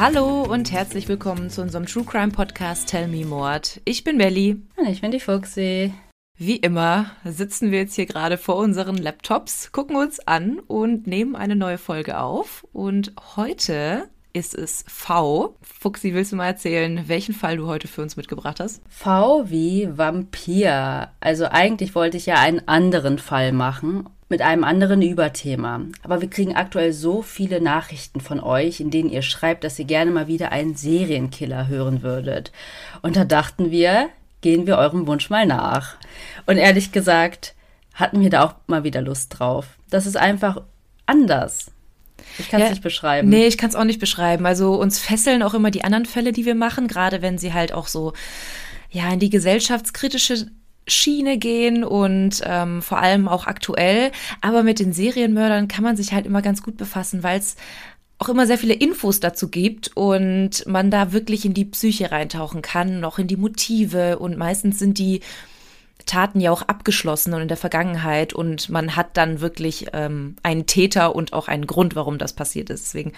Hallo 0.00 0.44
und 0.44 0.72
herzlich 0.72 1.08
willkommen 1.08 1.50
zu 1.50 1.60
unserem 1.60 1.84
True 1.84 2.04
Crime 2.04 2.32
Podcast 2.32 2.88
Tell 2.88 3.06
Me 3.06 3.26
Mord. 3.26 3.82
Ich 3.84 4.02
bin 4.02 4.16
Melly. 4.16 4.56
Und 4.76 4.88
ich 4.88 5.02
bin 5.02 5.10
die 5.10 5.20
Fuchsi. 5.20 5.92
Wie 6.38 6.56
immer 6.56 7.10
sitzen 7.22 7.70
wir 7.70 7.80
jetzt 7.80 7.96
hier 7.96 8.06
gerade 8.06 8.38
vor 8.38 8.56
unseren 8.56 8.96
Laptops, 8.96 9.72
gucken 9.72 9.96
uns 9.96 10.18
an 10.26 10.58
und 10.58 11.06
nehmen 11.06 11.36
eine 11.36 11.54
neue 11.54 11.76
Folge 11.76 12.18
auf. 12.18 12.66
Und 12.72 13.12
heute 13.36 14.08
ist 14.32 14.54
es 14.54 14.86
V. 14.88 15.58
Fuchsi, 15.60 16.14
willst 16.14 16.32
du 16.32 16.36
mal 16.36 16.46
erzählen, 16.46 17.04
welchen 17.08 17.34
Fall 17.34 17.58
du 17.58 17.66
heute 17.66 17.86
für 17.86 18.00
uns 18.00 18.16
mitgebracht 18.16 18.58
hast? 18.58 18.80
V 18.88 19.50
wie 19.50 19.86
Vampir. 19.98 21.10
Also 21.20 21.44
eigentlich 21.50 21.94
wollte 21.94 22.16
ich 22.16 22.24
ja 22.24 22.36
einen 22.36 22.66
anderen 22.66 23.18
Fall 23.18 23.52
machen 23.52 24.08
mit 24.30 24.42
einem 24.42 24.64
anderen 24.64 25.02
Überthema. 25.02 25.82
Aber 26.04 26.20
wir 26.20 26.30
kriegen 26.30 26.54
aktuell 26.54 26.92
so 26.92 27.20
viele 27.20 27.60
Nachrichten 27.60 28.20
von 28.20 28.40
euch, 28.40 28.80
in 28.80 28.90
denen 28.90 29.10
ihr 29.10 29.22
schreibt, 29.22 29.64
dass 29.64 29.78
ihr 29.78 29.84
gerne 29.84 30.12
mal 30.12 30.28
wieder 30.28 30.52
einen 30.52 30.76
Serienkiller 30.76 31.66
hören 31.66 32.02
würdet. 32.02 32.52
Und 33.02 33.16
da 33.16 33.24
dachten 33.24 33.72
wir, 33.72 34.08
gehen 34.40 34.66
wir 34.68 34.78
eurem 34.78 35.06
Wunsch 35.08 35.30
mal 35.30 35.46
nach. 35.46 35.96
Und 36.46 36.58
ehrlich 36.58 36.92
gesagt, 36.92 37.54
hatten 37.92 38.20
wir 38.20 38.30
da 38.30 38.44
auch 38.44 38.54
mal 38.68 38.84
wieder 38.84 39.02
Lust 39.02 39.38
drauf. 39.38 39.66
Das 39.90 40.06
ist 40.06 40.16
einfach 40.16 40.62
anders. 41.06 41.72
Ich 42.38 42.48
kann 42.48 42.60
es 42.60 42.66
ja, 42.66 42.70
nicht 42.70 42.82
beschreiben. 42.82 43.28
Nee, 43.28 43.46
ich 43.46 43.58
kann 43.58 43.70
es 43.70 43.76
auch 43.76 43.84
nicht 43.84 43.98
beschreiben. 43.98 44.46
Also 44.46 44.74
uns 44.74 45.00
fesseln 45.00 45.42
auch 45.42 45.54
immer 45.54 45.72
die 45.72 45.82
anderen 45.82 46.06
Fälle, 46.06 46.30
die 46.30 46.46
wir 46.46 46.54
machen, 46.54 46.86
gerade 46.86 47.20
wenn 47.20 47.36
sie 47.36 47.52
halt 47.52 47.72
auch 47.72 47.88
so 47.88 48.12
ja 48.90 49.12
in 49.12 49.18
die 49.18 49.30
gesellschaftskritische 49.30 50.46
Schiene 50.92 51.38
gehen 51.38 51.84
und 51.84 52.40
ähm, 52.44 52.82
vor 52.82 52.98
allem 52.98 53.28
auch 53.28 53.46
aktuell. 53.46 54.12
Aber 54.40 54.62
mit 54.62 54.78
den 54.78 54.92
Serienmördern 54.92 55.68
kann 55.68 55.84
man 55.84 55.96
sich 55.96 56.12
halt 56.12 56.26
immer 56.26 56.42
ganz 56.42 56.62
gut 56.62 56.76
befassen, 56.76 57.22
weil 57.22 57.38
es 57.38 57.56
auch 58.18 58.28
immer 58.28 58.46
sehr 58.46 58.58
viele 58.58 58.74
Infos 58.74 59.18
dazu 59.18 59.48
gibt 59.48 59.96
und 59.96 60.66
man 60.66 60.90
da 60.90 61.12
wirklich 61.12 61.46
in 61.46 61.54
die 61.54 61.64
Psyche 61.64 62.12
reintauchen 62.12 62.60
kann, 62.60 63.00
noch 63.00 63.18
in 63.18 63.26
die 63.26 63.38
Motive 63.38 64.18
und 64.18 64.36
meistens 64.36 64.78
sind 64.78 64.98
die 64.98 65.20
Taten 66.04 66.40
ja 66.40 66.50
auch 66.50 66.62
abgeschlossen 66.62 67.32
und 67.32 67.42
in 67.42 67.48
der 67.48 67.56
Vergangenheit 67.56 68.32
und 68.32 68.68
man 68.68 68.96
hat 68.96 69.16
dann 69.16 69.40
wirklich 69.40 69.86
ähm, 69.92 70.36
einen 70.42 70.66
Täter 70.66 71.14
und 71.14 71.32
auch 71.32 71.48
einen 71.48 71.66
Grund, 71.66 71.96
warum 71.96 72.18
das 72.18 72.34
passiert 72.34 72.68
ist. 72.68 72.86
Deswegen, 72.86 73.12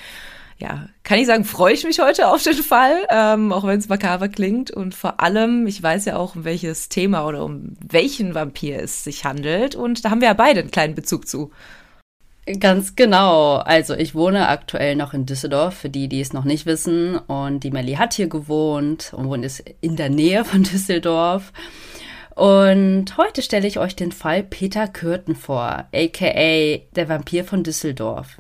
ja, 0.63 0.87
kann 1.03 1.19
ich 1.19 1.27
sagen, 1.27 1.45
freue 1.45 1.75
ich 1.75 1.83
mich 1.83 1.99
heute 1.99 2.29
auf 2.29 2.45
den 2.45 2.55
Fall, 2.55 3.05
ähm, 3.11 3.53
auch 3.53 3.65
wenn 3.65 3.81
es 3.81 3.89
makaber 3.89 4.29
klingt. 4.29 4.71
Und 4.71 4.95
vor 4.95 5.19
allem, 5.21 5.67
ich 5.67 5.83
weiß 5.83 6.05
ja 6.05 6.17
auch, 6.17 6.37
um 6.37 6.45
welches 6.45 6.89
Thema 6.89 7.27
oder 7.27 7.45
um 7.45 7.75
welchen 7.85 8.37
Vampir 8.37 8.81
es 8.81 9.03
sich 9.03 9.25
handelt. 9.25 9.75
Und 9.75 10.05
da 10.05 10.11
haben 10.11 10.21
wir 10.21 10.29
ja 10.29 10.35
beide 10.35 10.61
einen 10.61 10.71
kleinen 10.71 10.95
Bezug 10.95 11.27
zu. 11.27 11.51
Ganz 12.61 12.95
genau. 12.95 13.57
Also 13.57 13.95
ich 13.95 14.15
wohne 14.15 14.47
aktuell 14.49 14.95
noch 14.95 15.15
in 15.15 15.27
Düsseldorf, 15.27 15.75
für 15.75 15.91
die, 15.91 16.09
die 16.09 16.21
es 16.21 16.33
noch 16.33 16.45
nicht 16.45 16.65
wissen. 16.65 17.17
Und 17.17 17.65
die 17.65 17.73
Melli 17.73 17.95
hat 17.95 18.15
hier 18.15 18.29
gewohnt 18.29 19.13
und 19.17 19.29
wohnt 19.29 19.65
in 19.81 19.97
der 19.97 20.11
Nähe 20.11 20.45
von 20.45 20.63
Düsseldorf. 20.63 21.53
Und 22.37 23.17
heute 23.17 23.43
stelle 23.43 23.67
ich 23.67 23.81
euch 23.81 23.97
den 23.97 24.13
Fall 24.13 24.45
Peter 24.45 24.87
Kürten 24.87 25.35
vor, 25.35 25.87
aka 25.93 26.79
der 26.95 27.09
Vampir 27.09 27.45
von 27.45 27.65
Düsseldorf. 27.65 28.37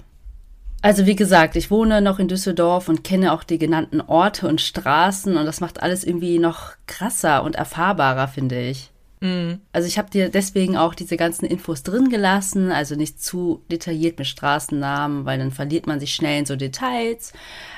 Also 0.83 1.07
wie 1.07 1.15
gesagt, 1.15 1.55
ich 1.55 1.71
wohne 1.71 2.03
noch 2.03 2.19
in 2.19 2.27
Düsseldorf 2.27 2.89
und 2.89 3.05
kenne 3.05 3.33
auch 3.33 3.45
die 3.45 3.59
genannten 3.59 4.01
Orte 4.01 4.49
und 4.49 4.61
Straßen 4.61 5.37
und 5.37 5.47
das 5.47 5.61
macht 5.61 5.81
alles 5.81 6.03
irgendwie 6.03 6.41
noch 6.41 6.73
krasser 6.89 7.45
und 7.45 7.55
erfahrbarer, 7.55 8.27
finde 8.27 8.61
ich. 8.61 8.91
Mhm. 9.21 9.61
Also 9.73 9.87
ich 9.87 9.97
habe 9.97 10.11
dir 10.11 10.29
deswegen 10.29 10.77
auch 10.77 10.97
diese 10.97 11.17
ganzen 11.17 11.45
Infos 11.47 11.85
drin 11.85 12.09
gelassen, 12.09 12.73
also 12.73 12.97
nicht 12.97 13.23
zu 13.23 13.63
detailliert 13.71 14.19
mit 14.19 14.27
Straßennamen, 14.27 15.25
weil 15.25 15.39
dann 15.39 15.53
verliert 15.53 15.87
man 15.87 16.01
sich 16.01 16.13
schnell 16.13 16.41
in 16.41 16.47
so 16.47 16.57
Details, 16.57 17.33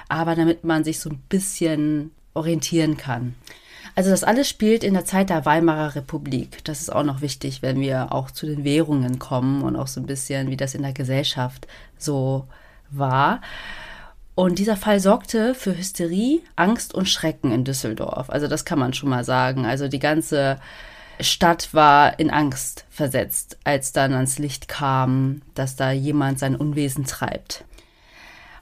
aber 0.08 0.34
damit 0.34 0.64
man 0.64 0.82
sich 0.82 0.98
so 0.98 1.10
ein 1.10 1.22
bisschen 1.28 2.10
orientieren 2.32 2.96
kann. 2.96 3.34
Also 3.96 4.08
das 4.08 4.24
alles 4.24 4.48
spielt 4.48 4.82
in 4.82 4.94
der 4.94 5.04
Zeit 5.04 5.28
der 5.28 5.44
Weimarer 5.44 5.94
Republik. 5.94 6.64
Das 6.64 6.80
ist 6.80 6.90
auch 6.90 7.04
noch 7.04 7.20
wichtig, 7.20 7.60
wenn 7.60 7.78
wir 7.80 8.12
auch 8.12 8.30
zu 8.30 8.46
den 8.46 8.64
Währungen 8.64 9.18
kommen 9.18 9.62
und 9.62 9.76
auch 9.76 9.86
so 9.88 10.00
ein 10.00 10.06
bisschen, 10.06 10.48
wie 10.50 10.56
das 10.56 10.74
in 10.74 10.82
der 10.82 10.94
Gesellschaft 10.94 11.68
so 11.98 12.48
war. 12.96 13.40
Und 14.34 14.58
dieser 14.58 14.76
Fall 14.76 14.98
sorgte 14.98 15.54
für 15.54 15.76
Hysterie, 15.76 16.40
Angst 16.56 16.92
und 16.94 17.08
Schrecken 17.08 17.52
in 17.52 17.64
Düsseldorf. 17.64 18.30
Also 18.30 18.48
das 18.48 18.64
kann 18.64 18.78
man 18.78 18.92
schon 18.92 19.08
mal 19.08 19.24
sagen. 19.24 19.64
Also 19.64 19.86
die 19.86 20.00
ganze 20.00 20.58
Stadt 21.20 21.72
war 21.72 22.18
in 22.18 22.30
Angst 22.30 22.84
versetzt, 22.90 23.58
als 23.62 23.92
dann 23.92 24.12
ans 24.12 24.38
Licht 24.38 24.66
kam, 24.66 25.42
dass 25.54 25.76
da 25.76 25.92
jemand 25.92 26.40
sein 26.40 26.56
Unwesen 26.56 27.04
treibt. 27.04 27.64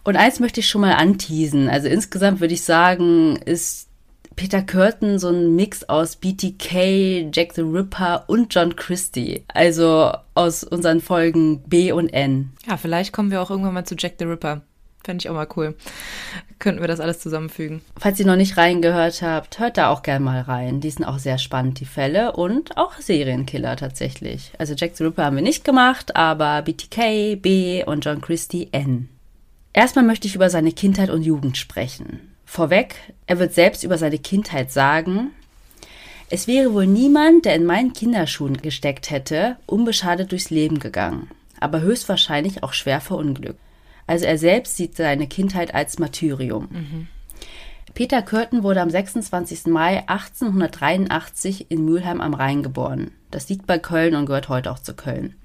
Und 0.04 0.16
eins 0.16 0.40
möchte 0.40 0.60
ich 0.60 0.68
schon 0.68 0.80
mal 0.80 0.94
anteasen. 0.94 1.68
Also 1.70 1.88
insgesamt 1.88 2.40
würde 2.40 2.54
ich 2.54 2.64
sagen, 2.64 3.36
ist 3.36 3.88
Peter 4.36 4.62
Curtin 4.62 5.18
so 5.18 5.28
ein 5.28 5.54
Mix 5.54 5.84
aus 5.84 6.16
BTK, 6.16 7.30
Jack 7.32 7.52
the 7.54 7.62
Ripper 7.62 8.24
und 8.26 8.54
John 8.54 8.76
Christie. 8.76 9.44
Also 9.48 10.12
aus 10.34 10.64
unseren 10.64 11.00
Folgen 11.00 11.62
B 11.62 11.92
und 11.92 12.08
N. 12.08 12.52
Ja, 12.66 12.76
vielleicht 12.76 13.12
kommen 13.12 13.30
wir 13.30 13.42
auch 13.42 13.50
irgendwann 13.50 13.74
mal 13.74 13.84
zu 13.84 13.94
Jack 13.96 14.14
the 14.18 14.24
Ripper. 14.24 14.62
Fände 15.04 15.22
ich 15.22 15.28
auch 15.28 15.34
mal 15.34 15.48
cool. 15.56 15.74
Könnten 16.60 16.80
wir 16.80 16.86
das 16.86 17.00
alles 17.00 17.18
zusammenfügen. 17.18 17.80
Falls 17.98 18.20
ihr 18.20 18.26
noch 18.26 18.36
nicht 18.36 18.56
reingehört 18.56 19.20
habt, 19.20 19.58
hört 19.58 19.76
da 19.76 19.88
auch 19.88 20.02
gerne 20.02 20.24
mal 20.24 20.42
rein. 20.42 20.80
Die 20.80 20.90
sind 20.90 21.04
auch 21.04 21.18
sehr 21.18 21.38
spannend, 21.38 21.80
die 21.80 21.86
Fälle. 21.86 22.32
Und 22.32 22.76
auch 22.76 22.96
Serienkiller 22.98 23.76
tatsächlich. 23.76 24.52
Also 24.58 24.74
Jack 24.74 24.96
the 24.96 25.04
Ripper 25.04 25.24
haben 25.24 25.36
wir 25.36 25.42
nicht 25.42 25.64
gemacht, 25.64 26.14
aber 26.14 26.62
BTK, 26.62 27.40
B 27.42 27.84
und 27.84 28.04
John 28.04 28.20
Christie 28.20 28.68
N. 28.70 29.08
Erstmal 29.72 30.04
möchte 30.04 30.28
ich 30.28 30.36
über 30.36 30.50
seine 30.50 30.72
Kindheit 30.72 31.10
und 31.10 31.22
Jugend 31.22 31.56
sprechen. 31.56 32.31
Vorweg, 32.52 32.96
er 33.26 33.38
wird 33.38 33.54
selbst 33.54 33.82
über 33.82 33.96
seine 33.96 34.18
Kindheit 34.18 34.70
sagen, 34.70 35.30
es 36.28 36.46
wäre 36.46 36.74
wohl 36.74 36.86
niemand, 36.86 37.46
der 37.46 37.54
in 37.54 37.64
meinen 37.64 37.94
Kinderschuhen 37.94 38.58
gesteckt 38.58 39.10
hätte, 39.10 39.56
unbeschadet 39.64 40.32
durchs 40.32 40.50
Leben 40.50 40.78
gegangen, 40.78 41.30
aber 41.60 41.80
höchstwahrscheinlich 41.80 42.62
auch 42.62 42.74
schwer 42.74 43.00
verunglückt. 43.00 43.58
Also 44.06 44.26
er 44.26 44.36
selbst 44.36 44.76
sieht 44.76 44.98
seine 44.98 45.28
Kindheit 45.28 45.74
als 45.74 45.98
Martyrium. 45.98 46.68
Mhm. 46.70 47.08
Peter 47.94 48.20
Körten 48.20 48.62
wurde 48.62 48.82
am 48.82 48.90
26. 48.90 49.68
Mai 49.68 50.06
1883 50.06 51.70
in 51.70 51.86
Mülheim 51.86 52.20
am 52.20 52.34
Rhein 52.34 52.62
geboren. 52.62 53.12
Das 53.30 53.48
liegt 53.48 53.66
bei 53.66 53.78
Köln 53.78 54.14
und 54.14 54.26
gehört 54.26 54.50
heute 54.50 54.72
auch 54.72 54.78
zu 54.78 54.92
Köln. 54.92 55.36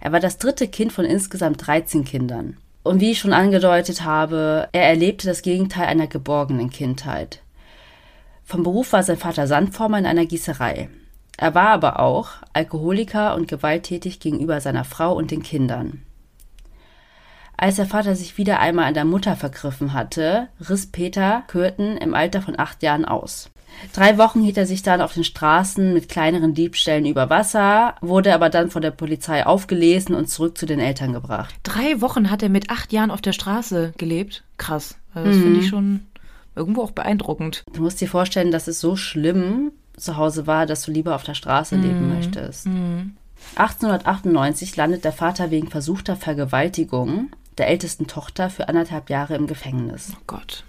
Er 0.00 0.10
war 0.10 0.18
das 0.18 0.38
dritte 0.38 0.66
Kind 0.66 0.92
von 0.92 1.04
insgesamt 1.04 1.64
13 1.64 2.04
Kindern. 2.04 2.56
Und 2.82 3.00
wie 3.00 3.10
ich 3.10 3.18
schon 3.18 3.32
angedeutet 3.32 4.04
habe, 4.04 4.68
er 4.72 4.84
erlebte 4.84 5.26
das 5.26 5.42
Gegenteil 5.42 5.86
einer 5.86 6.06
geborgenen 6.06 6.70
Kindheit. 6.70 7.42
Vom 8.44 8.62
Beruf 8.62 8.92
war 8.92 9.02
sein 9.02 9.18
Vater 9.18 9.46
Sandformer 9.46 9.98
in 9.98 10.06
einer 10.06 10.26
Gießerei. 10.26 10.88
Er 11.36 11.54
war 11.54 11.68
aber 11.68 12.00
auch 12.00 12.30
Alkoholiker 12.52 13.34
und 13.34 13.48
gewalttätig 13.48 14.20
gegenüber 14.20 14.60
seiner 14.60 14.84
Frau 14.84 15.14
und 15.14 15.30
den 15.30 15.42
Kindern. 15.42 16.02
Als 17.56 17.76
der 17.76 17.86
Vater 17.86 18.16
sich 18.16 18.38
wieder 18.38 18.58
einmal 18.58 18.86
an 18.86 18.94
der 18.94 19.04
Mutter 19.04 19.36
vergriffen 19.36 19.92
hatte, 19.92 20.48
riss 20.68 20.90
Peter 20.90 21.42
Kürten 21.46 21.98
im 21.98 22.14
Alter 22.14 22.40
von 22.40 22.58
acht 22.58 22.82
Jahren 22.82 23.04
aus. 23.04 23.50
Drei 23.92 24.18
Wochen 24.18 24.42
hielt 24.42 24.56
er 24.56 24.66
sich 24.66 24.82
dann 24.82 25.00
auf 25.00 25.14
den 25.14 25.24
Straßen 25.24 25.92
mit 25.92 26.08
kleineren 26.08 26.54
Diebstählen 26.54 27.06
über 27.06 27.30
Wasser, 27.30 27.94
wurde 28.00 28.34
aber 28.34 28.50
dann 28.50 28.70
von 28.70 28.82
der 28.82 28.90
Polizei 28.90 29.46
aufgelesen 29.46 30.14
und 30.14 30.28
zurück 30.28 30.58
zu 30.58 30.66
den 30.66 30.80
Eltern 30.80 31.12
gebracht. 31.12 31.54
Drei 31.62 32.00
Wochen 32.00 32.30
hat 32.30 32.42
er 32.42 32.48
mit 32.48 32.70
acht 32.70 32.92
Jahren 32.92 33.10
auf 33.10 33.20
der 33.20 33.32
Straße 33.32 33.92
gelebt. 33.96 34.44
Krass. 34.58 34.96
Also 35.14 35.28
das 35.28 35.38
mhm. 35.38 35.42
finde 35.42 35.60
ich 35.60 35.68
schon 35.68 36.00
irgendwo 36.54 36.82
auch 36.82 36.92
beeindruckend. 36.92 37.64
Du 37.72 37.82
musst 37.82 38.00
dir 38.00 38.08
vorstellen, 38.08 38.50
dass 38.50 38.68
es 38.68 38.80
so 38.80 38.96
schlimm 38.96 39.72
zu 39.96 40.16
Hause 40.16 40.46
war, 40.46 40.66
dass 40.66 40.82
du 40.82 40.92
lieber 40.92 41.14
auf 41.14 41.22
der 41.22 41.34
Straße 41.34 41.76
mhm. 41.76 41.82
leben 41.82 42.14
möchtest. 42.14 42.66
Mhm. 42.66 43.16
1898 43.56 44.76
landet 44.76 45.04
der 45.04 45.12
Vater 45.12 45.50
wegen 45.50 45.68
versuchter 45.68 46.16
Vergewaltigung 46.16 47.30
der 47.58 47.68
ältesten 47.68 48.06
Tochter 48.06 48.50
für 48.50 48.68
anderthalb 48.68 49.10
Jahre 49.10 49.34
im 49.34 49.46
Gefängnis. 49.46 50.12
Oh 50.14 50.22
Gott. 50.26 50.64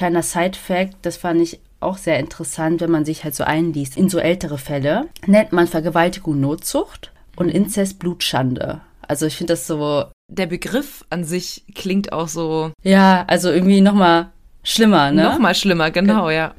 Kleiner 0.00 0.22
Side-Fact, 0.22 0.96
das 1.02 1.18
fand 1.18 1.42
ich 1.42 1.60
auch 1.78 1.98
sehr 1.98 2.18
interessant, 2.18 2.80
wenn 2.80 2.90
man 2.90 3.04
sich 3.04 3.22
halt 3.22 3.34
so 3.34 3.44
einliest. 3.44 3.98
In 3.98 4.08
so 4.08 4.18
ältere 4.18 4.56
Fälle 4.56 5.10
nennt 5.26 5.52
man 5.52 5.66
Vergewaltigung 5.66 6.40
Notzucht 6.40 7.12
und 7.36 7.50
Inzest 7.50 7.98
Blutschande. 7.98 8.80
Also 9.02 9.26
ich 9.26 9.36
finde 9.36 9.52
das 9.52 9.66
so. 9.66 10.06
Der 10.26 10.46
Begriff 10.46 11.04
an 11.10 11.24
sich 11.24 11.64
klingt 11.74 12.14
auch 12.14 12.28
so. 12.28 12.72
Ja, 12.82 13.26
also 13.28 13.50
irgendwie 13.50 13.82
nochmal 13.82 14.30
schlimmer, 14.62 15.10
ne? 15.12 15.24
Nochmal 15.24 15.54
schlimmer, 15.54 15.90
genau, 15.90 16.30
ja. 16.30 16.54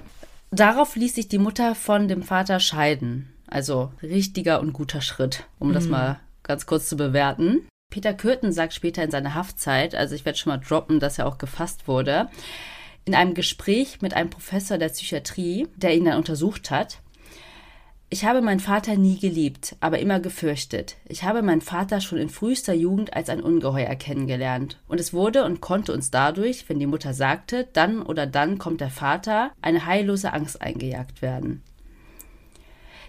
Darauf 0.52 0.96
ließ 0.96 1.16
sich 1.16 1.28
die 1.28 1.40
Mutter 1.40 1.74
von 1.74 2.08
dem 2.08 2.22
Vater 2.22 2.60
scheiden. 2.60 3.34
Also 3.48 3.92
richtiger 4.04 4.62
und 4.62 4.72
guter 4.72 5.02
Schritt, 5.02 5.46
um 5.58 5.70
mhm. 5.70 5.74
das 5.74 5.88
mal 5.88 6.20
ganz 6.44 6.68
kurz 6.68 6.88
zu 6.88 6.96
bewerten. 6.96 7.68
Peter 7.90 8.14
Kürten 8.14 8.54
sagt 8.54 8.74
später 8.74 9.04
in 9.04 9.12
seiner 9.12 9.36
Haftzeit, 9.36 9.96
also 9.96 10.16
ich 10.16 10.26
werde 10.26 10.38
schon 10.38 10.54
mal 10.54 10.60
droppen, 10.60 11.00
dass 11.00 11.20
er 11.20 11.28
auch 11.28 11.38
gefasst 11.38 11.88
wurde, 11.88 12.30
in 13.06 13.16
einem 13.16 13.34
Gespräch 13.34 14.02
mit 14.02 14.14
einem 14.14 14.30
Professor 14.30 14.78
der 14.78 14.90
Psychiatrie, 14.90 15.68
der 15.76 15.96
ihn 15.96 16.06
dann 16.06 16.18
untersucht 16.18 16.72
hat, 16.72 17.00
Ich 18.14 18.26
habe 18.26 18.42
meinen 18.42 18.60
Vater 18.60 18.98
nie 18.98 19.18
geliebt, 19.18 19.78
aber 19.80 20.00
immer 20.00 20.20
gefürchtet. 20.20 20.98
Ich 21.08 21.24
habe 21.24 21.42
meinen 21.42 21.62
Vater 21.62 22.02
schon 22.02 22.18
in 22.18 22.28
frühester 22.28 22.74
Jugend 22.74 23.14
als 23.14 23.30
ein 23.30 23.40
Ungeheuer 23.40 23.96
kennengelernt. 23.96 24.78
Und 24.90 25.00
es 25.00 25.14
wurde 25.14 25.46
und 25.46 25.62
konnte 25.62 25.94
uns 25.94 26.12
dadurch, 26.12 26.68
wenn 26.68 26.78
die 26.78 26.88
Mutter 26.88 27.14
sagte, 27.14 27.70
dann 27.72 28.02
oder 28.02 28.28
dann 28.28 28.58
kommt 28.58 28.82
der 28.82 28.90
Vater, 28.90 29.52
eine 29.62 29.86
heillose 29.86 30.34
Angst 30.34 30.62
eingejagt 30.62 31.22
werden. 31.22 31.64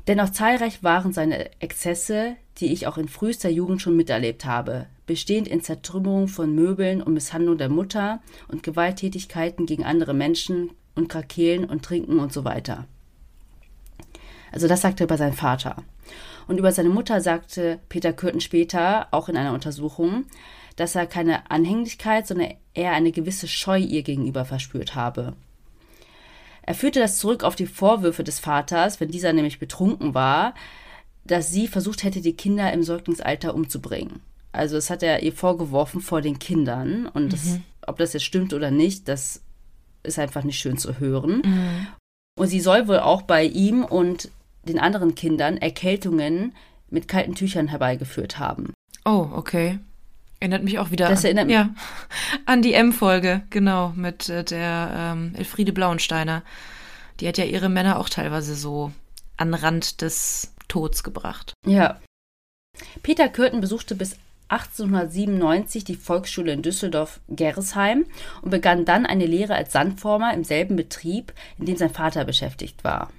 Dennoch 0.07 0.31
zahlreich 0.31 0.85
waren 0.85 1.13
seine 1.13 1.51
Exzesse, 1.61 2.37
die 2.59 2.73
ich 2.73 2.87
auch 2.87 2.97
in 2.97 3.09
frühester 3.09 3.51
Jugend 3.51 3.83
schon 3.83 3.97
miterlebt 3.97 4.45
habe, 4.45 4.87
bestehend 5.13 5.47
in 5.47 5.61
Zertrümmerung 5.61 6.27
von 6.27 6.55
Möbeln 6.55 7.03
und 7.03 7.13
Misshandlung 7.13 7.59
der 7.59 7.69
Mutter 7.69 8.23
und 8.49 8.63
Gewalttätigkeiten 8.63 9.67
gegen 9.67 9.85
andere 9.85 10.15
Menschen 10.15 10.71
und 10.95 11.11
Krakelen 11.11 11.67
und 11.67 11.85
Trinken 11.85 12.19
und 12.19 12.33
so 12.33 12.47
weiter. 12.47 12.87
Also 14.53 14.69
das 14.69 14.81
sagte 14.81 15.05
er 15.05 15.09
über 15.09 15.19
seinen 15.19 15.35
Vater. 15.35 15.77
Und 16.49 16.57
über 16.57 16.73
seine 16.73 16.89
Mutter 16.89 17.21
sagte 17.21 17.79
Peter 17.91 18.15
Kürten 18.15 18.41
später, 18.41 19.09
auch 19.11 19.29
in 19.29 19.37
einer 19.37 19.53
Untersuchung, 19.53 20.25
dass 20.77 20.95
er 20.95 21.07
keine 21.07 21.51
Anhänglichkeit, 21.51 22.27
sondern 22.27 22.55
eher 22.73 22.93
eine 22.93 23.13
gewisse 23.13 23.49
Scheu 23.49 23.77
ihr 23.81 24.03
gegenüber 24.03 24.47
verspürt 24.47 24.95
habe. 24.95 25.35
Er 26.63 26.75
führte 26.75 27.01
das 27.01 27.19
zurück 27.19 27.45
auf 27.45 27.55
die 27.55 27.67
Vorwürfe 27.67 28.25
des 28.25 28.39
Vaters, 28.39 28.99
wenn 28.99 29.11
dieser 29.11 29.35
nämlich 29.35 29.59
betrunken 29.59 30.15
war, 30.15 30.55
dass 31.25 31.51
sie 31.51 31.69
versucht 31.69 32.03
hätte, 32.03 32.23
die 32.23 32.35
Kinder 32.35 32.73
im 32.73 32.83
Säuglingsalter 32.83 33.55
umzubringen. 33.55 34.23
Also 34.53 34.77
das 34.77 34.91
hat 34.91 35.03
er 35.03 35.23
ihr 35.23 35.33
vorgeworfen 35.33 36.01
vor 36.01 36.21
den 36.21 36.39
Kindern. 36.39 37.07
Und 37.07 37.25
mhm. 37.25 37.31
das, 37.31 37.59
ob 37.87 37.99
das 37.99 38.13
jetzt 38.13 38.25
stimmt 38.25 38.53
oder 38.53 38.71
nicht, 38.71 39.09
das 39.09 39.43
ist 40.03 40.19
einfach 40.19 40.45
nicht 40.45 40.59
schön 40.59 40.79
zu 40.79 40.99
hören. 40.99 41.43
Mhm. 41.45 41.87
Und 42.39 42.49
sie 42.49 42.61
soll 42.61 42.89
wohl 42.89 42.99
auch 42.99 43.23
bei 43.23 43.45
ihm 43.45 43.85
und 43.85 44.31
den 44.65 44.79
anderen 44.79 45.15
Kindern 45.15 45.57
Erkältungen 45.57 46.55
mit 46.91 47.09
kalten 47.09 47.35
Tüchern 47.35 47.69
herbeigeführt 47.69 48.39
haben. 48.39 48.73
Oh, 49.05 49.29
okay. 49.33 49.79
Erinnert 50.41 50.65
mich 50.65 50.79
auch 50.79 50.91
wieder 50.91 51.09
das 51.09 51.25
an, 51.25 51.49
ja, 51.49 51.71
an 52.47 52.63
die 52.63 52.75
M-Folge, 52.75 53.43
genau, 53.51 53.93
mit 53.95 54.29
äh, 54.29 54.45
der 54.45 54.91
ähm, 54.95 55.35
Elfriede 55.37 55.73
Blauensteiner. 55.73 56.43
Die 57.21 57.29
hat 57.29 57.39
ja 57.39 57.45
ihre 57.45 57.69
Männer 57.69 57.99
auch 57.99 58.09
teilweise 58.09 58.55
so 58.55 58.93
an 59.37 59.55
Rand 59.55 60.01
des 60.01 60.53
Tods 60.69 61.05
gebracht. 61.05 61.55
Ja. 61.67 62.01
Peter 63.03 63.29
Kürten 63.29 63.61
besuchte 63.61 63.95
bis 63.95 64.17
1897 64.53 65.85
die 65.85 65.95
Volksschule 65.97 66.53
in 66.53 66.63
Düsseldorf-Gerresheim 66.63 68.05
und 68.43 68.51
begann 68.51 68.85
dann 68.85 69.07
eine 69.07 69.27
Lehre 69.27 69.55
als 69.55 69.73
Sandformer 69.73 70.35
im 70.35 70.45
selben 70.45 70.77
Betrieb, 70.77 71.33
in 71.59 71.67
dem 71.67 71.77
sein 71.77 71.91
Vater 71.91 72.25
beschäftigt 72.25 72.85
war. 72.85 73.11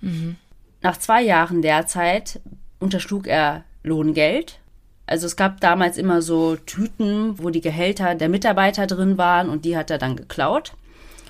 Mhm. 0.00 0.36
Nach 0.80 0.96
zwei 0.96 1.22
Jahren 1.22 1.60
derzeit 1.60 2.40
unterschlug 2.78 3.26
er 3.26 3.64
Lohngeld. 3.82 4.60
Also 5.06 5.26
es 5.26 5.36
gab 5.36 5.60
damals 5.60 5.98
immer 5.98 6.22
so 6.22 6.54
Tüten, 6.54 7.42
wo 7.42 7.50
die 7.50 7.60
Gehälter 7.60 8.14
der 8.14 8.28
Mitarbeiter 8.28 8.86
drin 8.86 9.18
waren 9.18 9.48
und 9.48 9.64
die 9.64 9.76
hat 9.76 9.90
er 9.90 9.98
dann 9.98 10.16
geklaut. 10.16 10.74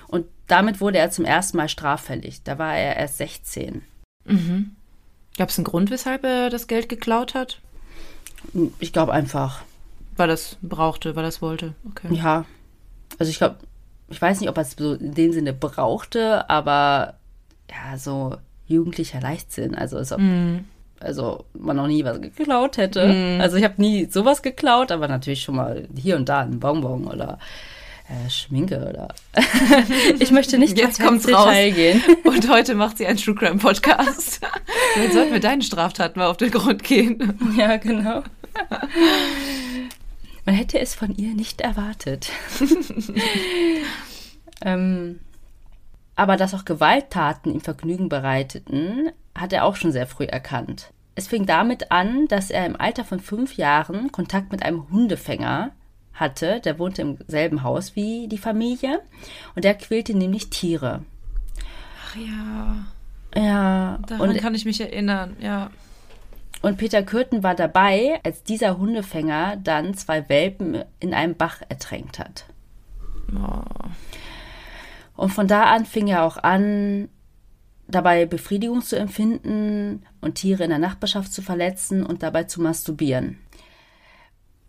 Und 0.07 0.27
damit 0.47 0.81
wurde 0.81 0.99
er 0.99 1.09
zum 1.09 1.25
ersten 1.25 1.57
Mal 1.57 1.69
straffällig. 1.69 2.43
Da 2.43 2.59
war 2.59 2.75
er 2.75 2.97
erst 2.97 3.17
16. 3.17 3.81
Mhm. 4.25 4.75
Gab 5.37 5.49
es 5.49 5.57
einen 5.57 5.65
Grund, 5.65 5.89
weshalb 5.89 6.23
er 6.25 6.49
das 6.49 6.67
Geld 6.67 6.89
geklaut 6.89 7.33
hat? 7.33 7.61
Ich 8.79 8.93
glaube 8.93 9.13
einfach. 9.13 9.61
Weil 10.15 10.27
das 10.27 10.57
brauchte, 10.61 11.15
weil 11.15 11.23
das 11.23 11.41
wollte. 11.41 11.73
Okay. 11.89 12.13
Ja. 12.13 12.45
Also 13.17 13.29
ich 13.29 13.37
glaube, 13.37 13.57
ich 14.09 14.21
weiß 14.21 14.39
nicht, 14.39 14.49
ob 14.49 14.57
er 14.57 14.63
es 14.63 14.75
so 14.77 14.93
in 14.93 15.13
dem 15.13 15.31
Sinne 15.31 15.53
brauchte, 15.53 16.49
aber 16.49 17.15
ja, 17.69 17.97
so 17.97 18.37
jugendlicher 18.67 19.21
Leichtsinn. 19.21 19.75
Also 19.75 19.97
als 19.97 20.11
ob 20.11 20.19
mm. 20.19 20.65
also 20.99 21.45
man 21.53 21.77
noch 21.77 21.87
nie 21.87 22.03
was 22.03 22.21
geklaut 22.21 22.77
hätte. 22.77 23.07
Mm. 23.07 23.41
Also 23.41 23.57
ich 23.57 23.63
habe 23.63 23.75
nie 23.77 24.05
sowas 24.05 24.41
geklaut, 24.41 24.91
aber 24.91 25.07
natürlich 25.07 25.41
schon 25.41 25.55
mal 25.55 25.87
hier 25.95 26.15
und 26.15 26.29
da 26.29 26.41
ein 26.41 26.59
Bonbon 26.59 27.07
oder 27.07 27.39
äh, 28.09 28.29
Schminke 28.29 28.87
oder 28.89 29.13
ich 30.19 30.31
möchte 30.31 30.57
nicht 30.57 30.77
jetzt 30.77 30.99
ins 30.99 31.23
Detail 31.23 31.67
raus. 31.67 31.75
gehen. 31.75 32.03
Und 32.23 32.49
heute 32.49 32.75
macht 32.75 32.97
sie 32.97 33.05
einen 33.05 33.17
True 33.17 33.35
Crime 33.35 33.57
Podcast. 33.59 34.41
Jetzt 34.95 35.13
sollten 35.13 35.31
wir 35.31 35.39
deinen 35.39 35.61
Straftaten 35.61 36.19
mal 36.19 36.27
auf 36.27 36.37
den 36.37 36.51
Grund 36.51 36.83
gehen. 36.83 37.37
Ja, 37.57 37.77
genau. 37.77 38.23
Man 40.45 40.55
hätte 40.55 40.79
es 40.79 40.95
von 40.95 41.15
ihr 41.15 41.33
nicht 41.33 41.61
erwartet. 41.61 42.29
ähm, 44.63 45.19
aber 46.15 46.37
dass 46.37 46.53
auch 46.53 46.65
Gewalttaten 46.65 47.53
ihm 47.53 47.61
Vergnügen 47.61 48.09
bereiteten, 48.09 49.11
hat 49.35 49.53
er 49.53 49.65
auch 49.65 49.75
schon 49.75 49.91
sehr 49.91 50.07
früh 50.07 50.25
erkannt. 50.25 50.91
Es 51.15 51.27
fing 51.27 51.45
damit 51.45 51.91
an, 51.91 52.27
dass 52.27 52.49
er 52.49 52.65
im 52.65 52.79
Alter 52.79 53.03
von 53.03 53.19
fünf 53.19 53.55
Jahren 53.55 54.11
Kontakt 54.11 54.51
mit 54.51 54.63
einem 54.63 54.89
Hundefänger 54.89 55.71
hatte. 56.19 56.61
Der 56.61 56.79
wohnte 56.79 57.01
im 57.01 57.17
selben 57.27 57.63
Haus 57.63 57.95
wie 57.95 58.27
die 58.27 58.37
Familie 58.37 59.01
und 59.55 59.63
der 59.63 59.75
quälte 59.75 60.15
nämlich 60.17 60.49
Tiere. 60.49 61.01
Ach 62.05 62.15
ja. 62.15 62.85
Ja. 63.35 63.99
Daran 64.07 64.29
und, 64.29 64.37
kann 64.37 64.55
ich 64.55 64.65
mich 64.65 64.81
erinnern, 64.81 65.35
ja. 65.39 65.69
Und 66.61 66.77
Peter 66.77 67.03
Kürten 67.03 67.41
war 67.41 67.55
dabei, 67.55 68.19
als 68.23 68.43
dieser 68.43 68.77
Hundefänger 68.77 69.57
dann 69.57 69.93
zwei 69.93 70.27
Welpen 70.27 70.83
in 70.99 71.13
einem 71.13 71.35
Bach 71.35 71.61
ertränkt 71.69 72.19
hat. 72.19 72.45
Oh. 73.33 73.61
Und 75.15 75.29
von 75.29 75.47
da 75.47 75.63
an 75.63 75.85
fing 75.85 76.07
er 76.07 76.23
auch 76.23 76.37
an, 76.37 77.09
dabei 77.87 78.25
Befriedigung 78.25 78.81
zu 78.81 78.97
empfinden 78.97 80.03
und 80.21 80.35
Tiere 80.35 80.63
in 80.63 80.69
der 80.69 80.79
Nachbarschaft 80.79 81.33
zu 81.33 81.41
verletzen 81.41 82.05
und 82.05 82.23
dabei 82.23 82.43
zu 82.43 82.61
masturbieren. 82.61 83.37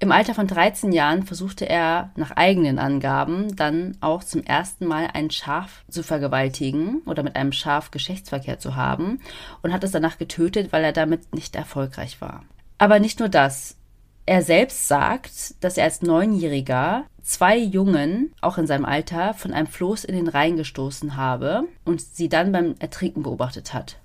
Im 0.02 0.12
Alter 0.12 0.32
von 0.32 0.46
13 0.46 0.92
Jahren 0.92 1.24
versuchte 1.24 1.68
er 1.68 2.10
nach 2.16 2.30
eigenen 2.30 2.78
Angaben 2.78 3.54
dann 3.54 3.98
auch 4.00 4.24
zum 4.24 4.42
ersten 4.42 4.86
Mal 4.86 5.10
ein 5.12 5.30
Schaf 5.30 5.84
zu 5.90 6.02
vergewaltigen 6.02 7.02
oder 7.04 7.22
mit 7.22 7.36
einem 7.36 7.52
Schaf 7.52 7.90
Geschlechtsverkehr 7.90 8.58
zu 8.58 8.76
haben 8.76 9.20
und 9.60 9.74
hat 9.74 9.84
es 9.84 9.90
danach 9.90 10.16
getötet, 10.16 10.72
weil 10.72 10.84
er 10.84 10.94
damit 10.94 11.34
nicht 11.34 11.54
erfolgreich 11.54 12.22
war. 12.22 12.44
Aber 12.78 12.98
nicht 12.98 13.18
nur 13.18 13.28
das. 13.28 13.76
Er 14.24 14.40
selbst 14.40 14.88
sagt, 14.88 15.62
dass 15.62 15.76
er 15.76 15.84
als 15.84 16.00
Neunjähriger 16.00 17.04
zwei 17.20 17.58
Jungen, 17.58 18.32
auch 18.40 18.56
in 18.56 18.66
seinem 18.66 18.86
Alter, 18.86 19.34
von 19.34 19.52
einem 19.52 19.66
Floß 19.66 20.04
in 20.04 20.16
den 20.16 20.28
Rhein 20.28 20.56
gestoßen 20.56 21.18
habe 21.18 21.64
und 21.84 22.00
sie 22.00 22.30
dann 22.30 22.52
beim 22.52 22.74
Ertrinken 22.78 23.22
beobachtet 23.22 23.74
hat. 23.74 23.98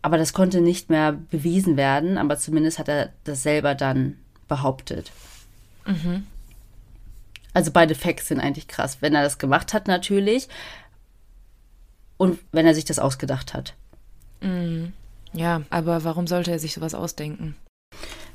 Aber 0.00 0.16
das 0.16 0.32
konnte 0.32 0.62
nicht 0.62 0.88
mehr 0.88 1.12
bewiesen 1.12 1.76
werden, 1.76 2.16
aber 2.16 2.38
zumindest 2.38 2.78
hat 2.78 2.88
er 2.88 3.10
das 3.24 3.42
selber 3.42 3.74
dann 3.74 4.16
behauptet. 4.50 5.10
Mhm. 5.86 6.26
Also 7.54 7.70
beide 7.70 7.94
Facts 7.94 8.28
sind 8.28 8.40
eigentlich 8.40 8.68
krass. 8.68 8.98
Wenn 9.00 9.14
er 9.14 9.22
das 9.22 9.38
gemacht 9.38 9.72
hat, 9.72 9.88
natürlich. 9.88 10.48
Und 12.18 12.38
wenn 12.52 12.66
er 12.66 12.74
sich 12.74 12.84
das 12.84 12.98
ausgedacht 12.98 13.54
hat. 13.54 13.74
Mhm. 14.42 14.92
Ja, 15.32 15.62
aber 15.70 16.04
warum 16.04 16.26
sollte 16.26 16.50
er 16.50 16.58
sich 16.58 16.74
sowas 16.74 16.94
ausdenken? 16.94 17.56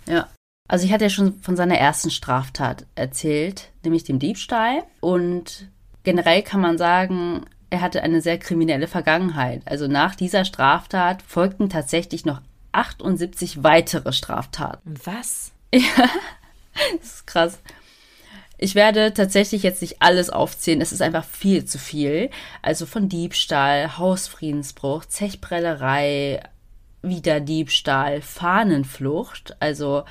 Ja. 0.07 0.27
Also 0.67 0.86
ich 0.86 0.91
hatte 0.91 1.05
ja 1.05 1.10
schon 1.10 1.39
von 1.41 1.55
seiner 1.55 1.77
ersten 1.77 2.10
Straftat 2.10 2.88
erzählt, 2.95 3.69
nämlich 3.84 4.03
dem 4.03 4.17
Diebstahl. 4.17 4.84
Und 5.01 5.67
generell 6.03 6.41
kann 6.41 6.62
man 6.62 6.79
sagen, 6.79 7.45
er 7.69 7.81
hatte 7.81 8.01
eine 8.01 8.22
sehr 8.22 8.39
kriminelle 8.39 8.88
Vergangenheit. 8.88 9.62
Also 9.65 9.88
nach 9.88 10.15
dieser 10.15 10.45
Straftat 10.45 11.22
folgten 11.22 11.69
tatsächlich 11.69 12.25
noch 12.25 12.41
78 12.72 13.63
weitere 13.63 14.12
Straftaten. 14.12 14.95
Was? 15.03 15.51
Ja, 15.98 16.10
das 16.98 17.05
ist 17.05 17.27
krass. 17.27 17.60
Ich 18.58 18.75
werde 18.75 19.13
tatsächlich 19.13 19.63
jetzt 19.63 19.82
nicht 19.82 20.01
alles 20.01 20.29
aufzählen. 20.29 20.82
Es 20.82 20.94
ist 20.94 21.01
einfach 21.01 21.25
viel 21.25 21.65
zu 21.65 21.77
viel. 21.77 22.29
Also 22.62 22.86
von 22.86 23.10
Diebstahl, 23.10 23.98
Hausfriedensbruch, 23.98 25.05
Zechprellerei, 25.05 26.41
wieder 27.01 27.41
Diebstahl, 27.41 28.22
Fahnenflucht. 28.22 29.58
Also 29.60 30.03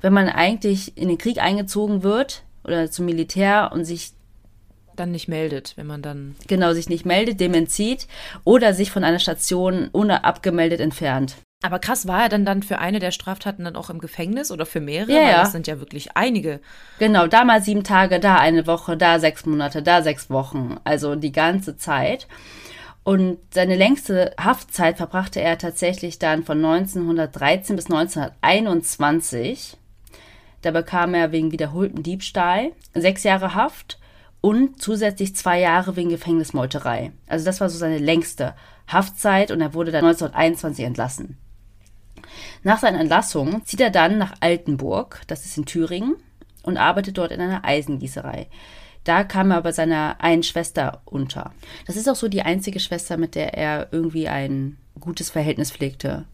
wenn 0.00 0.12
man 0.12 0.28
eigentlich 0.28 0.96
in 0.96 1.08
den 1.08 1.18
Krieg 1.18 1.38
eingezogen 1.38 2.02
wird 2.02 2.42
oder 2.64 2.90
zum 2.90 3.06
Militär 3.06 3.70
und 3.72 3.84
sich 3.84 4.12
dann 4.96 5.12
nicht 5.12 5.28
meldet, 5.28 5.76
wenn 5.76 5.86
man 5.86 6.02
dann 6.02 6.34
genau 6.48 6.74
sich 6.74 6.88
nicht 6.88 7.06
meldet, 7.06 7.40
dem 7.40 7.54
entzieht 7.54 8.08
oder 8.44 8.74
sich 8.74 8.90
von 8.90 9.04
einer 9.04 9.20
Station 9.20 9.88
ohne 9.92 10.24
abgemeldet 10.24 10.80
entfernt. 10.80 11.36
Aber 11.62 11.78
krass, 11.78 12.08
war 12.08 12.24
er 12.24 12.28
dann 12.28 12.44
dann 12.44 12.64
für 12.64 12.78
eine 12.78 12.98
der 12.98 13.12
Straftaten 13.12 13.64
dann 13.64 13.76
auch 13.76 13.88
im 13.88 14.00
Gefängnis 14.00 14.50
oder 14.50 14.66
für 14.66 14.80
mehrere? 14.80 15.12
Ja, 15.12 15.22
Weil 15.22 15.32
das 15.34 15.52
sind 15.52 15.68
ja 15.68 15.78
wirklich 15.78 16.16
einige. 16.16 16.60
Genau, 16.98 17.28
da 17.28 17.44
mal 17.44 17.62
sieben 17.62 17.84
Tage, 17.84 18.18
da 18.18 18.36
eine 18.36 18.66
Woche, 18.66 18.96
da 18.96 19.20
sechs 19.20 19.46
Monate, 19.46 19.82
da 19.82 20.02
sechs 20.02 20.28
Wochen. 20.28 20.80
Also 20.82 21.14
die 21.14 21.30
ganze 21.30 21.76
Zeit. 21.76 22.26
Und 23.04 23.38
seine 23.52 23.76
längste 23.76 24.34
Haftzeit 24.38 24.96
verbrachte 24.96 25.40
er 25.40 25.56
tatsächlich 25.58 26.18
dann 26.18 26.42
von 26.44 26.64
1913 26.64 27.76
bis 27.76 27.86
1921. 27.86 29.76
Da 30.62 30.70
bekam 30.70 31.14
er 31.14 31.32
wegen 31.32 31.52
wiederholten 31.52 32.02
Diebstahl 32.02 32.72
sechs 32.94 33.24
Jahre 33.24 33.54
Haft 33.54 33.98
und 34.40 34.80
zusätzlich 34.80 35.34
zwei 35.36 35.60
Jahre 35.60 35.96
wegen 35.96 36.10
Gefängnismeuterei. 36.10 37.12
Also 37.26 37.44
das 37.44 37.60
war 37.60 37.68
so 37.68 37.78
seine 37.78 37.98
längste 37.98 38.54
Haftzeit 38.86 39.50
und 39.50 39.60
er 39.60 39.74
wurde 39.74 39.90
dann 39.90 40.04
1921 40.04 40.84
entlassen. 40.84 41.38
Nach 42.62 42.78
seiner 42.78 43.00
Entlassung 43.00 43.64
zieht 43.64 43.80
er 43.80 43.90
dann 43.90 44.18
nach 44.18 44.34
Altenburg, 44.40 45.22
das 45.26 45.44
ist 45.44 45.56
in 45.56 45.66
Thüringen, 45.66 46.16
und 46.62 46.76
arbeitet 46.76 47.18
dort 47.18 47.32
in 47.32 47.40
einer 47.40 47.64
Eisengießerei. 47.64 48.46
Da 49.04 49.24
kam 49.24 49.50
er 49.50 49.62
bei 49.62 49.72
seiner 49.72 50.16
einen 50.20 50.44
Schwester 50.44 51.02
unter. 51.04 51.52
Das 51.86 51.96
ist 51.96 52.08
auch 52.08 52.14
so 52.14 52.28
die 52.28 52.42
einzige 52.42 52.78
Schwester, 52.78 53.16
mit 53.16 53.34
der 53.34 53.54
er 53.54 53.88
irgendwie 53.90 54.28
ein 54.28 54.76
gutes 55.00 55.30
Verhältnis 55.30 55.72
pflegte. 55.72 56.24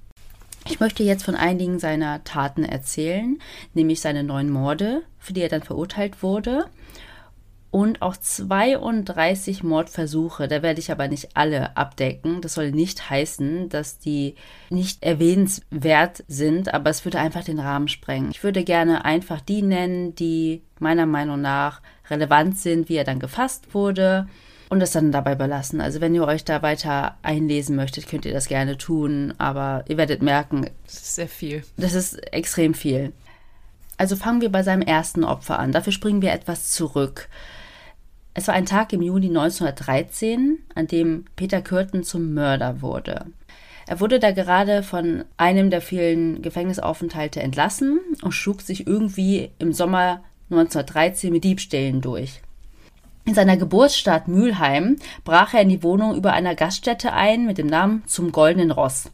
Ich 0.69 0.81
möchte 0.81 1.03
jetzt 1.03 1.25
von 1.25 1.35
einigen 1.35 1.79
seiner 1.79 2.25
Taten 2.25 2.65
erzählen, 2.65 3.39
nämlich 3.73 4.01
seine 4.01 4.23
neun 4.23 4.51
Morde, 4.51 5.03
für 5.19 5.33
die 5.33 5.41
er 5.41 5.49
dann 5.49 5.63
verurteilt 5.63 6.23
wurde 6.23 6.67
und 7.71 8.01
auch 8.01 8.17
32 8.17 9.63
Mordversuche. 9.63 10.49
Da 10.49 10.63
werde 10.63 10.81
ich 10.81 10.91
aber 10.91 11.09
nicht 11.09 11.31
alle 11.35 11.77
abdecken. 11.77 12.41
Das 12.41 12.55
soll 12.55 12.71
nicht 12.71 13.11
heißen, 13.11 13.69
dass 13.69 13.99
die 13.99 14.37
nicht 14.71 15.03
erwähnenswert 15.03 16.25
sind, 16.29 16.73
aber 16.73 16.91
es 16.91 17.05
würde 17.05 17.21
einfach 17.21 17.45
den 17.45 17.61
Rahmen 17.61 17.89
sprengen. 17.89 18.31
Ich 18.31 18.43
würde 18.43 18.65
gerne 18.65 19.05
einfach 19.05 19.41
die 19.41 19.63
nennen, 19.63 20.15
die 20.15 20.63
meiner 20.79 21.07
Meinung 21.07 21.41
nach 21.41 21.83
relevant 22.09 22.59
sind, 22.59 22.89
wie 22.89 22.97
er 22.97 23.05
dann 23.05 23.21
gefasst 23.21 23.75
wurde 23.75 24.27
und 24.71 24.81
das 24.81 24.93
dann 24.93 25.13
dabei 25.13 25.35
belassen. 25.35 25.81
Also 25.81 26.01
wenn 26.01 26.15
ihr 26.15 26.27
euch 26.27 26.45
da 26.45 26.63
weiter 26.63 27.17
einlesen 27.23 27.77
möchtet, 27.77 28.09
könnt 28.09 28.25
ihr 28.25 28.33
das 28.33 28.49
gerne 28.49 28.79
tun, 28.79 29.35
aber 29.39 29.85
ihr 29.89 29.97
werdet 29.97 30.23
merken, 30.23 30.71
das 30.85 30.95
ist 30.95 31.15
sehr 31.17 31.29
viel. 31.29 31.65
Das 31.77 31.95
ist 31.95 32.15
extrem 32.33 32.75
viel. 32.75 33.13
Also 33.97 34.15
fangen 34.15 34.41
wir 34.41 34.51
bei 34.51 34.63
seinem 34.63 34.83
ersten 34.83 35.25
Opfer 35.25 35.59
an. 35.59 35.73
Dafür 35.73 35.93
springen 35.93 36.23
wir 36.23 36.33
etwas 36.33 36.71
zurück. 36.71 37.29
Es 38.39 38.47
war 38.47 38.55
ein 38.55 38.67
Tag 38.67 38.93
im 38.93 39.03
Juni 39.03 39.27
1913, 39.27 40.59
an 40.77 40.87
dem 40.87 41.25
Peter 41.35 41.61
Kürten 41.61 42.05
zum 42.05 42.35
Mörder 42.35 42.83
wurde. 42.83 43.27
Er 43.89 43.99
wurde 43.99 44.21
da 44.21 44.31
gerade 44.31 44.85
von 44.85 45.25
einem 45.37 45.71
der 45.71 45.81
vielen 45.81 46.41
Gefängnisaufenthalte 46.41 47.43
entlassen 47.43 47.99
und 48.23 48.31
schlug 48.31 48.61
sich 48.61 48.87
irgendwie 48.87 49.51
im 49.59 49.73
Sommer 49.73 50.23
1913 50.53 51.33
mit 51.33 51.43
Diebstählen 51.43 52.01
durch. 52.01 52.41
In 53.25 53.35
seiner 53.35 53.57
Geburtsstadt 53.57 54.29
Mülheim 54.29 54.99
brach 55.25 55.53
er 55.53 55.63
in 55.63 55.71
die 55.71 55.83
Wohnung 55.83 56.15
über 56.15 56.33
einer 56.33 56.55
Gaststätte 56.55 57.15
ein 57.15 57.45
mit 57.45 57.59
dem 57.59 57.67
Namen 57.67 58.05
Zum 58.07 58.31
Goldenen 58.31 58.71
Ross. 58.71 59.11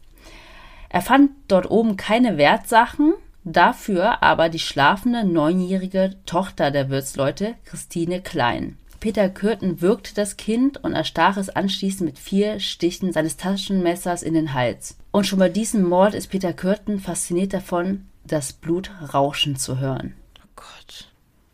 Er 0.87 1.01
fand 1.01 1.31
dort 1.47 1.71
oben 1.71 1.97
keine 1.97 2.37
Wertsachen, 2.37 3.15
dafür 3.43 4.21
aber 4.21 4.49
die 4.49 4.59
schlafende 4.59 5.23
neunjährige 5.23 6.11
Tochter 6.27 6.69
der 6.69 6.91
Wirtsleute, 6.91 7.55
Christine 7.65 8.21
Klein. 8.21 8.77
Peter 9.05 9.29
Kürten 9.29 9.81
würgte 9.81 10.15
das 10.15 10.35
Kind 10.35 10.83
und 10.83 10.93
erstach 10.93 11.37
es 11.37 11.49
anschließend 11.49 12.09
mit 12.09 12.17
vier 12.17 12.59
Stichen 12.59 13.13
seines 13.13 13.37
Taschenmessers 13.37 14.23
in 14.23 14.33
den 14.33 14.55
Hals. 14.55 14.97
Und 15.11 15.27
schon 15.27 15.37
bei 15.37 15.47
diesem 15.47 15.87
Mord 15.87 16.15
ist 16.15 16.29
Peter 16.29 16.53
Kürten 16.53 16.99
fasziniert 16.99 17.53
davon, 17.53 18.07
das 18.23 18.51
Blut 18.51 18.89
rauschen 19.13 19.57
zu 19.57 19.77
hören. 19.77 20.15
Oh 20.39 20.49
Gott. 20.55 21.11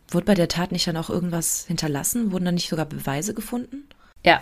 Wurde 0.08 0.28
bei 0.28 0.34
der 0.34 0.48
Tat 0.48 0.72
nicht 0.72 0.88
dann 0.88 0.96
auch 0.96 1.10
irgendwas 1.10 1.66
hinterlassen? 1.66 2.32
Wurden 2.32 2.46
da 2.46 2.54
nicht 2.54 2.70
sogar 2.70 2.86
Beweise 2.86 3.34
gefunden? 3.34 3.84
Ja. 4.24 4.40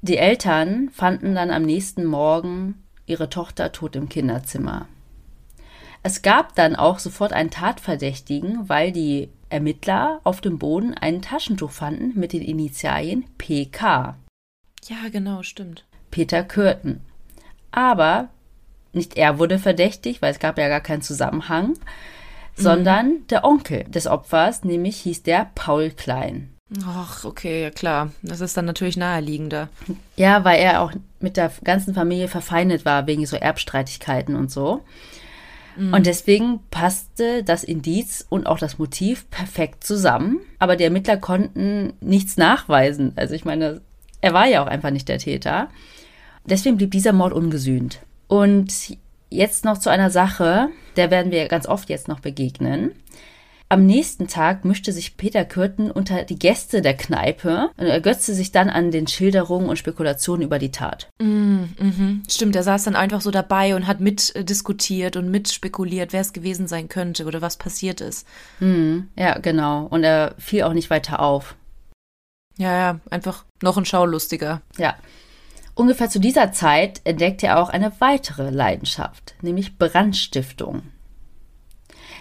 Die 0.00 0.16
Eltern 0.16 0.88
fanden 0.88 1.34
dann 1.34 1.50
am 1.50 1.64
nächsten 1.64 2.06
Morgen 2.06 2.82
ihre 3.04 3.28
Tochter 3.28 3.70
tot 3.70 3.96
im 3.96 4.08
Kinderzimmer. 4.08 4.88
Es 6.02 6.22
gab 6.22 6.54
dann 6.54 6.74
auch 6.74 7.00
sofort 7.00 7.34
einen 7.34 7.50
Tatverdächtigen, 7.50 8.70
weil 8.70 8.92
die 8.92 9.28
Ermittler 9.48 10.20
auf 10.24 10.40
dem 10.40 10.58
Boden 10.58 10.94
ein 10.94 11.22
Taschentuch 11.22 11.70
fanden 11.70 12.18
mit 12.18 12.32
den 12.32 12.42
Initialien 12.42 13.24
PK. 13.38 14.16
Ja, 14.88 15.08
genau, 15.10 15.42
stimmt. 15.42 15.84
Peter 16.10 16.42
Kürten. 16.42 17.00
Aber 17.70 18.28
nicht 18.92 19.16
er 19.16 19.38
wurde 19.38 19.58
verdächtig, 19.58 20.22
weil 20.22 20.32
es 20.32 20.38
gab 20.38 20.58
ja 20.58 20.68
gar 20.68 20.80
keinen 20.80 21.02
Zusammenhang, 21.02 21.68
mhm. 21.68 21.76
sondern 22.56 23.26
der 23.28 23.44
Onkel 23.44 23.84
des 23.84 24.06
Opfers, 24.06 24.64
nämlich 24.64 24.96
hieß 24.98 25.22
der 25.22 25.50
Paul 25.54 25.90
Klein. 25.90 26.56
Ach, 26.84 27.24
okay, 27.24 27.62
ja 27.62 27.70
klar. 27.70 28.10
Das 28.22 28.40
ist 28.40 28.56
dann 28.56 28.64
natürlich 28.64 28.96
naheliegender. 28.96 29.68
Ja, 30.16 30.44
weil 30.44 30.60
er 30.60 30.82
auch 30.82 30.92
mit 31.20 31.36
der 31.36 31.52
ganzen 31.62 31.94
Familie 31.94 32.26
verfeindet 32.26 32.84
war 32.84 33.06
wegen 33.06 33.24
so 33.24 33.36
Erbstreitigkeiten 33.36 34.34
und 34.34 34.50
so. 34.50 34.82
Mhm. 35.76 35.94
Und 35.94 36.06
deswegen 36.06 36.60
passte 36.70 37.42
das 37.44 37.64
Indiz 37.64 38.26
und 38.28 38.46
auch 38.46 38.58
das 38.58 38.78
Motiv 38.78 39.28
perfekt 39.30 39.84
zusammen. 39.84 40.40
Aber 40.58 40.76
die 40.76 40.84
Ermittler 40.84 41.16
konnten 41.16 41.92
nichts 42.00 42.36
nachweisen. 42.36 43.12
Also 43.16 43.34
ich 43.34 43.44
meine, 43.44 43.80
er 44.20 44.32
war 44.32 44.46
ja 44.46 44.62
auch 44.62 44.66
einfach 44.66 44.90
nicht 44.90 45.08
der 45.08 45.18
Täter. 45.18 45.68
Deswegen 46.44 46.76
blieb 46.76 46.90
dieser 46.90 47.12
Mord 47.12 47.32
ungesühnt. 47.32 48.00
Und 48.28 48.96
jetzt 49.30 49.64
noch 49.64 49.78
zu 49.78 49.90
einer 49.90 50.10
Sache, 50.10 50.68
der 50.96 51.10
werden 51.10 51.32
wir 51.32 51.48
ganz 51.48 51.66
oft 51.66 51.88
jetzt 51.88 52.08
noch 52.08 52.20
begegnen. 52.20 52.92
Am 53.68 53.84
nächsten 53.84 54.28
Tag 54.28 54.64
mischte 54.64 54.92
sich 54.92 55.16
Peter 55.16 55.44
Kürten 55.44 55.90
unter 55.90 56.22
die 56.22 56.38
Gäste 56.38 56.82
der 56.82 56.96
Kneipe 56.96 57.70
und 57.76 57.86
ergötzte 57.86 58.32
sich 58.32 58.52
dann 58.52 58.70
an 58.70 58.92
den 58.92 59.08
Schilderungen 59.08 59.68
und 59.68 59.76
Spekulationen 59.76 60.42
über 60.42 60.60
die 60.60 60.70
Tat. 60.70 61.08
Mm, 61.20 61.64
mhm. 61.76 62.22
Stimmt, 62.30 62.54
er 62.54 62.62
saß 62.62 62.84
dann 62.84 62.94
einfach 62.94 63.20
so 63.20 63.32
dabei 63.32 63.74
und 63.74 63.88
hat 63.88 63.98
mitdiskutiert 63.98 65.16
und 65.16 65.32
mitspekuliert, 65.32 66.12
wer 66.12 66.20
es 66.20 66.32
gewesen 66.32 66.68
sein 66.68 66.88
könnte 66.88 67.24
oder 67.24 67.42
was 67.42 67.56
passiert 67.56 68.00
ist. 68.00 68.24
Mm, 68.60 69.00
ja, 69.16 69.38
genau. 69.38 69.86
Und 69.86 70.04
er 70.04 70.36
fiel 70.38 70.62
auch 70.62 70.72
nicht 70.72 70.90
weiter 70.90 71.18
auf. 71.18 71.56
Ja, 72.58 72.72
ja, 72.72 73.00
einfach 73.10 73.44
noch 73.62 73.76
ein 73.76 73.84
Schaulustiger. 73.84 74.62
Ja. 74.78 74.94
Ungefähr 75.74 76.08
zu 76.08 76.20
dieser 76.20 76.52
Zeit 76.52 77.00
entdeckte 77.02 77.48
er 77.48 77.58
auch 77.58 77.68
eine 77.68 77.92
weitere 77.98 78.50
Leidenschaft, 78.50 79.34
nämlich 79.42 79.76
Brandstiftung. 79.76 80.82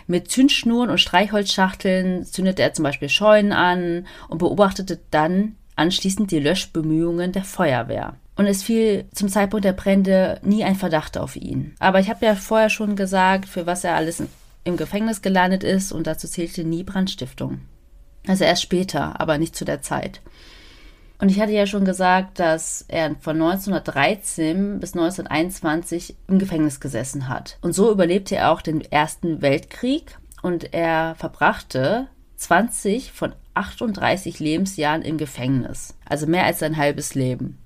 Mit 0.08 0.30
Zündschnuren 0.30 0.90
und 0.90 1.00
Streichholzschachteln 1.00 2.26
zündete 2.26 2.62
er 2.62 2.74
zum 2.74 2.84
Beispiel 2.84 3.10
Scheunen 3.10 3.52
an 3.52 4.06
und 4.28 4.38
beobachtete 4.38 5.00
dann 5.12 5.56
anschließend 5.76 6.32
die 6.32 6.40
Löschbemühungen 6.40 7.32
der 7.32 7.44
Feuerwehr. 7.44 8.16
Und 8.36 8.48
es 8.48 8.64
fiel 8.64 9.06
zum 9.14 9.30
Zeitpunkt 9.30 9.66
der 9.66 9.74
Brände 9.74 10.40
nie 10.44 10.64
ein 10.64 10.76
Verdacht 10.76 11.18
auf 11.18 11.36
ihn. 11.36 11.74
Aber 11.80 12.00
ich 12.00 12.10
habe 12.10 12.26
ja 12.26 12.36
vorher 12.36 12.70
schon 12.70 12.96
gesagt, 12.96 13.48
für 13.48 13.66
was 13.66 13.84
er 13.84 13.96
alles 13.96 14.22
im 14.64 14.78
Gefängnis 14.78 15.22
gelandet 15.22 15.64
ist 15.64 15.92
und 15.92 16.08
dazu 16.08 16.28
zählte 16.28 16.64
nie 16.64 16.84
Brandstiftung. 16.84 17.62
Also 18.28 18.44
erst 18.44 18.64
später, 18.64 19.20
aber 19.20 19.38
nicht 19.38 19.56
zu 19.56 19.66
der 19.66 19.82
Zeit. 19.82 20.22
Und 21.26 21.32
ich 21.32 21.40
hatte 21.40 21.54
ja 21.54 21.66
schon 21.66 21.86
gesagt, 21.86 22.38
dass 22.38 22.86
er 22.88 23.16
von 23.20 23.42
1913 23.42 24.80
bis 24.80 24.94
1921 24.94 26.16
im 26.28 26.38
Gefängnis 26.38 26.80
gesessen 26.80 27.28
hat. 27.28 27.58
Und 27.62 27.74
so 27.74 27.92
überlebte 27.92 28.36
er 28.36 28.52
auch 28.52 28.62
den 28.62 28.82
Ersten 28.82 29.42
Weltkrieg 29.42 30.20
und 30.44 30.76
er 30.76 31.16
verbrachte 31.16 32.10
20 32.36 33.12
von 33.12 33.34
38 33.56 34.40
Lebensjahren 34.40 35.02
im 35.02 35.18
Gefängnis. 35.18 35.96
Also 36.08 36.28
mehr 36.28 36.46
als 36.46 36.60
sein 36.60 36.78
halbes 36.78 37.16
Leben. 37.16 37.58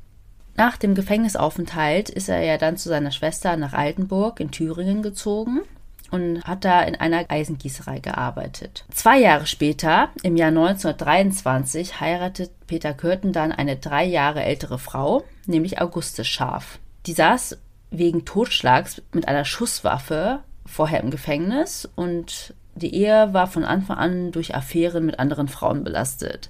Nach 0.56 0.78
dem 0.78 0.96
Gefängnisaufenthalt 0.96 2.10
ist 2.10 2.30
er 2.30 2.42
ja 2.42 2.58
dann 2.58 2.78
zu 2.78 2.88
seiner 2.88 3.12
Schwester 3.12 3.58
nach 3.58 3.74
Altenburg 3.74 4.40
in 4.40 4.52
Thüringen 4.52 5.02
gezogen 5.02 5.64
und 6.12 6.44
hat 6.44 6.66
da 6.66 6.82
in 6.82 6.96
einer 6.96 7.26
Eisengießerei 7.30 8.00
gearbeitet. 8.00 8.86
Zwei 8.92 9.20
Jahre 9.20 9.46
später, 9.46 10.10
im 10.24 10.36
Jahr 10.36 10.50
1923, 10.50 12.00
heiratet 12.00 12.52
Peter 12.68 12.94
Kürten 12.94 13.34
dann 13.34 13.52
eine 13.52 13.78
drei 13.78 14.06
Jahre 14.06 14.44
ältere 14.44 14.80
Frau, 14.80 15.24
nämlich 15.46 15.82
Auguste 15.82 16.24
Scharf. 16.24 16.80
Die 17.06 17.14
saß 17.14 17.58
wegen 17.92 18.26
Totschlags 18.26 19.02
mit 19.14 19.28
einer 19.28 19.46
Schusswaffe 19.46 20.40
vorher 20.66 21.02
im 21.02 21.10
Gefängnis 21.10 21.90
und 21.96 22.54
die 22.76 22.94
Ehe 22.94 23.34
war 23.34 23.48
von 23.48 23.66
Anfang 23.66 23.98
an 23.98 24.32
durch 24.32 24.56
Affären 24.56 25.06
mit 25.06 25.20
anderen 25.20 25.48
Frauen 25.48 25.84
belastet. 25.84 26.50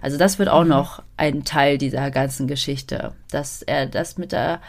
Also 0.00 0.16
das 0.16 0.38
wird 0.38 0.48
auch 0.48 0.62
mhm. 0.62 0.70
noch 0.70 1.02
ein 1.16 1.44
Teil 1.44 1.78
dieser 1.78 2.10
ganzen 2.10 2.46
Geschichte, 2.46 3.12
dass 3.30 3.62
er 3.62 3.86
das 3.86 4.18
mit 4.18 4.32
der 4.32 4.60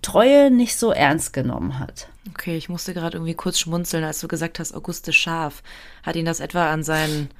Treue 0.00 0.50
nicht 0.50 0.76
so 0.76 0.90
ernst 0.90 1.32
genommen 1.32 1.78
hat. 1.78 2.08
Okay, 2.30 2.56
ich 2.56 2.68
musste 2.68 2.94
gerade 2.94 3.16
irgendwie 3.16 3.34
kurz 3.34 3.58
schmunzeln, 3.58 4.04
als 4.04 4.20
du 4.20 4.28
gesagt 4.28 4.60
hast, 4.60 4.74
Auguste 4.74 5.12
Schaf. 5.12 5.62
Hat 6.02 6.14
ihn 6.16 6.24
das 6.24 6.40
etwa 6.40 6.70
an 6.70 6.84
seinen 6.84 7.30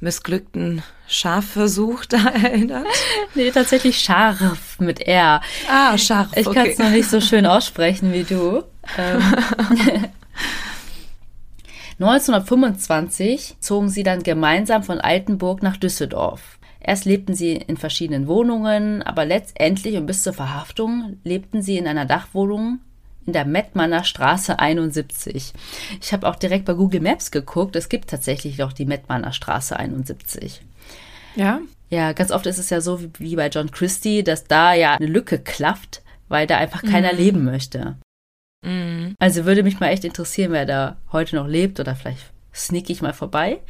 missglückten 0.00 0.82
Schafversuch 1.06 2.04
da 2.08 2.28
erinnert? 2.28 2.86
nee, 3.34 3.50
tatsächlich 3.50 3.98
scharf 3.98 4.78
mit 4.78 5.00
R. 5.00 5.40
Ah, 5.68 5.96
scharf. 5.96 6.28
Ich 6.36 6.50
kann 6.50 6.66
es 6.66 6.78
noch 6.78 6.90
nicht 6.90 7.08
so 7.08 7.20
schön 7.20 7.46
aussprechen 7.46 8.12
wie 8.12 8.24
du. 8.24 8.64
1925 11.98 13.50
ähm. 13.50 13.56
zogen 13.60 13.88
sie 13.88 14.02
dann 14.02 14.22
gemeinsam 14.22 14.82
von 14.82 15.00
Altenburg 15.00 15.62
nach 15.62 15.78
Düsseldorf. 15.78 16.58
Erst 16.80 17.06
lebten 17.06 17.34
sie 17.34 17.54
in 17.54 17.76
verschiedenen 17.76 18.28
Wohnungen, 18.28 19.02
aber 19.02 19.24
letztendlich 19.24 19.96
und 19.96 20.06
bis 20.06 20.22
zur 20.22 20.32
Verhaftung 20.32 21.18
lebten 21.24 21.60
sie 21.60 21.76
in 21.76 21.88
einer 21.88 22.06
Dachwohnung 22.06 22.78
in 23.28 23.34
der 23.34 23.44
Mettmanner 23.44 24.04
Straße 24.04 24.58
71. 24.58 25.52
Ich 26.00 26.12
habe 26.14 26.26
auch 26.26 26.34
direkt 26.36 26.64
bei 26.64 26.72
Google 26.72 27.02
Maps 27.02 27.30
geguckt. 27.30 27.76
Es 27.76 27.90
gibt 27.90 28.08
tatsächlich 28.08 28.56
noch 28.56 28.72
die 28.72 28.86
Mettmanner 28.86 29.34
Straße 29.34 29.78
71. 29.78 30.62
Ja. 31.36 31.60
Ja, 31.90 32.12
ganz 32.14 32.30
oft 32.30 32.46
ist 32.46 32.56
es 32.58 32.70
ja 32.70 32.80
so 32.80 33.00
wie, 33.18 33.36
bei 33.36 33.48
John 33.48 33.70
Christie, 33.70 34.22
dass 34.24 34.44
da 34.44 34.72
ja 34.72 34.94
eine 34.94 35.06
Lücke 35.06 35.38
klafft, 35.38 36.02
weil 36.28 36.46
da 36.46 36.56
einfach 36.56 36.82
keiner 36.82 37.12
Mhm. 37.12 37.18
leben 37.18 37.44
möchte. 37.44 37.96
Mhm. 38.64 39.14
Also 39.18 39.44
würde 39.44 39.62
mich 39.62 39.78
mal 39.78 39.88
echt 39.88 40.04
interessieren, 40.04 40.52
wer 40.52 40.64
da 40.64 40.96
heute 41.12 41.36
noch 41.36 41.46
lebt 41.46 41.78
oder 41.80 41.94
vielleicht 41.94 42.32
sneak 42.54 42.90
ich 42.90 43.02
mal 43.02 43.12
vorbei. 43.12 43.60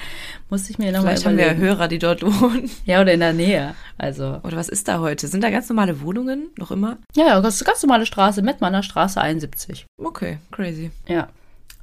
Muss 0.50 0.70
ich 0.70 0.78
mir 0.78 0.92
nochmal 0.92 1.12
Vielleicht 1.12 1.26
haben 1.26 1.36
wir 1.36 1.46
ja 1.46 1.52
überlegen. 1.52 1.68
Hörer, 1.68 1.88
die 1.88 1.98
dort 1.98 2.22
wohnen. 2.22 2.70
Ja, 2.84 3.00
oder 3.00 3.12
in 3.12 3.20
der 3.20 3.32
Nähe. 3.32 3.74
Also, 3.98 4.40
Oder 4.42 4.56
was 4.56 4.68
ist 4.68 4.88
da 4.88 5.00
heute? 5.00 5.28
Sind 5.28 5.44
da 5.44 5.50
ganz 5.50 5.68
normale 5.68 6.00
Wohnungen 6.00 6.50
noch 6.56 6.70
immer? 6.70 6.98
ja, 7.14 7.26
ja, 7.26 7.40
ganz, 7.40 7.62
ganz 7.64 7.82
normale 7.82 8.06
Straße, 8.06 8.42
Mettmanner 8.42 8.82
Straße 8.82 9.20
71. 9.20 9.86
Okay, 9.98 10.38
crazy. 10.50 10.90
Ja. 11.06 11.28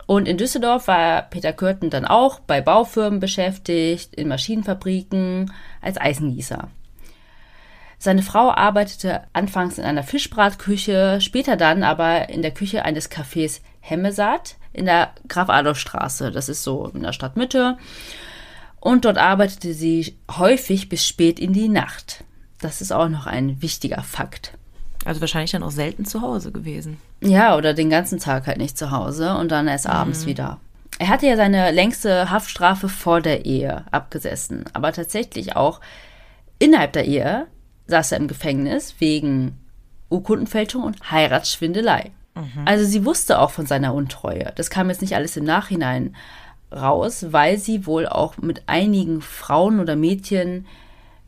Und 0.07 0.27
in 0.27 0.37
Düsseldorf 0.37 0.87
war 0.87 1.23
Peter 1.23 1.51
Kürten 1.51 1.89
dann 1.89 2.05
auch 2.05 2.39
bei 2.39 2.61
Baufirmen 2.61 3.19
beschäftigt, 3.19 4.13
in 4.13 4.27
Maschinenfabriken, 4.27 5.51
als 5.81 5.99
Eisengießer. 5.99 6.69
Seine 7.97 8.21
Frau 8.21 8.51
arbeitete 8.51 9.23
anfangs 9.33 9.77
in 9.79 9.83
einer 9.83 10.03
Fischbratküche, 10.03 11.19
später 11.21 11.55
dann 11.55 11.81
aber 11.81 12.29
in 12.29 12.43
der 12.43 12.51
Küche 12.51 12.85
eines 12.85 13.09
Cafés 13.09 13.61
Hemmesaat 13.79 14.57
in 14.75 14.85
der 14.85 15.11
Graf-Adolf-Straße. 15.27 16.31
Das 16.31 16.49
ist 16.49 16.63
so 16.63 16.91
in 16.93 17.03
der 17.03 17.13
Stadtmitte. 17.13 17.77
Und 18.79 19.05
dort 19.05 19.17
arbeitete 19.17 19.73
sie 19.73 20.15
häufig 20.37 20.89
bis 20.89 21.07
spät 21.07 21.39
in 21.39 21.53
die 21.53 21.69
Nacht. 21.69 22.23
Das 22.59 22.81
ist 22.81 22.91
auch 22.91 23.09
noch 23.09 23.25
ein 23.25 23.61
wichtiger 23.61 24.03
Fakt. 24.03 24.53
Also 25.05 25.21
wahrscheinlich 25.21 25.51
dann 25.51 25.63
auch 25.63 25.71
selten 25.71 26.05
zu 26.05 26.21
Hause 26.21 26.51
gewesen. 26.51 26.97
Ja, 27.21 27.55
oder 27.55 27.73
den 27.73 27.89
ganzen 27.89 28.19
Tag 28.19 28.47
halt 28.47 28.57
nicht 28.57 28.77
zu 28.77 28.91
Hause 28.91 29.35
und 29.37 29.51
dann 29.51 29.67
erst 29.67 29.87
abends 29.87 30.25
wieder. 30.25 30.59
Er 30.97 31.09
hatte 31.09 31.27
ja 31.27 31.35
seine 31.35 31.71
längste 31.71 32.29
Haftstrafe 32.29 32.89
vor 32.89 33.21
der 33.21 33.45
Ehe 33.45 33.85
abgesessen, 33.91 34.65
aber 34.73 34.93
tatsächlich 34.93 35.55
auch 35.55 35.81
innerhalb 36.57 36.93
der 36.93 37.05
Ehe 37.05 37.47
saß 37.87 38.13
er 38.13 38.17
im 38.17 38.27
Gefängnis 38.27 38.95
wegen 38.99 39.59
Urkundenfälschung 40.09 40.83
und 40.83 41.11
Heiratsschwindelei. 41.11 42.11
Also 42.65 42.85
sie 42.85 43.05
wusste 43.05 43.39
auch 43.39 43.51
von 43.51 43.65
seiner 43.65 43.93
Untreue. 43.93 44.51
Das 44.55 44.69
kam 44.69 44.89
jetzt 44.89 45.01
nicht 45.01 45.15
alles 45.15 45.37
im 45.37 45.45
Nachhinein 45.45 46.15
raus, 46.71 47.27
weil 47.29 47.57
sie 47.57 47.85
wohl 47.85 48.07
auch 48.07 48.37
mit 48.37 48.63
einigen 48.67 49.21
Frauen 49.21 49.79
oder 49.79 49.95
Mädchen 49.95 50.65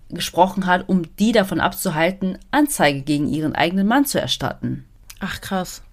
gesprochen 0.10 0.66
hat, 0.66 0.88
um 0.88 1.04
die 1.18 1.32
davon 1.32 1.60
abzuhalten, 1.60 2.38
Anzeige 2.52 3.02
gegen 3.02 3.28
ihren 3.28 3.56
eigenen 3.56 3.88
Mann 3.88 4.06
zu 4.06 4.20
erstatten. 4.20 4.86
Ach, 5.20 5.42
krass. 5.42 5.84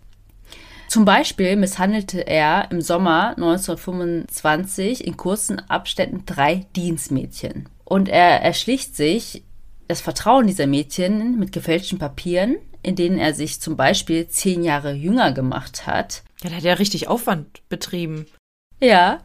Zum 0.88 1.04
Beispiel 1.04 1.56
misshandelte 1.56 2.20
er 2.20 2.70
im 2.70 2.80
Sommer 2.80 3.30
1925 3.30 5.04
in 5.04 5.16
kurzen 5.16 5.58
Abständen 5.68 6.24
drei 6.26 6.66
Dienstmädchen. 6.76 7.68
Und 7.84 8.08
er 8.08 8.42
erschlicht 8.42 8.94
sich 8.94 9.42
das 9.88 10.00
Vertrauen 10.00 10.46
dieser 10.46 10.66
Mädchen 10.66 11.38
mit 11.38 11.52
gefälschten 11.52 11.98
Papieren, 11.98 12.56
in 12.84 12.96
denen 12.96 13.18
er 13.18 13.34
sich 13.34 13.60
zum 13.60 13.76
Beispiel 13.76 14.28
zehn 14.28 14.62
Jahre 14.62 14.92
jünger 14.92 15.32
gemacht 15.32 15.86
hat. 15.86 16.22
Ja, 16.42 16.50
der 16.50 16.58
hat 16.58 16.64
ja 16.64 16.74
richtig 16.74 17.08
Aufwand 17.08 17.62
betrieben. 17.68 18.26
Ja. 18.80 19.20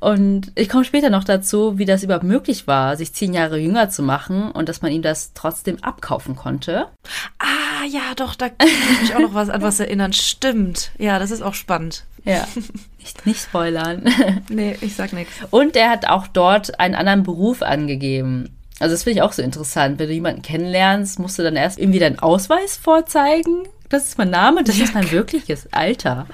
Und 0.00 0.52
ich 0.54 0.68
komme 0.68 0.84
später 0.84 1.10
noch 1.10 1.24
dazu, 1.24 1.78
wie 1.78 1.84
das 1.84 2.02
überhaupt 2.02 2.24
möglich 2.24 2.66
war, 2.66 2.96
sich 2.96 3.12
zehn 3.12 3.34
Jahre 3.34 3.58
jünger 3.58 3.90
zu 3.90 4.02
machen 4.02 4.50
und 4.50 4.68
dass 4.68 4.80
man 4.80 4.92
ihm 4.92 5.02
das 5.02 5.34
trotzdem 5.34 5.82
abkaufen 5.82 6.36
konnte. 6.36 6.86
Ah, 7.38 7.84
ja, 7.86 8.14
doch, 8.16 8.34
da 8.34 8.48
kann 8.48 8.68
ich 8.68 9.00
mich 9.02 9.14
auch 9.14 9.20
noch 9.20 9.34
was 9.34 9.50
an 9.50 9.62
was 9.62 9.78
erinnern. 9.78 10.14
Stimmt. 10.14 10.90
Ja, 10.98 11.18
das 11.18 11.30
ist 11.30 11.42
auch 11.42 11.54
spannend. 11.54 12.04
Ja. 12.24 12.46
Nicht, 12.98 13.26
nicht 13.26 13.40
spoilern. 13.40 14.04
Nee, 14.48 14.76
ich 14.80 14.94
sag 14.94 15.12
nichts. 15.12 15.32
Und 15.50 15.76
er 15.76 15.90
hat 15.90 16.06
auch 16.06 16.26
dort 16.26 16.80
einen 16.80 16.94
anderen 16.94 17.22
Beruf 17.22 17.62
angegeben. 17.62 18.56
Also 18.80 18.94
das 18.94 19.04
finde 19.04 19.18
ich 19.18 19.22
auch 19.22 19.32
so 19.32 19.42
interessant. 19.42 19.98
Wenn 19.98 20.08
du 20.08 20.14
jemanden 20.14 20.42
kennenlernst, 20.42 21.18
musst 21.18 21.38
du 21.38 21.42
dann 21.42 21.54
erst 21.54 21.78
irgendwie 21.78 21.98
deinen 21.98 22.18
Ausweis 22.18 22.76
vorzeigen. 22.76 23.68
Das 23.90 24.06
ist 24.06 24.18
mein 24.18 24.30
Name, 24.30 24.64
das 24.64 24.78
ist 24.78 24.94
mein 24.94 25.10
wirkliches 25.10 25.68
Alter. 25.72 26.26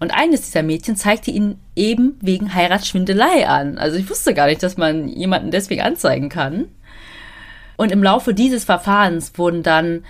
Und 0.00 0.12
eines 0.12 0.42
dieser 0.42 0.62
Mädchen 0.62 0.96
zeigte 0.96 1.30
ihn 1.30 1.58
eben 1.76 2.18
wegen 2.20 2.54
Heiratsschwindelei 2.54 3.46
an. 3.48 3.78
Also 3.78 3.96
ich 3.96 4.10
wusste 4.10 4.34
gar 4.34 4.46
nicht, 4.46 4.62
dass 4.62 4.76
man 4.76 5.08
jemanden 5.08 5.50
deswegen 5.50 5.82
anzeigen 5.82 6.28
kann. 6.28 6.66
Und 7.76 7.92
im 7.92 8.02
Laufe 8.02 8.34
dieses 8.34 8.64
Verfahrens 8.64 9.32
wurden 9.36 9.62
dann 9.62 10.04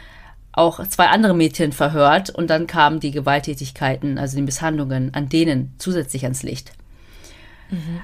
auch 0.52 0.85
zwei 0.88 1.07
andere 1.07 1.35
Mädchen 1.35 1.72
verhört 1.72 2.31
und 2.31 2.48
dann 2.48 2.66
kamen 2.66 2.98
die 2.98 3.11
Gewalttätigkeiten, 3.11 4.18
also 4.18 4.37
die 4.37 4.42
Misshandlungen 4.42 5.12
an 5.14 5.28
denen 5.28 5.74
zusätzlich 5.78 6.24
ans 6.24 6.42
Licht. 6.42 6.72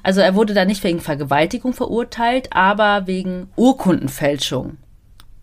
Also 0.02 0.20
er 0.20 0.34
wurde 0.34 0.54
da 0.54 0.64
nicht 0.64 0.84
wegen 0.84 1.00
Vergewaltigung 1.00 1.72
verurteilt, 1.72 2.52
aber 2.52 3.06
wegen 3.06 3.48
Urkundenfälschung. 3.56 4.76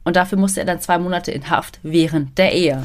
Und 0.03 0.15
dafür 0.15 0.38
musste 0.38 0.60
er 0.62 0.65
dann 0.65 0.81
zwei 0.81 0.97
Monate 0.97 1.31
in 1.31 1.49
Haft 1.49 1.79
während 1.84 2.38
der 2.38 2.53
Ehe. 2.53 2.84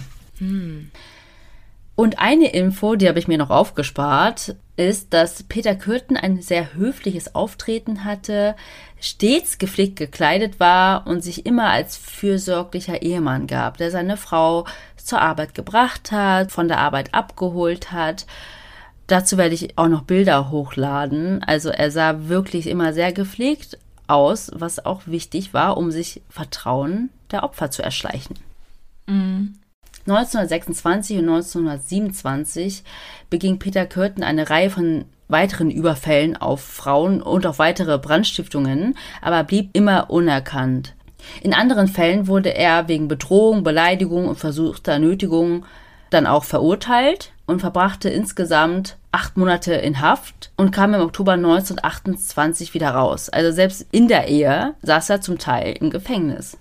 Und 1.94 2.18
eine 2.18 2.52
Info, 2.52 2.94
die 2.94 3.08
habe 3.08 3.18
ich 3.18 3.26
mir 3.26 3.38
noch 3.38 3.48
aufgespart, 3.48 4.54
ist, 4.76 5.14
dass 5.14 5.42
Peter 5.44 5.74
Kürten 5.74 6.18
ein 6.18 6.42
sehr 6.42 6.74
höfliches 6.74 7.34
Auftreten 7.34 8.04
hatte, 8.04 8.54
stets 9.00 9.56
gepflegt 9.56 9.96
gekleidet 9.96 10.60
war 10.60 11.06
und 11.06 11.24
sich 11.24 11.46
immer 11.46 11.70
als 11.70 11.96
fürsorglicher 11.96 13.00
Ehemann 13.00 13.46
gab, 13.46 13.78
der 13.78 13.90
seine 13.90 14.18
Frau 14.18 14.66
zur 14.96 15.22
Arbeit 15.22 15.54
gebracht 15.54 16.12
hat, 16.12 16.52
von 16.52 16.68
der 16.68 16.78
Arbeit 16.78 17.14
abgeholt 17.14 17.92
hat. 17.92 18.26
Dazu 19.06 19.38
werde 19.38 19.54
ich 19.54 19.78
auch 19.78 19.88
noch 19.88 20.02
Bilder 20.02 20.50
hochladen. 20.50 21.42
Also 21.44 21.68
er 21.68 21.90
sah 21.90 22.28
wirklich 22.28 22.66
immer 22.66 22.92
sehr 22.92 23.12
gepflegt 23.12 23.78
aus, 24.08 24.50
was 24.54 24.84
auch 24.84 25.02
wichtig 25.06 25.54
war, 25.54 25.76
um 25.76 25.90
sich 25.90 26.22
Vertrauen 26.28 27.10
der 27.30 27.44
Opfer 27.44 27.70
zu 27.70 27.82
erschleichen. 27.82 28.36
1926 30.06 31.18
und 31.18 31.28
1927 31.28 32.84
beging 33.30 33.58
Peter 33.58 33.86
Kürten 33.86 34.22
eine 34.22 34.50
Reihe 34.50 34.70
von 34.70 35.04
weiteren 35.28 35.70
Überfällen 35.70 36.36
auf 36.36 36.60
Frauen 36.60 37.20
und 37.20 37.46
auf 37.46 37.58
weitere 37.58 37.98
Brandstiftungen, 37.98 38.96
aber 39.20 39.42
blieb 39.42 39.70
immer 39.72 40.10
unerkannt. 40.10 40.94
In 41.42 41.54
anderen 41.54 41.88
Fällen 41.88 42.28
wurde 42.28 42.54
er 42.54 42.86
wegen 42.86 43.08
Bedrohung, 43.08 43.64
Beleidigung 43.64 44.28
und 44.28 44.38
versuchter 44.38 45.00
Nötigung 45.00 45.64
dann 46.10 46.26
auch 46.26 46.44
verurteilt 46.44 47.32
und 47.46 47.60
verbrachte 47.60 48.08
insgesamt 48.08 48.96
acht 49.12 49.36
Monate 49.36 49.74
in 49.74 50.00
Haft 50.00 50.50
und 50.56 50.72
kam 50.72 50.94
im 50.94 51.00
Oktober 51.00 51.32
1928 51.32 52.74
wieder 52.74 52.90
raus. 52.90 53.28
Also 53.28 53.50
selbst 53.52 53.86
in 53.92 54.08
der 54.08 54.28
Ehe 54.28 54.74
saß 54.82 55.10
er 55.10 55.20
zum 55.20 55.38
Teil 55.38 55.76
im 55.80 55.90
Gefängnis. 55.90 56.58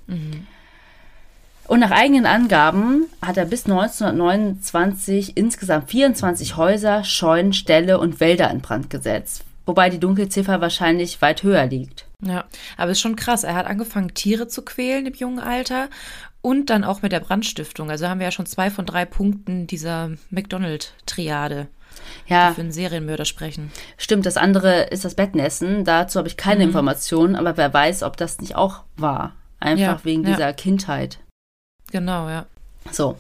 Und 1.68 1.80
nach 1.80 1.92
eigenen 1.92 2.26
Angaben 2.26 3.08
hat 3.22 3.38
er 3.38 3.46
bis 3.46 3.66
1929 3.66 5.36
insgesamt 5.36 5.90
24 5.90 6.56
Häuser, 6.58 7.04
Scheunen, 7.04 7.54
Ställe 7.54 8.00
und 8.00 8.20
Wälder 8.20 8.52
in 8.52 8.62
Brand 8.62 8.90
gesetzt. 8.90 9.44
Wobei 9.66 9.90
die 9.90 10.00
Dunkelziffer 10.00 10.62
wahrscheinlich 10.62 11.22
weit 11.24 11.42
höher 11.42 11.66
liegt. 11.66 12.06
Ja, 12.22 12.46
aber 12.78 12.92
ist 12.92 13.02
schon 13.02 13.16
krass. 13.16 13.44
Er 13.44 13.56
hat 13.56 13.66
angefangen, 13.66 14.14
Tiere 14.14 14.48
zu 14.48 14.62
quälen 14.62 15.08
im 15.08 15.16
jungen 15.16 15.40
Alter 15.40 15.90
und 16.46 16.70
dann 16.70 16.84
auch 16.84 17.02
mit 17.02 17.12
der 17.12 17.22
Brandstiftung. 17.22 17.90
Also 17.90 18.08
haben 18.08 18.20
wir 18.20 18.28
ja 18.28 18.32
schon 18.32 18.46
zwei 18.46 18.70
von 18.70 18.86
drei 18.86 19.04
Punkten 19.06 19.66
dieser 19.66 20.12
McDonald-Triade, 20.30 21.68
die 22.30 22.34
Ja, 22.34 22.54
für 22.54 22.62
einen 22.62 22.72
Serienmörder 22.72 23.26
sprechen. 23.26 23.72
stimmt. 23.98 24.28
Das 24.28 24.38
andere 24.38 24.84
ist 24.84 25.04
das 25.06 25.16
Bettnässen. 25.16 25.86
Dazu 25.86 26.20
habe 26.20 26.28
ich 26.28 26.38
keine 26.38 26.64
Informationen, 26.64 27.36
aber 27.36 27.58
wer 27.58 27.74
weiß, 27.74 28.04
ob 28.04 28.16
das 28.18 28.40
nicht 28.42 28.56
auch 28.56 28.84
war. 28.96 29.34
Einfach 29.60 29.82
Ja, 29.82 30.06
wegen 30.06 30.24
ja. 30.24 30.30
dieser 30.32 30.54
Kindheit. 30.54 31.18
Genau, 31.92 32.30
ja. 32.30 32.46
So. 32.92 33.18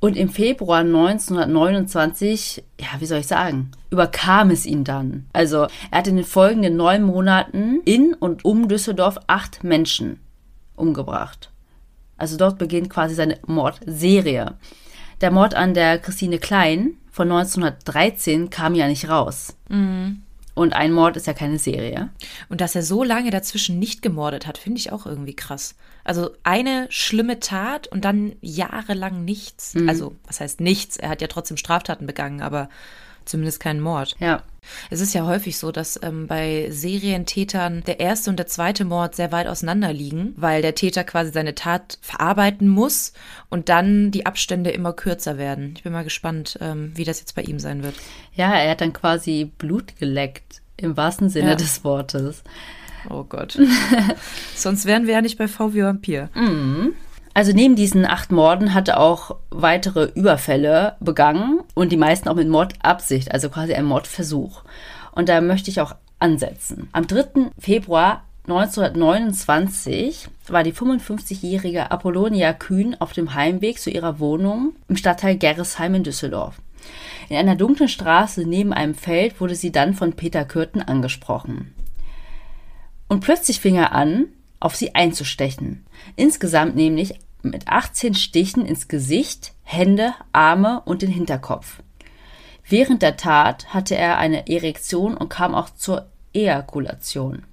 Und 0.00 0.16
im 0.16 0.28
Februar 0.28 0.80
1929, 0.80 2.64
ja, 2.80 2.88
wie 2.98 3.06
soll 3.06 3.18
ich 3.18 3.26
sagen, 3.28 3.70
überkam 3.90 4.50
es 4.50 4.66
ihn 4.66 4.82
dann. 4.82 5.26
Also, 5.32 5.66
er 5.92 5.98
hat 5.98 6.06
in 6.08 6.16
den 6.16 6.24
folgenden 6.24 6.76
neun 6.76 7.02
Monaten 7.02 7.80
in 7.84 8.14
und 8.14 8.44
um 8.44 8.66
Düsseldorf 8.68 9.18
acht 9.28 9.62
Menschen 9.62 10.18
umgebracht. 10.76 11.50
Also 12.18 12.36
dort 12.36 12.58
beginnt 12.58 12.90
quasi 12.90 13.14
seine 13.14 13.38
Mordserie. 13.46 14.56
Der 15.20 15.30
Mord 15.30 15.54
an 15.54 15.72
der 15.72 15.98
Christine 15.98 16.38
Klein 16.38 16.94
von 17.10 17.32
1913 17.32 18.50
kam 18.50 18.74
ja 18.74 18.86
nicht 18.86 19.08
raus. 19.08 19.56
Und 20.54 20.72
ein 20.72 20.92
Mord 20.92 21.16
ist 21.16 21.26
ja 21.28 21.32
keine 21.34 21.58
Serie. 21.58 22.10
Und 22.48 22.60
dass 22.60 22.74
er 22.74 22.82
so 22.82 23.04
lange 23.04 23.30
dazwischen 23.30 23.78
nicht 23.78 24.02
gemordet 24.02 24.46
hat, 24.46 24.58
finde 24.58 24.80
ich 24.80 24.92
auch 24.92 25.06
irgendwie 25.06 25.34
krass. 25.34 25.76
Also 26.02 26.30
eine 26.42 26.86
schlimme 26.90 27.38
Tat 27.38 27.86
und 27.86 28.04
dann 28.04 28.34
jahrelang 28.40 29.24
nichts. 29.24 29.74
Also, 29.86 30.16
was 30.26 30.40
heißt 30.40 30.60
nichts? 30.60 30.96
Er 30.96 31.10
hat 31.10 31.20
ja 31.20 31.28
trotzdem 31.28 31.56
Straftaten 31.56 32.06
begangen, 32.06 32.42
aber 32.42 32.68
zumindest 33.24 33.60
keinen 33.60 33.80
Mord. 33.80 34.16
Ja. 34.18 34.42
Es 34.90 35.00
ist 35.00 35.14
ja 35.14 35.24
häufig 35.26 35.56
so, 35.58 35.72
dass 35.72 35.98
ähm, 36.02 36.26
bei 36.26 36.68
Serientätern 36.70 37.82
der 37.86 38.00
erste 38.00 38.30
und 38.30 38.38
der 38.38 38.46
zweite 38.46 38.84
Mord 38.84 39.14
sehr 39.14 39.32
weit 39.32 39.46
auseinander 39.46 39.92
liegen, 39.92 40.34
weil 40.36 40.62
der 40.62 40.74
Täter 40.74 41.04
quasi 41.04 41.32
seine 41.32 41.54
Tat 41.54 41.98
verarbeiten 42.00 42.68
muss 42.68 43.12
und 43.48 43.68
dann 43.68 44.10
die 44.10 44.26
Abstände 44.26 44.70
immer 44.70 44.92
kürzer 44.92 45.38
werden. 45.38 45.74
Ich 45.76 45.82
bin 45.82 45.92
mal 45.92 46.04
gespannt, 46.04 46.58
ähm, 46.60 46.92
wie 46.94 47.04
das 47.04 47.20
jetzt 47.20 47.34
bei 47.34 47.42
ihm 47.42 47.58
sein 47.58 47.82
wird. 47.82 47.94
Ja, 48.34 48.54
er 48.54 48.70
hat 48.72 48.80
dann 48.80 48.92
quasi 48.92 49.50
Blut 49.58 49.96
geleckt, 49.98 50.62
im 50.76 50.96
wahrsten 50.96 51.28
Sinne 51.28 51.50
Ja. 51.50 51.54
des 51.56 51.82
Wortes. 51.84 52.42
Oh 53.10 53.24
Gott. 53.24 53.58
Sonst 54.54 54.84
wären 54.84 55.06
wir 55.06 55.14
ja 55.14 55.22
nicht 55.22 55.38
bei 55.38 55.48
VW 55.48 55.82
Vampir. 55.84 56.28
Also 57.38 57.52
neben 57.52 57.76
diesen 57.76 58.04
acht 58.04 58.32
Morden 58.32 58.74
hatte 58.74 58.98
auch 58.98 59.36
weitere 59.50 60.06
Überfälle 60.06 60.96
begangen 60.98 61.60
und 61.74 61.92
die 61.92 61.96
meisten 61.96 62.28
auch 62.28 62.34
mit 62.34 62.48
Mordabsicht, 62.48 63.30
also 63.30 63.48
quasi 63.48 63.74
ein 63.74 63.84
Mordversuch. 63.84 64.64
Und 65.12 65.28
da 65.28 65.40
möchte 65.40 65.70
ich 65.70 65.80
auch 65.80 65.94
ansetzen. 66.18 66.88
Am 66.90 67.06
3. 67.06 67.52
Februar 67.56 68.24
1929 68.48 70.26
war 70.48 70.64
die 70.64 70.72
55-jährige 70.72 71.92
Apollonia 71.92 72.52
Kühn 72.54 72.96
auf 72.98 73.12
dem 73.12 73.34
Heimweg 73.34 73.78
zu 73.78 73.90
ihrer 73.90 74.18
Wohnung 74.18 74.72
im 74.88 74.96
Stadtteil 74.96 75.36
Gerresheim 75.36 75.94
in 75.94 76.02
Düsseldorf. 76.02 76.56
In 77.28 77.36
einer 77.36 77.54
dunklen 77.54 77.88
Straße 77.88 78.48
neben 78.48 78.72
einem 78.72 78.96
Feld 78.96 79.40
wurde 79.40 79.54
sie 79.54 79.70
dann 79.70 79.94
von 79.94 80.14
Peter 80.14 80.44
Kürten 80.44 80.82
angesprochen. 80.82 81.72
Und 83.06 83.20
plötzlich 83.20 83.60
fing 83.60 83.76
er 83.76 83.92
an, 83.92 84.24
auf 84.58 84.74
sie 84.74 84.96
einzustechen. 84.96 85.86
Insgesamt 86.16 86.74
nämlich 86.74 87.14
mit 87.50 87.68
18 87.68 88.14
Stichen 88.14 88.64
ins 88.64 88.88
Gesicht, 88.88 89.52
Hände, 89.62 90.14
Arme 90.32 90.82
und 90.84 91.02
den 91.02 91.10
Hinterkopf. 91.10 91.82
Während 92.68 93.02
der 93.02 93.16
Tat 93.16 93.72
hatte 93.72 93.96
er 93.96 94.18
eine 94.18 94.48
Erektion 94.48 95.16
und 95.16 95.30
kam 95.30 95.54
auch 95.54 95.70
zur 95.70 96.06
Ejakulation. 96.34 97.44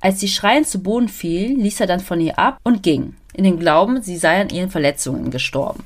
Als 0.00 0.20
sie 0.20 0.28
schreiend 0.28 0.66
zu 0.68 0.82
Boden 0.82 1.08
fiel, 1.08 1.56
ließ 1.58 1.80
er 1.80 1.86
dann 1.86 2.00
von 2.00 2.20
ihr 2.20 2.38
ab 2.38 2.58
und 2.64 2.82
ging, 2.82 3.16
in 3.32 3.44
dem 3.44 3.58
Glauben, 3.58 4.02
sie 4.02 4.16
sei 4.16 4.40
an 4.40 4.50
ihren 4.50 4.70
Verletzungen 4.70 5.30
gestorben. 5.30 5.84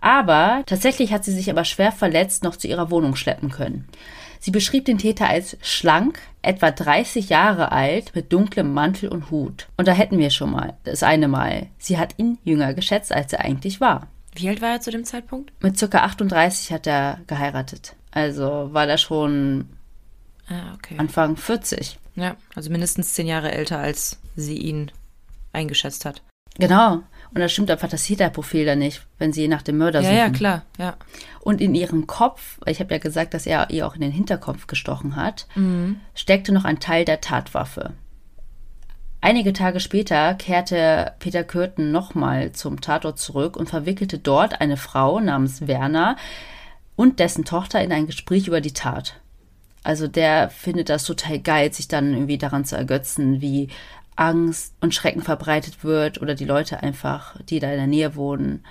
Aber 0.00 0.64
tatsächlich 0.66 1.12
hat 1.12 1.24
sie 1.24 1.32
sich 1.32 1.48
aber 1.48 1.64
schwer 1.64 1.92
verletzt 1.92 2.42
noch 2.42 2.56
zu 2.56 2.66
ihrer 2.66 2.90
Wohnung 2.90 3.14
schleppen 3.14 3.50
können. 3.50 3.88
Sie 4.40 4.50
beschrieb 4.50 4.84
den 4.84 4.98
Täter 4.98 5.28
als 5.28 5.56
schlank, 5.62 6.18
etwa 6.42 6.70
30 6.70 7.28
Jahre 7.28 7.72
alt, 7.72 8.14
mit 8.14 8.32
dunklem 8.32 8.72
Mantel 8.72 9.08
und 9.08 9.30
Hut. 9.30 9.68
Und 9.76 9.88
da 9.88 9.92
hätten 9.92 10.18
wir 10.18 10.30
schon 10.30 10.50
mal 10.50 10.74
das 10.84 11.02
eine 11.02 11.28
Mal. 11.28 11.68
Sie 11.78 11.98
hat 11.98 12.14
ihn 12.18 12.38
jünger 12.44 12.74
geschätzt, 12.74 13.12
als 13.12 13.32
er 13.32 13.40
eigentlich 13.40 13.80
war. 13.80 14.08
Wie 14.34 14.48
alt 14.48 14.60
war 14.60 14.70
er 14.70 14.80
zu 14.80 14.90
dem 14.90 15.04
Zeitpunkt? 15.04 15.52
Mit 15.62 15.78
circa 15.78 16.00
38 16.00 16.72
hat 16.72 16.86
er 16.86 17.20
geheiratet. 17.26 17.94
Also 18.10 18.70
war 18.72 18.88
er 18.88 18.98
schon 18.98 19.68
Ah, 20.48 20.74
okay. 20.74 20.96
Anfang 20.98 21.36
40. 21.36 21.98
Ja, 22.14 22.36
also 22.54 22.70
mindestens 22.70 23.14
zehn 23.14 23.26
Jahre 23.26 23.52
älter, 23.52 23.78
als 23.78 24.18
sie 24.36 24.58
ihn 24.58 24.90
eingeschätzt 25.52 26.04
hat. 26.04 26.22
Genau. 26.58 27.02
Und 27.34 27.40
da 27.40 27.48
stimmt 27.48 27.70
einfach 27.70 27.88
das 27.88 28.04
Täterprofil 28.04 28.66
da 28.66 28.76
nicht, 28.76 29.06
wenn 29.18 29.32
sie 29.32 29.48
nach 29.48 29.62
dem 29.62 29.78
Mörder 29.78 30.00
Ja, 30.00 30.06
suchen. 30.06 30.18
ja, 30.18 30.30
klar, 30.30 30.62
ja. 30.78 30.96
Und 31.40 31.60
in 31.60 31.74
ihrem 31.74 32.06
Kopf, 32.06 32.58
ich 32.66 32.78
habe 32.80 32.92
ja 32.92 32.98
gesagt, 32.98 33.32
dass 33.34 33.46
er 33.46 33.70
ihr 33.70 33.86
auch 33.86 33.94
in 33.94 34.02
den 34.02 34.12
Hinterkopf 34.12 34.66
gestochen 34.66 35.16
hat, 35.16 35.46
steckte 36.14 36.52
noch 36.52 36.64
ein 36.64 36.78
Teil 36.78 37.04
der 37.04 37.20
Tatwaffe. 37.22 37.94
Einige 39.20 39.52
Tage 39.52 39.80
später 39.80 40.34
kehrte 40.34 41.12
Peter 41.20 41.44
Kürten 41.44 41.90
nochmal 41.92 42.52
zum 42.52 42.80
Tatort 42.80 43.18
zurück 43.18 43.56
und 43.56 43.70
verwickelte 43.70 44.18
dort 44.18 44.60
eine 44.60 44.76
Frau 44.76 45.20
namens 45.20 45.66
Werner 45.68 46.16
und 46.96 47.18
dessen 47.20 47.44
Tochter 47.44 47.82
in 47.82 47.92
ein 47.92 48.06
Gespräch 48.06 48.48
über 48.48 48.60
die 48.60 48.72
Tat. 48.74 49.20
Also 49.84 50.06
der 50.08 50.50
findet 50.50 50.88
das 50.88 51.04
total 51.04 51.38
geil, 51.38 51.72
sich 51.72 51.88
dann 51.88 52.12
irgendwie 52.12 52.38
daran 52.38 52.64
zu 52.64 52.76
ergötzen, 52.76 53.40
wie 53.40 53.68
Angst 54.16 54.74
und 54.80 54.94
Schrecken 54.94 55.22
verbreitet 55.22 55.84
wird 55.84 56.20
oder 56.20 56.34
die 56.34 56.44
Leute 56.44 56.82
einfach, 56.82 57.40
die 57.48 57.60
da 57.60 57.70
in 57.70 57.78
der 57.78 57.86
Nähe 57.86 58.14
wohnen, 58.14 58.64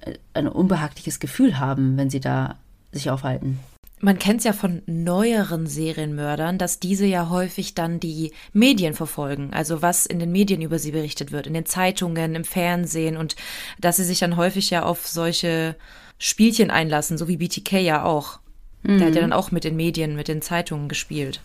äh, 0.00 0.14
ein 0.34 0.48
unbehagliches 0.48 1.18
Gefühl 1.18 1.58
haben, 1.58 1.96
wenn 1.96 2.10
sie 2.10 2.20
da 2.20 2.56
sich 2.92 3.10
aufhalten. 3.10 3.58
Man 4.00 4.18
kennt 4.18 4.40
es 4.40 4.44
ja 4.44 4.52
von 4.52 4.82
neueren 4.84 5.66
Serienmördern, 5.66 6.58
dass 6.58 6.80
diese 6.80 7.06
ja 7.06 7.30
häufig 7.30 7.74
dann 7.74 7.98
die 7.98 8.32
Medien 8.52 8.92
verfolgen, 8.92 9.54
also 9.54 9.80
was 9.80 10.04
in 10.04 10.18
den 10.18 10.32
Medien 10.32 10.60
über 10.60 10.78
sie 10.78 10.92
berichtet 10.92 11.32
wird, 11.32 11.46
in 11.46 11.54
den 11.54 11.64
Zeitungen, 11.64 12.34
im 12.34 12.44
Fernsehen 12.44 13.16
und 13.16 13.36
dass 13.80 13.96
sie 13.96 14.04
sich 14.04 14.18
dann 14.18 14.36
häufig 14.36 14.68
ja 14.68 14.82
auf 14.82 15.06
solche 15.08 15.76
Spielchen 16.18 16.70
einlassen, 16.70 17.16
so 17.16 17.26
wie 17.26 17.38
BTK 17.38 17.80
ja 17.80 18.04
auch. 18.04 18.38
Der 18.84 19.06
hat 19.08 19.14
ja 19.16 19.20
dann 19.22 19.32
auch 19.32 19.50
mit 19.50 19.64
den 19.64 19.74
Medien, 19.74 20.14
mit 20.14 20.28
den 20.28 20.42
Zeitungen 20.42 20.88
gespielt. 20.88 21.40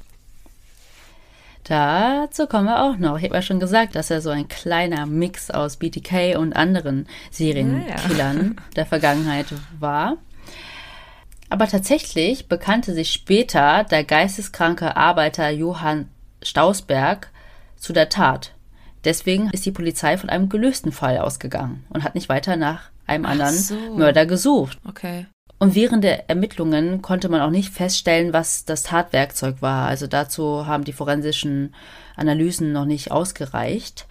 Dazu 1.64 2.48
kommen 2.48 2.66
wir 2.66 2.84
auch 2.84 2.98
noch. 2.98 3.18
Ich 3.18 3.24
habe 3.26 3.36
ja 3.36 3.42
schon 3.42 3.60
gesagt, 3.60 3.96
dass 3.96 4.10
er 4.10 4.22
so 4.22 4.30
ein 4.30 4.48
kleiner 4.48 5.06
Mix 5.06 5.52
aus 5.52 5.78
BTK 5.78 6.38
und 6.38 6.54
anderen 6.54 7.08
Serienkillern 7.30 8.60
der 8.76 8.86
Vergangenheit 8.86 9.48
war. 9.80 10.18
Aber 11.50 11.68
tatsächlich 11.68 12.48
bekannte 12.48 12.94
sich 12.94 13.12
später 13.12 13.84
der 13.84 14.04
geisteskranke 14.04 14.96
Arbeiter 14.96 15.50
Johann 15.50 16.10
Stausberg 16.42 17.30
zu 17.76 17.94
der 17.94 18.10
Tat. 18.10 18.54
Deswegen 19.04 19.50
ist 19.50 19.66
die 19.66 19.72
Polizei 19.72 20.18
von 20.18 20.30
einem 20.30 20.50
gelösten 20.50 20.92
Fall 20.92 21.18
ausgegangen 21.18 21.86
und 21.90 22.04
hat 22.04 22.16
nicht 22.16 22.30
weiter 22.30 22.56
nach 22.56 22.92
einem 23.06 23.26
anderen 23.26 23.56
so. 23.56 23.76
Mörder 23.98 24.26
gesucht. 24.26 24.80
Okay. 24.88 25.26
Und 25.62 25.76
während 25.76 26.04
der 26.04 26.28
Ermittlungen 26.28 27.04
konnte 27.04 27.30
man 27.30 27.40
auch 27.40 27.52
nicht 27.52 27.72
feststellen, 27.72 28.34
was 28.34 28.66
das 28.66 28.82
Tatwerkzeug 28.82 29.62
war. 29.62 29.88
Also 29.88 30.08
dazu 30.08 30.66
haben 30.66 30.86
die 30.86 30.92
forensischen 30.92 31.76
Analysen 32.16 32.72
noch 32.72 32.86
nicht 32.86 33.12
ausgereicht. 33.12 34.08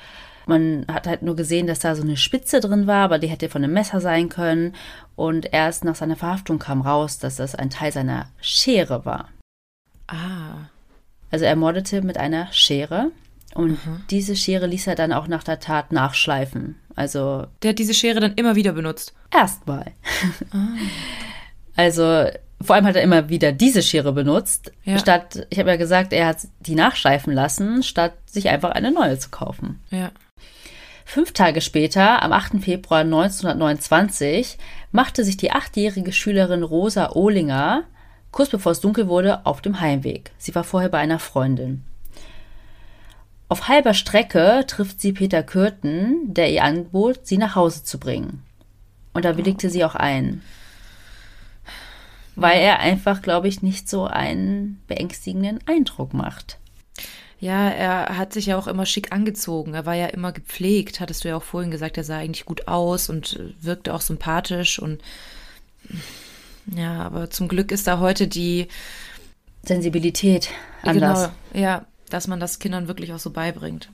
Man 0.47 0.87
hat 0.87 1.09
halt 1.09 1.23
nur 1.23 1.35
gesehen, 1.35 1.67
dass 1.67 1.81
da 1.81 1.97
so 1.97 2.03
eine 2.03 2.17
Spitze 2.17 2.61
drin 2.61 2.87
war, 2.87 3.03
aber 3.03 3.19
die 3.19 3.27
hätte 3.27 3.49
von 3.49 3.65
einem 3.65 3.73
Messer 3.73 4.01
sein 4.01 4.29
können. 4.29 4.77
Und 5.17 5.53
erst 5.53 5.83
nach 5.83 5.97
seiner 5.97 6.15
Verhaftung 6.15 6.61
kam 6.61 6.83
raus, 6.83 7.19
dass 7.19 7.35
das 7.35 7.57
ein 7.57 7.69
Teil 7.69 7.91
seiner 7.91 8.29
Schere 8.41 9.05
war. 9.05 9.29
Ah. 10.07 10.69
Also 11.33 11.47
er 11.47 11.57
mordete 11.57 12.03
mit 12.03 12.17
einer 12.17 12.47
Schere. 12.53 13.11
Und 13.57 13.77
diese 14.11 14.37
Schere 14.37 14.69
ließ 14.69 14.87
er 14.87 14.95
dann 14.95 15.13
auch 15.13 15.27
nach 15.27 15.43
der 15.43 15.59
Tat 15.59 15.91
nachschleifen. 15.91 16.77
Also 16.95 17.49
Der 17.65 17.71
hat 17.71 17.81
diese 17.81 17.95
Schere 17.95 18.21
dann 18.21 18.35
immer 18.35 18.55
wieder 18.55 18.71
benutzt. 18.71 19.15
Erstmal. 19.33 19.91
Also 21.81 22.27
vor 22.62 22.77
allem 22.77 22.85
hat 22.85 22.97
er 22.97 23.03
immer 23.03 23.31
wieder 23.31 23.53
diese 23.53 23.83
Schere 23.83 24.12
benutzt, 24.12 24.71
Ja. 24.85 24.99
statt, 24.99 25.47
ich 25.49 25.59
habe 25.59 25.71
ja 25.71 25.77
gesagt, 25.77 26.12
er 26.12 26.27
hat 26.27 26.37
die 26.61 26.75
nachschleifen 26.75 27.33
lassen, 27.33 27.83
statt 27.83 28.12
sich 28.27 28.51
einfach 28.51 28.73
eine 28.73 28.93
neue 28.93 29.19
zu 29.19 29.31
kaufen. 29.31 29.81
Ja. 29.88 30.11
Fünf 31.07 31.33
Tage 31.33 31.62
später, 31.62 32.23
am 32.23 32.33
8. 32.33 32.62
Februar 32.62 33.01
1929, 33.01 34.59
machte 34.93 35.25
sich 35.25 35.38
die 35.38 35.53
achtjährige 35.53 36.12
Schülerin 36.12 36.62
Rosa 36.62 37.12
Ohlinger, 37.12 37.85
kurz 38.31 38.51
bevor 38.51 38.73
es 38.73 38.81
dunkel 38.81 39.09
wurde, 39.09 39.47
auf 39.47 39.62
dem 39.62 39.81
Heimweg. 39.81 40.31
Sie 40.37 40.55
war 40.55 40.62
vorher 40.62 40.90
bei 40.90 40.99
einer 40.99 41.19
Freundin. 41.19 41.83
Auf 43.49 43.69
halber 43.69 43.95
Strecke 43.95 44.64
trifft 44.66 45.01
sie 45.01 45.14
Peter 45.14 45.43
Kürten, 45.43 46.35
der 46.35 46.53
ihr 46.53 46.62
anbot, 46.62 47.27
sie 47.27 47.38
nach 47.38 47.57
Hause 47.57 47.85
zu 47.85 47.99
bringen. 47.99 48.43
Und 49.14 49.25
da 49.25 49.38
willigte 49.38 49.71
sie 49.71 49.83
auch 49.83 49.95
ein. 49.97 50.43
Weil 52.37 52.61
er 52.61 52.79
einfach, 52.79 53.23
glaube 53.23 53.49
ich, 53.49 53.62
nicht 53.62 53.88
so 53.88 54.07
einen 54.07 54.81
beängstigenden 54.87 55.61
Eindruck 55.66 56.14
macht. 56.14 56.59
Ja, 57.38 57.69
er 57.69 58.19
hat 58.19 58.33
sich 58.33 58.47
ja 58.47 58.59
auch 58.59 58.66
immer 58.66 58.87
schick 58.87 59.12
angezogen. 59.12 59.75
Er 59.75 59.87
war 59.87 59.95
ja 59.95 60.07
immer 60.07 60.33
gepflegt, 60.33 61.01
hattest 61.01 61.25
du 61.25 61.29
ja 61.29 61.37
auch 61.37 61.43
vorhin 61.43 61.71
gesagt. 61.71 61.97
Er 61.97 62.05
sah 62.05 62.19
eigentlich 62.19 62.45
gut 62.45 62.69
aus 62.69 63.09
und 63.09 63.40
wirkte 63.61 63.95
auch 63.95 64.03
sympathisch. 64.03 64.79
Und 64.79 65.03
ja, 66.77 67.03
aber 67.03 67.31
zum 67.31 67.49
Glück 67.49 67.73
ist 67.73 67.87
da 67.87 67.99
heute 67.99 68.29
die, 68.29 68.69
Sensibilität 69.62 70.51
anders. 70.83 71.31
genau, 71.53 71.62
ja, 71.62 71.87
dass 72.09 72.27
man 72.27 72.40
das 72.40 72.59
Kindern 72.59 72.88
wirklich 72.88 73.12
auch 73.12 73.19
so 73.19 73.31
beibringt. 73.31 73.90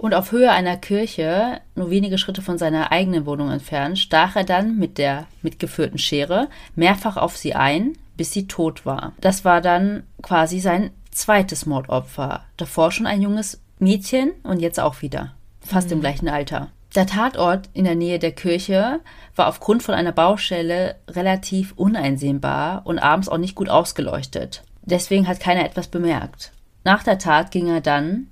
Und 0.00 0.14
auf 0.14 0.32
Höhe 0.32 0.50
einer 0.50 0.78
Kirche, 0.78 1.60
nur 1.74 1.90
wenige 1.90 2.16
Schritte 2.16 2.40
von 2.40 2.56
seiner 2.56 2.90
eigenen 2.90 3.26
Wohnung 3.26 3.50
entfernt, 3.50 3.98
stach 3.98 4.34
er 4.34 4.44
dann 4.44 4.78
mit 4.78 4.96
der 4.96 5.26
mitgeführten 5.42 5.98
Schere 5.98 6.48
mehrfach 6.74 7.18
auf 7.18 7.36
sie 7.36 7.54
ein, 7.54 7.98
bis 8.16 8.32
sie 8.32 8.46
tot 8.46 8.86
war. 8.86 9.12
Das 9.20 9.44
war 9.44 9.60
dann 9.60 10.04
quasi 10.22 10.58
sein 10.58 10.90
zweites 11.10 11.66
Mordopfer. 11.66 12.44
Davor 12.56 12.92
schon 12.92 13.06
ein 13.06 13.20
junges 13.20 13.60
Mädchen 13.78 14.30
und 14.42 14.60
jetzt 14.60 14.80
auch 14.80 15.02
wieder. 15.02 15.34
Fast 15.60 15.92
im 15.92 16.00
gleichen 16.00 16.30
Alter. 16.30 16.68
Der 16.94 17.06
Tatort 17.06 17.68
in 17.74 17.84
der 17.84 17.94
Nähe 17.94 18.18
der 18.18 18.32
Kirche 18.32 19.00
war 19.36 19.48
aufgrund 19.48 19.82
von 19.82 19.94
einer 19.94 20.12
Baustelle 20.12 20.96
relativ 21.10 21.74
uneinsehbar 21.76 22.86
und 22.86 23.00
abends 23.00 23.28
auch 23.28 23.36
nicht 23.36 23.54
gut 23.54 23.68
ausgeleuchtet. 23.68 24.62
Deswegen 24.80 25.28
hat 25.28 25.40
keiner 25.40 25.66
etwas 25.66 25.88
bemerkt. 25.88 26.52
Nach 26.84 27.02
der 27.02 27.18
Tat 27.18 27.50
ging 27.50 27.68
er 27.68 27.82
dann 27.82 28.28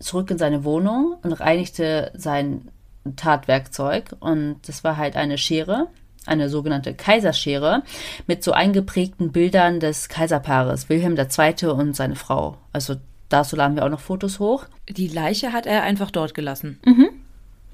zurück 0.00 0.30
in 0.30 0.38
seine 0.38 0.64
Wohnung 0.64 1.16
und 1.22 1.32
reinigte 1.32 2.10
sein 2.14 2.68
Tatwerkzeug. 3.16 4.16
Und 4.18 4.56
das 4.66 4.82
war 4.82 4.96
halt 4.96 5.16
eine 5.16 5.38
Schere, 5.38 5.88
eine 6.26 6.48
sogenannte 6.48 6.94
Kaiserschere, 6.94 7.82
mit 8.26 8.42
so 8.42 8.52
eingeprägten 8.52 9.32
Bildern 9.32 9.80
des 9.80 10.08
Kaiserpaares, 10.08 10.88
Wilhelm 10.88 11.16
II. 11.16 11.68
und 11.68 11.94
seine 11.94 12.16
Frau. 12.16 12.56
Also 12.72 12.96
dazu 13.28 13.56
laden 13.56 13.76
wir 13.76 13.84
auch 13.84 13.90
noch 13.90 14.00
Fotos 14.00 14.40
hoch. 14.40 14.66
Die 14.88 15.08
Leiche 15.08 15.52
hat 15.52 15.66
er 15.66 15.82
einfach 15.82 16.10
dort 16.10 16.34
gelassen. 16.34 16.78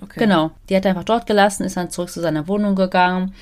Okay. 0.03 0.21
Genau. 0.21 0.51
Die 0.69 0.77
hat 0.77 0.85
er 0.85 0.91
einfach 0.91 1.05
dort 1.05 1.27
gelassen, 1.27 1.65
ist 1.65 1.77
dann 1.77 1.91
zurück 1.91 2.11
zu 2.11 2.21
seiner 2.21 2.49
Wohnung 2.49 2.75
gegangen. 2.75 3.35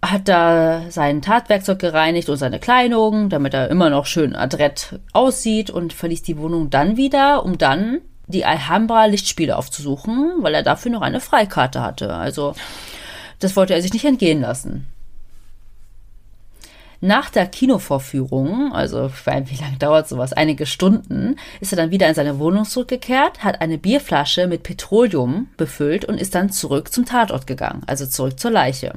Hat 0.00 0.28
da 0.28 0.90
sein 0.90 1.22
Tatwerkzeug 1.22 1.78
gereinigt 1.78 2.28
und 2.28 2.36
seine 2.36 2.60
Kleidung, 2.60 3.30
damit 3.30 3.54
er 3.54 3.68
immer 3.68 3.90
noch 3.90 4.06
schön 4.06 4.34
adrett 4.34 5.00
aussieht 5.12 5.70
und 5.70 5.92
verließ 5.92 6.22
die 6.22 6.38
Wohnung 6.38 6.70
dann 6.70 6.96
wieder, 6.96 7.44
um 7.44 7.58
dann 7.58 8.00
die 8.26 8.44
Alhambra 8.44 9.06
Lichtspiele 9.06 9.56
aufzusuchen, 9.56 10.34
weil 10.40 10.54
er 10.54 10.62
dafür 10.62 10.92
noch 10.92 11.02
eine 11.02 11.20
Freikarte 11.20 11.82
hatte. 11.82 12.14
Also 12.14 12.54
das 13.40 13.56
wollte 13.56 13.74
er 13.74 13.82
sich 13.82 13.92
nicht 13.92 14.04
entgehen 14.04 14.40
lassen. 14.40 14.86
Nach 17.00 17.30
der 17.30 17.46
Kinovorführung, 17.46 18.72
also 18.72 19.08
wie 19.08 19.62
lange 19.62 19.76
dauert 19.78 20.08
sowas, 20.08 20.32
einige 20.32 20.66
Stunden, 20.66 21.36
ist 21.60 21.72
er 21.72 21.76
dann 21.76 21.92
wieder 21.92 22.08
in 22.08 22.14
seine 22.14 22.40
Wohnung 22.40 22.64
zurückgekehrt, 22.64 23.44
hat 23.44 23.60
eine 23.60 23.78
Bierflasche 23.78 24.48
mit 24.48 24.64
Petroleum 24.64 25.48
befüllt 25.56 26.04
und 26.04 26.20
ist 26.20 26.34
dann 26.34 26.50
zurück 26.50 26.92
zum 26.92 27.04
Tatort 27.04 27.46
gegangen, 27.46 27.82
also 27.86 28.04
zurück 28.04 28.40
zur 28.40 28.50
Leiche. 28.50 28.94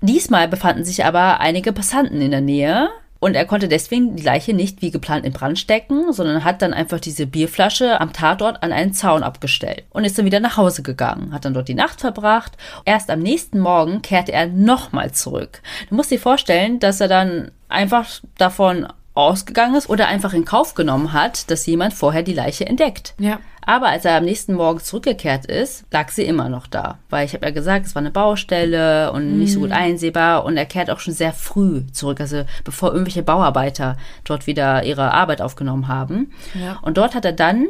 Diesmal 0.00 0.48
befanden 0.48 0.84
sich 0.84 1.04
aber 1.04 1.40
einige 1.40 1.72
Passanten 1.72 2.20
in 2.20 2.30
der 2.30 2.40
Nähe, 2.40 2.90
und 3.18 3.34
er 3.34 3.46
konnte 3.46 3.68
deswegen 3.68 4.16
die 4.16 4.22
Leiche 4.22 4.52
nicht 4.52 4.82
wie 4.82 4.90
geplant 4.90 5.24
in 5.24 5.32
Brand 5.32 5.58
stecken, 5.58 6.12
sondern 6.12 6.44
hat 6.44 6.62
dann 6.62 6.74
einfach 6.74 7.00
diese 7.00 7.26
Bierflasche 7.26 8.00
am 8.00 8.12
Tatort 8.12 8.62
an 8.62 8.72
einen 8.72 8.92
Zaun 8.92 9.22
abgestellt 9.22 9.84
und 9.90 10.04
ist 10.04 10.18
dann 10.18 10.26
wieder 10.26 10.40
nach 10.40 10.56
Hause 10.56 10.82
gegangen, 10.82 11.32
hat 11.32 11.44
dann 11.44 11.54
dort 11.54 11.68
die 11.68 11.74
Nacht 11.74 12.00
verbracht. 12.00 12.52
Erst 12.84 13.10
am 13.10 13.20
nächsten 13.20 13.58
Morgen 13.58 14.02
kehrte 14.02 14.32
er 14.32 14.46
nochmal 14.46 15.12
zurück. 15.12 15.62
Du 15.88 15.94
musst 15.94 16.10
dir 16.10 16.20
vorstellen, 16.20 16.78
dass 16.78 17.00
er 17.00 17.08
dann 17.08 17.50
einfach 17.68 18.06
davon 18.36 18.86
ausgegangen 19.14 19.76
ist 19.76 19.88
oder 19.88 20.08
einfach 20.08 20.34
in 20.34 20.44
Kauf 20.44 20.74
genommen 20.74 21.14
hat, 21.14 21.50
dass 21.50 21.64
jemand 21.64 21.94
vorher 21.94 22.22
die 22.22 22.34
Leiche 22.34 22.66
entdeckt. 22.66 23.14
Ja. 23.18 23.40
Aber 23.66 23.88
als 23.88 24.04
er 24.04 24.16
am 24.16 24.24
nächsten 24.24 24.54
Morgen 24.54 24.78
zurückgekehrt 24.78 25.44
ist, 25.44 25.84
lag 25.90 26.10
sie 26.10 26.22
immer 26.22 26.48
noch 26.48 26.68
da. 26.68 26.98
Weil 27.10 27.26
ich 27.26 27.34
habe 27.34 27.46
ja 27.46 27.50
gesagt, 27.52 27.84
es 27.84 27.96
war 27.96 28.00
eine 28.00 28.12
Baustelle 28.12 29.12
und 29.12 29.38
nicht 29.38 29.52
so 29.52 29.60
gut 29.60 29.70
mhm. 29.70 29.76
einsehbar. 29.76 30.44
Und 30.44 30.56
er 30.56 30.66
kehrt 30.66 30.88
auch 30.88 31.00
schon 31.00 31.12
sehr 31.12 31.32
früh 31.32 31.82
zurück, 31.92 32.20
also 32.20 32.44
bevor 32.64 32.92
irgendwelche 32.92 33.24
Bauarbeiter 33.24 33.96
dort 34.24 34.46
wieder 34.46 34.84
ihre 34.84 35.12
Arbeit 35.12 35.42
aufgenommen 35.42 35.88
haben. 35.88 36.32
Ja. 36.54 36.78
Und 36.82 36.96
dort 36.96 37.16
hat 37.16 37.24
er 37.24 37.32
dann 37.32 37.66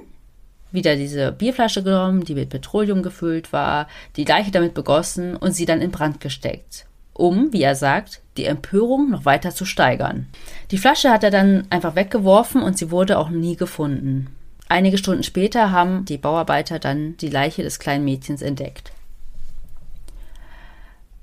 wieder 0.71 0.97
diese 0.97 1.33
Bierflasche 1.33 1.83
genommen, 1.83 2.25
die 2.25 2.35
mit 2.35 2.51
Petroleum 2.51 3.03
gefüllt 3.03 3.55
war, 3.55 3.89
die 4.17 4.25
Leiche 4.25 4.51
damit 4.51 4.75
begossen 4.75 5.35
und 5.35 5.53
sie 5.53 5.65
dann 5.65 5.81
in 5.81 5.91
Brand 5.91 6.21
gesteckt. 6.21 6.87
Um, 7.15 7.51
wie 7.55 7.63
er 7.63 7.75
sagt, 7.75 8.21
die 8.37 8.45
Empörung 8.45 9.09
noch 9.09 9.25
weiter 9.25 9.51
zu 9.51 9.65
steigern. 9.65 10.27
Die 10.71 10.77
Flasche 10.77 11.11
hat 11.11 11.25
er 11.25 11.31
dann 11.31 11.67
einfach 11.71 11.95
weggeworfen 11.95 12.63
und 12.63 12.77
sie 12.77 12.91
wurde 12.91 13.19
auch 13.19 13.31
nie 13.31 13.57
gefunden. 13.57 14.36
Einige 14.68 14.98
Stunden 14.98 15.22
später 15.22 15.70
haben 15.70 16.05
die 16.05 16.18
Bauarbeiter 16.18 16.79
dann 16.79 17.16
die 17.18 17.29
Leiche 17.29 17.62
des 17.62 17.79
kleinen 17.79 18.05
Mädchens 18.05 18.42
entdeckt. 18.42 18.92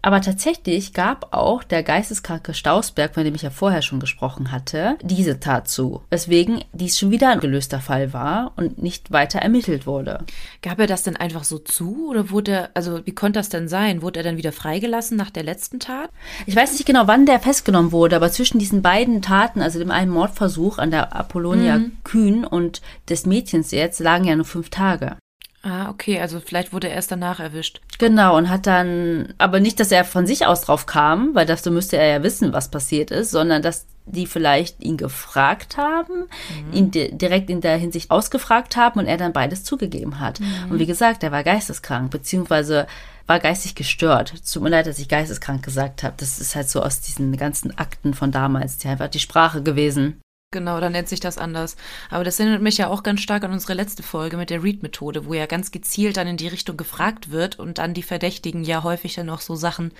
Aber 0.04 0.20
tatsächlich 0.20 0.94
gab 0.94 1.34
auch 1.34 1.64
der 1.64 1.82
geisteskranke 1.82 2.54
Stausberg, 2.54 3.14
von 3.16 3.24
dem 3.24 3.36
ich 3.36 3.42
ja 3.42 3.50
vorher 3.50 3.82
schon 3.82 4.02
gesprochen 4.02 4.52
hatte, 4.52 4.98
diese 5.02 5.40
Tat 5.40 5.70
zu, 5.70 6.02
weswegen 6.10 6.66
dies 6.74 7.00
schon 7.00 7.10
wieder 7.10 7.30
ein 7.30 7.40
gelöster 7.40 7.80
Fall 7.80 8.12
war 8.12 8.52
und 8.58 8.84
nicht 8.84 9.12
weiter 9.12 9.40
ermittelt 9.40 9.88
wurde. 9.88 10.26
Gab 10.62 10.80
er 10.80 10.88
das 10.88 11.04
denn 11.04 11.16
einfach 11.16 11.46
so 11.46 11.58
zu 11.58 12.10
oder 12.10 12.30
wurde 12.30 12.52
er, 12.52 12.70
also 12.74 13.06
wie 13.06 13.16
konnte 13.16 13.40
das 13.40 13.48
denn 13.48 13.70
sein? 13.70 14.02
Wurde 14.02 14.20
er 14.20 14.24
dann 14.24 14.38
wieder 14.38 14.52
freigelassen 14.52 15.16
nach 15.16 15.30
der 15.30 15.44
letzten 15.44 15.80
Tat? 15.80 16.10
Ich 16.46 16.56
weiß 16.56 16.74
nicht 16.74 16.86
genau, 16.86 17.08
wann 17.08 17.26
der 17.26 17.40
festgenommen 17.40 17.94
wurde, 17.94 18.18
aber 18.18 18.30
zwischen 18.30 18.60
diesen 18.60 18.82
beiden 18.82 19.22
Taten, 19.22 19.62
also 19.62 19.80
dem 19.80 19.92
einen 19.92 20.12
Mordversuch 20.12 20.80
an 20.80 20.92
der 20.92 21.16
Apollonia 21.16 21.78
mhm. 21.78 21.94
Kühn 22.04 22.44
und 22.44 22.82
des 23.08 23.26
Mädchens 23.26 23.72
jetzt, 23.72 24.02
lagen 24.02 24.26
ja 24.26 24.36
nur 24.36 24.44
fünf 24.44 24.70
Tage. 24.70 25.16
Ah, 25.66 25.90
okay, 25.90 26.20
also 26.20 26.42
vielleicht 26.42 26.74
wurde 26.74 26.90
er 26.90 26.96
erst 26.96 27.12
danach 27.12 27.40
erwischt. 27.40 27.80
Genau, 27.98 28.36
und 28.38 28.50
hat 28.50 28.68
dann, 28.68 29.34
aber 29.38 29.62
nicht, 29.62 29.80
dass 29.80 29.94
er 29.94 30.04
von 30.04 30.28
sich 30.28 30.46
aus 30.46 30.62
drauf 30.62 30.86
kam, 30.86 31.34
weil 31.36 31.46
dazu 31.46 31.72
müsste 31.72 31.96
er 31.96 32.08
ja 32.08 32.24
wissen, 32.24 32.52
was 32.52 32.70
passiert 32.70 33.12
ist, 33.12 33.32
sondern 33.32 33.62
dass 33.62 33.86
die 34.06 34.28
vielleicht 34.28 34.84
ihn 34.84 34.98
gefragt 34.98 35.78
haben, 35.78 36.24
mhm. 36.68 36.74
ihn 36.74 36.92
di 36.92 37.18
direkt 37.18 37.50
in 37.50 37.62
der 37.62 37.78
Hinsicht 37.78 38.12
ausgefragt 38.12 38.76
haben 38.76 39.00
und 39.00 39.06
er 39.06 39.16
dann 39.16 39.32
beides 39.32 39.64
zugegeben 39.64 40.20
hat. 40.20 40.42
Mhm. 40.42 40.72
Und 40.72 40.80
wie 40.80 40.86
gesagt, 40.86 41.24
er 41.24 41.32
war 41.32 41.46
geisteskrank, 41.46 42.12
beziehungsweise 42.12 42.86
war 43.26 43.40
geistig 43.40 43.74
gestört. 43.76 44.34
Tut 44.52 44.64
mir 44.64 44.70
leid, 44.70 44.86
dass 44.86 45.00
ich 45.00 45.08
geisteskrank 45.08 45.64
gesagt 45.64 46.04
habe. 46.04 46.16
Das 46.18 46.40
ist 46.40 46.56
halt 46.56 46.70
so 46.70 46.84
aus 46.84 47.00
diesen 47.00 47.38
ganzen 47.38 47.78
Akten 47.78 48.14
von 48.14 48.32
damals, 48.32 48.80
die 48.80 48.90
einfach 48.90 49.08
die 49.08 49.20
Sprache 49.20 49.64
gewesen. 49.64 50.20
Genau, 50.54 50.80
dann 50.80 50.94
nennt 50.94 51.10
sich 51.10 51.20
das 51.20 51.38
anders. 51.38 51.76
Aber 52.10 52.24
das 52.24 52.40
erinnert 52.40 52.62
mich 52.62 52.78
ja 52.78 52.88
auch 52.88 53.04
ganz 53.04 53.20
stark 53.20 53.44
an 53.44 53.52
unsere 53.52 53.74
letzte 53.74 54.04
Folge 54.04 54.38
mit 54.38 54.50
der 54.50 54.64
Read-Methode, 54.64 55.26
wo 55.26 55.34
ja 55.34 55.48
ganz 55.48 55.72
gezielt 55.72 56.16
dann 56.16 56.28
in 56.28 56.38
die 56.38 56.48
Richtung 56.48 56.78
gefragt 56.78 57.32
wird 57.32 57.60
und 57.60 57.80
dann 57.80 57.94
die 57.94 58.04
Verdächtigen 58.04 58.64
ja 58.64 58.84
häufig 58.84 59.16
dann 59.16 59.30
auch 59.30 59.42
so 59.42 59.56
Sachen 59.56 59.92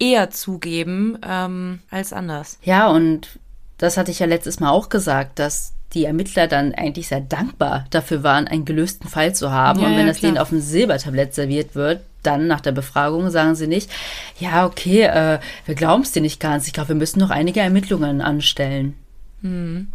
eher 0.00 0.30
zugeben 0.30 1.18
ähm, 1.24 1.80
als 1.90 2.12
anders. 2.12 2.58
Ja, 2.62 2.88
und 2.88 3.38
das 3.78 3.96
hatte 3.96 4.10
ich 4.10 4.18
ja 4.18 4.26
letztes 4.26 4.58
Mal 4.58 4.70
auch 4.70 4.88
gesagt, 4.88 5.38
dass 5.38 5.74
die 5.92 6.06
Ermittler 6.06 6.48
dann 6.48 6.74
eigentlich 6.74 7.08
sehr 7.08 7.20
dankbar 7.20 7.84
dafür 7.90 8.22
waren, 8.22 8.48
einen 8.48 8.64
gelösten 8.64 9.08
Fall 9.08 9.34
zu 9.34 9.52
haben. 9.52 9.80
Ja, 9.80 9.86
und 9.86 9.92
wenn 9.92 10.00
ja, 10.00 10.06
das 10.06 10.18
klar. 10.18 10.32
denen 10.32 10.38
auf 10.38 10.48
dem 10.48 10.60
Silbertablett 10.60 11.34
serviert 11.34 11.74
wird, 11.74 12.00
dann 12.22 12.46
nach 12.46 12.60
der 12.60 12.72
Befragung 12.72 13.30
sagen 13.30 13.54
sie 13.54 13.66
nicht, 13.66 13.90
ja, 14.38 14.66
okay, 14.66 15.02
äh, 15.02 15.38
wir 15.66 15.74
glauben 15.74 16.02
es 16.02 16.12
dir 16.12 16.22
nicht 16.22 16.40
ganz. 16.40 16.66
Ich 16.66 16.72
glaube, 16.72 16.88
wir 16.88 16.96
müssen 16.96 17.20
noch 17.20 17.30
einige 17.30 17.60
Ermittlungen 17.60 18.22
anstellen. 18.22 18.94
Mhm. 19.44 19.88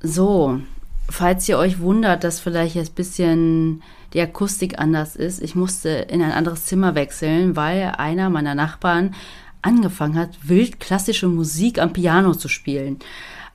So, 0.00 0.60
falls 1.08 1.48
ihr 1.48 1.58
euch 1.58 1.78
wundert, 1.78 2.24
dass 2.24 2.40
vielleicht 2.40 2.74
jetzt 2.74 2.92
ein 2.92 2.94
bisschen 2.94 3.82
die 4.12 4.20
Akustik 4.20 4.78
anders 4.78 5.14
ist, 5.16 5.42
ich 5.42 5.54
musste 5.54 5.88
in 5.88 6.22
ein 6.22 6.32
anderes 6.32 6.66
Zimmer 6.66 6.94
wechseln, 6.94 7.56
weil 7.56 7.92
einer 7.98 8.30
meiner 8.30 8.54
Nachbarn 8.54 9.14
angefangen 9.62 10.16
hat, 10.16 10.30
wild 10.42 10.80
klassische 10.80 11.28
Musik 11.28 11.78
am 11.78 11.92
Piano 11.92 12.34
zu 12.34 12.48
spielen. 12.48 12.98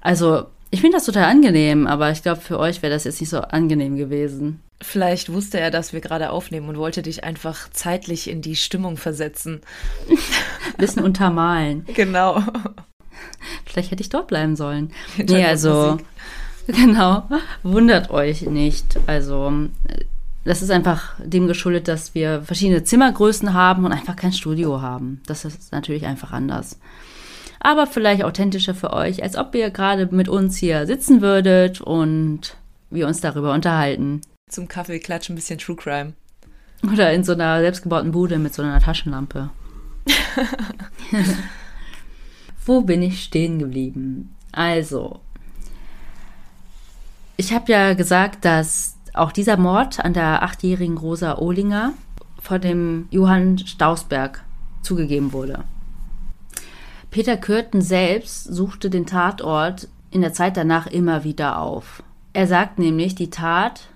Also, 0.01 0.45
ich 0.71 0.81
finde 0.81 0.97
das 0.97 1.05
total 1.05 1.25
angenehm, 1.25 1.87
aber 1.87 2.11
ich 2.11 2.21
glaube, 2.21 2.41
für 2.41 2.59
euch 2.59 2.81
wäre 2.81 2.93
das 2.93 3.03
jetzt 3.03 3.19
nicht 3.19 3.29
so 3.29 3.39
angenehm 3.41 3.97
gewesen. 3.97 4.59
Vielleicht 4.81 5.31
wusste 5.31 5.59
er, 5.59 5.71
dass 5.71 5.93
wir 5.93 5.99
gerade 5.99 6.29
aufnehmen 6.29 6.69
und 6.69 6.77
wollte 6.77 7.01
dich 7.01 7.23
einfach 7.23 7.69
zeitlich 7.71 8.29
in 8.29 8.41
die 8.41 8.55
Stimmung 8.55 8.97
versetzen. 8.97 9.61
Bisschen 10.77 11.03
untermalen. 11.03 11.85
Genau. 11.93 12.43
Vielleicht 13.65 13.91
hätte 13.91 14.01
ich 14.01 14.09
dort 14.09 14.27
bleiben 14.27 14.55
sollen. 14.55 14.91
Nee, 15.17 15.45
also, 15.45 15.97
genau, 16.67 17.23
wundert 17.63 18.09
euch 18.11 18.41
nicht. 18.43 18.99
Also, 19.07 19.51
das 20.43 20.61
ist 20.61 20.71
einfach 20.71 21.13
dem 21.19 21.47
geschuldet, 21.47 21.87
dass 21.87 22.15
wir 22.15 22.41
verschiedene 22.41 22.83
Zimmergrößen 22.83 23.53
haben 23.53 23.85
und 23.85 23.91
einfach 23.91 24.15
kein 24.15 24.33
Studio 24.33 24.81
haben. 24.81 25.21
Das 25.27 25.45
ist 25.45 25.71
natürlich 25.71 26.05
einfach 26.05 26.31
anders. 26.31 26.79
Aber 27.59 27.87
vielleicht 27.87 28.23
authentischer 28.23 28.73
für 28.73 28.93
euch, 28.93 29.21
als 29.21 29.35
ob 29.35 29.53
ihr 29.53 29.69
gerade 29.69 30.07
mit 30.11 30.29
uns 30.29 30.57
hier 30.57 30.87
sitzen 30.87 31.21
würdet 31.21 31.81
und 31.81 32.55
wir 32.89 33.05
uns 33.05 33.19
darüber 33.21 33.53
unterhalten. 33.53 34.21
Zum 34.49 34.67
Kaffeeklatsch 34.67 35.29
ein 35.29 35.35
bisschen 35.35 35.59
True 35.59 35.75
Crime. 35.75 36.13
Oder 36.91 37.11
in 37.13 37.23
so 37.23 37.33
einer 37.33 37.59
selbstgebauten 37.59 38.11
Bude 38.11 38.39
mit 38.39 38.53
so 38.53 38.61
einer 38.61 38.79
Taschenlampe. 38.79 39.49
Wo 42.69 42.81
bin 42.81 43.01
ich 43.01 43.23
stehen 43.23 43.57
geblieben? 43.57 44.35
Also, 44.51 45.21
ich 47.35 47.51
habe 47.51 47.71
ja 47.71 47.95
gesagt, 47.95 48.45
dass 48.45 48.95
auch 49.15 49.31
dieser 49.31 49.57
Mord 49.57 49.99
an 50.05 50.13
der 50.13 50.43
achtjährigen 50.43 50.95
Rosa 50.95 51.39
Ohlinger 51.39 51.93
vor 52.39 52.59
dem 52.59 53.07
Johann 53.09 53.57
Stausberg 53.57 54.43
zugegeben 54.83 55.33
wurde. 55.33 55.63
Peter 57.09 57.37
Kürten 57.37 57.81
selbst 57.81 58.43
suchte 58.43 58.91
den 58.91 59.07
Tatort 59.07 59.87
in 60.11 60.21
der 60.21 60.33
Zeit 60.33 60.55
danach 60.55 60.85
immer 60.85 61.23
wieder 61.23 61.57
auf. 61.57 62.03
Er 62.33 62.45
sagt 62.45 62.77
nämlich, 62.77 63.15
die 63.15 63.31
Tat 63.31 63.89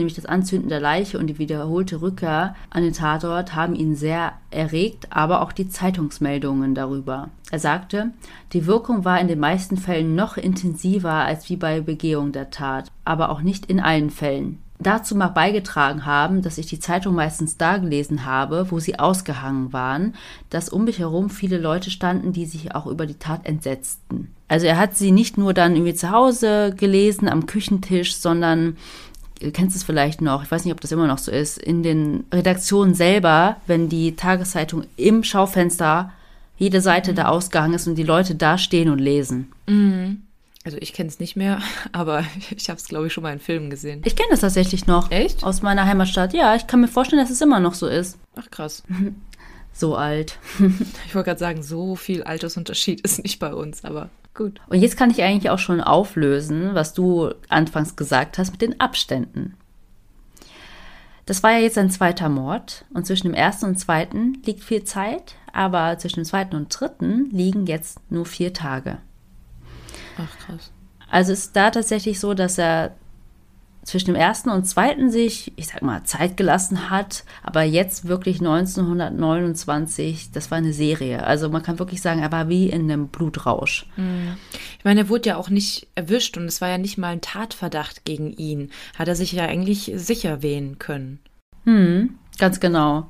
nämlich 0.00 0.16
das 0.16 0.26
Anzünden 0.26 0.68
der 0.68 0.80
Leiche 0.80 1.18
und 1.18 1.28
die 1.28 1.38
wiederholte 1.38 2.02
Rückkehr 2.02 2.56
an 2.70 2.82
den 2.82 2.92
Tatort, 2.92 3.54
haben 3.54 3.74
ihn 3.74 3.94
sehr 3.94 4.32
erregt, 4.50 5.06
aber 5.10 5.42
auch 5.42 5.52
die 5.52 5.68
Zeitungsmeldungen 5.68 6.74
darüber. 6.74 7.28
Er 7.50 7.60
sagte, 7.60 8.10
die 8.52 8.66
Wirkung 8.66 9.04
war 9.04 9.20
in 9.20 9.28
den 9.28 9.38
meisten 9.38 9.76
Fällen 9.76 10.14
noch 10.14 10.36
intensiver 10.36 11.12
als 11.12 11.48
wie 11.48 11.56
bei 11.56 11.80
Begehung 11.80 12.32
der 12.32 12.50
Tat, 12.50 12.90
aber 13.04 13.30
auch 13.30 13.42
nicht 13.42 13.66
in 13.66 13.80
allen 13.80 14.10
Fällen. 14.10 14.58
Dazu 14.82 15.14
mag 15.14 15.34
beigetragen 15.34 16.06
haben, 16.06 16.40
dass 16.40 16.56
ich 16.56 16.66
die 16.66 16.80
Zeitung 16.80 17.14
meistens 17.14 17.58
da 17.58 17.76
gelesen 17.76 18.24
habe, 18.24 18.70
wo 18.70 18.78
sie 18.78 18.98
ausgehangen 18.98 19.74
waren, 19.74 20.14
dass 20.48 20.70
um 20.70 20.84
mich 20.84 20.98
herum 20.98 21.28
viele 21.28 21.58
Leute 21.58 21.90
standen, 21.90 22.32
die 22.32 22.46
sich 22.46 22.74
auch 22.74 22.86
über 22.86 23.04
die 23.04 23.18
Tat 23.18 23.44
entsetzten. 23.44 24.34
Also 24.48 24.66
er 24.66 24.78
hat 24.78 24.96
sie 24.96 25.12
nicht 25.12 25.36
nur 25.36 25.52
dann 25.52 25.76
irgendwie 25.76 25.94
zu 25.94 26.10
Hause 26.10 26.74
gelesen 26.74 27.28
am 27.28 27.44
Küchentisch, 27.44 28.16
sondern 28.16 28.78
du 29.40 29.50
kennst 29.50 29.76
es 29.76 29.82
vielleicht 29.82 30.20
noch, 30.20 30.42
ich 30.42 30.50
weiß 30.50 30.64
nicht, 30.64 30.72
ob 30.72 30.80
das 30.80 30.92
immer 30.92 31.06
noch 31.06 31.18
so 31.18 31.30
ist, 31.30 31.58
in 31.58 31.82
den 31.82 32.24
Redaktionen 32.32 32.94
selber, 32.94 33.56
wenn 33.66 33.88
die 33.88 34.16
Tageszeitung 34.16 34.84
im 34.96 35.24
Schaufenster 35.24 36.12
jede 36.56 36.80
Seite 36.80 37.12
mhm. 37.12 37.16
da 37.16 37.24
ausgehangen 37.26 37.74
ist 37.74 37.88
und 37.88 37.96
die 37.96 38.02
Leute 38.02 38.34
da 38.34 38.58
stehen 38.58 38.90
und 38.90 38.98
lesen. 38.98 39.50
Mhm. 39.66 40.22
Also 40.62 40.76
ich 40.78 40.92
kenne 40.92 41.08
es 41.08 41.18
nicht 41.18 41.36
mehr, 41.36 41.60
aber 41.92 42.24
ich 42.56 42.68
habe 42.68 42.78
es, 42.78 42.86
glaube 42.86 43.06
ich, 43.06 43.12
schon 43.12 43.22
mal 43.22 43.32
in 43.32 43.40
Filmen 43.40 43.70
gesehen. 43.70 44.02
Ich 44.04 44.14
kenne 44.14 44.30
das 44.30 44.40
tatsächlich 44.40 44.86
noch. 44.86 45.10
Echt? 45.10 45.42
Aus 45.42 45.62
meiner 45.62 45.86
Heimatstadt. 45.86 46.34
Ja, 46.34 46.54
ich 46.54 46.66
kann 46.66 46.80
mir 46.80 46.88
vorstellen, 46.88 47.22
dass 47.22 47.30
es 47.30 47.40
immer 47.40 47.60
noch 47.60 47.74
so 47.74 47.86
ist. 47.86 48.18
Ach 48.36 48.50
krass. 48.50 48.82
so 49.72 49.96
alt. 49.96 50.38
ich 51.06 51.14
wollte 51.14 51.30
gerade 51.30 51.40
sagen, 51.40 51.62
so 51.62 51.96
viel 51.96 52.22
Altersunterschied 52.22 53.00
ist 53.00 53.22
nicht 53.22 53.38
bei 53.38 53.54
uns, 53.54 53.84
aber 53.84 54.10
gut. 54.40 54.60
Und 54.68 54.80
jetzt 54.80 54.96
kann 54.96 55.10
ich 55.10 55.22
eigentlich 55.22 55.50
auch 55.50 55.58
schon 55.58 55.82
auflösen, 55.82 56.74
was 56.74 56.94
du 56.94 57.30
anfangs 57.48 57.96
gesagt 57.96 58.38
hast 58.38 58.52
mit 58.52 58.62
den 58.62 58.80
Abständen. 58.80 59.54
Das 61.26 61.42
war 61.42 61.52
ja 61.52 61.58
jetzt 61.58 61.78
ein 61.78 61.90
zweiter 61.90 62.28
Mord 62.28 62.86
und 62.94 63.06
zwischen 63.06 63.28
dem 63.28 63.34
ersten 63.34 63.66
und 63.66 63.76
zweiten 63.76 64.42
liegt 64.44 64.64
viel 64.64 64.82
Zeit, 64.84 65.34
aber 65.52 65.98
zwischen 65.98 66.20
dem 66.20 66.24
zweiten 66.24 66.56
und 66.56 66.68
dritten 66.68 67.28
liegen 67.30 67.66
jetzt 67.66 68.00
nur 68.10 68.24
vier 68.24 68.54
Tage. 68.54 68.98
Ach 70.16 70.38
krass. 70.38 70.72
Also 71.10 71.32
ist 71.32 71.54
da 71.54 71.70
tatsächlich 71.70 72.18
so, 72.18 72.34
dass 72.34 72.56
er 72.56 72.96
zwischen 73.82 74.06
dem 74.06 74.14
ersten 74.14 74.50
und 74.50 74.66
zweiten 74.66 75.10
sich, 75.10 75.52
ich 75.56 75.68
sag 75.68 75.82
mal, 75.82 76.04
Zeit 76.04 76.36
gelassen 76.36 76.90
hat, 76.90 77.24
aber 77.42 77.62
jetzt 77.62 78.06
wirklich 78.06 78.40
1929, 78.40 80.32
das 80.32 80.50
war 80.50 80.58
eine 80.58 80.72
Serie. 80.72 81.24
Also 81.24 81.48
man 81.48 81.62
kann 81.62 81.78
wirklich 81.78 82.02
sagen, 82.02 82.20
er 82.20 82.32
war 82.32 82.48
wie 82.48 82.68
in 82.68 82.90
einem 82.90 83.08
Blutrausch. 83.08 83.86
Mhm. 83.96 84.36
Ich 84.78 84.84
meine, 84.84 85.00
er 85.00 85.08
wurde 85.08 85.30
ja 85.30 85.36
auch 85.36 85.50
nicht 85.50 85.88
erwischt 85.94 86.36
und 86.36 86.44
es 86.44 86.60
war 86.60 86.68
ja 86.68 86.78
nicht 86.78 86.98
mal 86.98 87.12
ein 87.12 87.20
Tatverdacht 87.20 88.04
gegen 88.04 88.32
ihn. 88.32 88.70
Hat 88.98 89.08
er 89.08 89.16
sich 89.16 89.32
ja 89.32 89.44
eigentlich 89.46 89.92
sicher 89.94 90.42
wehen 90.42 90.78
können. 90.78 91.20
Hm, 91.64 92.18
ganz 92.38 92.60
genau 92.60 93.08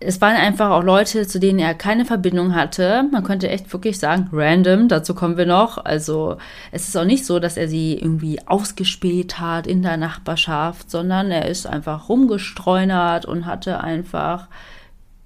es 0.00 0.20
waren 0.20 0.36
einfach 0.36 0.70
auch 0.70 0.84
Leute, 0.84 1.26
zu 1.26 1.40
denen 1.40 1.58
er 1.58 1.74
keine 1.74 2.04
Verbindung 2.04 2.54
hatte. 2.54 3.04
Man 3.10 3.24
könnte 3.24 3.48
echt 3.48 3.72
wirklich 3.72 3.98
sagen, 3.98 4.28
random, 4.32 4.88
dazu 4.88 5.14
kommen 5.14 5.36
wir 5.36 5.46
noch. 5.46 5.84
Also 5.84 6.36
es 6.70 6.86
ist 6.86 6.96
auch 6.96 7.04
nicht 7.04 7.26
so, 7.26 7.40
dass 7.40 7.56
er 7.56 7.68
sie 7.68 7.94
irgendwie 7.94 8.38
ausgespäht 8.46 9.40
hat 9.40 9.66
in 9.66 9.82
der 9.82 9.96
Nachbarschaft, 9.96 10.90
sondern 10.90 11.32
er 11.32 11.48
ist 11.48 11.66
einfach 11.66 12.08
rumgestreunert 12.08 13.26
und 13.26 13.46
hatte 13.46 13.82
einfach 13.82 14.46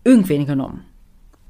irgendwen 0.04 0.46
genommen. 0.46 0.84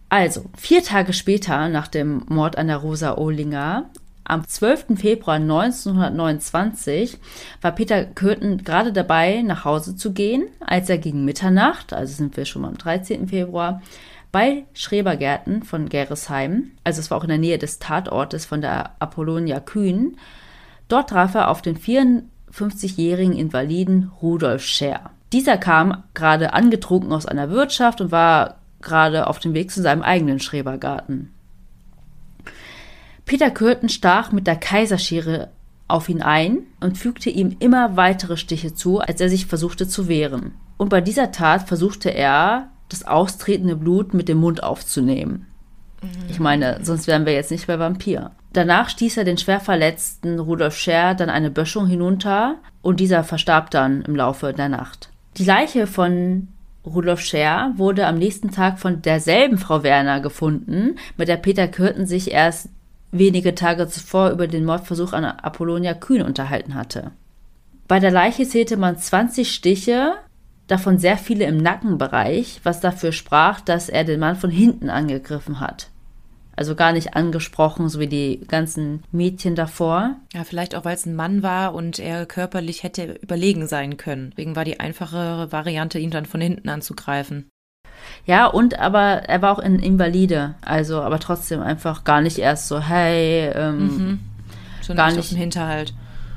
Also, 0.09 0.45
vier 0.59 0.83
Tage 0.83 1.15
später, 1.15 1.71
nach 1.71 1.89
dem 1.89 2.25
Mord 2.29 2.59
an 2.59 2.67
der 2.67 2.77
Rosa 2.77 3.17
Ohlinger, 3.17 3.89
am 4.25 4.47
12. 4.47 4.97
Februar 4.97 5.37
1929 5.37 7.19
war 7.61 7.73
Peter 7.73 8.05
Kürten 8.05 8.63
gerade 8.65 8.93
dabei, 8.93 9.43
nach 9.43 9.65
Hause 9.65 9.97
zu 9.97 10.13
gehen, 10.13 10.47
als 10.61 10.89
er 10.89 10.99
gegen 10.99 11.25
Mitternacht, 11.25 11.93
also 11.93 12.15
sind 12.15 12.37
wir 12.37 12.45
schon 12.45 12.65
am 12.65 12.79
13. 12.79 13.29
Februar, 13.29 13.83
bei 14.31 14.65
Schrebergärten 14.73 15.63
von 15.63 15.89
Geresheim, 15.89 16.71
also 16.85 17.01
es 17.01 17.11
war 17.11 17.19
auch 17.19 17.25
in 17.25 17.31
der 17.31 17.39
Nähe 17.39 17.59
des 17.59 17.79
Tatortes 17.79 18.47
von 18.47 18.61
der 18.61 18.93
Apollonia 18.99 19.61
Kühn, 19.61 20.17
dort 20.89 21.11
traf 21.11 21.35
er 21.35 21.51
auf 21.51 21.61
den 21.61 21.77
54-jährigen 21.77 23.37
Invaliden 23.37 24.11
Rudolf 24.23 24.63
Scher. 24.65 25.11
Dieser 25.33 25.59
kam 25.59 26.05
gerade 26.15 26.53
angetrunken 26.53 27.13
aus 27.13 27.27
einer 27.27 27.51
Wirtschaft 27.51 28.01
und 28.01 28.13
war 28.13 28.59
gerade 28.81 29.27
auf 29.27 29.39
dem 29.39 29.55
Weg 29.55 29.71
zu 29.71 29.83
seinem 29.83 30.03
eigenen 30.03 30.41
Schrebergarten. 30.41 31.33
Peter 33.33 33.51
Kürten 33.51 33.89
stach 33.89 34.31
mit 34.31 34.47
der 34.47 34.57
Kaiserschere 34.57 35.49
auf 35.89 36.11
ihn 36.11 36.21
ein 36.21 36.67
und 36.81 36.99
fügte 36.99 37.31
ihm 37.31 37.57
immer 37.61 37.97
weitere 37.97 38.37
Stiche 38.37 38.75
zu, 38.75 39.01
als 39.01 39.23
er 39.23 39.31
sich 39.31 39.47
versuchte 39.47 39.89
zu 39.89 40.07
wehren. 40.07 40.53
Und 40.77 40.91
bei 40.91 41.01
dieser 41.01 41.33
Tat 41.33 41.67
versuchte 41.67 42.11
er, 42.11 42.69
das 42.91 43.07
austretende 43.07 43.75
Blut 43.75 44.13
mit 44.13 44.29
dem 44.29 44.37
Mund 44.37 44.63
aufzunehmen. 44.63 45.47
Ich 46.29 46.41
meine, 46.41 46.81
sonst 46.83 47.07
wären 47.07 47.25
wir 47.25 47.33
jetzt 47.33 47.51
nicht 47.51 47.67
bei 47.67 47.79
Vampir. 47.79 48.33
Danach 48.53 48.91
stieß 48.91 49.17
er 49.17 49.25
den 49.25 49.39
schwer 49.39 49.61
verletzten 49.61 50.39
Rudolf 50.39 50.77
Scher 50.77 51.15
dann 51.15 51.31
eine 51.31 51.51
Böschung 51.51 51.87
hinunter 51.87 52.57
und 52.83 53.01
dieser 53.01 53.25
verstarb 53.25 53.71
dann 53.71 54.03
im 54.03 54.15
Laufe 54.15 54.53
der 54.53 54.69
Nacht. 54.69 55.09
Die 55.39 55.47
Leiche 55.47 55.87
von 55.87 56.49
Rudolf 56.85 57.21
Scher 57.21 57.73
wurde 57.77 58.07
am 58.07 58.19
nächsten 58.19 58.51
Tag 58.51 58.79
von 58.79 59.01
derselben 59.01 59.57
Frau 59.57 59.83
Werner 59.83 60.21
gefunden, 60.21 60.97
mit 61.17 61.29
der 61.29 61.39
Peter 61.39 61.67
Kürten 61.67 62.05
sich 62.05 62.31
erst 62.31 62.69
wenige 63.13 63.55
Tage 63.55 63.87
zuvor 63.89 64.31
über 64.31 64.49
den 64.49 64.65
Mordversuch 64.65 65.13
an 65.13 65.25
Apollonia 65.25 65.95
Kühn 65.95 66.23
unterhalten 66.23 66.75
hatte. 66.75 67.13
Bei 67.87 68.01
der 68.01 68.11
Leiche 68.11 68.49
zählte 68.49 68.77
man 68.77 68.99
20 68.99 69.53
Stiche, 69.53 70.15
davon 70.67 70.99
sehr 70.99 71.19
viele 71.19 71.45
im 71.45 71.59
Nackenbereich, 71.59 72.61
was 72.65 72.81
dafür 72.81 73.13
sprach, 73.13 73.61
dass 73.61 73.89
er 73.89 74.05
den 74.05 74.19
Mann 74.19 74.37
von 74.37 74.51
hinten 74.51 74.89
angegriffen 74.89 75.61
hat. 75.61 75.89
Also 76.55 76.75
gar 76.75 76.93
nicht 76.93 77.15
angesprochen, 77.15 77.89
so 77.89 77.99
wie 77.99 78.07
die 78.07 78.41
ganzen 78.47 79.03
Mädchen 79.11 79.55
davor. 79.55 80.17
Ja, 80.35 80.45
vielleicht 80.45 80.75
auch, 80.75 80.85
weil 80.85 80.95
es 80.95 81.07
ein 81.07 81.17
Mann 81.17 81.43
war 81.43 81.75
und 81.75 81.99
er 81.99 82.27
körperlich 82.27 82.83
hätte 82.83 83.19
überlegen 83.23 83.67
sein 83.67 83.97
können. 83.97 84.31
Deswegen 84.31 84.55
war 84.55 84.65
die 84.65 84.79
einfachere 84.79 85.51
Variante, 85.51 85.99
ihn 85.99 86.11
dann 86.11 86.27
von 86.27 86.41
hinten 86.41 86.69
anzugreifen. 86.69 87.49
Ja, 88.25 88.47
und 88.47 88.79
aber 88.79 89.01
er 89.01 89.43
war 89.43 89.53
auch 89.53 89.59
ein 89.59 89.79
Invalide, 89.79 90.55
also 90.63 91.01
aber 91.01 91.19
trotzdem 91.19 91.61
einfach 91.61 92.05
gar 92.05 92.21
nicht 92.21 92.39
erst 92.39 92.69
so, 92.69 92.79
hey, 92.81 93.51
ähm, 93.55 94.21
mhm. 94.87 94.95
gar 94.95 95.09
nicht 95.09 95.19
aus 95.19 95.31
dem 95.31 95.39
Hinterhalt. 95.39 95.93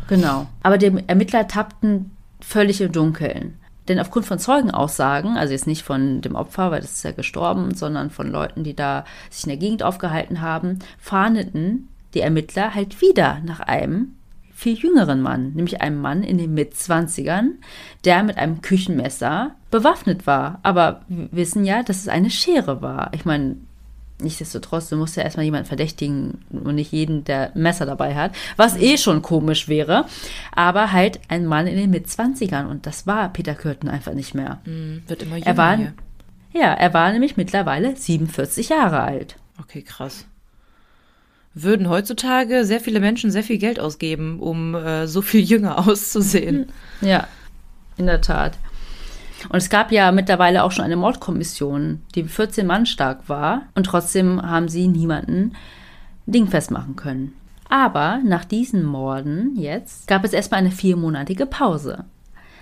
Genau. 0.07 0.47
Aber 0.63 0.77
die 0.77 1.03
Ermittler 1.07 1.47
tappten 1.47 2.11
völlig 2.39 2.81
im 2.81 2.91
Dunkeln. 2.91 3.59
Denn 3.87 3.99
aufgrund 3.99 4.25
von 4.25 4.39
Zeugenaussagen, 4.39 5.37
also 5.37 5.53
jetzt 5.53 5.67
nicht 5.67 5.83
von 5.83 6.21
dem 6.21 6.35
Opfer, 6.35 6.71
weil 6.71 6.81
das 6.81 6.93
ist 6.93 7.03
ja 7.03 7.11
gestorben, 7.11 7.75
sondern 7.75 8.09
von 8.09 8.31
Leuten, 8.31 8.63
die 8.63 8.75
da 8.75 9.05
sich 9.29 9.43
in 9.43 9.49
der 9.49 9.57
Gegend 9.57 9.83
aufgehalten 9.83 10.41
haben, 10.41 10.79
fahndeten 10.97 11.87
die 12.15 12.21
Ermittler 12.21 12.73
halt 12.73 13.01
wieder 13.01 13.39
nach 13.43 13.59
einem 13.59 14.15
viel 14.55 14.75
jüngeren 14.75 15.21
Mann, 15.21 15.51
nämlich 15.53 15.81
einem 15.81 16.01
Mann 16.01 16.23
in 16.23 16.37
den 16.37 16.53
Mitzwanzigern, 16.53 17.55
der 18.05 18.23
mit 18.23 18.37
einem 18.37 18.61
Küchenmesser 18.61 19.51
bewaffnet 19.75 20.25
war. 20.25 20.59
Aber 20.63 21.01
wir 21.07 21.27
wissen 21.31 21.65
ja, 21.65 21.83
dass 21.83 21.97
es 21.97 22.07
eine 22.07 22.29
Schere 22.29 22.81
war. 22.81 23.09
Ich 23.13 23.25
meine, 23.25 23.57
nichtsdestotrotz, 24.21 24.89
du 24.89 24.95
musst 24.95 25.17
ja 25.17 25.23
erstmal 25.23 25.43
jemanden 25.43 25.67
verdächtigen 25.67 26.45
und 26.49 26.75
nicht 26.75 26.93
jeden, 26.93 27.25
der 27.25 27.51
Messer 27.55 27.85
dabei 27.85 28.15
hat, 28.15 28.31
was 28.55 28.77
eh 28.77 28.97
schon 28.97 29.21
komisch 29.21 29.67
wäre. 29.67 30.05
Aber 30.53 30.93
halt 30.93 31.19
ein 31.27 31.45
Mann 31.45 31.67
in 31.67 31.75
den 31.75 31.89
Mitzwanzigern 31.89 32.67
und 32.67 32.85
das 32.85 33.05
war 33.05 33.29
Peter 33.33 33.55
Kürten 33.55 33.89
einfach 33.89 34.13
nicht 34.13 34.33
mehr. 34.33 34.61
Mm, 34.65 35.07
wird 35.07 35.23
immer 35.23 35.35
jünger. 35.35 35.47
Er 35.47 35.57
war, 35.57 35.77
ja, 36.53 36.73
er 36.73 36.93
war 36.93 37.11
nämlich 37.11 37.35
mittlerweile 37.35 37.95
47 37.97 38.69
Jahre 38.69 39.01
alt. 39.01 39.35
Okay, 39.59 39.81
krass 39.81 40.25
würden 41.57 41.87
heutzutage 41.87 42.65
sehr 42.65 42.81
viele 42.81 42.99
Menschen 42.99 43.31
sehr 43.31 43.41
viel 43.41 43.57
Geld 43.57 43.79
ausgeben, 43.79 44.39
um 44.41 44.75
äh, 44.75 45.07
so 45.07 45.21
viel 45.21 45.39
jünger 45.39 45.79
auszusehen. 45.87 46.67
Ja, 46.99 47.27
in 47.97 48.05
der 48.05 48.21
Tat. 48.21 48.57
Und 49.49 49.57
es 49.57 49.69
gab 49.69 49.91
ja 49.91 50.11
mittlerweile 50.11 50.63
auch 50.63 50.71
schon 50.71 50.85
eine 50.85 50.95
Mordkommission, 50.95 52.01
die 52.15 52.23
14 52.23 52.65
Mann 52.65 52.85
stark 52.85 53.27
war 53.29 53.63
und 53.75 53.85
trotzdem 53.85 54.41
haben 54.41 54.67
sie 54.67 54.87
niemanden 54.87 55.53
dingfest 56.25 56.71
machen 56.71 56.95
können. 56.95 57.33
Aber 57.69 58.19
nach 58.23 58.45
diesen 58.45 58.83
Morden 58.83 59.55
jetzt 59.55 60.07
gab 60.07 60.23
es 60.23 60.33
erstmal 60.33 60.59
eine 60.59 60.71
viermonatige 60.71 61.45
Pause. 61.45 62.05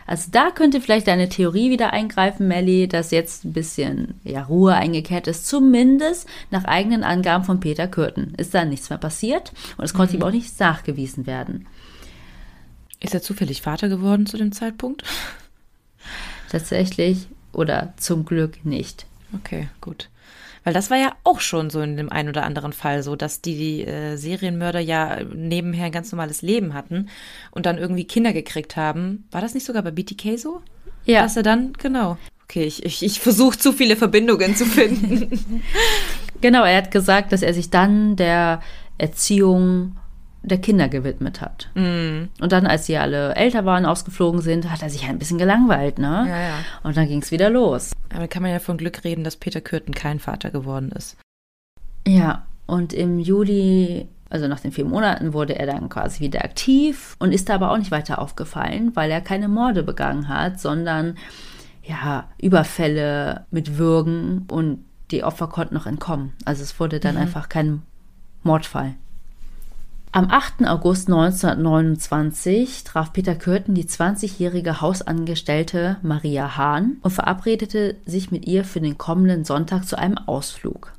Also 0.05 0.29
da 0.31 0.51
könnte 0.51 0.81
vielleicht 0.81 1.07
deine 1.07 1.29
Theorie 1.29 1.69
wieder 1.69 1.93
eingreifen, 1.93 2.47
Melly, 2.47 2.87
dass 2.87 3.11
jetzt 3.11 3.45
ein 3.45 3.53
bisschen 3.53 4.19
ja, 4.23 4.43
Ruhe 4.43 4.73
eingekehrt 4.73 5.27
ist. 5.27 5.47
Zumindest 5.47 6.27
nach 6.51 6.65
eigenen 6.65 7.03
Angaben 7.03 7.45
von 7.45 7.59
Peter 7.59 7.87
Kürten 7.87 8.33
ist 8.37 8.53
da 8.53 8.65
nichts 8.65 8.89
mehr 8.89 8.99
passiert 8.99 9.53
und 9.77 9.85
es 9.85 9.93
konnte 9.93 10.15
mhm. 10.15 10.21
ihm 10.21 10.25
auch 10.25 10.31
nicht 10.31 10.59
nachgewiesen 10.59 11.25
werden. 11.25 11.67
Ist 12.99 13.13
er 13.13 13.21
zufällig 13.21 13.61
Vater 13.61 13.89
geworden 13.89 14.25
zu 14.25 14.37
dem 14.37 14.51
Zeitpunkt? 14.51 15.03
Tatsächlich 16.53 17.27
oder 17.51 17.93
zum 17.97 18.25
Glück 18.25 18.63
nicht. 18.63 19.07
Okay, 19.33 19.69
gut. 19.81 20.09
Weil 20.63 20.73
das 20.73 20.91
war 20.91 20.97
ja 20.97 21.13
auch 21.23 21.39
schon 21.39 21.71
so 21.71 21.81
in 21.81 21.97
dem 21.97 22.11
einen 22.11 22.29
oder 22.29 22.43
anderen 22.43 22.73
Fall 22.73 23.01
so, 23.01 23.15
dass 23.15 23.41
die, 23.41 23.57
die 23.57 23.85
äh, 23.85 24.17
Serienmörder 24.17 24.79
ja 24.79 25.23
nebenher 25.33 25.87
ein 25.87 25.91
ganz 25.91 26.11
normales 26.11 26.43
Leben 26.43 26.75
hatten 26.75 27.09
und 27.49 27.65
dann 27.65 27.79
irgendwie 27.79 28.05
Kinder 28.05 28.33
gekriegt 28.33 28.77
haben. 28.77 29.25
War 29.31 29.41
das 29.41 29.55
nicht 29.55 29.65
sogar 29.65 29.81
bei 29.81 29.89
BTK 29.89 30.37
so? 30.37 30.61
Ja. 31.05 31.23
Dass 31.23 31.35
er 31.35 31.43
dann, 31.43 31.73
genau. 31.73 32.17
Okay, 32.43 32.65
ich, 32.65 32.85
ich, 32.85 33.01
ich 33.01 33.19
versuche 33.19 33.57
zu 33.57 33.73
viele 33.73 33.95
Verbindungen 33.95 34.55
zu 34.55 34.67
finden. 34.67 35.63
genau, 36.41 36.63
er 36.63 36.77
hat 36.77 36.91
gesagt, 36.91 37.31
dass 37.31 37.41
er 37.41 37.55
sich 37.55 37.71
dann 37.71 38.15
der 38.15 38.61
Erziehung 38.99 39.97
der 40.43 40.59
Kinder 40.59 40.89
gewidmet 40.89 41.41
hat. 41.41 41.69
Mm. 41.73 42.25
Und 42.41 42.51
dann, 42.51 42.67
als 42.67 42.85
sie 42.85 42.97
alle 42.97 43.33
älter 43.35 43.65
waren, 43.65 43.85
ausgeflogen 43.85 44.41
sind, 44.41 44.69
hat 44.69 44.83
er 44.83 44.89
sich 44.89 45.07
ein 45.07 45.17
bisschen 45.17 45.37
gelangweilt, 45.37 45.97
ne? 45.97 46.25
Ja, 46.27 46.41
ja. 46.41 46.55
Und 46.83 46.97
dann 46.97 47.07
ging 47.07 47.21
es 47.21 47.31
wieder 47.31 47.49
los. 47.49 47.91
Aber 48.13 48.27
kann 48.27 48.43
man 48.43 48.51
ja 48.51 48.59
von 48.59 48.77
Glück 48.77 49.03
reden, 49.03 49.23
dass 49.23 49.37
Peter 49.37 49.61
Kürten 49.61 49.93
kein 49.93 50.19
Vater 50.19 50.51
geworden 50.51 50.91
ist. 50.91 51.17
Ja, 52.05 52.45
und 52.65 52.91
im 52.93 53.19
Juli, 53.19 54.07
also 54.29 54.47
nach 54.47 54.59
den 54.59 54.73
vier 54.73 54.85
Monaten, 54.85 55.33
wurde 55.33 55.57
er 55.57 55.65
dann 55.65 55.87
quasi 55.87 56.19
wieder 56.19 56.43
aktiv 56.43 57.15
und 57.19 57.31
ist 57.31 57.49
aber 57.49 57.71
auch 57.71 57.77
nicht 57.77 57.91
weiter 57.91 58.19
aufgefallen, 58.19 58.91
weil 58.95 59.11
er 59.11 59.21
keine 59.21 59.47
Morde 59.47 59.83
begangen 59.83 60.27
hat, 60.27 60.59
sondern 60.59 61.15
ja, 61.83 62.29
Überfälle 62.41 63.45
mit 63.51 63.77
Würgen 63.77 64.45
und 64.49 64.83
die 65.11 65.23
Opfer 65.23 65.47
konnten 65.47 65.75
noch 65.75 65.85
entkommen. 65.85 66.33
Also 66.43 66.63
es 66.63 66.79
wurde 66.79 66.99
dann 66.99 67.15
mhm. 67.15 67.21
einfach 67.21 67.47
kein 67.47 67.83
Mordfall. 68.43 68.95
Am 70.15 70.29
8. 70.29 70.67
August 70.67 71.07
1929 71.07 72.83
traf 72.83 73.13
Peter 73.13 73.33
Kürten 73.33 73.73
die 73.73 73.85
20-jährige 73.85 74.79
Hausangestellte 74.79 75.97
Maria 76.03 76.55
Hahn 76.55 76.97
und 77.01 77.09
verabredete 77.09 77.95
sich 78.05 78.29
mit 78.29 78.45
ihr 78.45 78.63
für 78.63 78.79
den 78.79 78.99
kommenden 78.99 79.43
Sonntag 79.43 79.87
zu 79.87 79.97
einem 79.97 80.19
Ausflug. 80.19 80.93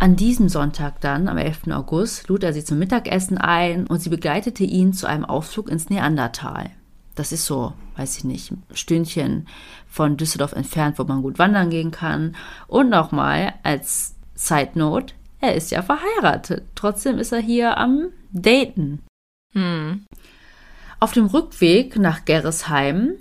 An 0.00 0.16
diesem 0.16 0.48
Sonntag 0.48 1.00
dann, 1.00 1.28
am 1.28 1.38
11. 1.38 1.68
August, 1.70 2.26
lud 2.26 2.42
er 2.42 2.52
sie 2.52 2.64
zum 2.64 2.80
Mittagessen 2.80 3.38
ein 3.38 3.86
und 3.86 4.00
sie 4.00 4.10
begleitete 4.10 4.64
ihn 4.64 4.92
zu 4.92 5.06
einem 5.06 5.24
Ausflug 5.24 5.68
ins 5.68 5.88
Neandertal. 5.88 6.70
Das 7.14 7.30
ist 7.30 7.46
so, 7.46 7.74
weiß 7.94 8.18
ich 8.18 8.24
nicht, 8.24 8.50
ein 8.50 8.64
Stündchen 8.72 9.46
von 9.86 10.16
Düsseldorf 10.16 10.52
entfernt, 10.52 10.98
wo 10.98 11.04
man 11.04 11.22
gut 11.22 11.38
wandern 11.38 11.70
gehen 11.70 11.92
kann. 11.92 12.34
Und 12.66 12.90
nochmal 12.90 13.54
als 13.62 14.16
Side 14.34 14.72
Note, 14.74 15.14
er 15.46 15.54
ist 15.54 15.70
ja 15.70 15.82
verheiratet. 15.82 16.64
Trotzdem 16.74 17.18
ist 17.18 17.32
er 17.32 17.40
hier 17.40 17.78
am 17.78 18.08
Daten. 18.32 19.02
Hm. 19.52 20.04
Auf 21.00 21.12
dem 21.12 21.26
Rückweg 21.26 21.98
nach 21.98 22.24
Gerresheim 22.24 23.14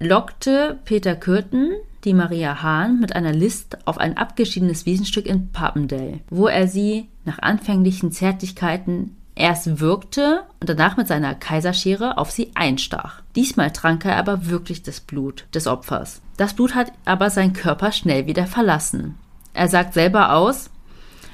lockte 0.00 0.78
Peter 0.84 1.14
Kürten 1.14 1.72
die 2.04 2.14
Maria 2.14 2.62
Hahn 2.62 2.98
mit 3.00 3.14
einer 3.14 3.32
List 3.32 3.78
auf 3.86 3.98
ein 3.98 4.16
abgeschiedenes 4.16 4.86
Wiesenstück 4.86 5.26
in 5.26 5.52
Papendell, 5.52 6.20
wo 6.30 6.46
er 6.46 6.66
sie 6.66 7.08
nach 7.24 7.38
anfänglichen 7.40 8.10
Zärtlichkeiten 8.10 9.16
erst 9.34 9.80
wirkte 9.80 10.42
und 10.60 10.68
danach 10.68 10.96
mit 10.96 11.08
seiner 11.08 11.34
Kaiserschere 11.34 12.18
auf 12.18 12.30
sie 12.30 12.50
einstach. 12.54 13.22
Diesmal 13.36 13.72
trank 13.72 14.04
er 14.04 14.16
aber 14.16 14.48
wirklich 14.48 14.82
das 14.82 15.00
Blut 15.00 15.46
des 15.54 15.66
Opfers. 15.66 16.20
Das 16.36 16.54
Blut 16.54 16.74
hat 16.74 16.92
aber 17.04 17.30
seinen 17.30 17.52
Körper 17.52 17.92
schnell 17.92 18.26
wieder 18.26 18.46
verlassen. 18.46 19.16
Er 19.52 19.68
sagt 19.68 19.94
selber 19.94 20.34
aus, 20.34 20.70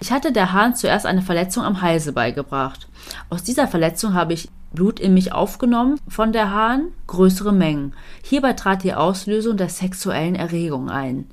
ich 0.00 0.12
hatte 0.12 0.32
der 0.32 0.52
Hahn 0.52 0.74
zuerst 0.74 1.06
eine 1.06 1.22
Verletzung 1.22 1.64
am 1.64 1.80
Halse 1.80 2.12
beigebracht. 2.12 2.88
Aus 3.30 3.42
dieser 3.42 3.68
Verletzung 3.68 4.14
habe 4.14 4.32
ich 4.32 4.48
Blut 4.72 5.00
in 5.00 5.14
mich 5.14 5.32
aufgenommen 5.32 5.98
von 6.08 6.32
der 6.32 6.50
Hahn, 6.50 6.88
größere 7.06 7.52
Mengen. 7.52 7.94
Hierbei 8.22 8.52
trat 8.52 8.84
die 8.84 8.94
Auslösung 8.94 9.56
der 9.56 9.68
sexuellen 9.68 10.34
Erregung 10.34 10.90
ein. 10.90 11.26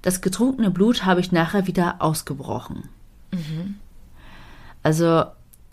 Das 0.00 0.20
getrunkene 0.20 0.70
Blut 0.70 1.04
habe 1.04 1.20
ich 1.20 1.32
nachher 1.32 1.66
wieder 1.66 1.96
ausgebrochen. 2.00 2.88
Mhm. 3.30 3.76
Also 4.82 5.24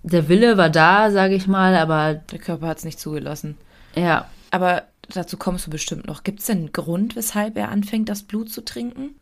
der 0.04 0.30
Wille 0.30 0.58
war 0.58 0.70
da, 0.70 1.12
sage 1.12 1.36
ich 1.36 1.48
mal, 1.48 1.76
aber 1.76 2.14
der 2.14 2.40
Körper 2.40 2.68
hat 2.68 2.80
es 2.80 2.86
nicht 2.86 3.00
zugelassen. 3.00 3.58
Ja. 3.96 4.26
Aber 4.52 4.84
dazu 5.14 5.38
kommst 5.38 5.68
du 5.68 5.72
bestimmt 5.72 6.08
noch. 6.08 6.24
Gibt 6.24 6.40
es 6.40 6.46
denn 6.46 6.60
einen 6.60 6.74
Grund, 6.74 7.16
weshalb 7.16 7.58
er 7.58 7.70
anfängt, 7.70 8.10
das 8.10 8.24
Blut 8.24 8.52
zu 8.52 8.64
trinken? 8.64 9.16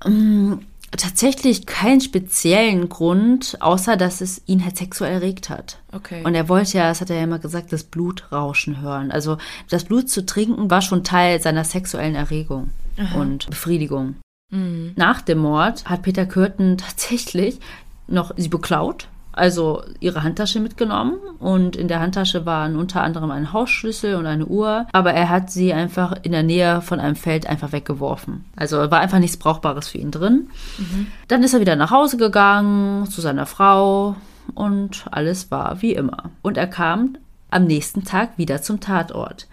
Tatsächlich 0.95 1.65
keinen 1.65 1.99
speziellen 1.99 2.87
Grund, 2.87 3.57
außer 3.59 3.97
dass 3.97 4.21
es 4.21 4.41
ihn 4.45 4.63
halt 4.63 4.77
sexuell 4.77 5.13
erregt 5.13 5.49
hat. 5.49 5.79
Okay. 5.91 6.23
Und 6.23 6.33
er 6.33 6.47
wollte 6.47 6.77
ja, 6.77 6.87
das 6.87 7.01
hat 7.01 7.09
er 7.09 7.17
ja 7.17 7.23
immer 7.23 7.39
gesagt, 7.39 7.73
das 7.73 7.83
Blut 7.83 8.31
rauschen 8.31 8.81
hören. 8.81 9.11
Also 9.11 9.37
das 9.69 9.83
Blut 9.83 10.09
zu 10.09 10.25
trinken 10.25 10.71
war 10.71 10.81
schon 10.81 11.03
Teil 11.03 11.41
seiner 11.41 11.65
sexuellen 11.65 12.15
Erregung 12.15 12.69
Aha. 12.97 13.19
und 13.19 13.49
Befriedigung. 13.49 14.15
Mhm. 14.49 14.93
Nach 14.95 15.21
dem 15.21 15.39
Mord 15.39 15.85
hat 15.85 16.03
Peter 16.03 16.25
Kürten 16.25 16.77
tatsächlich 16.77 17.59
noch 18.07 18.31
sie 18.37 18.47
beklaut 18.47 19.09
also 19.37 19.83
ihre 19.99 20.23
Handtasche 20.23 20.59
mitgenommen 20.59 21.15
und 21.39 21.75
in 21.75 21.87
der 21.87 21.99
Handtasche 21.99 22.45
waren 22.45 22.75
unter 22.75 23.01
anderem 23.01 23.31
ein 23.31 23.53
Hausschlüssel 23.53 24.15
und 24.15 24.25
eine 24.25 24.45
Uhr, 24.45 24.87
aber 24.91 25.13
er 25.13 25.29
hat 25.29 25.51
sie 25.51 25.73
einfach 25.73 26.15
in 26.23 26.31
der 26.31 26.43
Nähe 26.43 26.81
von 26.81 26.99
einem 26.99 27.15
Feld 27.15 27.47
einfach 27.47 27.71
weggeworfen. 27.71 28.45
Also 28.55 28.77
war 28.77 28.99
einfach 28.99 29.19
nichts 29.19 29.37
Brauchbares 29.37 29.87
für 29.89 29.99
ihn 29.99 30.11
drin. 30.11 30.49
Mhm. 30.77 31.07
Dann 31.27 31.43
ist 31.43 31.53
er 31.53 31.59
wieder 31.59 31.75
nach 31.75 31.91
Hause 31.91 32.17
gegangen 32.17 33.05
zu 33.07 33.21
seiner 33.21 33.45
Frau 33.45 34.15
und 34.55 35.05
alles 35.11 35.51
war 35.51 35.81
wie 35.81 35.93
immer. 35.93 36.31
Und 36.41 36.57
er 36.57 36.67
kam 36.67 37.17
am 37.49 37.65
nächsten 37.65 38.03
Tag 38.03 38.37
wieder 38.37 38.61
zum 38.61 38.79
Tatort. 38.79 39.47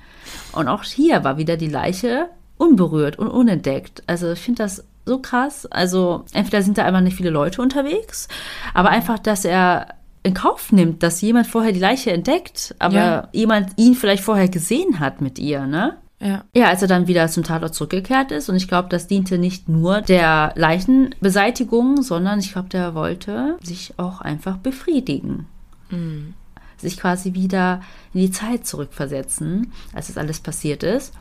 Und 0.53 0.69
auch 0.69 0.83
hier 0.83 1.25
war 1.25 1.37
wieder 1.37 1.57
die 1.57 1.69
Leiche 1.69 2.29
unberührt 2.57 3.19
und 3.19 3.29
unentdeckt. 3.29 4.03
Also 4.07 4.33
ich 4.33 4.41
finde 4.41 4.63
das 4.63 4.85
so 5.05 5.19
krass. 5.19 5.67
Also 5.67 6.25
entweder 6.33 6.63
sind 6.63 6.79
da 6.79 6.85
einfach 6.85 7.01
nicht 7.01 7.17
viele 7.17 7.31
Leute 7.31 7.63
unterwegs, 7.63 8.29
aber 8.73 8.91
einfach, 8.91 9.19
dass 9.19 9.45
er 9.45 9.89
in 10.23 10.35
Kauf 10.35 10.73
nimmt, 10.73 11.03
dass 11.03 11.21
jemand 11.21 11.47
vorher 11.47 11.73
die 11.73 11.81
Leiche 11.81 12.11
entdeckt, 12.11 12.75
aber 12.79 12.95
ja. 12.95 13.29
jemand 13.33 13.73
ihn 13.77 13.95
vielleicht 13.95 14.25
vorher 14.25 14.49
gesehen 14.49 14.99
hat 14.99 15.21
mit 15.21 15.39
ihr, 15.39 15.67
ne? 15.67 15.99
Ja. 16.21 16.45
ja, 16.55 16.69
als 16.69 16.81
er 16.81 16.89
dann 16.89 17.07
wieder 17.07 17.29
zum 17.29 17.43
Tatort 17.43 17.75
zurückgekehrt 17.75 18.31
ist. 18.31 18.49
Und 18.49 18.57
ich 18.57 18.67
glaube, 18.67 18.89
das 18.89 19.07
diente 19.07 19.37
nicht 19.37 19.69
nur 19.69 20.01
der 20.01 20.53
Leichenbeseitigung, 20.57 22.01
sondern 22.01 22.39
ich 22.39 22.53
glaube, 22.53 22.71
der 22.71 22.95
wollte 22.95 23.59
sich 23.63 23.95
auch 23.99 24.23
einfach 24.23 24.57
befriedigen. 24.57 25.47
Mhm. 25.91 26.33
Sich 26.79 26.97
quasi 26.97 27.35
wieder 27.35 27.83
in 28.15 28.21
die 28.21 28.31
Zeit 28.31 28.67
zurückversetzen, 28.67 29.73
als 29.93 30.07
das 30.07 30.17
alles 30.17 30.41
passiert 30.41 30.83
ist. 30.83 31.13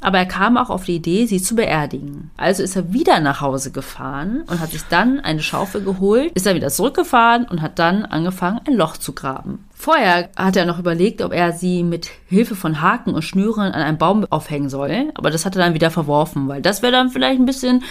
Aber 0.00 0.18
er 0.18 0.26
kam 0.26 0.56
auch 0.56 0.70
auf 0.70 0.84
die 0.84 0.96
Idee, 0.96 1.26
sie 1.26 1.42
zu 1.42 1.56
beerdigen. 1.56 2.30
Also 2.36 2.62
ist 2.62 2.76
er 2.76 2.92
wieder 2.92 3.18
nach 3.20 3.40
Hause 3.40 3.72
gefahren 3.72 4.42
und 4.46 4.60
hat 4.60 4.70
sich 4.70 4.82
dann 4.88 5.18
eine 5.20 5.42
Schaufel 5.42 5.82
geholt, 5.82 6.32
ist 6.34 6.46
er 6.46 6.54
wieder 6.54 6.68
zurückgefahren 6.68 7.46
und 7.46 7.62
hat 7.62 7.78
dann 7.78 8.04
angefangen, 8.04 8.60
ein 8.66 8.74
Loch 8.74 8.96
zu 8.96 9.12
graben. 9.12 9.64
Vorher 9.74 10.28
hat 10.36 10.56
er 10.56 10.66
noch 10.66 10.78
überlegt, 10.78 11.20
ob 11.20 11.32
er 11.32 11.52
sie 11.52 11.82
mit 11.82 12.10
Hilfe 12.26 12.54
von 12.54 12.80
Haken 12.80 13.14
und 13.14 13.22
Schnüren 13.22 13.72
an 13.72 13.82
einem 13.82 13.98
Baum 13.98 14.24
aufhängen 14.30 14.68
soll, 14.68 15.10
aber 15.14 15.30
das 15.30 15.44
hat 15.44 15.56
er 15.56 15.64
dann 15.64 15.74
wieder 15.74 15.90
verworfen, 15.90 16.48
weil 16.48 16.62
das 16.62 16.82
wäre 16.82 16.92
dann 16.92 17.10
vielleicht 17.10 17.40
ein 17.40 17.46
bisschen 17.46 17.82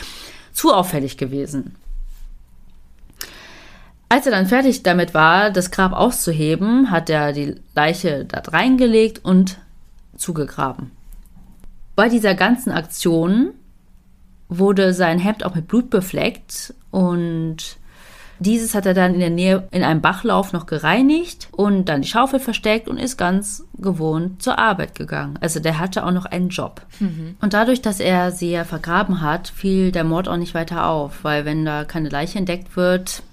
zu 0.54 0.74
auffällig 0.74 1.18
gewesen. 1.18 1.76
Als 4.10 4.26
er 4.26 4.32
dann 4.32 4.48
fertig 4.48 4.84
damit 4.84 5.14
war, 5.14 5.52
das 5.52 5.72
Grab 5.72 5.92
auszuheben, 5.92 6.92
hat 6.92 7.10
er 7.10 7.34
die 7.34 7.56
Leiche 7.76 8.24
da 8.24 8.40
reingelegt 8.40 9.24
und 9.26 9.58
zugegraben. 10.16 10.92
Bei 11.98 12.10
dieser 12.10 12.36
ganzen 12.36 12.72
Aktion 12.72 13.56
wurde 14.50 14.94
sein 14.94 15.18
Hemd 15.18 15.44
auch 15.44 15.56
mit 15.56 15.68
Blut 15.68 15.90
befleckt 15.90 16.76
und 16.92 17.78
dieses 18.38 18.76
hat 18.76 18.86
er 18.86 18.94
dann 18.94 19.16
in 19.16 19.20
der 19.20 19.32
Nähe 19.32 19.68
in 19.72 19.84
einem 19.84 20.02
Bachlauf 20.02 20.54
noch 20.54 20.68
gereinigt 20.68 21.48
und 21.54 21.86
dann 21.86 22.04
die 22.04 22.08
Schaufel 22.08 22.40
versteckt 22.40 22.88
und 22.88 23.00
ist 23.00 23.18
ganz 23.18 23.64
gewohnt 23.80 24.44
zur 24.44 24.60
Arbeit 24.60 24.94
gegangen. 24.94 25.40
Also 25.42 25.60
der 25.60 25.80
hatte 25.80 26.06
auch 26.06 26.12
noch 26.12 26.26
einen 26.26 26.50
Job. 26.50 26.82
Mhm. 27.00 27.36
Und 27.42 27.56
dadurch, 27.56 27.82
dass 27.82 28.00
er 28.00 28.32
sie 28.32 28.52
ja 28.52 28.64
vergraben 28.64 29.22
hat, 29.22 29.48
fiel 29.48 29.92
der 29.92 30.04
Mord 30.04 30.30
auch 30.30 30.38
nicht 30.38 30.54
weiter 30.54 30.86
auf, 30.86 31.24
weil 31.24 31.46
wenn 31.46 31.66
da 31.66 31.84
keine 31.84 32.10
Leiche 32.10 32.38
entdeckt 32.38 32.78
wird, 32.78 33.24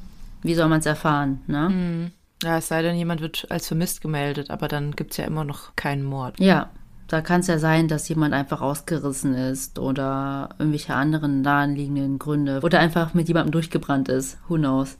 wie 0.42 0.54
soll 0.54 0.68
man 0.68 0.80
es 0.80 0.86
erfahren? 0.86 1.42
Ne? 1.48 1.68
Mhm. 1.68 2.10
Ja, 2.42 2.56
es 2.56 2.68
sei 2.68 2.80
denn, 2.80 2.96
jemand 2.96 3.20
wird 3.20 3.46
als 3.50 3.66
vermisst 3.66 4.00
gemeldet, 4.00 4.50
aber 4.50 4.68
dann 4.68 4.92
gibt 4.92 5.10
es 5.10 5.18
ja 5.18 5.26
immer 5.26 5.44
noch 5.44 5.76
keinen 5.76 6.02
Mord. 6.02 6.40
Ja, 6.40 6.70
da 7.08 7.20
kann 7.20 7.40
es 7.40 7.46
ja 7.46 7.58
sein, 7.58 7.88
dass 7.88 8.08
jemand 8.08 8.34
einfach 8.34 8.60
ausgerissen 8.60 9.34
ist 9.34 9.78
oder 9.78 10.50
irgendwelche 10.58 10.94
anderen 10.94 11.42
nahenliegenden 11.42 12.18
Gründe 12.18 12.60
oder 12.62 12.80
einfach 12.80 13.14
mit 13.14 13.28
jemandem 13.28 13.52
durchgebrannt 13.52 14.08
ist. 14.08 14.38
Who 14.48 14.56
knows? 14.56 14.96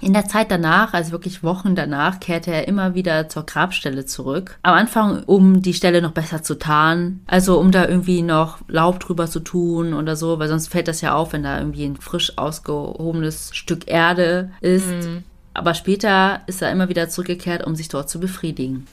In 0.00 0.12
der 0.12 0.26
Zeit 0.26 0.50
danach, 0.50 0.94
also 0.94 1.10
wirklich 1.10 1.42
Wochen 1.42 1.74
danach, 1.74 2.20
kehrte 2.20 2.52
er 2.52 2.68
immer 2.68 2.94
wieder 2.94 3.28
zur 3.28 3.44
Grabstelle 3.44 4.04
zurück. 4.06 4.58
Am 4.62 4.74
Anfang, 4.74 5.24
um 5.24 5.60
die 5.60 5.74
Stelle 5.74 6.02
noch 6.02 6.12
besser 6.12 6.42
zu 6.42 6.56
tarnen. 6.56 7.24
Also 7.26 7.58
um 7.58 7.72
da 7.72 7.88
irgendwie 7.88 8.22
noch 8.22 8.58
Laub 8.68 9.00
drüber 9.00 9.26
zu 9.26 9.40
tun 9.40 9.94
oder 9.94 10.14
so, 10.14 10.38
weil 10.38 10.48
sonst 10.48 10.68
fällt 10.68 10.88
das 10.88 11.00
ja 11.00 11.14
auf, 11.14 11.32
wenn 11.32 11.42
da 11.42 11.58
irgendwie 11.58 11.84
ein 11.84 11.96
frisch 11.96 12.38
ausgehobenes 12.38 13.50
Stück 13.54 13.88
Erde 13.88 14.50
ist. 14.60 14.86
Mhm. 14.86 15.24
Aber 15.52 15.74
später 15.74 16.40
ist 16.46 16.62
er 16.62 16.70
immer 16.70 16.88
wieder 16.88 17.08
zurückgekehrt, 17.08 17.66
um 17.66 17.74
sich 17.74 17.88
dort 17.88 18.08
zu 18.08 18.20
befriedigen. 18.20 18.86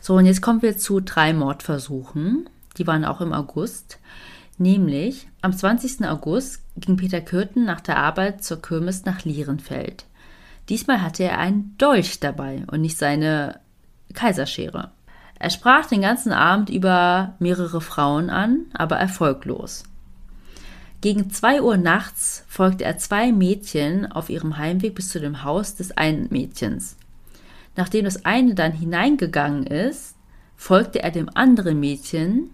So, 0.00 0.14
und 0.14 0.26
jetzt 0.26 0.42
kommen 0.42 0.62
wir 0.62 0.78
zu 0.78 1.00
drei 1.00 1.32
Mordversuchen. 1.32 2.48
Die 2.78 2.86
waren 2.86 3.04
auch 3.04 3.20
im 3.20 3.32
August. 3.32 3.98
Nämlich 4.56 5.28
am 5.42 5.52
20. 5.52 6.06
August 6.06 6.62
ging 6.76 6.96
Peter 6.96 7.20
Kürten 7.20 7.64
nach 7.64 7.80
der 7.80 7.96
Arbeit 7.96 8.44
zur 8.44 8.60
Kirmes 8.60 9.04
nach 9.04 9.24
Lierenfeld. 9.24 10.04
Diesmal 10.68 11.02
hatte 11.02 11.24
er 11.24 11.38
einen 11.38 11.74
Dolch 11.78 12.20
dabei 12.20 12.64
und 12.70 12.80
nicht 12.80 12.98
seine 12.98 13.60
Kaiserschere. 14.12 14.90
Er 15.38 15.50
sprach 15.50 15.86
den 15.86 16.02
ganzen 16.02 16.32
Abend 16.32 16.68
über 16.68 17.34
mehrere 17.38 17.80
Frauen 17.80 18.28
an, 18.28 18.66
aber 18.74 18.96
erfolglos. 18.96 19.84
Gegen 21.00 21.30
zwei 21.30 21.62
Uhr 21.62 21.78
nachts 21.78 22.44
folgte 22.46 22.84
er 22.84 22.98
zwei 22.98 23.32
Mädchen 23.32 24.12
auf 24.12 24.28
ihrem 24.28 24.58
Heimweg 24.58 24.94
bis 24.94 25.08
zu 25.08 25.18
dem 25.18 25.42
Haus 25.42 25.74
des 25.74 25.96
einen 25.96 26.28
Mädchens. 26.30 26.96
Nachdem 27.76 28.04
das 28.04 28.24
eine 28.24 28.54
dann 28.54 28.72
hineingegangen 28.72 29.66
ist, 29.66 30.16
folgte 30.56 31.02
er 31.02 31.10
dem 31.10 31.30
anderen 31.34 31.80
Mädchen, 31.80 32.50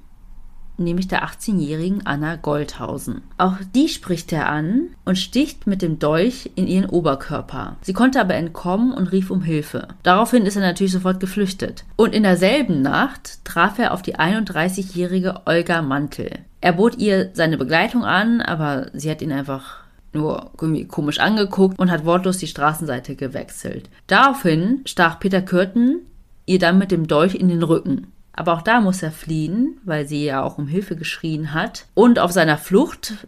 nämlich 0.79 1.09
der 1.09 1.25
18-jährigen 1.25 2.07
Anna 2.07 2.37
Goldhausen. 2.37 3.23
Auch 3.39 3.57
die 3.75 3.89
spricht 3.89 4.33
er 4.33 4.49
an 4.49 4.89
und 5.05 5.17
sticht 5.17 5.67
mit 5.67 5.83
dem 5.83 5.99
Dolch 5.99 6.51
in 6.55 6.67
ihren 6.67 6.89
Oberkörper. 6.89 7.77
Sie 7.81 7.93
konnte 7.93 8.21
aber 8.21 8.35
entkommen 8.35 8.93
und 8.93 9.13
rief 9.13 9.31
um 9.31 9.43
Hilfe. 9.43 9.89
Daraufhin 10.03 10.45
ist 10.45 10.57
er 10.57 10.63
natürlich 10.63 10.93
sofort 10.93 11.21
geflüchtet. 11.21 11.85
Und 11.97 12.15
in 12.15 12.23
derselben 12.23 12.83
Nacht 12.83 13.45
traf 13.45 13.79
er 13.79 13.93
auf 13.93 14.03
die 14.03 14.17
31-jährige 14.17 15.47
Olga 15.47 15.83
Mantel. 15.83 16.31
Er 16.61 16.73
bot 16.73 16.97
ihr 16.99 17.31
seine 17.33 17.59
Begleitung 17.59 18.05
an, 18.05 18.41
aber 18.41 18.91
sie 18.93 19.11
hat 19.11 19.23
ihn 19.23 19.33
einfach 19.33 19.86
nur 20.17 20.51
irgendwie 20.61 20.87
komisch 20.87 21.21
angeguckt 21.21 21.79
und 21.79 21.91
hat 21.91 22.05
wortlos 22.05 22.39
die 22.39 22.47
Straßenseite 22.47 23.15
gewechselt. 23.15 23.89
Daraufhin 24.07 24.83
stach 24.85 25.21
Peter 25.21 25.43
Kürten 25.43 26.01
ihr 26.47 26.59
dann 26.59 26.79
mit 26.79 26.91
dem 26.91 27.07
Dolch 27.07 27.35
in 27.35 27.49
den 27.49 27.63
Rücken. 27.63 28.13
Aber 28.33 28.53
auch 28.53 28.63
da 28.63 28.81
muss 28.81 29.03
er 29.03 29.13
fliehen, 29.13 29.81
weil 29.85 30.07
sie 30.07 30.25
ja 30.25 30.43
auch 30.43 30.59
um 30.59 30.67
Hilfe 30.67 30.95
geschrien 30.95 31.55
hat. 31.55 31.87
Und 31.95 32.19
auf 32.19 32.33
seiner 32.33 32.59
Flucht 32.59 33.27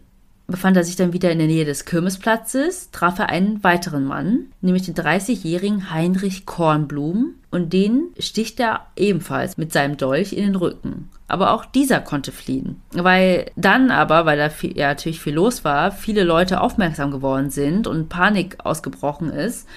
befand 0.48 0.78
er 0.78 0.84
sich 0.84 0.96
dann 0.96 1.12
wieder 1.12 1.30
in 1.30 1.38
der 1.38 1.46
Nähe 1.46 1.66
des 1.66 1.84
Kirmesplatzes, 1.84 2.90
traf 2.90 3.18
er 3.18 3.28
einen 3.28 3.62
weiteren 3.62 4.06
Mann, 4.06 4.46
nämlich 4.62 4.84
den 4.84 4.94
30-jährigen 4.94 5.92
Heinrich 5.92 6.46
Kornblum, 6.46 7.34
und 7.50 7.72
den 7.74 8.08
sticht 8.18 8.58
er 8.58 8.86
ebenfalls 8.96 9.58
mit 9.58 9.72
seinem 9.72 9.98
Dolch 9.98 10.32
in 10.32 10.44
den 10.44 10.56
Rücken. 10.56 11.10
Aber 11.28 11.52
auch 11.52 11.66
dieser 11.66 12.00
konnte 12.00 12.32
fliehen. 12.32 12.80
Weil 12.92 13.50
dann 13.56 13.90
aber, 13.90 14.24
weil 14.24 14.38
da 14.38 14.48
viel, 14.48 14.76
ja, 14.76 14.88
natürlich 14.88 15.20
viel 15.20 15.34
los 15.34 15.64
war, 15.64 15.92
viele 15.92 16.24
Leute 16.24 16.62
aufmerksam 16.62 17.10
geworden 17.10 17.50
sind 17.50 17.86
und 17.86 18.08
Panik 18.08 18.56
ausgebrochen 18.64 19.30
ist, 19.30 19.68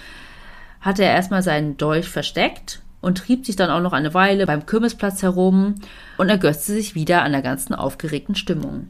hat 0.80 1.00
er 1.00 1.14
erstmal 1.14 1.44
seinen 1.44 1.76
Dolch 1.76 2.08
versteckt 2.08 2.82
und 3.02 3.18
trieb 3.18 3.46
sich 3.46 3.58
dann 3.58 3.70
auch 3.70 3.82
noch 3.82 3.94
eine 3.94 4.14
Weile 4.14 4.46
beim 4.46 4.66
Kirmesplatz 4.66 5.22
herum 5.22 5.76
und 6.18 6.30
ergötzte 6.30 6.72
sich 6.72 6.96
wieder 6.96 7.24
an 7.24 7.34
der 7.34 7.42
ganzen 7.42 7.76
aufgeregten 7.76 8.36
Stimmung. 8.36 8.88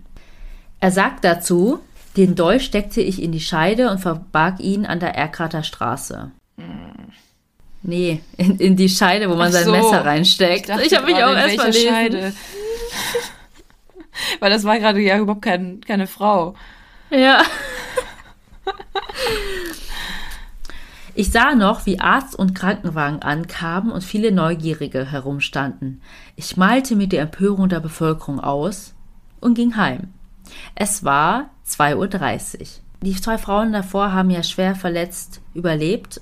Er 0.81 0.91
sagt 0.91 1.23
dazu, 1.23 1.79
den 2.17 2.35
Dolch 2.35 2.65
steckte 2.65 3.01
ich 3.01 3.21
in 3.21 3.31
die 3.31 3.39
Scheide 3.39 3.89
und 3.91 3.99
verbarg 3.99 4.59
ihn 4.59 4.85
an 4.85 4.99
der 4.99 5.15
Erkrater 5.15 5.63
Straße. 5.63 6.31
Nee, 7.83 8.21
in, 8.37 8.57
in, 8.57 8.75
die 8.75 8.89
Scheide, 8.89 9.29
wo 9.29 9.35
man 9.35 9.47
Ach 9.47 9.51
sein 9.51 9.65
so. 9.65 9.71
Messer 9.71 10.05
reinsteckt. 10.05 10.69
Ich, 10.69 10.91
ich 10.91 10.97
habe 10.97 11.05
mich 11.05 11.23
auch 11.23 11.33
erst 11.33 11.57
mal 11.57 11.73
Scheide. 11.73 12.33
Weil 14.39 14.51
das 14.51 14.63
war 14.63 14.77
gerade 14.77 14.99
ja 14.99 15.17
überhaupt 15.17 15.43
kein, 15.43 15.81
keine 15.81 16.07
Frau. 16.07 16.55
Ja. 17.09 17.43
Ich 21.13 21.29
sah 21.29 21.55
noch, 21.55 21.85
wie 21.85 21.99
Arzt 21.99 22.35
und 22.35 22.55
Krankenwagen 22.55 23.21
ankamen 23.21 23.91
und 23.91 24.01
viele 24.01 24.31
Neugierige 24.31 25.11
herumstanden. 25.11 26.01
Ich 26.37 26.55
malte 26.55 26.95
mir 26.95 27.07
die 27.07 27.17
Empörung 27.17 27.67
der 27.67 27.81
Bevölkerung 27.81 28.39
aus 28.39 28.93
und 29.41 29.55
ging 29.55 29.75
heim. 29.75 30.13
Es 30.75 31.03
war 31.03 31.49
2.30 31.67 32.59
Uhr. 32.59 32.67
Die 33.03 33.19
zwei 33.19 33.37
Frauen 33.37 33.73
davor 33.73 34.13
haben 34.13 34.29
ja 34.29 34.43
schwer 34.43 34.75
verletzt 34.75 35.41
überlebt, 35.53 36.21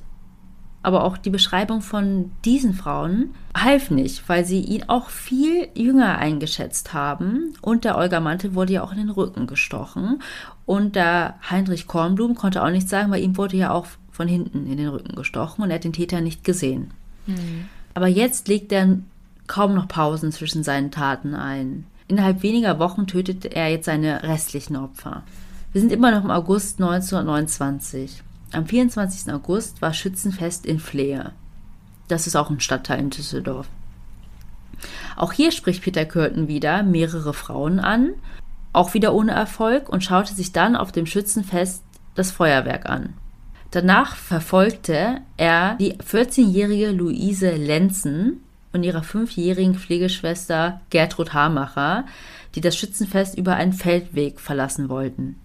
aber 0.81 1.03
auch 1.03 1.17
die 1.17 1.29
Beschreibung 1.29 1.81
von 1.81 2.31
diesen 2.45 2.73
Frauen 2.73 3.35
half 3.55 3.91
nicht, 3.91 4.29
weil 4.29 4.45
sie 4.45 4.61
ihn 4.61 4.85
auch 4.87 5.09
viel 5.09 5.67
jünger 5.75 6.17
eingeschätzt 6.17 6.93
haben 6.93 7.53
und 7.61 7.83
der 7.83 7.97
Olga 7.97 8.21
Mantel 8.21 8.55
wurde 8.55 8.73
ja 8.73 8.83
auch 8.83 8.93
in 8.93 8.99
den 8.99 9.09
Rücken 9.09 9.45
gestochen 9.45 10.21
und 10.65 10.95
der 10.95 11.35
Heinrich 11.49 11.85
Kornblum 11.85 12.35
konnte 12.35 12.63
auch 12.63 12.69
nichts 12.69 12.89
sagen, 12.89 13.11
weil 13.11 13.23
ihm 13.23 13.35
wurde 13.35 13.57
ja 13.57 13.71
auch 13.71 13.87
von 14.09 14.27
hinten 14.27 14.67
in 14.67 14.77
den 14.77 14.87
Rücken 14.87 15.15
gestochen 15.15 15.63
und 15.63 15.69
er 15.69 15.75
hat 15.75 15.83
den 15.83 15.93
Täter 15.93 16.21
nicht 16.21 16.43
gesehen. 16.45 16.91
Mhm. 17.25 17.67
Aber 17.93 18.07
jetzt 18.07 18.47
legt 18.47 18.71
er 18.71 18.99
kaum 19.47 19.73
noch 19.73 19.87
Pausen 19.87 20.31
zwischen 20.31 20.63
seinen 20.63 20.91
Taten 20.91 21.35
ein. 21.35 21.85
Innerhalb 22.09 22.41
weniger 22.41 22.79
Wochen 22.79 23.05
tötet 23.05 23.45
er 23.45 23.69
jetzt 23.69 23.85
seine 23.85 24.23
restlichen 24.23 24.75
Opfer. 24.75 25.21
Wir 25.71 25.79
sind 25.79 25.91
immer 25.91 26.09
noch 26.09 26.23
im 26.23 26.31
August 26.31 26.81
1929. 26.81 28.23
Am 28.51 28.65
24. 28.65 29.31
August 29.31 29.79
war 29.83 29.93
Schützenfest 29.93 30.65
in 30.65 30.79
Flehe. 30.79 31.33
Das 32.07 32.25
ist 32.25 32.35
auch 32.35 32.49
ein 32.49 32.61
Stadtteil 32.61 32.99
in 32.99 33.11
Düsseldorf. 33.11 33.67
Auch 35.17 35.33
hier 35.33 35.51
spricht 35.51 35.83
Peter 35.83 36.03
Kürten 36.03 36.47
wieder 36.47 36.81
mehrere 36.81 37.35
Frauen 37.35 37.77
an, 37.79 38.13
auch 38.73 38.95
wieder 38.95 39.13
ohne 39.13 39.33
Erfolg 39.33 39.87
und 39.87 40.03
schaute 40.03 40.33
sich 40.33 40.51
dann 40.51 40.75
auf 40.75 40.91
dem 40.91 41.05
Schützenfest 41.05 41.83
das 42.15 42.31
Feuerwerk 42.31 42.89
an. 42.89 43.13
Danach 43.69 44.15
verfolgte 44.15 45.21
er 45.37 45.75
die 45.75 45.93
14-jährige 45.93 46.89
Luise 46.89 47.51
Lenzen 47.51 48.41
und 48.73 48.83
ihre 48.83 49.03
fünfjährigen 49.03 49.75
Pflegeschwester 49.75 50.81
Gertrud 50.89 51.33
Hamacher, 51.33 52.05
die 52.55 52.61
das 52.61 52.75
Schützenfest 52.75 53.37
über 53.37 53.55
einen 53.55 53.73
Feldweg 53.73 54.39
verlassen 54.39 54.89
wollten. 54.89 55.35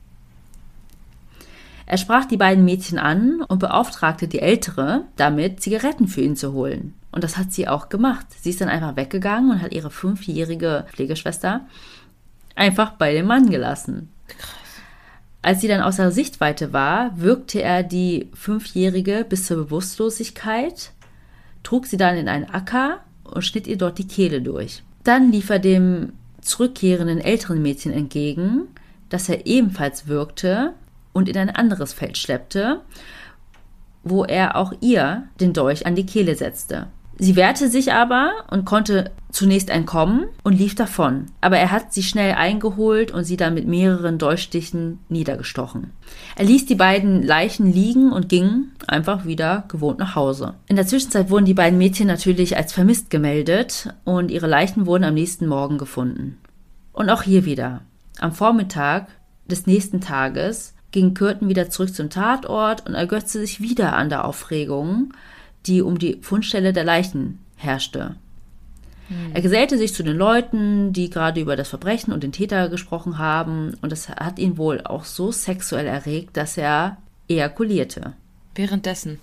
Er 1.87 1.99
sprach 1.99 2.25
die 2.25 2.39
beiden 2.39 2.65
Mädchen 2.65 2.99
an 2.99 3.43
und 3.43 3.59
beauftragte 3.59 4.27
die 4.27 4.41
Ältere 4.41 5.05
damit, 5.17 5.61
Zigaretten 5.61 6.09
für 6.09 6.23
ihn 6.23 6.37
zu 6.37 6.53
holen. 6.53 6.95
Und 7.13 7.25
das 7.25 7.37
hat 7.37 7.53
sie 7.53 7.69
auch 7.69 7.91
gemacht. 7.91 8.27
Sie 8.41 8.51
ist 8.51 8.61
dann 8.61 8.71
einfach 8.71 8.97
weggegangen 8.97 9.51
und 9.51 9.63
hat 9.63 9.73
ihre 9.73 9.91
fünfjährige 9.91 10.87
Pflegeschwester 10.91 11.61
einfach 12.57 12.93
bei 12.93 13.13
dem 13.13 13.27
Mann 13.27 13.51
gelassen. 13.51 14.09
Als 15.43 15.61
sie 15.61 15.69
dann 15.69 15.83
außer 15.83 16.11
Sichtweite 16.11 16.73
war, 16.73 17.21
wirkte 17.21 17.61
er 17.61 17.83
die 17.83 18.31
Fünfjährige 18.33 19.27
bis 19.29 19.47
zur 19.47 19.59
Bewusstlosigkeit, 19.59 20.93
trug 21.63 21.85
sie 21.87 21.99
dann 21.99 22.17
in 22.17 22.29
einen 22.29 22.49
Acker 22.49 23.01
und 23.25 23.43
schnitt 23.43 23.67
ihr 23.67 23.77
dort 23.77 23.99
die 23.99 24.09
Kehle 24.09 24.43
durch. 24.43 24.83
Dann 25.03 25.33
lief 25.33 25.51
er 25.51 25.59
dem 25.59 26.13
zurückkehrenden 26.41 27.21
älteren 27.21 27.63
Mädchen 27.63 27.93
entgegen, 27.93 28.69
das 29.09 29.29
er 29.29 29.47
ebenfalls 29.47 30.09
wirkte 30.09 30.75
und 31.13 31.29
in 31.29 31.37
ein 31.37 31.51
anderes 31.51 31.93
Feld 31.93 32.19
schleppte, 32.19 32.81
wo 34.03 34.25
er 34.25 34.57
auch 34.57 34.73
ihr 34.81 35.25
den 35.41 35.53
Dolch 35.53 35.87
an 35.87 35.95
die 35.95 36.07
Kehle 36.07 36.35
setzte. 36.35 36.89
Sie 37.17 37.37
wehrte 37.37 37.69
sich 37.69 37.93
aber 37.93 38.33
und 38.51 38.65
konnte 38.65 39.13
zunächst 39.31 39.71
entkommen 39.71 40.27
und 40.43 40.59
lief 40.59 40.75
davon. 40.75 41.27
Aber 41.41 41.59
er 41.59 41.71
hat 41.71 41.93
sie 41.93 42.03
schnell 42.03 42.35
eingeholt 42.35 43.13
und 43.13 43.25
sie 43.25 43.37
dann 43.37 43.55
mit 43.55 43.67
mehreren 43.67 44.19
Dolchstichen 44.19 44.99
niedergestochen. 45.09 45.91
Er 46.37 46.45
ließ 46.45 46.67
die 46.67 46.75
beiden 46.75 47.23
Leichen 47.23 47.73
liegen 47.73 48.13
und 48.13 48.29
ging 48.29 48.69
einfach 48.87 49.27
wieder 49.27 49.65
gewohnt 49.69 49.99
nach 49.99 50.17
Hause. 50.17 50.55
In 50.67 50.77
der 50.77 50.87
Zwischenzeit 50.87 51.31
wurden 51.31 51.45
die 51.45 51.55
beiden 51.55 51.79
Mädchen 51.79 52.07
natürlich 52.07 52.57
als 52.57 52.73
vermisst 52.73 53.11
gemeldet 53.11 53.95
und 54.05 54.31
ihre 54.31 54.49
Leichen 54.49 54.87
wurden 54.87 55.05
am 55.05 55.15
nächsten 55.15 55.47
Morgen 55.47 55.79
gefunden. 55.79 56.39
Und 56.93 57.11
auch 57.11 57.23
hier 57.23 57.45
wieder. 57.45 57.83
Am 58.19 58.33
Vormittag 58.33 59.09
des 59.47 59.67
nächsten 59.67 60.01
Tages 60.01 60.75
ging 60.91 61.15
Kürten 61.15 61.49
wieder 61.49 61.71
zurück 61.71 61.95
zum 61.95 62.09
Tatort 62.09 62.87
und 62.87 62.95
ergötzte 62.95 63.41
sich 63.41 63.61
wieder 63.61 63.97
an 63.97 64.09
der 64.09 64.25
Aufregung, 64.25 65.13
die 65.67 65.83
um 65.83 65.99
die 65.99 66.19
Fundstelle 66.21 66.73
der 66.73 66.85
Leichen 66.85 67.41
herrschte. 67.57 68.17
Hm. 69.09 69.33
Er 69.35 69.43
gesellte 69.43 69.79
sich 69.79 69.95
zu 69.95 70.03
den 70.03 70.17
Leuten, 70.17 70.93
die 70.93 71.11
gerade 71.11 71.41
über 71.41 71.57
das 71.57 71.69
Verbrechen 71.69 72.13
und 72.13 72.23
den 72.23 72.33
Täter 72.33 72.69
gesprochen 72.69 73.19
haben, 73.19 73.75
und 73.83 73.93
es 73.93 74.09
hat 74.09 74.39
ihn 74.39 74.57
wohl 74.57 74.83
auch 74.83 75.05
so 75.05 75.33
sexuell 75.33 75.87
erregt, 75.87 76.37
dass 76.37 76.57
er 76.57 76.99
ejakulierte. 77.29 78.15
Währenddessen. 78.55 79.19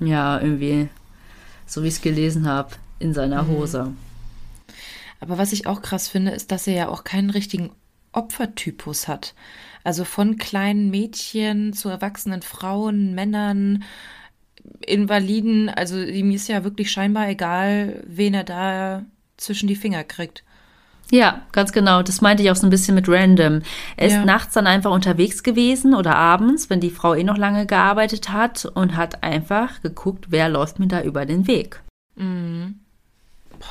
Ja, 0.00 0.40
irgendwie, 0.40 0.88
so 1.66 1.82
wie 1.82 1.88
ich 1.88 1.94
es 1.94 2.02
gelesen 2.02 2.46
habe, 2.46 2.70
in 2.98 3.14
seiner 3.14 3.44
mhm. 3.44 3.48
Hose. 3.48 3.92
Aber 5.20 5.38
was 5.38 5.52
ich 5.52 5.66
auch 5.66 5.82
krass 5.82 6.08
finde, 6.08 6.32
ist, 6.32 6.52
dass 6.52 6.66
er 6.66 6.74
ja 6.74 6.88
auch 6.88 7.04
keinen 7.04 7.30
richtigen 7.30 7.70
Opfertypus 8.12 9.08
hat. 9.08 9.34
Also 9.82 10.04
von 10.04 10.36
kleinen 10.36 10.90
Mädchen 10.90 11.72
zu 11.72 11.88
erwachsenen 11.88 12.42
Frauen, 12.42 13.14
Männern, 13.14 13.84
Invaliden, 14.86 15.68
also 15.68 15.98
ihm 15.98 16.30
ist 16.30 16.48
ja 16.48 16.64
wirklich 16.64 16.90
scheinbar 16.90 17.28
egal, 17.28 18.02
wen 18.06 18.34
er 18.34 18.44
da 18.44 19.04
zwischen 19.36 19.66
die 19.66 19.76
Finger 19.76 20.04
kriegt. 20.04 20.44
Ja, 21.10 21.42
ganz 21.52 21.72
genau. 21.72 22.02
Das 22.02 22.20
meinte 22.20 22.42
ich 22.42 22.50
auch 22.50 22.56
so 22.56 22.66
ein 22.66 22.70
bisschen 22.70 22.94
mit 22.94 23.08
random. 23.08 23.62
Er 23.96 24.06
ist 24.06 24.14
ja. 24.14 24.24
nachts 24.24 24.54
dann 24.54 24.66
einfach 24.66 24.90
unterwegs 24.90 25.42
gewesen 25.42 25.94
oder 25.94 26.16
abends, 26.16 26.70
wenn 26.70 26.80
die 26.80 26.90
Frau 26.90 27.14
eh 27.14 27.24
noch 27.24 27.36
lange 27.36 27.66
gearbeitet 27.66 28.30
hat 28.30 28.64
und 28.64 28.96
hat 28.96 29.22
einfach 29.22 29.82
geguckt, 29.82 30.26
wer 30.30 30.48
läuft 30.48 30.78
mir 30.78 30.86
da 30.86 31.02
über 31.02 31.26
den 31.26 31.46
Weg. 31.46 31.82
Mhm. 32.16 32.80
Boah, 33.58 33.66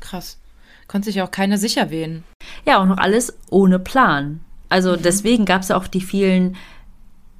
krass. 0.00 0.38
Konnte 0.86 1.06
sich 1.06 1.22
auch 1.22 1.30
keiner 1.30 1.58
sicher 1.58 1.90
wehen. 1.90 2.22
Ja, 2.66 2.80
und 2.80 2.88
noch 2.88 2.98
alles 2.98 3.36
ohne 3.50 3.78
Plan. 3.78 4.40
Also 4.68 4.92
mhm. 4.92 5.02
deswegen 5.02 5.44
gab 5.46 5.62
es 5.62 5.70
auch 5.70 5.86
die 5.86 6.02
vielen 6.02 6.56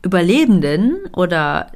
Überlebenden 0.03 0.97
oder 1.13 1.71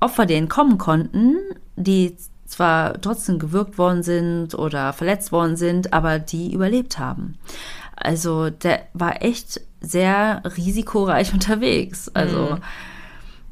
Opfer, 0.00 0.26
die 0.26 0.34
entkommen 0.34 0.78
konnten, 0.78 1.36
die 1.76 2.16
zwar 2.46 3.00
trotzdem 3.00 3.38
gewürgt 3.38 3.78
worden 3.78 4.02
sind 4.02 4.54
oder 4.54 4.92
verletzt 4.92 5.32
worden 5.32 5.56
sind, 5.56 5.92
aber 5.92 6.18
die 6.18 6.52
überlebt 6.52 6.98
haben. 6.98 7.36
Also 7.94 8.50
der 8.50 8.80
war 8.94 9.22
echt 9.22 9.60
sehr 9.80 10.42
risikoreich 10.56 11.32
unterwegs. 11.34 12.10
Also 12.14 12.58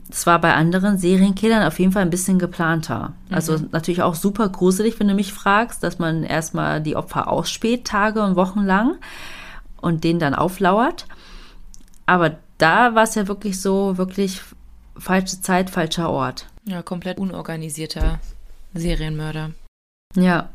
es 0.09 0.25
mhm. 0.25 0.31
war 0.31 0.41
bei 0.41 0.55
anderen 0.55 0.99
Serienkillern 0.99 1.67
auf 1.67 1.79
jeden 1.79 1.93
Fall 1.93 2.03
ein 2.03 2.11
bisschen 2.11 2.39
geplanter. 2.39 3.13
Also 3.31 3.59
mhm. 3.59 3.69
natürlich 3.73 4.03
auch 4.03 4.15
super 4.15 4.49
gruselig, 4.49 4.99
wenn 4.99 5.09
du 5.09 5.15
mich 5.15 5.33
fragst, 5.33 5.83
dass 5.83 5.99
man 5.99 6.23
erstmal 6.23 6.81
die 6.81 6.97
Opfer 6.97 7.29
ausspäht, 7.29 7.85
Tage 7.85 8.23
und 8.23 8.37
Wochen 8.37 8.63
lang 8.63 8.97
und 9.81 10.05
denen 10.05 10.21
dann 10.21 10.35
auflauert. 10.35 11.07
Aber 12.07 12.37
da 12.59 12.95
war 12.95 13.03
es 13.03 13.15
ja 13.15 13.29
wirklich 13.29 13.61
so, 13.61 13.99
wirklich 13.99 14.41
falsche 14.99 15.41
Zeit, 15.41 15.71
falscher 15.71 16.11
Ort. 16.11 16.47
Ja, 16.65 16.83
komplett 16.83 17.19
unorganisierter 17.19 18.19
Serienmörder. 18.75 19.53
Ja, 20.15 20.51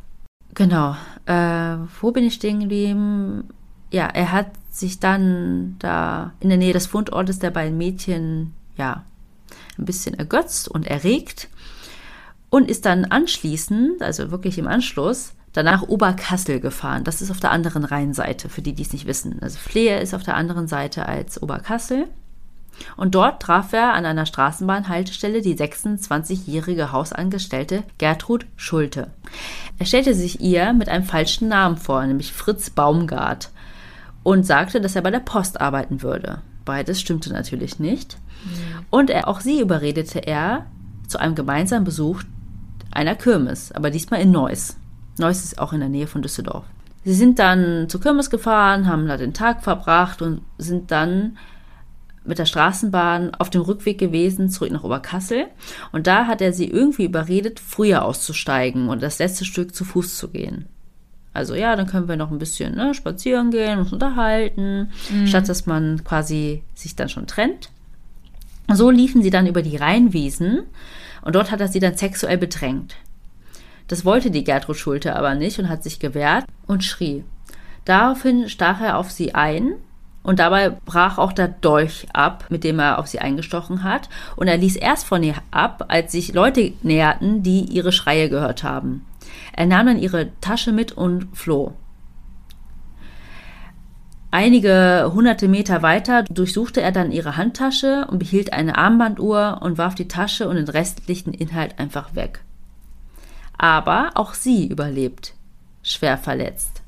genau. 0.53 0.95
Äh, 1.25 1.77
wo 2.01 2.11
bin 2.11 2.25
ich 2.25 2.33
stehen 2.33 2.59
geblieben? 2.61 3.49
ja, 3.91 4.05
er 4.05 4.31
hat 4.31 4.47
sich 4.71 4.99
dann 4.99 5.75
da 5.79 6.33
in 6.39 6.49
der 6.49 6.57
Nähe 6.57 6.73
des 6.73 6.87
Fundortes 6.87 7.39
der 7.39 7.51
beiden 7.51 7.77
Mädchen, 7.77 8.53
ja, 8.77 9.03
ein 9.77 9.85
bisschen 9.85 10.17
ergötzt 10.17 10.69
und 10.69 10.87
erregt 10.87 11.49
und 12.49 12.69
ist 12.69 12.85
dann 12.85 13.05
anschließend, 13.05 14.01
also 14.01 14.31
wirklich 14.31 14.57
im 14.57 14.67
Anschluss, 14.67 15.33
danach 15.51 15.83
Oberkassel 15.83 16.61
gefahren. 16.61 17.03
Das 17.03 17.21
ist 17.21 17.31
auf 17.31 17.41
der 17.41 17.51
anderen 17.51 17.83
Rheinseite, 17.83 18.47
für 18.47 18.61
die, 18.61 18.73
die 18.73 18.83
es 18.83 18.93
nicht 18.93 19.07
wissen. 19.07 19.39
Also 19.41 19.59
Flehe 19.59 19.99
ist 19.99 20.13
auf 20.13 20.23
der 20.23 20.35
anderen 20.35 20.67
Seite 20.67 21.05
als 21.05 21.41
Oberkassel. 21.41 22.07
Und 22.97 23.15
dort 23.15 23.41
traf 23.41 23.73
er 23.73 23.93
an 23.93 24.05
einer 24.05 24.25
Straßenbahnhaltestelle 24.25 25.41
die 25.41 25.55
26-jährige 25.55 26.91
Hausangestellte 26.91 27.83
Gertrud 27.97 28.45
Schulte. 28.55 29.11
Er 29.79 29.85
stellte 29.85 30.13
sich 30.13 30.41
ihr 30.41 30.73
mit 30.73 30.89
einem 30.89 31.05
falschen 31.05 31.47
Namen 31.47 31.77
vor, 31.77 32.05
nämlich 32.05 32.33
Fritz 32.33 32.69
Baumgart, 32.69 33.49
und 34.23 34.45
sagte, 34.45 34.81
dass 34.81 34.95
er 34.95 35.01
bei 35.01 35.11
der 35.11 35.19
Post 35.19 35.59
arbeiten 35.59 36.01
würde. 36.01 36.41
Beides 36.65 37.01
stimmte 37.01 37.31
natürlich 37.33 37.79
nicht. 37.79 38.17
Mhm. 38.45 38.85
Und 38.89 39.09
er, 39.09 39.27
auch 39.27 39.39
sie 39.39 39.59
überredete 39.59 40.19
er 40.19 40.67
zu 41.07 41.19
einem 41.19 41.35
gemeinsamen 41.35 41.85
Besuch 41.85 42.21
einer 42.91 43.15
Kirmes, 43.15 43.71
aber 43.71 43.89
diesmal 43.89 44.21
in 44.21 44.31
Neuss. 44.31 44.77
Neuss 45.17 45.43
ist 45.43 45.59
auch 45.59 45.73
in 45.73 45.79
der 45.79 45.89
Nähe 45.89 46.07
von 46.07 46.21
Düsseldorf. 46.21 46.65
Sie 47.03 47.13
sind 47.13 47.39
dann 47.39 47.89
zur 47.89 48.01
Kirmes 48.01 48.29
gefahren, 48.29 48.87
haben 48.87 49.07
da 49.07 49.17
den 49.17 49.33
Tag 49.33 49.63
verbracht 49.63 50.21
und 50.21 50.41
sind 50.57 50.91
dann 50.91 51.37
mit 52.23 52.37
der 52.37 52.45
Straßenbahn 52.45 53.33
auf 53.35 53.49
dem 53.49 53.61
Rückweg 53.61 53.97
gewesen, 53.97 54.49
zurück 54.49 54.71
nach 54.71 54.83
Oberkassel. 54.83 55.47
Und 55.91 56.07
da 56.07 56.27
hat 56.27 56.41
er 56.41 56.53
sie 56.53 56.67
irgendwie 56.67 57.05
überredet, 57.05 57.59
früher 57.59 58.05
auszusteigen 58.05 58.89
und 58.89 59.01
das 59.01 59.19
letzte 59.19 59.45
Stück 59.45 59.73
zu 59.73 59.85
Fuß 59.85 60.17
zu 60.17 60.29
gehen. 60.29 60.67
Also 61.33 61.55
ja, 61.55 61.75
dann 61.75 61.87
können 61.87 62.07
wir 62.07 62.17
noch 62.17 62.31
ein 62.31 62.39
bisschen 62.39 62.75
ne, 62.75 62.93
spazieren 62.93 63.51
gehen, 63.51 63.79
uns 63.79 63.93
unterhalten, 63.93 64.91
mhm. 65.09 65.27
statt 65.27 65.47
dass 65.47 65.65
man 65.65 66.03
quasi 66.03 66.63
sich 66.75 66.95
dann 66.95 67.09
schon 67.09 67.25
trennt. 67.25 67.69
So 68.71 68.89
liefen 68.89 69.23
sie 69.23 69.29
dann 69.29 69.47
über 69.47 69.61
die 69.61 69.77
Rheinwiesen 69.77 70.63
und 71.21 71.35
dort 71.35 71.51
hat 71.51 71.61
er 71.61 71.69
sie 71.69 71.79
dann 71.79 71.97
sexuell 71.97 72.37
bedrängt. 72.37 72.95
Das 73.87 74.05
wollte 74.05 74.29
die 74.31 74.43
Gertrud 74.43 74.77
Schulte 74.77 75.15
aber 75.15 75.35
nicht 75.35 75.59
und 75.59 75.69
hat 75.69 75.83
sich 75.83 75.99
gewehrt 75.99 76.45
und 76.67 76.83
schrie. 76.83 77.23
Daraufhin 77.85 78.47
stach 78.47 78.79
er 78.79 78.97
auf 78.97 79.11
sie 79.11 79.33
ein 79.33 79.73
und 80.23 80.39
dabei 80.39 80.69
brach 80.85 81.17
auch 81.17 81.33
der 81.33 81.47
Dolch 81.47 82.07
ab, 82.13 82.45
mit 82.49 82.63
dem 82.63 82.79
er 82.79 82.99
auf 82.99 83.07
sie 83.07 83.19
eingestochen 83.19 83.83
hat. 83.83 84.09
Und 84.35 84.47
er 84.47 84.57
ließ 84.57 84.75
erst 84.75 85.05
von 85.07 85.23
ihr 85.23 85.35
ab, 85.49 85.85
als 85.87 86.11
sich 86.11 86.33
Leute 86.33 86.73
näherten, 86.83 87.43
die 87.43 87.61
ihre 87.63 87.91
Schreie 87.91 88.29
gehört 88.29 88.63
haben. 88.63 89.05
Er 89.53 89.65
nahm 89.65 89.87
dann 89.87 89.99
ihre 89.99 90.29
Tasche 90.39 90.71
mit 90.71 90.91
und 90.91 91.27
floh. 91.33 91.73
Einige 94.33 95.11
hunderte 95.13 95.49
Meter 95.49 95.81
weiter 95.81 96.23
durchsuchte 96.23 96.81
er 96.81 96.93
dann 96.93 97.11
ihre 97.11 97.35
Handtasche 97.35 98.07
und 98.09 98.19
behielt 98.19 98.53
eine 98.53 98.77
Armbanduhr 98.77 99.59
und 99.61 99.77
warf 99.77 99.93
die 99.93 100.07
Tasche 100.07 100.47
und 100.47 100.55
den 100.55 100.69
restlichen 100.69 101.33
Inhalt 101.33 101.79
einfach 101.79 102.15
weg. 102.15 102.39
Aber 103.57 104.11
auch 104.15 104.33
sie 104.33 104.67
überlebt, 104.67 105.33
schwer 105.83 106.17
verletzt. 106.17 106.80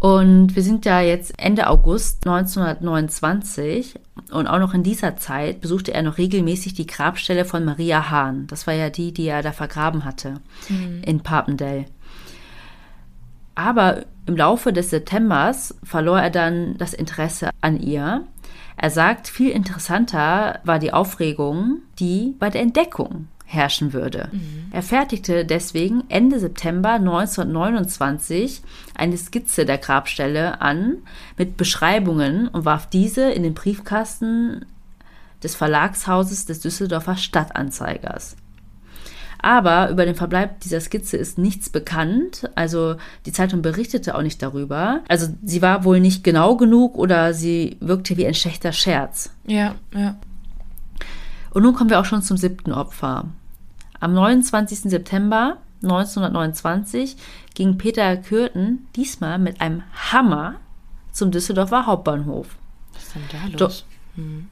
Und 0.00 0.54
wir 0.54 0.62
sind 0.62 0.84
ja 0.84 1.00
jetzt 1.00 1.34
Ende 1.38 1.66
August 1.68 2.26
1929 2.26 3.98
und 4.30 4.46
auch 4.46 4.60
noch 4.60 4.72
in 4.72 4.84
dieser 4.84 5.16
Zeit 5.16 5.60
besuchte 5.60 5.92
er 5.92 6.02
noch 6.02 6.18
regelmäßig 6.18 6.74
die 6.74 6.86
Grabstelle 6.86 7.44
von 7.44 7.64
Maria 7.64 8.10
Hahn. 8.10 8.46
Das 8.46 8.66
war 8.66 8.74
ja 8.74 8.90
die, 8.90 9.12
die 9.12 9.26
er 9.26 9.42
da 9.42 9.52
vergraben 9.52 10.04
hatte 10.04 10.34
mhm. 10.68 11.02
in 11.04 11.20
Papendell. 11.20 11.86
Aber 13.56 14.04
im 14.26 14.36
Laufe 14.36 14.72
des 14.72 14.90
Septembers 14.90 15.74
verlor 15.82 16.20
er 16.20 16.30
dann 16.30 16.78
das 16.78 16.94
Interesse 16.94 17.50
an 17.60 17.80
ihr. 17.80 18.24
Er 18.76 18.90
sagt, 18.90 19.26
viel 19.26 19.50
interessanter 19.50 20.60
war 20.62 20.78
die 20.78 20.92
Aufregung, 20.92 21.80
die 21.98 22.36
bei 22.38 22.50
der 22.50 22.60
Entdeckung 22.60 23.26
herrschen 23.50 23.94
würde. 23.94 24.28
Mhm. 24.30 24.66
Er 24.72 24.82
fertigte 24.82 25.46
deswegen 25.46 26.04
Ende 26.10 26.38
September 26.38 26.92
1929 26.92 28.60
eine 28.94 29.16
Skizze 29.16 29.64
der 29.64 29.78
Grabstelle 29.78 30.60
an 30.60 30.98
mit 31.38 31.56
Beschreibungen 31.56 32.48
und 32.48 32.66
warf 32.66 32.90
diese 32.90 33.30
in 33.30 33.42
den 33.42 33.54
Briefkasten 33.54 34.66
des 35.42 35.54
Verlagshauses 35.54 36.44
des 36.44 36.60
Düsseldorfer 36.60 37.16
Stadtanzeigers. 37.16 38.36
Aber 39.40 39.88
über 39.88 40.04
den 40.04 40.16
Verbleib 40.16 40.60
dieser 40.60 40.80
Skizze 40.80 41.16
ist 41.16 41.38
nichts 41.38 41.70
bekannt. 41.70 42.50
Also 42.54 42.96
die 43.24 43.32
Zeitung 43.32 43.62
berichtete 43.62 44.14
auch 44.14 44.22
nicht 44.22 44.42
darüber. 44.42 45.00
Also 45.08 45.28
sie 45.42 45.62
war 45.62 45.84
wohl 45.84 46.00
nicht 46.00 46.22
genau 46.22 46.56
genug 46.56 46.98
oder 46.98 47.32
sie 47.32 47.78
wirkte 47.80 48.18
wie 48.18 48.26
ein 48.26 48.34
schlechter 48.34 48.72
Scherz. 48.72 49.30
Ja, 49.46 49.76
ja. 49.94 50.16
Und 51.50 51.62
nun 51.62 51.74
kommen 51.74 51.88
wir 51.88 52.00
auch 52.00 52.04
schon 52.04 52.20
zum 52.20 52.36
siebten 52.36 52.72
Opfer. 52.72 53.26
Am 54.00 54.14
29. 54.14 54.90
September 54.90 55.58
1929 55.82 57.16
ging 57.54 57.78
Peter 57.78 58.16
Kürten 58.16 58.86
diesmal 58.96 59.38
mit 59.38 59.60
einem 59.60 59.82
Hammer 60.12 60.56
zum 61.12 61.30
Düsseldorfer 61.30 61.86
Hauptbahnhof. 61.86 62.56
Was 62.92 63.02
ist 63.04 63.14
denn 63.14 63.22
da 63.30 63.64
los? 63.64 63.84
Do 64.16 64.22
hm. 64.22 64.48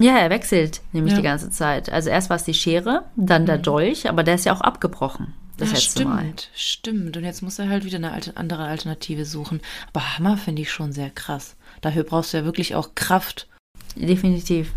Ja, 0.00 0.18
er 0.18 0.30
wechselt 0.30 0.80
nämlich 0.92 1.12
ja. 1.12 1.18
die 1.18 1.24
ganze 1.24 1.50
Zeit. 1.50 1.90
Also 1.90 2.10
erst 2.10 2.28
war 2.28 2.36
es 2.36 2.44
die 2.44 2.54
Schere, 2.54 3.04
dann 3.16 3.46
der 3.46 3.56
hm. 3.56 3.62
Dolch, 3.62 4.08
aber 4.08 4.24
der 4.24 4.34
ist 4.34 4.44
ja 4.44 4.52
auch 4.52 4.60
abgebrochen. 4.60 5.34
Das 5.56 5.70
ja, 5.70 5.76
stimmt, 5.76 6.10
Mal. 6.10 6.32
stimmt. 6.54 7.16
Und 7.16 7.22
jetzt 7.22 7.42
muss 7.42 7.60
er 7.60 7.68
halt 7.68 7.84
wieder 7.84 7.98
eine 7.98 8.12
andere 8.34 8.64
Alternative 8.64 9.24
suchen. 9.24 9.60
Aber 9.92 10.18
Hammer 10.18 10.36
finde 10.36 10.62
ich 10.62 10.72
schon 10.72 10.92
sehr 10.92 11.10
krass. 11.10 11.54
Dafür 11.80 12.02
brauchst 12.02 12.32
du 12.32 12.38
ja 12.38 12.44
wirklich 12.44 12.74
auch 12.74 12.96
Kraft. 12.96 13.46
Definitiv. 13.94 14.72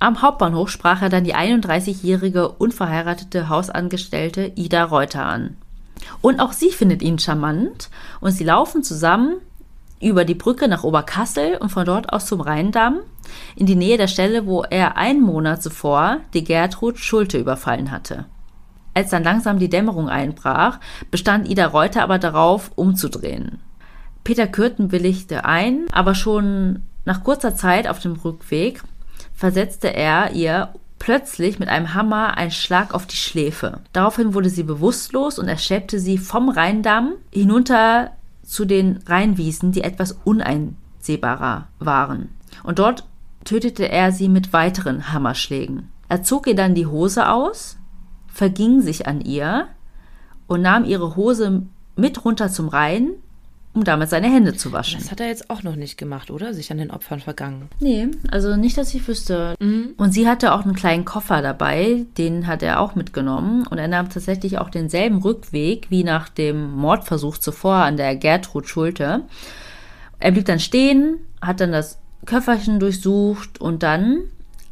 Am 0.00 0.22
Hauptbahnhof 0.22 0.70
sprach 0.70 1.02
er 1.02 1.08
dann 1.08 1.24
die 1.24 1.34
31-jährige 1.34 2.50
unverheiratete 2.50 3.48
Hausangestellte 3.48 4.52
Ida 4.54 4.84
Reuter 4.84 5.26
an. 5.26 5.56
Und 6.20 6.38
auch 6.38 6.52
sie 6.52 6.70
findet 6.70 7.02
ihn 7.02 7.18
charmant 7.18 7.90
und 8.20 8.30
sie 8.30 8.44
laufen 8.44 8.84
zusammen 8.84 9.38
über 10.00 10.24
die 10.24 10.36
Brücke 10.36 10.68
nach 10.68 10.84
Oberkassel 10.84 11.56
und 11.56 11.70
von 11.70 11.84
dort 11.84 12.12
aus 12.12 12.26
zum 12.26 12.40
Rheindamm 12.40 13.00
in 13.56 13.66
die 13.66 13.74
Nähe 13.74 13.98
der 13.98 14.06
Stelle, 14.06 14.46
wo 14.46 14.62
er 14.62 14.96
einen 14.96 15.20
Monat 15.20 15.62
zuvor 15.64 16.18
die 16.32 16.44
Gertrud 16.44 16.98
Schulte 16.98 17.36
überfallen 17.36 17.90
hatte. 17.90 18.26
Als 18.94 19.10
dann 19.10 19.24
langsam 19.24 19.58
die 19.58 19.68
Dämmerung 19.68 20.08
einbrach, 20.08 20.78
bestand 21.10 21.48
Ida 21.48 21.66
Reuter 21.66 22.04
aber 22.04 22.18
darauf, 22.18 22.70
umzudrehen. 22.76 23.58
Peter 24.22 24.46
Kürten 24.46 24.92
willigte 24.92 25.44
ein, 25.44 25.86
aber 25.90 26.14
schon 26.14 26.82
nach 27.04 27.24
kurzer 27.24 27.56
Zeit 27.56 27.88
auf 27.88 27.98
dem 27.98 28.12
Rückweg 28.12 28.82
versetzte 29.38 29.94
er 29.94 30.32
ihr 30.32 30.70
plötzlich 30.98 31.60
mit 31.60 31.68
einem 31.68 31.94
Hammer 31.94 32.36
einen 32.36 32.50
Schlag 32.50 32.92
auf 32.92 33.06
die 33.06 33.16
Schläfe. 33.16 33.78
Daraufhin 33.92 34.34
wurde 34.34 34.50
sie 34.50 34.64
bewusstlos 34.64 35.38
und 35.38 35.46
er 35.46 35.58
schleppte 35.58 36.00
sie 36.00 36.18
vom 36.18 36.48
Rheindamm 36.48 37.12
hinunter 37.32 38.10
zu 38.42 38.64
den 38.64 38.98
Rheinwiesen, 39.06 39.70
die 39.70 39.82
etwas 39.82 40.18
uneinsehbarer 40.24 41.68
waren. 41.78 42.30
Und 42.64 42.80
dort 42.80 43.04
tötete 43.44 43.88
er 43.88 44.10
sie 44.10 44.28
mit 44.28 44.52
weiteren 44.52 45.12
Hammerschlägen. 45.12 45.88
Er 46.08 46.24
zog 46.24 46.48
ihr 46.48 46.56
dann 46.56 46.74
die 46.74 46.86
Hose 46.86 47.28
aus, 47.30 47.78
verging 48.26 48.80
sich 48.80 49.06
an 49.06 49.20
ihr 49.20 49.68
und 50.48 50.62
nahm 50.62 50.84
ihre 50.84 51.14
Hose 51.14 51.62
mit 51.94 52.24
runter 52.24 52.50
zum 52.50 52.66
Rhein 52.66 53.10
um 53.74 53.84
damit 53.84 54.08
seine 54.08 54.32
Hände 54.32 54.54
zu 54.54 54.72
waschen. 54.72 54.98
Das 54.98 55.10
hat 55.10 55.20
er 55.20 55.28
jetzt 55.28 55.50
auch 55.50 55.62
noch 55.62 55.76
nicht 55.76 55.98
gemacht, 55.98 56.30
oder? 56.30 56.54
Sich 56.54 56.70
an 56.72 56.78
den 56.78 56.90
Opfern 56.90 57.20
vergangen. 57.20 57.68
Nee, 57.80 58.08
also 58.30 58.56
nicht, 58.56 58.76
dass 58.76 58.94
ich 58.94 59.06
wüsste. 59.06 59.54
Mhm. 59.60 59.94
Und 59.96 60.12
sie 60.12 60.28
hatte 60.28 60.52
auch 60.52 60.64
einen 60.64 60.74
kleinen 60.74 61.04
Koffer 61.04 61.42
dabei, 61.42 62.06
den 62.16 62.46
hat 62.46 62.62
er 62.62 62.80
auch 62.80 62.94
mitgenommen. 62.94 63.66
Und 63.66 63.78
er 63.78 63.88
nahm 63.88 64.10
tatsächlich 64.10 64.58
auch 64.58 64.70
denselben 64.70 65.18
Rückweg 65.18 65.90
wie 65.90 66.04
nach 66.04 66.28
dem 66.28 66.72
Mordversuch 66.72 67.38
zuvor 67.38 67.76
an 67.76 67.96
der 67.96 68.16
Gertrud 68.16 68.68
Schulte. 68.68 69.22
Er 70.18 70.32
blieb 70.32 70.46
dann 70.46 70.60
stehen, 70.60 71.18
hat 71.40 71.60
dann 71.60 71.72
das 71.72 71.98
Köfferchen 72.26 72.80
durchsucht 72.80 73.60
und 73.60 73.82
dann 73.82 74.22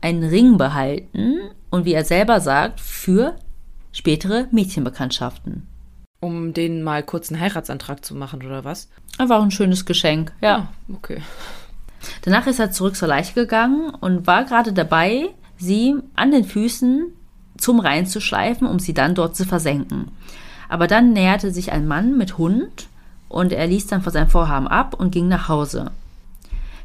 einen 0.01 0.25
Ring 0.25 0.59
behalten 0.59 1.39
und 1.71 1.85
wie 1.85 1.95
er 1.95 2.05
selber 2.05 2.41
sagt, 2.41 2.81
für 2.81 3.37
spätere 3.93 4.47
Mädchenbekanntschaften. 4.51 5.67
Um 6.21 6.55
denen 6.55 6.83
mal 6.83 7.03
kurz 7.03 7.31
einen 7.31 7.41
Heiratsantrag 7.41 8.05
zu 8.05 8.15
machen, 8.15 8.45
oder 8.45 8.65
was? 8.65 8.89
Einfach 9.19 9.43
ein 9.43 9.51
schönes 9.51 9.85
Geschenk, 9.85 10.33
ja. 10.41 10.57
Ah, 10.57 10.69
okay. 10.93 11.23
Danach 12.23 12.47
ist 12.47 12.59
er 12.59 12.71
zurück 12.71 12.97
zur 12.97 13.09
Leiche 13.09 13.35
gegangen 13.35 13.91
und 13.91 14.27
war 14.27 14.45
gerade 14.45 14.73
dabei, 14.73 15.29
sie 15.59 15.97
an 16.15 16.31
den 16.31 16.45
Füßen 16.45 17.07
zum 17.57 17.81
Rhein 17.81 18.07
zu 18.07 18.21
schleifen, 18.21 18.67
um 18.67 18.79
sie 18.79 18.95
dann 18.95 19.15
dort 19.15 19.37
zu 19.37 19.45
versenken. 19.45 20.11
Aber 20.69 20.87
dann 20.87 21.13
näherte 21.13 21.53
sich 21.53 21.73
ein 21.73 21.87
Mann 21.87 22.17
mit 22.17 22.39
Hund 22.39 22.89
und 23.29 23.53
er 23.53 23.67
ließ 23.67 23.87
dann 23.87 24.03
von 24.03 24.13
seinem 24.13 24.29
Vorhaben 24.29 24.69
ab 24.69 24.95
und 24.95 25.11
ging 25.11 25.29
nach 25.29 25.49
Hause. 25.49 25.91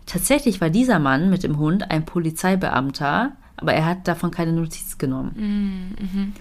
Tatsächlich 0.05 0.61
war 0.61 0.69
dieser 0.69 0.99
Mann 0.99 1.29
mit 1.29 1.43
dem 1.43 1.57
Hund 1.57 1.91
ein 1.91 2.05
Polizeibeamter, 2.05 3.33
aber 3.57 3.73
er 3.73 3.85
hat 3.85 4.07
davon 4.07 4.31
keine 4.31 4.53
Notiz 4.53 4.97
genommen. 4.97 5.31
Mm, 5.35 6.03
mhm. 6.03 6.33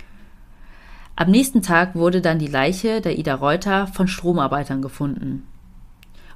Am 1.21 1.31
nächsten 1.31 1.61
Tag 1.61 1.97
wurde 1.97 2.23
dann 2.23 2.39
die 2.39 2.47
Leiche 2.47 3.03
der 3.03 3.19
Ida 3.19 3.35
Reuter 3.35 3.87
von 3.89 4.09
Stromarbeitern 4.09 4.81
gefunden. 4.81 5.47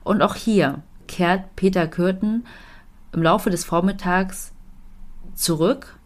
Und 0.02 0.20
auch 0.20 0.34
hier 0.34 0.82
kehrt 1.08 1.56
Peter 1.56 1.86
Kürten 1.86 2.44
im 3.12 3.22
Laufe 3.22 3.48
des 3.48 3.64
Vormittags 3.64 4.52
zurück 5.34 5.98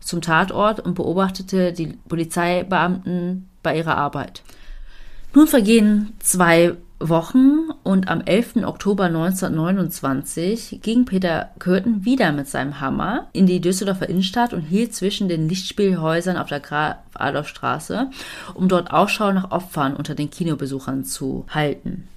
zum 0.00 0.20
Tatort 0.20 0.80
und 0.80 0.96
beobachtete 0.96 1.72
die 1.72 1.98
Polizeibeamten 2.06 3.48
bei 3.62 3.74
ihrer 3.74 3.96
Arbeit. 3.96 4.42
Nun 5.32 5.46
vergehen 5.46 6.12
zwei 6.18 6.76
Wochen 7.00 7.70
und 7.82 8.08
am 8.08 8.20
11. 8.20 8.64
Oktober 8.64 9.04
1929 9.04 10.80
ging 10.82 11.04
Peter 11.04 11.50
Kürten 11.58 12.04
wieder 12.04 12.32
mit 12.32 12.48
seinem 12.48 12.80
Hammer 12.80 13.28
in 13.32 13.46
die 13.46 13.60
Düsseldorfer 13.60 14.08
Innenstadt 14.08 14.52
und 14.52 14.62
hielt 14.62 14.94
zwischen 14.94 15.28
den 15.28 15.48
Lichtspielhäusern 15.48 16.36
auf 16.36 16.48
der 16.48 16.60
Graf-Adolf-Straße, 16.60 18.10
um 18.54 18.68
dort 18.68 18.92
Ausschau 18.92 19.32
nach 19.32 19.50
Opfern 19.50 19.96
unter 19.96 20.14
den 20.14 20.30
Kinobesuchern 20.30 21.04
zu 21.04 21.44
halten. 21.50 22.08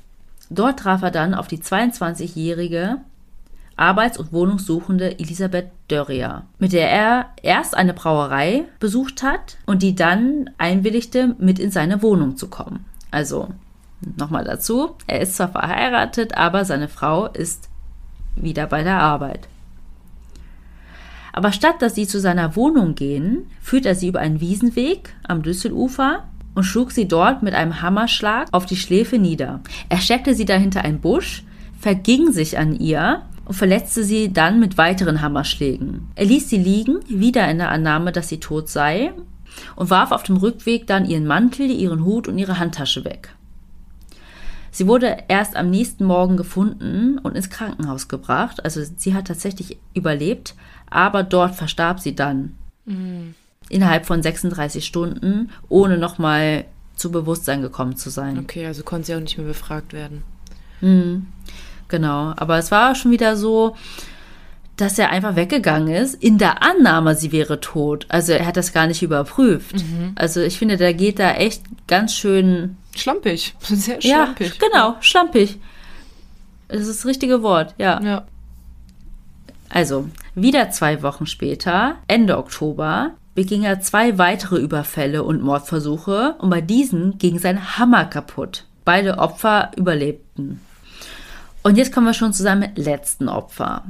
Dort 0.50 0.80
traf 0.80 1.02
er 1.02 1.12
dann 1.12 1.34
auf 1.34 1.48
die 1.48 1.60
22-jährige 1.60 2.98
Arbeits- 3.76 4.18
und 4.18 4.32
Wohnungssuchende 4.32 5.20
Elisabeth 5.20 5.70
Dörrier, 5.88 6.44
mit 6.58 6.74
der 6.74 6.90
er 6.90 7.26
erst 7.44 7.76
eine 7.76 7.94
Brauerei 7.94 8.64
besucht 8.80 9.22
hat 9.22 9.58
und 9.66 9.84
die 9.84 9.96
dann 9.96 10.50
einwilligte, 10.58 11.36
mit 11.38 11.60
in 11.60 11.72
seine 11.72 12.02
Wohnung 12.02 12.38
zu 12.38 12.48
kommen. 12.48 12.86
Also 13.12 13.50
Nochmal 14.02 14.44
dazu, 14.44 14.92
er 15.08 15.22
ist 15.22 15.36
zwar 15.36 15.50
verheiratet, 15.50 16.38
aber 16.38 16.66
seine 16.66 16.88
Frau 16.88 17.28
ist 17.28 17.70
wieder 18.36 18.68
bei 18.68 18.84
der 18.84 19.00
Arbeit. 19.00 19.48
Aber 21.34 21.52
statt 21.52 21.82
dass 21.82 21.96
sie 21.96 22.08
zu 22.08 22.20
seiner 22.20 22.56
Wohnung 22.56 22.96
gehen, 22.96 23.46
führt 23.62 23.86
er 23.86 23.96
sie 23.96 24.08
über 24.08 24.20
einen 24.20 24.42
Wiesenweg 24.42 25.14
am 25.28 25.44
Düsselufer 25.44 26.24
und 26.56 26.64
schlug 26.64 26.92
sie 26.92 27.08
dort 27.08 27.44
mit 27.44 27.54
einem 27.54 27.82
Hammerschlag 27.82 28.48
auf 28.52 28.66
die 28.66 28.76
Schläfe 28.76 29.20
nieder. 29.20 29.62
Er 29.90 30.00
steckte 30.00 30.34
sie 30.34 30.46
dahinter 30.46 30.84
einen 30.84 31.00
Busch, 31.00 31.44
verging 31.80 32.32
sich 32.32 32.58
an 32.58 32.80
ihr 32.80 33.22
und 33.46 33.54
verletzte 33.54 34.04
sie 34.04 34.34
dann 34.34 34.60
mit 34.60 34.78
weiteren 34.78 35.22
Hammerschlägen. 35.22 36.08
Er 36.16 36.26
ließ 36.26 36.50
sie 36.50 36.58
liegen, 36.58 37.00
wieder 37.08 37.50
in 37.50 37.60
der 37.60 37.70
Annahme, 37.70 38.12
dass 38.12 38.30
sie 38.30 38.40
tot 38.40 38.70
sei, 38.70 39.14
und 39.76 39.90
warf 39.90 40.12
auf 40.12 40.24
dem 40.24 40.38
Rückweg 40.38 40.88
dann 40.88 41.06
ihren 41.06 41.26
Mantel, 41.26 41.70
ihren 41.70 42.04
Hut 42.04 42.28
und 42.28 42.38
ihre 42.38 42.60
Handtasche 42.60 43.06
weg. 43.06 43.36
Sie 44.72 44.88
wurde 44.88 45.18
erst 45.28 45.56
am 45.56 45.70
nächsten 45.70 46.06
Morgen 46.06 46.38
gefunden 46.38 47.18
und 47.20 47.36
ins 47.36 47.50
Krankenhaus 47.50 48.08
gebracht. 48.08 48.64
Also 48.64 48.82
sie 48.98 49.14
hat 49.14 49.28
tatsächlich 49.28 49.78
überlebt, 49.94 50.56
aber 50.90 51.24
dort 51.24 51.56
verstarb 51.56 52.00
sie 52.00 52.16
dann. 52.16 52.56
Mhm. 52.86 53.36
Innerhalb 53.70 54.06
von 54.06 54.22
36 54.22 54.86
Stunden, 54.86 55.50
ohne 55.68 55.98
nochmal 55.98 56.66
zu 56.96 57.12
Bewusstsein 57.12 57.62
gekommen 57.62 57.96
zu 57.96 58.10
sein. 58.10 58.40
Okay, 58.40 58.66
also 58.66 58.84
konnte 58.84 59.08
sie 59.08 59.16
auch 59.16 59.20
nicht 59.20 59.38
mehr 59.38 59.48
befragt 59.48 59.94
werden. 59.94 60.24
Mhm. 60.82 61.28
Genau, 61.88 62.34
aber 62.36 62.58
es 62.58 62.72
war 62.72 62.96
schon 62.96 63.12
wieder 63.12 63.38
so, 63.38 63.76
dass 64.78 65.00
er 65.00 65.10
einfach 65.10 65.36
weggegangen 65.36 65.94
ist, 65.94 66.14
in 66.16 66.38
der 66.38 66.62
Annahme, 66.62 67.16
sie 67.16 67.32
wäre 67.32 67.60
tot. 67.60 68.06
Also 68.10 68.34
er 68.34 68.46
hat 68.46 68.58
das 68.58 68.74
gar 68.74 68.88
nicht 68.88 69.02
überprüft. 69.02 69.76
Mhm. 69.76 70.12
Also 70.16 70.42
ich 70.42 70.60
finde, 70.60 70.78
der 70.78 70.94
geht 70.94 71.20
da 71.20 71.34
echt 71.34 71.64
ganz 71.88 72.14
schön 72.14 72.78
Schlampig. 73.00 73.56
Sehr 73.62 74.02
schlampig. 74.02 74.58
Ja, 74.60 74.68
genau, 74.68 74.96
schlampig. 75.02 75.60
Das 76.68 76.82
ist 76.82 77.00
das 77.00 77.06
richtige 77.06 77.44
Wort, 77.44 77.76
ja. 77.78 78.02
Ja. 78.02 78.26
Also, 79.70 80.10
wieder 80.36 80.70
zwei 80.72 81.02
Wochen 81.02 81.26
später, 81.26 81.98
Ende 82.08 82.38
Oktober, 82.38 83.12
beging 83.36 83.64
er 83.64 83.82
zwei 83.82 84.18
weitere 84.18 84.58
Überfälle 84.58 85.24
und 85.24 85.42
Mordversuche 85.42 86.36
und 86.40 86.50
bei 86.50 86.62
diesen 86.62 87.18
ging 87.18 87.38
sein 87.38 87.78
Hammer 87.78 88.06
kaputt. 88.06 88.66
Beide 88.86 89.20
Opfer 89.20 89.72
überlebten. 89.76 90.62
Und 91.64 91.78
jetzt 91.78 91.94
kommen 91.94 92.08
wir 92.08 92.14
schon 92.14 92.34
zu 92.34 92.44
seinem 92.44 92.72
letzten 92.76 93.28
Opfer. 93.28 93.84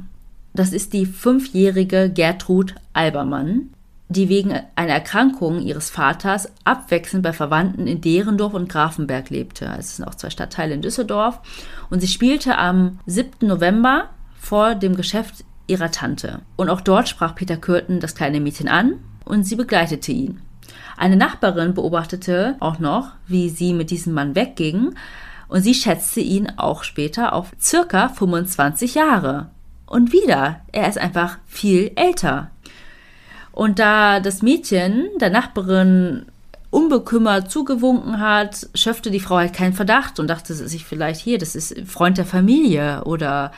Das 0.52 0.72
ist 0.72 0.92
die 0.92 1.06
fünfjährige 1.06 2.10
Gertrud 2.10 2.74
Albermann, 2.92 3.70
die 4.08 4.28
wegen 4.28 4.58
einer 4.74 4.92
Erkrankung 4.92 5.60
ihres 5.60 5.90
Vaters 5.90 6.50
abwechselnd 6.64 7.22
bei 7.22 7.32
Verwandten 7.32 7.86
in 7.86 8.00
Derendorf 8.00 8.54
und 8.54 8.68
Grafenberg 8.68 9.28
lebte. 9.30 9.68
Also 9.68 9.80
es 9.80 9.96
sind 9.96 10.06
auch 10.06 10.14
zwei 10.14 10.30
Stadtteile 10.30 10.74
in 10.74 10.82
Düsseldorf. 10.82 11.40
Und 11.90 12.00
sie 12.00 12.08
spielte 12.08 12.56
am 12.56 13.00
7. 13.06 13.46
November 13.46 14.08
vor 14.38 14.74
dem 14.74 14.96
Geschäft 14.96 15.44
ihrer 15.66 15.90
Tante. 15.90 16.40
Und 16.56 16.70
auch 16.70 16.80
dort 16.80 17.08
sprach 17.08 17.34
Peter 17.34 17.58
Kürten 17.58 18.00
das 18.00 18.14
kleine 18.14 18.40
Mädchen 18.40 18.68
an 18.68 18.94
und 19.26 19.44
sie 19.44 19.56
begleitete 19.56 20.12
ihn. 20.12 20.40
Eine 20.96 21.16
Nachbarin 21.16 21.74
beobachtete 21.74 22.56
auch 22.60 22.78
noch, 22.78 23.12
wie 23.26 23.50
sie 23.50 23.74
mit 23.74 23.90
diesem 23.90 24.14
Mann 24.14 24.34
wegging 24.34 24.94
und 25.48 25.62
sie 25.62 25.74
schätzte 25.74 26.20
ihn 26.20 26.52
auch 26.56 26.82
später 26.82 27.32
auf 27.32 27.52
circa 27.60 28.08
25 28.08 28.94
Jahre. 28.94 29.50
Und 29.86 30.12
wieder, 30.12 30.60
er 30.72 30.88
ist 30.88 30.98
einfach 30.98 31.38
viel 31.46 31.92
älter. 31.96 32.50
Und 33.58 33.80
da 33.80 34.20
das 34.20 34.40
Mädchen 34.40 35.08
der 35.20 35.30
Nachbarin 35.30 36.26
unbekümmert 36.70 37.50
zugewunken 37.50 38.20
hat, 38.20 38.68
schöpfte 38.72 39.10
die 39.10 39.18
Frau 39.18 39.38
halt 39.38 39.52
keinen 39.52 39.72
Verdacht 39.72 40.20
und 40.20 40.28
dachte 40.28 40.54
sich 40.54 40.84
vielleicht 40.84 41.20
hier, 41.20 41.38
das 41.38 41.56
ist 41.56 41.76
Freund 41.84 42.18
der 42.18 42.24
Familie 42.24 43.02
oder 43.02 43.50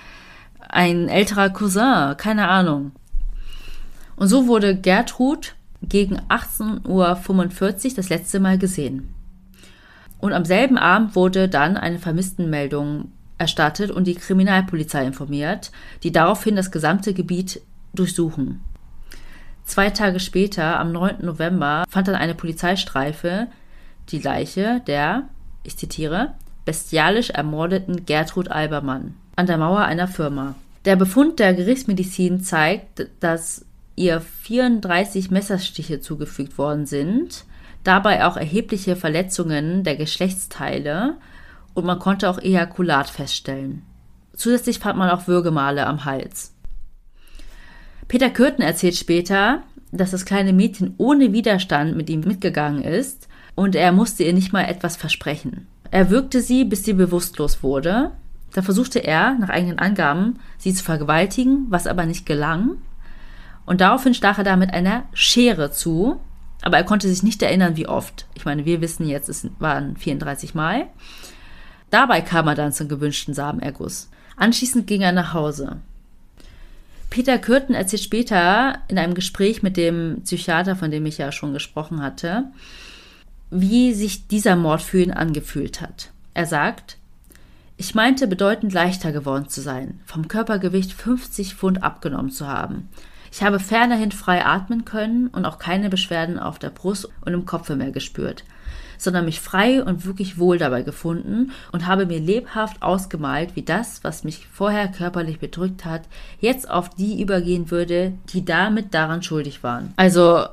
ein 0.71 1.11
älterer 1.11 1.51
Cousin, 1.51 2.17
keine 2.17 2.49
Ahnung. 2.49 2.93
Und 4.17 4.29
so 4.29 4.47
wurde 4.47 4.75
Gertrud 4.75 5.55
gegen 5.83 6.19
18.45 6.31 6.87
Uhr 6.89 7.95
das 7.97 8.09
letzte 8.09 8.41
Mal 8.41 8.57
gesehen. 8.57 9.15
Und 10.17 10.33
am 10.33 10.47
selben 10.47 10.79
Abend 10.79 11.15
wurde 11.15 11.47
dann 11.47 11.77
eine 11.77 11.99
Vermisstenmeldung 11.99 13.13
erstattet 13.37 13.91
und 13.91 14.07
die 14.07 14.15
Kriminalpolizei 14.15 15.05
informiert, 15.05 15.71
die 16.03 16.11
daraufhin 16.11 16.57
das 16.57 16.71
gesamte 16.71 17.13
Gebiet 17.13 17.61
durchsuchen. 17.93 18.63
Zwei 19.71 19.91
Tage 19.91 20.19
später, 20.19 20.81
am 20.81 20.91
9. 20.91 21.19
November, 21.21 21.85
fand 21.89 22.09
dann 22.09 22.17
eine 22.17 22.35
Polizeistreife 22.35 23.47
die 24.09 24.19
Leiche 24.19 24.83
der, 24.89 25.29
ich 25.63 25.77
zitiere, 25.77 26.35
bestialisch 26.65 27.31
ermordeten 27.31 28.05
Gertrud 28.05 28.51
Albermann 28.51 29.15
an 29.37 29.47
der 29.47 29.59
Mauer 29.59 29.83
einer 29.83 30.09
Firma. 30.09 30.57
Der 30.87 30.97
Befund 30.97 31.39
der 31.39 31.55
Gerichtsmedizin 31.55 32.43
zeigt, 32.43 33.07
dass 33.21 33.65
ihr 33.95 34.21
34 34.21 35.31
Messerstiche 35.31 36.01
zugefügt 36.01 36.59
worden 36.59 36.85
sind, 36.85 37.45
dabei 37.85 38.27
auch 38.27 38.37
erhebliche 38.37 38.97
Verletzungen 38.97 39.85
der 39.85 39.95
Geschlechtsteile 39.95 41.15
und 41.75 41.87
man 41.87 42.01
konnte 42.01 42.29
auch 42.29 42.41
Ejakulat 42.41 43.09
feststellen. 43.09 43.83
Zusätzlich 44.35 44.81
fand 44.81 44.99
man 44.99 45.11
auch 45.11 45.29
Würgemale 45.29 45.87
am 45.87 46.05
Hals. 46.05 46.55
Peter 48.11 48.29
Kürten 48.29 48.63
erzählt 48.63 48.97
später, 48.97 49.63
dass 49.93 50.11
das 50.11 50.25
kleine 50.25 50.53
Mädchen 50.53 50.95
ohne 50.99 51.33
Widerstand 51.33 51.97
mit 51.97 52.11
ihm 52.11 52.23
mitgegangen 52.23 52.83
ist 52.83 53.29
und 53.55 53.77
er 53.77 53.93
musste 53.93 54.25
ihr 54.25 54.33
nicht 54.33 54.53
mal 54.53 54.65
etwas 54.65 54.97
versprechen. 54.97 55.69
Er 55.93 56.11
würgte 56.11 56.41
sie, 56.41 56.65
bis 56.65 56.85
sie 56.85 56.95
bewusstlos 56.95 57.63
wurde. 57.63 58.11
Da 58.53 58.63
versuchte 58.63 58.99
er, 58.99 59.35
nach 59.39 59.49
eigenen 59.49 59.79
Angaben, 59.79 60.41
sie 60.59 60.75
zu 60.75 60.83
vergewaltigen, 60.83 61.67
was 61.69 61.87
aber 61.87 62.05
nicht 62.05 62.27
gelang. 62.27 62.79
Und 63.65 63.81
daraufhin 63.81 64.15
stach 64.15 64.39
er 64.39 64.45
da 64.45 64.57
mit 64.57 64.75
einer 64.75 65.05
Schere 65.13 65.71
zu, 65.71 66.19
aber 66.63 66.79
er 66.79 66.85
konnte 66.85 67.09
sich 67.09 67.23
nicht 67.23 67.41
erinnern, 67.43 67.77
wie 67.77 67.87
oft. 67.87 68.27
Ich 68.35 68.45
meine, 68.45 68.65
wir 68.65 68.81
wissen 68.81 69.07
jetzt, 69.07 69.29
es 69.29 69.47
waren 69.61 69.97
34 69.97 70.57
Mal. 70.57 70.89
Dabei 71.91 72.23
kam 72.23 72.49
er 72.49 72.57
dann 72.57 72.73
zum 72.73 72.89
gewünschten 72.89 73.35
Samenerguss. 73.35 74.11
Anschließend 74.37 74.89
ging 74.89 75.03
er 75.03 75.13
nach 75.13 75.33
Hause. 75.33 75.77
Peter 77.11 77.39
Kürten 77.39 77.75
erzählt 77.75 78.03
später 78.03 78.79
in 78.89 78.97
einem 78.97 79.15
Gespräch 79.15 79.63
mit 79.63 79.77
dem 79.77 80.23
Psychiater, 80.23 80.77
von 80.77 80.93
dem 80.93 81.05
ich 81.07 81.19
ja 81.19 81.33
schon 81.33 81.53
gesprochen 81.53 82.01
hatte, 82.01 82.45
wie 83.51 83.93
sich 83.93 84.29
dieser 84.29 84.55
Mord 84.55 84.81
für 84.81 85.03
ihn 85.03 85.11
angefühlt 85.11 85.81
hat. 85.81 86.13
Er 86.35 86.47
sagt, 86.47 86.99
ich 87.77 87.97
meinte 87.97 88.29
bedeutend 88.29 88.73
leichter 88.73 89.11
geworden 89.11 89.49
zu 89.49 89.61
sein, 89.61 89.99
vom 90.07 90.29
Körpergewicht 90.29 90.93
50 90.93 91.57
Pfund 91.57 91.83
abgenommen 91.83 92.31
zu 92.31 92.47
haben. 92.47 92.89
Ich 93.33 93.43
habe 93.43 93.59
fernerhin 93.59 94.13
frei 94.13 94.45
atmen 94.45 94.85
können 94.85 95.29
und 95.29 95.45
auch 95.45 95.59
keine 95.59 95.89
Beschwerden 95.89 96.39
auf 96.39 96.59
der 96.61 96.71
Brust 96.71 97.09
und 97.23 97.33
im 97.33 97.45
Kopfe 97.45 97.75
mehr 97.75 97.91
gespürt 97.91 98.45
sondern 99.01 99.25
mich 99.25 99.41
frei 99.41 99.83
und 99.83 100.05
wirklich 100.05 100.39
wohl 100.39 100.59
dabei 100.59 100.83
gefunden 100.83 101.53
und 101.73 101.87
habe 101.87 102.07
mir 102.07 102.21
lebhaft 102.21 102.83
ausgemalt, 102.83 103.57
wie 103.57 103.63
das, 103.63 104.05
was 104.05 104.25
mich 104.25 104.47
vorher 104.53 104.89
körperlich 104.89 105.39
bedrückt 105.39 105.85
hat, 105.85 106.03
jetzt 106.41 106.71
auf 106.71 106.91
die 106.91 107.21
übergehen 107.23 107.71
würde, 107.71 108.13
die 108.33 108.45
damit 108.45 108.93
daran 108.95 109.23
schuldig 109.23 109.63
waren. 109.63 109.93
Also, 109.97 110.45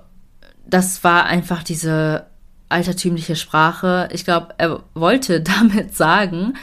das 0.66 1.04
war 1.04 1.26
einfach 1.26 1.64
diese 1.64 2.26
altertümliche 2.70 3.36
Sprache. 3.36 4.10
Ich 4.12 4.24
glaube, 4.26 4.50
er 4.58 4.84
wollte 4.94 5.42
damit 5.60 5.96
sagen, 5.96 6.54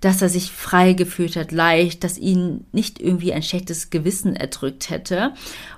dass 0.00 0.20
er 0.20 0.28
sich 0.28 0.50
frei 0.50 0.92
gefühlt 0.92 1.36
hat, 1.36 1.50
leicht, 1.50 2.04
dass 2.04 2.18
ihn 2.18 2.66
nicht 2.72 3.00
irgendwie 3.00 3.32
ein 3.32 3.42
schlechtes 3.42 3.88
Gewissen 3.88 4.36
erdrückt 4.36 4.90
hätte. 4.90 5.32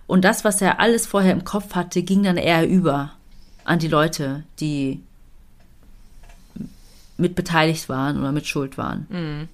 Und 0.08 0.24
das, 0.24 0.44
was 0.44 0.60
er 0.60 0.80
alles 0.80 1.06
vorher 1.06 1.32
im 1.32 1.44
Kopf 1.44 1.74
hatte, 1.76 2.02
ging 2.02 2.24
dann 2.24 2.36
eher 2.36 2.68
über 2.68 3.12
an 3.64 3.78
die 3.78 3.88
Leute, 3.88 4.44
die 4.58 5.00
mit 7.16 7.34
beteiligt 7.34 7.88
waren 7.88 8.18
oder 8.18 8.32
mit 8.32 8.46
Schuld 8.46 8.76
waren. 8.78 9.06
Mhm. 9.08 9.48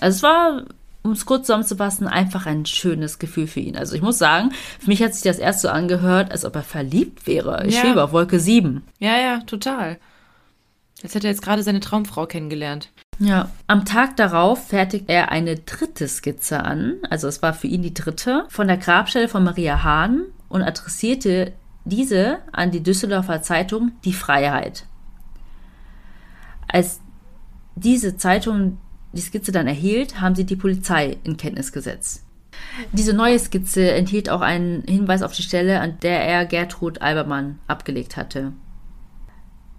Also 0.00 0.16
es 0.16 0.22
war, 0.22 0.62
um 1.02 1.12
es 1.12 1.24
kurz 1.26 1.46
zusammenzufassen, 1.46 2.06
einfach 2.08 2.46
ein 2.46 2.66
schönes 2.66 3.18
Gefühl 3.18 3.46
für 3.46 3.60
ihn. 3.60 3.76
Also 3.76 3.94
ich 3.94 4.02
muss 4.02 4.18
sagen, 4.18 4.50
für 4.78 4.88
mich 4.88 5.02
hat 5.02 5.14
sich 5.14 5.22
das 5.22 5.38
erst 5.38 5.60
so 5.62 5.68
angehört, 5.68 6.32
als 6.32 6.44
ob 6.44 6.54
er 6.56 6.62
verliebt 6.62 7.26
wäre. 7.26 7.66
Ich 7.66 7.74
Ja. 7.76 7.80
schwebe 7.82 8.02
auf 8.02 8.12
Wolke 8.12 8.40
7. 8.40 8.82
Ja, 8.98 9.16
ja, 9.18 9.38
total. 9.46 9.98
Als 11.02 11.14
hätte 11.14 11.26
er 11.28 11.30
jetzt 11.32 11.42
gerade 11.42 11.62
seine 11.62 11.80
Traumfrau 11.80 12.26
kennengelernt. 12.26 12.90
Ja. 13.18 13.50
Am 13.66 13.84
Tag 13.84 14.16
darauf 14.16 14.68
fertigt 14.68 15.04
er 15.08 15.30
eine 15.30 15.56
dritte 15.56 16.08
Skizze 16.08 16.64
an, 16.64 16.96
also 17.08 17.28
es 17.28 17.40
war 17.42 17.54
für 17.54 17.66
ihn 17.66 17.82
die 17.82 17.94
dritte, 17.94 18.44
von 18.48 18.66
der 18.66 18.76
Grabstelle 18.76 19.28
von 19.28 19.44
Maria 19.44 19.82
Hahn 19.84 20.22
und 20.48 20.62
adressierte 20.62 21.52
diese 21.84 22.38
an 22.52 22.70
die 22.72 22.82
Düsseldorfer 22.82 23.40
Zeitung 23.42 23.92
Die 24.04 24.12
Freiheit. 24.12 24.84
Als 26.68 27.00
diese 27.74 28.16
Zeitung 28.16 28.78
die 29.12 29.20
Skizze 29.20 29.52
dann 29.52 29.66
erhielt, 29.66 30.20
haben 30.20 30.34
sie 30.34 30.44
die 30.44 30.56
Polizei 30.56 31.18
in 31.24 31.36
Kenntnis 31.36 31.72
gesetzt. 31.72 32.24
Diese 32.92 33.12
neue 33.12 33.38
Skizze 33.38 33.90
enthielt 33.92 34.30
auch 34.30 34.40
einen 34.40 34.82
Hinweis 34.82 35.22
auf 35.22 35.32
die 35.32 35.42
Stelle, 35.42 35.80
an 35.80 35.98
der 36.02 36.24
er 36.24 36.46
Gertrud 36.46 37.00
Albermann 37.02 37.58
abgelegt 37.66 38.16
hatte. 38.16 38.52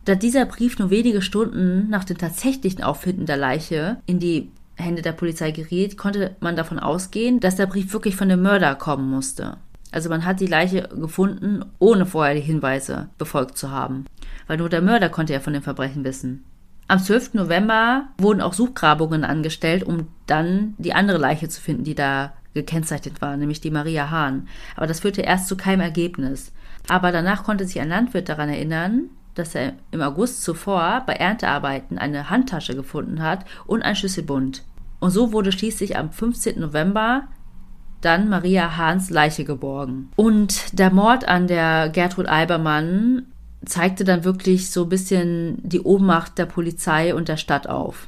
Da 0.05 0.15
dieser 0.15 0.45
Brief 0.45 0.79
nur 0.79 0.89
wenige 0.89 1.21
Stunden 1.21 1.89
nach 1.89 2.05
dem 2.05 2.17
tatsächlichen 2.17 2.83
Auffinden 2.83 3.25
der 3.25 3.38
Leiche 3.38 3.97
in 4.05 4.19
die 4.19 4.51
Hände 4.75 5.01
der 5.01 5.11
Polizei 5.11 5.51
geriet, 5.51 5.97
konnte 5.97 6.35
man 6.39 6.55
davon 6.55 6.79
ausgehen, 6.79 7.39
dass 7.39 7.55
der 7.55 7.65
Brief 7.65 7.91
wirklich 7.93 8.15
von 8.15 8.29
dem 8.29 8.41
Mörder 8.41 8.75
kommen 8.75 9.09
musste. 9.09 9.57
Also 9.91 10.09
man 10.09 10.25
hat 10.25 10.39
die 10.39 10.47
Leiche 10.47 10.83
gefunden, 10.83 11.65
ohne 11.79 12.05
vorher 12.05 12.35
die 12.35 12.41
Hinweise 12.41 13.09
befolgt 13.17 13.57
zu 13.57 13.71
haben. 13.71 14.05
Weil 14.45 14.57
nur 14.57 14.69
der 14.69 14.81
Mörder 14.81 15.09
konnte 15.09 15.33
ja 15.33 15.39
von 15.39 15.53
dem 15.53 15.63
Verbrechen 15.63 16.03
wissen. 16.03 16.43
Am 16.89 16.99
12. 16.99 17.33
November 17.33 18.07
wurden 18.17 18.41
auch 18.41 18.53
Suchgrabungen 18.53 19.25
angestellt, 19.25 19.83
um 19.83 20.07
dann 20.25 20.73
die 20.77 20.93
andere 20.93 21.17
Leiche 21.17 21.49
zu 21.49 21.59
finden, 21.59 21.83
die 21.83 21.95
da 21.95 22.33
gekennzeichnet 22.53 23.21
war, 23.21 23.35
nämlich 23.35 23.59
die 23.59 23.71
Maria 23.71 24.09
Hahn. 24.09 24.47
Aber 24.75 24.88
das 24.88 25.01
führte 25.01 25.21
erst 25.21 25.47
zu 25.47 25.57
keinem 25.57 25.81
Ergebnis. 25.81 26.53
Aber 26.88 27.11
danach 27.11 27.43
konnte 27.43 27.65
sich 27.65 27.79
ein 27.81 27.89
Landwirt 27.89 28.29
daran 28.29 28.49
erinnern, 28.49 29.09
dass 29.35 29.53
er 29.53 29.73
im 29.91 30.01
August 30.01 30.43
zuvor 30.43 31.03
bei 31.05 31.13
Erntearbeiten 31.13 31.97
eine 31.97 32.29
Handtasche 32.29 32.73
gefunden 32.73 33.21
hat 33.21 33.45
und 33.65 33.83
ein 33.83 33.95
Schlüsselbund. 33.95 34.63
Und 34.99 35.11
so 35.11 35.31
wurde 35.33 35.51
schließlich 35.51 35.97
am 35.97 36.11
15. 36.11 36.59
November 36.59 37.23
dann 38.01 38.29
Maria 38.29 38.77
Hahns 38.77 39.09
Leiche 39.09 39.43
geborgen. 39.43 40.09
Und 40.15 40.79
der 40.79 40.91
Mord 40.91 41.27
an 41.27 41.47
der 41.47 41.89
Gertrud 41.89 42.27
Albermann 42.27 43.25
zeigte 43.65 44.03
dann 44.03 44.23
wirklich 44.23 44.69
so 44.69 44.83
ein 44.83 44.89
bisschen 44.89 45.57
die 45.63 45.81
Ohnmacht 45.81 46.37
der 46.37 46.45
Polizei 46.45 47.13
und 47.13 47.27
der 47.27 47.37
Stadt 47.37 47.67
auf. 47.67 48.07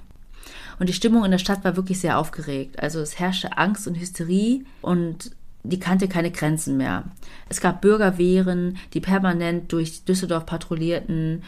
Und 0.80 0.88
die 0.88 0.94
Stimmung 0.94 1.26
in 1.26 1.32
der 1.32 1.40
Stadt 1.40 1.64
war 1.64 1.76
wirklich 1.76 2.00
sehr 2.00 2.18
aufgeregt. 2.18 2.82
Also 2.82 3.00
es 3.00 3.20
herrschte 3.20 3.58
Angst 3.58 3.88
und 3.88 3.96
Hysterie 3.96 4.64
und 4.82 5.32
die 5.64 5.80
kannte 5.80 6.08
keine 6.08 6.32
Grenzen 6.32 6.78
mehr. 6.78 7.04
Es 7.50 7.60
gab 7.60 7.82
Bürgerwehren, 7.82 8.78
die 8.94 9.02
permanent 9.02 9.74
durch 9.74 10.06
Düsseldorf 10.06 10.46
patrouillierten. 10.46 11.44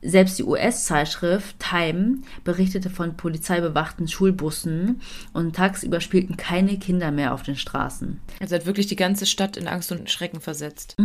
Selbst 0.00 0.38
die 0.38 0.44
US-Zeitschrift 0.44 1.56
Time 1.58 2.18
berichtete 2.44 2.90
von 2.90 3.16
polizeibewachten 3.16 4.08
Schulbussen 4.08 5.00
und 5.32 5.56
tagsüber 5.56 6.00
spielten 6.00 6.36
keine 6.36 6.78
Kinder 6.78 7.10
mehr 7.10 7.34
auf 7.34 7.42
den 7.42 7.56
Straßen. 7.56 8.20
Also 8.40 8.54
hat 8.54 8.66
wirklich 8.66 8.86
die 8.86 8.96
ganze 8.96 9.26
Stadt 9.26 9.56
in 9.56 9.68
Angst 9.68 9.90
und 9.92 10.10
Schrecken 10.10 10.40
versetzt. 10.40 10.96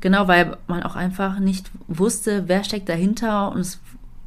Genau, 0.00 0.28
weil 0.28 0.56
man 0.66 0.82
auch 0.82 0.96
einfach 0.96 1.38
nicht 1.38 1.70
wusste, 1.86 2.44
wer 2.46 2.64
steckt 2.64 2.88
dahinter 2.88 3.50
und 3.52 3.60
es 3.60 3.80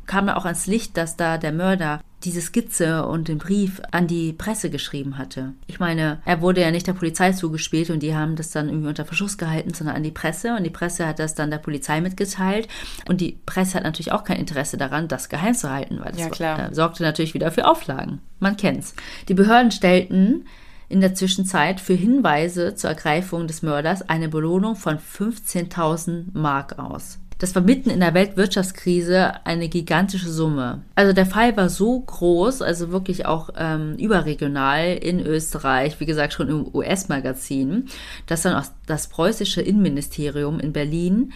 kam 0.06 0.28
dann 0.28 0.36
auch 0.36 0.46
ans 0.46 0.68
Licht, 0.68 0.98
dass 0.98 1.16
da 1.16 1.38
der 1.38 1.54
Mörder 1.54 2.02
diese 2.24 2.42
Skizze 2.42 3.06
und 3.08 3.28
den 3.28 3.38
Brief 3.38 3.82
an 3.92 4.08
die 4.08 4.34
Presse 4.34 4.70
geschrieben 4.70 5.18
hatte. 5.18 5.54
Ich 5.68 5.80
meine, 5.80 6.22
er 6.26 6.42
wurde 6.42 6.62
ja 6.62 6.70
nicht 6.70 6.86
der 6.86 6.94
Polizei 6.94 7.32
zugespielt 7.32 7.90
und 7.90 8.04
die 8.04 8.16
haben 8.16 8.36
das 8.36 8.52
dann 8.52 8.70
irgendwie 8.70 8.90
unter 8.90 9.06
Verschluss 9.06 9.38
gehalten, 9.38 9.74
sondern 9.74 9.96
an 9.96 10.04
die 10.04 10.12
Presse 10.12 10.56
und 10.56 10.64
die 10.64 10.70
Presse 10.70 11.08
hat 11.08 11.20
das 11.20 11.34
dann 11.34 11.50
der 11.50 11.58
Polizei 11.58 12.00
mitgeteilt 12.02 12.68
und 13.08 13.22
die 13.22 13.40
Presse 13.46 13.76
hat 13.76 13.84
natürlich 13.84 14.12
auch 14.12 14.24
kein 14.24 14.38
Interesse 14.38 14.78
daran, 14.78 15.08
das 15.08 15.30
geheim 15.30 15.56
zu 15.56 15.72
halten, 15.72 16.00
weil 16.00 16.12
das 16.12 16.38
Ja. 16.38 16.68
Äh, 16.68 16.74
sorgte 16.74 17.04
natürlich 17.04 17.34
wieder 17.34 17.52
für 17.52 17.66
Auflagen. 17.66 18.20
Man 18.40 18.58
kennt's. 18.58 18.94
Die 19.28 19.34
Behörden 19.34 19.72
stellten 19.72 20.46
in 20.92 21.02
der 21.02 21.16
Zwischenzeit 21.16 21.80
für 21.80 21.94
Hinweise 21.94 22.76
zur 22.76 22.90
Ergreifung 22.90 23.48
des 23.48 23.62
Mörders 23.62 24.08
eine 24.08 24.30
Belohnung 24.30 24.76
von 24.76 24.98
15.000 24.98 26.26
Mark 26.34 26.78
aus. 26.78 27.18
Das 27.42 27.56
war 27.56 27.64
mitten 27.64 27.90
in 27.90 28.02
der 28.02 28.14
Weltwirtschaftskrise 28.14 29.46
eine 29.48 29.68
gigantische 29.68 30.30
Summe. 30.30 30.84
Also 30.94 31.12
der 31.12 31.26
Fall 31.26 31.58
war 31.58 31.70
so 31.70 32.00
groß, 32.00 32.62
also 32.62 32.92
wirklich 32.92 33.26
auch 33.26 33.50
ähm, 33.58 33.96
überregional 33.96 34.96
in 35.02 35.20
Österreich, 35.20 36.00
wie 36.00 36.06
gesagt 36.06 36.34
schon 36.34 36.50
im 36.50 36.68
US-Magazin, 36.72 37.88
dass 38.28 38.44
dann 38.44 38.54
auch 38.56 38.68
das 38.86 39.08
preußische 39.08 39.62
Innenministerium 39.62 40.60
in 40.60 40.72
Berlin 40.72 41.34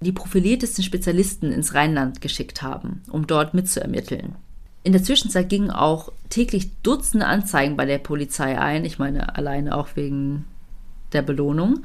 die 0.00 0.12
profiliertesten 0.12 0.84
Spezialisten 0.84 1.50
ins 1.50 1.72
Rheinland 1.72 2.20
geschickt 2.20 2.60
haben, 2.60 3.00
um 3.10 3.26
dort 3.26 3.54
mitzuermitteln. 3.54 4.34
In 4.88 4.92
der 4.92 5.04
Zwischenzeit 5.04 5.50
gingen 5.50 5.70
auch 5.70 6.12
täglich 6.30 6.70
Dutzende 6.82 7.26
Anzeigen 7.26 7.76
bei 7.76 7.84
der 7.84 7.98
Polizei 7.98 8.58
ein. 8.58 8.86
Ich 8.86 8.98
meine, 8.98 9.36
alleine 9.36 9.76
auch 9.76 9.88
wegen 9.96 10.46
der 11.12 11.20
Belohnung. 11.20 11.84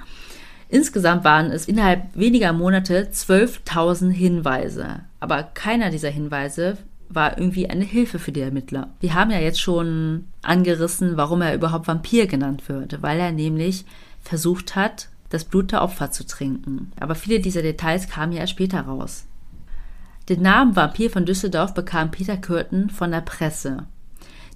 Insgesamt 0.70 1.26
waren 1.26 1.52
es 1.52 1.68
innerhalb 1.68 2.16
weniger 2.16 2.54
Monate 2.54 3.10
12.000 3.12 4.10
Hinweise. 4.10 5.02
Aber 5.20 5.44
keiner 5.44 5.90
dieser 5.90 6.12
Hinweise 6.12 6.78
war 7.10 7.38
irgendwie 7.38 7.70
eine 7.70 7.84
Hilfe 7.84 8.20
für 8.20 8.32
die 8.32 8.40
Ermittler. 8.40 8.88
Wir 9.02 9.16
haben 9.16 9.32
ja 9.32 9.40
jetzt 9.40 9.60
schon 9.60 10.24
angerissen, 10.42 11.18
warum 11.18 11.42
er 11.42 11.56
überhaupt 11.56 11.90
Vampir 11.90 12.28
genannt 12.28 12.70
wird, 12.70 13.02
weil 13.02 13.20
er 13.20 13.34
nämlich 13.34 13.84
versucht 14.22 14.78
hat, 14.78 15.10
das 15.30 15.44
Blut 15.44 15.74
der 15.74 15.82
Opfer 15.82 16.12
zu 16.12 16.26
trinken. 16.26 16.94
Aber 17.02 17.16
viele 17.16 17.42
dieser 17.42 17.64
Details 17.64 18.08
kamen 18.08 18.32
ja 18.32 18.40
erst 18.40 18.54
später 18.54 18.80
raus. 18.80 19.26
Den 20.30 20.42
Namen 20.42 20.76
Vampir 20.76 21.10
von 21.10 21.26
Düsseldorf 21.26 21.74
bekam 21.74 22.10
Peter 22.10 22.38
Kürten 22.38 22.90
von 22.90 23.12
der 23.12 23.22
Presse. 23.22 23.86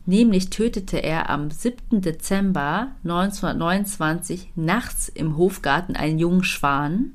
Nämlich 0.06 0.50
tötete 0.50 1.04
er 1.04 1.30
am 1.30 1.52
7. 1.52 2.00
Dezember 2.00 2.92
1929 3.04 4.54
nachts 4.56 5.10
im 5.10 5.36
Hofgarten 5.36 5.98
einen 5.98 6.20
jungen 6.20 6.46
Schwan, 6.46 7.12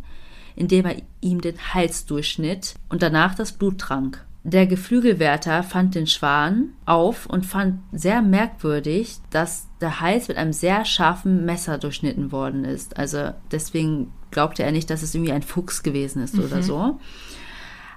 indem 0.55 0.85
er 0.85 0.97
ihm 1.23 1.41
den 1.41 1.57
Hals 1.73 2.05
durchschnitt 2.05 2.75
und 2.91 3.01
danach 3.01 3.35
das 3.35 3.53
Blut 3.53 3.79
trank. 3.79 4.23
Der 4.45 4.67
Geflügelwärter 4.67 5.63
fand 5.63 5.95
den 5.95 6.07
Schwan 6.07 6.71
auf 6.85 7.25
und 7.25 7.47
fand 7.47 7.79
sehr 7.93 8.21
merkwürdig, 8.21 9.19
dass 9.31 9.69
der 9.81 10.01
Hals 10.01 10.29
mit 10.29 10.37
einem 10.37 10.53
sehr 10.53 10.85
scharfen 10.85 11.47
Messer 11.47 11.79
durchschnitten 11.79 12.33
worden 12.33 12.65
ist. 12.65 12.99
Also 12.99 13.31
deswegen 13.51 14.13
glaubte 14.31 14.65
er 14.65 14.73
nicht, 14.73 14.91
dass 14.91 15.03
es 15.03 15.15
irgendwie 15.15 15.33
ein 15.33 15.43
Fuchs 15.43 15.83
gewesen 15.83 16.23
ist 16.23 16.39
oder 16.39 16.63
so. 16.63 16.99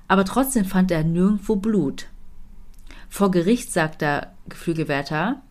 Aber 0.07 0.25
trotzdem 0.25 0.65
fand 0.65 0.91
er 0.91 1.03
nirgendwo 1.03 1.55
Blut. 1.55 2.07
Vor 3.09 3.31
Gericht 3.31 3.71
sagt 3.71 4.01
der 4.01 4.33
Geflügelwärter, 4.49 5.41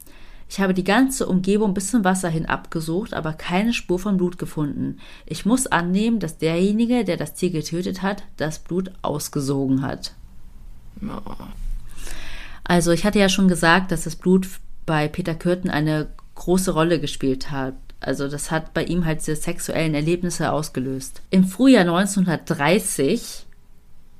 ich 0.49 0.61
habe 0.61 0.75
die 0.75 0.85
ganze 0.85 1.27
Umgebung 1.27 1.75
bis 1.75 1.91
zum 1.91 2.05
Wasser 2.05 2.29
hin 2.29 2.47
abgesucht, 2.47 3.15
aber 3.15 3.33
keine 3.33 3.73
Spur 3.73 3.99
von 3.99 4.19
Blut 4.19 4.39
gefunden. 4.39 4.99
Ich 5.27 5.47
muss 5.47 5.67
annehmen, 5.67 6.21
dass 6.21 6.39
derjenige, 6.39 7.05
der 7.05 7.17
das 7.17 7.35
Tier 7.35 7.51
getötet 7.51 8.03
hat, 8.03 8.23
das 8.37 8.59
Blut 8.59 8.93
ausgesogen 9.03 9.83
hat. 9.83 10.15
Also 12.63 12.93
ich 12.93 13.05
hatte 13.05 13.19
ja 13.19 13.29
schon 13.29 13.49
gesagt, 13.49 13.91
dass 13.91 14.05
das 14.05 14.17
Blut 14.17 14.47
bei 14.87 15.09
Peter 15.09 15.35
Kürten 15.35 15.71
eine 15.71 16.09
große 16.35 16.73
Rolle 16.73 17.01
gespielt 17.01 17.51
hat. 17.51 17.75
Also 18.01 18.29
das 18.29 18.51
hat 18.51 18.75
bei 18.75 18.85
ihm 18.85 19.07
halt 19.07 19.21
diese 19.21 19.37
sexuellen 19.37 19.95
Erlebnisse 19.95 20.53
ausgelöst. 20.53 21.23
Im 21.31 21.45
Frühjahr 21.47 21.83
1930 21.83 23.44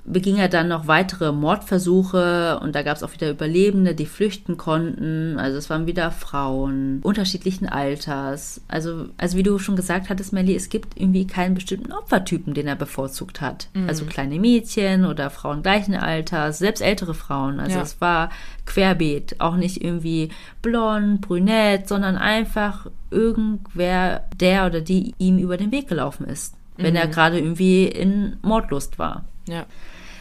beging 0.07 0.37
er 0.37 0.49
dann 0.49 0.69
noch 0.69 0.87
weitere 0.87 1.33
Mordversuche 1.33 2.59
und 2.63 2.75
da 2.75 2.83
gab 2.83 2.97
es 2.97 3.03
auch 3.03 3.13
wieder 3.13 3.31
Überlebende, 3.31 3.95
die 3.95 4.05
flüchten 4.07 4.57
konnten. 4.57 5.39
Also 5.39 5.57
es 5.57 5.71
waren 5.71 5.87
wieder 5.87 6.11
Frauen 6.11 7.01
unterschiedlichen 7.03 7.69
Alters. 7.69 8.61
Also, 8.69 9.07
also 9.17 9.39
wie 9.39 9.43
du 9.43 9.59
schon 9.59 9.77
gesagt 9.77 10.11
hattest, 10.11 10.33
Melly, 10.33 10.55
es 10.55 10.69
gibt 10.69 11.01
irgendwie 11.01 11.27
keinen 11.27 11.55
bestimmten 11.55 11.93
Opfertypen, 11.93 12.53
den 12.53 12.67
er 12.67 12.77
bevorzugt 12.77 13.41
hat. 13.41 13.69
Also 13.87 14.05
kleine 14.05 14.39
Mädchen 14.39 15.07
oder 15.07 15.31
Frauen 15.31 15.63
gleichen 15.63 15.95
Alters, 15.95 16.59
selbst 16.59 16.83
ältere 16.83 17.15
Frauen. 17.15 17.59
Also 17.59 17.77
Ja. 17.77 17.83
es 17.83 18.01
war 18.01 18.31
querbeet, 18.67 19.41
auch 19.41 19.57
nicht 19.57 19.83
irgendwie 19.83 20.29
blond, 20.61 21.23
brünett, 21.23 21.89
sondern 21.89 22.17
einfach 22.17 22.91
irgendwer, 23.11 24.25
der 24.37 24.67
oder 24.67 24.81
die 24.83 25.15
ihm 25.19 25.39
über 25.39 25.57
den 25.57 25.73
Weg 25.73 25.89
gelaufen 25.89 26.27
ist. 26.27 26.55
Wenn 26.77 26.97
er 26.97 27.07
gerade 27.07 27.39
irgendwie 27.39 27.85
in 27.87 28.37
Mordlust 28.43 28.99
war. 28.99 29.25
Ja. 29.47 29.65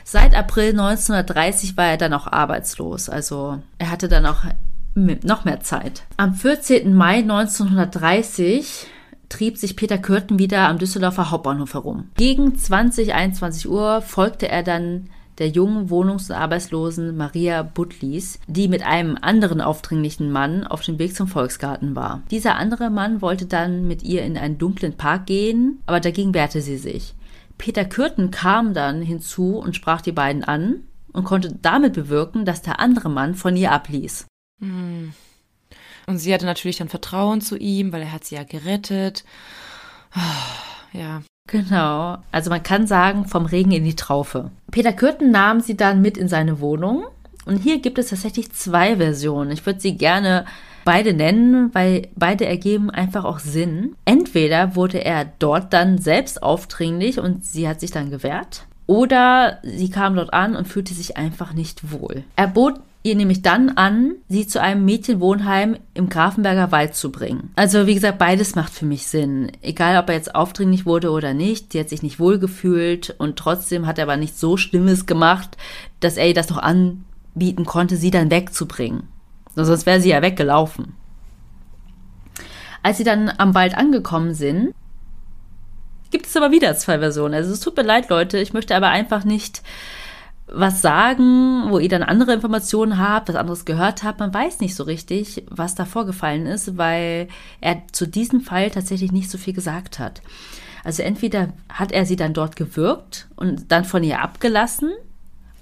Seit 0.04 0.36
April 0.36 0.70
1930 0.70 1.78
war 1.78 1.88
er 1.88 1.98
dann 1.98 2.14
auch 2.14 2.28
arbeitslos. 2.28 3.10
Also 3.10 3.60
er 3.78 3.92
hatte 3.92 4.08
dann 4.08 4.26
auch 4.26 4.44
noch 4.96 5.46
mehr 5.46 5.62
Zeit. 5.62 6.04
Am 6.18 6.36
14. 6.36 6.94
Mai 6.94 7.20
1930 7.20 8.88
trieb 9.30 9.58
sich 9.58 9.76
Peter 9.76 9.98
Kürten 9.98 10.38
wieder 10.38 10.68
am 10.68 10.78
Düsseldorfer 10.78 11.32
Hauptbahnhof 11.32 11.74
herum. 11.74 12.10
Gegen 12.16 12.56
20, 12.56 13.14
21 13.14 13.68
Uhr 13.68 14.02
folgte 14.02 14.48
er 14.48 14.62
dann 14.62 15.10
der 15.40 15.48
jungen 15.48 15.90
Wohnungs- 15.90 16.30
und 16.30 16.36
Arbeitslosen 16.36 17.18
Maria 17.18 17.64
Butlis, 17.64 18.40
die 18.48 18.68
mit 18.68 18.86
einem 18.86 19.18
anderen 19.20 19.62
aufdringlichen 19.62 20.32
Mann 20.32 20.64
auf 20.64 20.82
dem 20.82 21.00
Weg 21.00 21.16
zum 21.16 21.28
Volksgarten 21.28 21.96
war. 21.96 22.22
Dieser 22.30 22.56
andere 22.56 22.92
Mann 22.92 23.22
wollte 23.22 23.48
dann 23.48 23.88
mit 23.88 24.04
ihr 24.04 24.24
in 24.24 24.38
einen 24.38 24.60
dunklen 24.60 24.94
Park 24.94 25.26
gehen, 25.26 25.80
aber 25.88 26.00
dagegen 26.00 26.36
wehrte 26.36 26.62
sie 26.62 26.78
sich. 26.78 27.16
Peter 27.58 27.86
Kürten 27.86 28.32
kam 28.32 28.74
dann 28.74 29.02
hinzu 29.02 29.58
und 29.58 29.76
sprach 29.76 30.02
die 30.02 30.12
beiden 30.12 30.44
an 30.44 30.84
und 31.12 31.24
konnte 31.24 31.56
damit 31.62 31.94
bewirken, 31.94 32.46
dass 32.46 32.62
der 32.62 32.80
andere 32.80 33.10
Mann 33.10 33.36
von 33.36 33.56
ihr 33.56 33.72
abließ. 33.72 34.26
Hm. 34.62 35.14
Und 36.08 36.18
sie 36.18 36.34
hatte 36.34 36.46
natürlich 36.46 36.78
dann 36.78 36.90
Vertrauen 36.90 37.42
zu 37.42 37.58
ihm, 37.58 37.94
weil 37.94 38.02
er 38.02 38.12
hat 38.12 38.26
sie 38.26 38.36
ja 38.36 38.44
gerettet. 38.44 39.24
Ah, 40.12 40.92
ja. 40.92 41.22
Genau. 41.48 42.18
Also 42.32 42.50
man 42.50 42.64
kann 42.64 42.88
sagen, 42.88 43.26
vom 43.26 43.46
Regen 43.46 43.72
in 43.72 43.84
die 43.84 43.96
Traufe. 43.96 44.52
Peter 44.72 44.94
Kürten 44.94 45.32
nahm 45.32 45.60
sie 45.60 45.76
dann 45.76 46.02
mit 46.02 46.18
in 46.18 46.28
seine 46.28 46.60
Wohnung. 46.60 47.06
Und 47.46 47.58
hier 47.58 47.80
gibt 47.80 47.98
es 47.98 48.10
tatsächlich 48.10 48.54
zwei 48.54 48.98
Versionen. 48.98 49.52
Ich 49.52 49.66
würde 49.66 49.82
sie 49.82 49.98
gerne 49.98 50.46
beide 50.84 51.14
nennen, 51.14 51.70
weil 51.74 52.08
beide 52.16 52.46
ergeben 52.46 52.90
einfach 52.90 53.26
auch 53.26 53.40
Sinn. 53.40 53.96
Entweder 54.06 54.76
wurde 54.76 55.04
er 55.04 55.26
dort 55.40 55.74
dann 55.74 55.98
selbst 55.98 56.44
aufdringlich 56.44 57.20
und 57.20 57.46
sie 57.46 57.68
hat 57.68 57.80
sich 57.80 57.92
dann 57.92 58.10
gewehrt. 58.10 58.66
Oder 58.86 59.60
sie 59.64 59.90
kam 59.90 60.16
dort 60.16 60.34
an 60.34 60.56
und 60.56 60.68
fühlte 60.68 60.94
sich 60.94 61.18
einfach 61.18 61.54
nicht 61.54 61.92
wohl. 61.92 62.24
Er 62.36 62.48
bot 62.48 62.80
ihr 63.04 63.16
nämlich 63.16 63.42
dann 63.42 63.70
an, 63.70 64.16
sie 64.30 64.48
zu 64.48 64.62
einem 64.62 64.86
Mädchenwohnheim 64.86 65.78
im 65.94 66.10
Grafenberger 66.10 66.72
Wald 66.72 66.96
zu 66.96 67.12
bringen. 67.12 67.52
Also 67.56 67.86
wie 67.86 67.96
gesagt, 67.96 68.18
beides 68.18 68.56
macht 68.56 68.74
für 68.74 68.86
mich 68.86 69.08
Sinn. 69.08 69.52
Egal, 69.62 70.02
ob 70.02 70.10
er 70.10 70.16
jetzt 70.16 70.36
aufdringlich 70.36 70.86
wurde 70.86 71.12
oder 71.12 71.34
nicht, 71.34 71.74
sie 71.74 71.80
hat 71.80 71.90
sich 71.90 72.02
nicht 72.02 72.20
wohl 72.20 72.40
gefühlt 72.40 73.14
und 73.18 73.36
trotzdem 73.36 73.86
hat 73.86 73.98
er 73.98 74.06
aber 74.06 74.18
nichts 74.18 74.40
so 74.40 74.56
Schlimmes 74.58 75.06
gemacht, 75.06 75.58
dass 76.00 76.18
er 76.18 76.28
ihr 76.28 76.34
das 76.34 76.50
noch 76.50 76.60
anbieten 76.60 77.66
konnte, 77.66 77.98
sie 77.98 78.12
dann 78.12 78.32
wegzubringen. 78.32 79.04
Sonst 79.56 79.86
wäre 79.86 80.02
sie 80.02 80.10
ja 80.10 80.22
weggelaufen. 80.22 80.96
Als 82.82 82.98
sie 82.98 83.04
dann 83.04 83.32
am 83.38 83.56
Wald 83.56 83.78
angekommen 83.78 84.34
sind, 84.34 84.74
gibt 86.12 86.28
es 86.28 86.36
aber 86.36 86.52
wieder 86.52 86.76
zwei 86.76 87.00
Versionen. 87.00 87.34
Also 87.34 87.52
es 87.54 87.60
tut 87.60 87.78
mir 87.78 87.84
leid, 87.84 88.10
Leute, 88.10 88.38
ich 88.38 88.54
möchte 88.54 88.76
aber 88.76 88.90
einfach 88.90 89.24
nicht 89.24 89.64
was 90.48 90.82
sagen, 90.82 91.70
wo 91.70 91.80
ihr 91.80 91.90
dann 91.90 92.04
andere 92.04 92.34
Informationen 92.34 93.00
habt, 93.00 93.30
was 93.30 93.36
anderes 93.36 93.66
gehört 93.66 94.04
habt. 94.04 94.20
Man 94.20 94.34
weiß 94.34 94.60
nicht 94.60 94.76
so 94.76 94.84
richtig, 94.84 95.44
was 95.50 95.76
da 95.76 95.86
vorgefallen 95.86 96.46
ist, 96.46 96.78
weil 96.78 97.28
er 97.62 97.82
zu 97.92 98.08
diesem 98.08 98.42
Fall 98.42 98.70
tatsächlich 98.70 99.12
nicht 99.12 99.32
so 99.32 99.38
viel 99.38 99.54
gesagt 99.54 100.00
hat. 100.00 100.22
Also 100.84 101.02
entweder 101.02 101.54
hat 101.70 101.92
er 101.92 102.06
sie 102.06 102.18
dann 102.18 102.34
dort 102.34 102.56
gewürgt 102.56 103.28
und 103.36 103.72
dann 103.72 103.86
von 103.86 104.04
ihr 104.04 104.22
abgelassen 104.22 104.92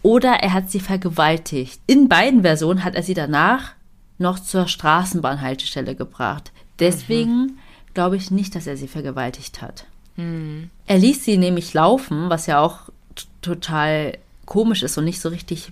oder 0.02 0.32
er 0.32 0.54
hat 0.54 0.72
sie 0.72 0.80
vergewaltigt. 0.80 1.80
In 1.86 2.10
beiden 2.10 2.42
Versionen 2.42 2.84
hat 2.84 2.96
er 2.96 3.04
sie 3.04 3.14
danach 3.14 3.74
noch 4.22 4.40
zur 4.40 4.68
Straßenbahnhaltestelle 4.68 5.96
gebracht. 5.96 6.52
Deswegen 6.80 7.42
mhm. 7.42 7.58
glaube 7.94 8.16
ich 8.16 8.32
nicht, 8.32 8.56
dass 8.56 8.68
er 8.68 8.78
sie 8.78 8.88
vergewaltigt 8.88 9.62
hat. 9.62 9.86
Mhm. 10.16 10.70
Er 10.88 10.98
ließ 10.98 11.26
sie 11.26 11.38
nämlich 11.38 11.74
laufen, 11.74 12.30
was 12.30 12.48
ja 12.48 12.60
auch 12.60 12.90
total 13.42 14.18
komisch 14.46 14.84
ist 14.84 14.98
und 14.98 15.06
nicht 15.06 15.20
so 15.20 15.30
richtig 15.30 15.72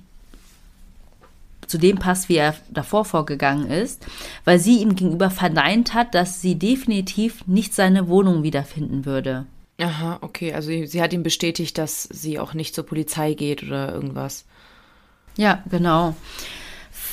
zu 1.67 1.77
dem 1.77 1.99
passt, 1.99 2.29
wie 2.29 2.37
er 2.37 2.55
davor 2.69 3.05
vorgegangen 3.05 3.69
ist, 3.69 4.05
weil 4.43 4.59
sie 4.59 4.81
ihm 4.81 4.95
gegenüber 4.95 5.29
verneint 5.29 5.93
hat, 5.93 6.15
dass 6.15 6.41
sie 6.41 6.55
definitiv 6.55 7.45
nicht 7.47 7.75
seine 7.75 8.07
Wohnung 8.07 8.41
wiederfinden 8.41 9.05
würde. 9.05 9.45
Aha, 9.79 10.17
okay. 10.21 10.53
Also 10.53 10.69
sie 10.69 11.01
hat 11.01 11.13
ihm 11.13 11.23
bestätigt, 11.23 11.77
dass 11.77 12.03
sie 12.03 12.39
auch 12.39 12.53
nicht 12.53 12.73
zur 12.73 12.85
Polizei 12.85 13.33
geht 13.33 13.63
oder 13.63 13.93
irgendwas. 13.93 14.45
Ja, 15.37 15.63
genau. 15.69 16.15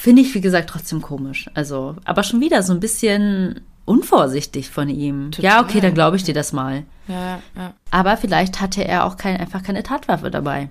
Finde 0.06 0.22
ich, 0.22 0.32
wie 0.36 0.40
gesagt, 0.40 0.70
trotzdem 0.70 1.02
komisch. 1.02 1.50
Also, 1.54 1.96
aber 2.04 2.22
schon 2.22 2.40
wieder 2.40 2.62
so 2.62 2.72
ein 2.72 2.78
bisschen 2.78 3.62
unvorsichtig 3.86 4.70
von 4.70 4.88
ihm. 4.88 5.32
Total. 5.32 5.44
Ja, 5.50 5.60
okay, 5.60 5.80
dann 5.80 5.94
glaube 5.94 6.16
ich 6.16 6.22
dir 6.22 6.32
das 6.32 6.52
mal. 6.52 6.84
Ja, 7.08 7.40
ja. 7.56 7.74
Aber 7.90 8.16
vielleicht 8.16 8.60
hatte 8.60 8.84
er 8.84 9.04
auch 9.04 9.16
kein, 9.16 9.36
einfach 9.36 9.64
keine 9.64 9.82
Tatwaffe 9.82 10.30
dabei. 10.30 10.68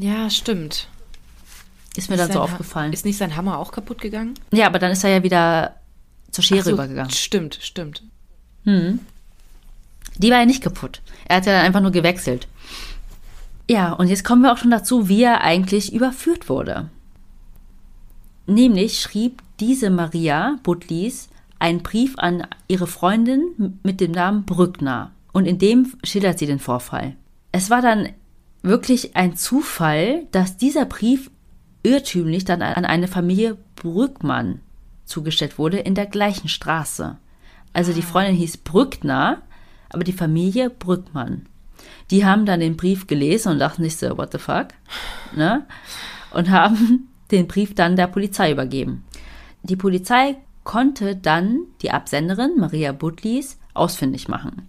Ja, 0.00 0.28
stimmt. 0.28 0.88
Ist 1.94 2.10
mir 2.10 2.16
ist 2.16 2.22
dann 2.22 2.32
so 2.32 2.40
aufgefallen. 2.40 2.92
Ist 2.92 3.04
nicht 3.04 3.16
sein 3.16 3.36
Hammer 3.36 3.58
auch 3.58 3.70
kaputt 3.70 4.00
gegangen? 4.00 4.34
Ja, 4.50 4.66
aber 4.66 4.80
dann 4.80 4.90
ist 4.90 5.04
er 5.04 5.10
ja 5.10 5.22
wieder 5.22 5.76
zur 6.32 6.42
Schere 6.42 6.64
so, 6.64 6.72
übergegangen. 6.72 7.12
Stimmt, 7.12 7.60
stimmt. 7.62 8.02
Hm. 8.64 8.98
Die 10.16 10.30
war 10.32 10.40
ja 10.40 10.46
nicht 10.46 10.64
kaputt. 10.64 11.00
Er 11.28 11.36
hat 11.36 11.46
ja 11.46 11.52
dann 11.52 11.64
einfach 11.64 11.80
nur 11.80 11.92
gewechselt. 11.92 12.48
Ja, 13.70 13.92
und 13.92 14.08
jetzt 14.08 14.24
kommen 14.24 14.42
wir 14.42 14.52
auch 14.52 14.58
schon 14.58 14.72
dazu, 14.72 15.08
wie 15.08 15.22
er 15.22 15.42
eigentlich 15.42 15.92
überführt 15.92 16.48
wurde. 16.48 16.90
Nämlich 18.46 19.00
schrieb 19.00 19.42
diese 19.60 19.90
Maria 19.90 20.58
Butlis 20.62 21.28
einen 21.58 21.82
Brief 21.82 22.14
an 22.18 22.46
ihre 22.68 22.86
Freundin 22.86 23.78
mit 23.82 24.00
dem 24.00 24.12
Namen 24.12 24.44
Brückner. 24.44 25.10
Und 25.32 25.46
in 25.46 25.58
dem 25.58 25.92
schildert 26.04 26.38
sie 26.38 26.46
den 26.46 26.58
Vorfall. 26.58 27.16
Es 27.52 27.70
war 27.70 27.82
dann 27.82 28.10
wirklich 28.62 29.16
ein 29.16 29.36
Zufall, 29.36 30.26
dass 30.32 30.56
dieser 30.56 30.84
Brief 30.84 31.30
irrtümlich 31.82 32.44
dann 32.44 32.62
an 32.62 32.84
eine 32.84 33.08
Familie 33.08 33.56
Brückmann 33.76 34.60
zugestellt 35.04 35.58
wurde 35.58 35.78
in 35.78 35.94
der 35.94 36.06
gleichen 36.06 36.48
Straße. 36.48 37.16
Also 37.72 37.92
die 37.92 38.02
ah. 38.02 38.06
Freundin 38.06 38.34
hieß 38.36 38.58
Brückner, 38.58 39.42
aber 39.90 40.04
die 40.04 40.12
Familie 40.12 40.70
Brückmann. 40.70 41.46
Die 42.10 42.24
haben 42.24 42.46
dann 42.46 42.60
den 42.60 42.76
Brief 42.76 43.06
gelesen 43.06 43.52
und 43.52 43.58
dachten 43.58 43.82
sich 43.82 43.96
so, 43.96 44.16
what 44.18 44.32
the 44.32 44.38
fuck? 44.38 44.68
Ne? 45.34 45.66
Und 46.32 46.50
haben 46.50 47.08
den 47.30 47.46
Brief 47.46 47.74
dann 47.74 47.96
der 47.96 48.06
Polizei 48.06 48.52
übergeben. 48.52 49.04
Die 49.62 49.76
Polizei 49.76 50.36
konnte 50.64 51.16
dann 51.16 51.60
die 51.82 51.90
Absenderin 51.90 52.56
Maria 52.56 52.92
Butlis 52.92 53.58
ausfindig 53.74 54.28
machen. 54.28 54.68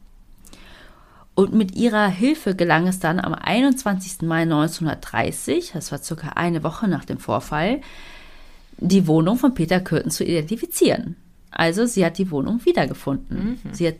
Und 1.35 1.53
mit 1.53 1.75
ihrer 1.75 2.07
Hilfe 2.07 2.55
gelang 2.55 2.87
es 2.87 2.99
dann 2.99 3.19
am 3.19 3.33
21. 3.33 4.23
Mai 4.23 4.41
1930, 4.41 5.71
das 5.73 5.91
war 5.91 5.99
circa 5.99 6.29
eine 6.29 6.63
Woche 6.63 6.87
nach 6.87 7.05
dem 7.05 7.19
Vorfall, 7.19 7.81
die 8.77 9.05
Wohnung 9.05 9.37
von 9.37 9.53
Peter 9.53 9.79
Kürten 9.79 10.09
zu 10.09 10.23
identifizieren. 10.23 11.15
Also 11.51 11.85
sie 11.85 12.05
hat 12.05 12.17
die 12.17 12.31
Wohnung 12.31 12.65
wiedergefunden. 12.65 13.59
Mhm. 13.63 13.73
Sie 13.73 13.87
hat 13.87 13.95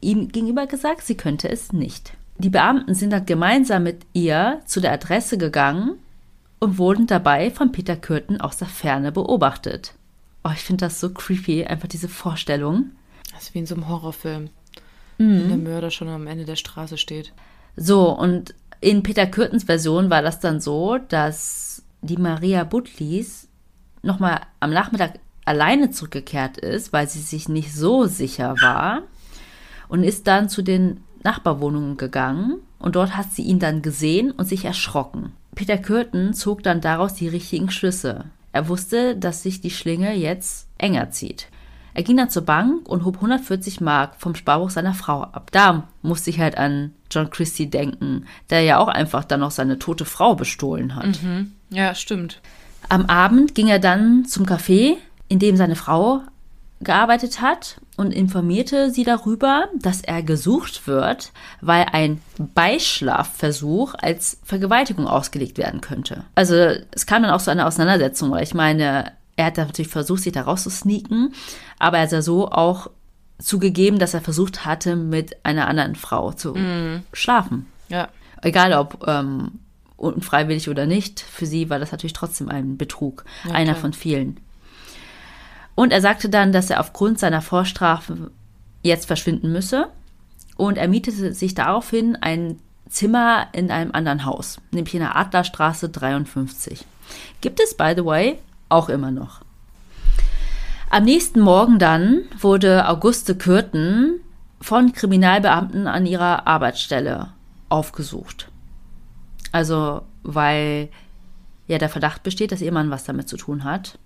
ihm 0.00 0.28
gegenüber 0.28 0.66
gesagt, 0.66 1.02
sie 1.02 1.16
könnte 1.16 1.48
es 1.48 1.72
nicht. 1.72 2.14
Die 2.38 2.50
Beamten 2.50 2.94
sind 2.94 3.10
dann 3.10 3.26
gemeinsam 3.26 3.82
mit 3.82 4.06
ihr 4.12 4.60
zu 4.66 4.80
der 4.80 4.92
Adresse 4.92 5.38
gegangen 5.38 5.92
und 6.60 6.78
wurden 6.78 7.06
dabei 7.06 7.50
von 7.50 7.72
Peter 7.72 7.96
Kürten 7.96 8.40
aus 8.40 8.58
der 8.58 8.68
Ferne 8.68 9.10
beobachtet. 9.10 9.94
Oh, 10.44 10.50
ich 10.54 10.60
finde 10.60 10.86
das 10.86 11.00
so 11.00 11.10
creepy, 11.10 11.64
einfach 11.64 11.88
diese 11.88 12.08
Vorstellung. 12.08 12.92
Das 13.32 13.44
ist 13.44 13.54
wie 13.54 13.58
in 13.58 13.66
so 13.66 13.74
einem 13.74 13.88
Horrorfilm 13.88 14.50
mhm. 15.20 15.40
wenn 15.40 15.48
der 15.48 15.56
Mörder 15.58 15.90
schon 15.90 16.08
am 16.08 16.26
Ende 16.26 16.44
der 16.44 16.56
Straße 16.56 16.98
steht. 16.98 17.32
So, 17.76 18.10
und 18.10 18.54
in 18.80 19.02
Peter 19.02 19.26
Kürtens 19.26 19.64
Version 19.64 20.10
war 20.10 20.22
das 20.22 20.40
dann 20.40 20.60
so, 20.60 20.98
dass 20.98 21.82
die 22.00 22.16
Maria 22.16 22.64
Butlis 22.64 23.48
nochmal 24.02 24.40
am 24.58 24.70
Nachmittag 24.70 25.18
alleine 25.44 25.90
zurückgekehrt 25.90 26.56
ist, 26.56 26.92
weil 26.92 27.08
sie 27.08 27.20
sich 27.20 27.48
nicht 27.48 27.74
so 27.74 28.06
sicher 28.06 28.54
war 28.62 29.02
und 29.88 30.02
ist 30.02 30.26
dann 30.26 30.48
zu 30.48 30.62
den 30.62 31.02
Nachbarwohnungen 31.22 31.96
gegangen 31.96 32.56
und 32.78 32.96
dort 32.96 33.16
hat 33.16 33.32
sie 33.32 33.42
ihn 33.42 33.58
dann 33.58 33.82
gesehen 33.82 34.30
und 34.30 34.46
sich 34.46 34.64
erschrocken. 34.64 35.32
Peter 35.54 35.78
Kürten 35.78 36.32
zog 36.34 36.62
dann 36.62 36.80
daraus 36.80 37.14
die 37.14 37.28
richtigen 37.28 37.70
Schlüsse. 37.70 38.26
Er 38.52 38.68
wusste, 38.68 39.16
dass 39.16 39.42
sich 39.42 39.60
die 39.60 39.70
Schlinge 39.70 40.14
jetzt 40.14 40.66
enger 40.78 41.10
zieht. 41.10 41.48
Er 41.92 42.02
ging 42.02 42.16
dann 42.16 42.30
zur 42.30 42.44
Bank 42.44 42.88
und 42.88 43.04
hob 43.04 43.16
140 43.16 43.80
Mark 43.80 44.14
vom 44.16 44.34
Sparbuch 44.34 44.70
seiner 44.70 44.94
Frau 44.94 45.22
ab. 45.22 45.50
Da 45.52 45.88
musste 46.02 46.30
ich 46.30 46.38
halt 46.38 46.56
an 46.56 46.92
John 47.10 47.30
Christie 47.30 47.68
denken, 47.68 48.26
der 48.48 48.62
ja 48.62 48.78
auch 48.78 48.88
einfach 48.88 49.24
dann 49.24 49.40
noch 49.40 49.50
seine 49.50 49.78
tote 49.78 50.04
Frau 50.04 50.34
bestohlen 50.34 50.94
hat. 50.94 51.22
Mhm. 51.22 51.52
Ja, 51.70 51.94
stimmt. 51.94 52.40
Am 52.88 53.06
Abend 53.06 53.54
ging 53.54 53.68
er 53.68 53.80
dann 53.80 54.24
zum 54.24 54.46
Café, 54.46 54.96
in 55.28 55.38
dem 55.38 55.56
seine 55.56 55.76
Frau 55.76 56.22
gearbeitet 56.80 57.40
hat 57.42 57.80
und 57.96 58.12
informierte 58.12 58.90
sie 58.90 59.04
darüber, 59.04 59.68
dass 59.78 60.00
er 60.00 60.22
gesucht 60.22 60.86
wird, 60.86 61.32
weil 61.60 61.86
ein 61.92 62.20
Beischlafversuch 62.38 63.94
als 64.00 64.40
Vergewaltigung 64.44 65.06
ausgelegt 65.06 65.58
werden 65.58 65.82
könnte. 65.82 66.24
Also 66.34 66.54
es 66.90 67.04
kam 67.04 67.22
dann 67.22 67.32
auch 67.32 67.40
so 67.40 67.50
eine 67.50 67.66
Auseinandersetzung, 67.66 68.30
weil 68.30 68.44
ich 68.44 68.54
meine, 68.54 69.12
er 69.36 69.46
hat 69.46 69.58
natürlich 69.58 69.90
versucht, 69.90 70.22
sich 70.22 70.32
da 70.32 70.42
rauszusneaken, 70.42 71.34
aber 71.78 71.98
er 71.98 72.04
hat 72.04 72.12
ja 72.12 72.22
so 72.22 72.50
auch 72.50 72.90
zugegeben, 73.38 73.98
dass 73.98 74.14
er 74.14 74.20
versucht 74.20 74.64
hatte, 74.64 74.96
mit 74.96 75.44
einer 75.44 75.68
anderen 75.68 75.96
Frau 75.96 76.32
zu 76.32 76.54
mm. 76.54 77.02
schlafen. 77.12 77.66
Ja. 77.88 78.08
Egal 78.42 78.72
ob 78.72 79.06
ähm, 79.06 79.60
unfreiwillig 79.96 80.68
oder 80.68 80.86
nicht, 80.86 81.20
für 81.20 81.46
sie 81.46 81.68
war 81.68 81.78
das 81.78 81.92
natürlich 81.92 82.12
trotzdem 82.14 82.48
ein 82.48 82.76
Betrug, 82.78 83.24
ja, 83.44 83.52
einer 83.52 83.72
klar. 83.72 83.82
von 83.82 83.92
vielen. 83.92 84.40
Und 85.74 85.92
er 85.92 86.00
sagte 86.00 86.28
dann, 86.28 86.52
dass 86.52 86.70
er 86.70 86.80
aufgrund 86.80 87.18
seiner 87.18 87.42
Vorstrafe 87.42 88.30
jetzt 88.82 89.06
verschwinden 89.06 89.52
müsse 89.52 89.88
und 90.56 90.76
er 90.76 90.88
mietete 90.88 91.32
sich 91.32 91.54
daraufhin 91.54 92.16
ein 92.16 92.58
Zimmer 92.88 93.46
in 93.52 93.70
einem 93.70 93.92
anderen 93.92 94.24
Haus, 94.24 94.60
nämlich 94.72 94.94
in 94.94 95.00
der 95.00 95.16
Adlerstraße 95.16 95.88
53. 95.88 96.84
Gibt 97.40 97.60
es, 97.60 97.74
by 97.74 97.94
the 97.96 98.04
way, 98.04 98.38
auch 98.68 98.88
immer 98.88 99.10
noch. 99.10 99.40
Am 100.90 101.04
nächsten 101.04 101.40
Morgen 101.40 101.78
dann 101.78 102.22
wurde 102.38 102.88
Auguste 102.88 103.36
Kürten 103.36 104.20
von 104.60 104.92
Kriminalbeamten 104.92 105.86
an 105.86 106.04
ihrer 106.04 106.46
Arbeitsstelle 106.46 107.28
aufgesucht. 107.68 108.50
Also, 109.52 110.02
weil 110.22 110.88
ja 111.68 111.78
der 111.78 111.88
Verdacht 111.88 112.22
besteht, 112.22 112.52
dass 112.52 112.60
ihr 112.60 112.72
Mann 112.72 112.90
was 112.90 113.04
damit 113.04 113.28
zu 113.28 113.36
tun 113.36 113.64
hat. 113.64 113.98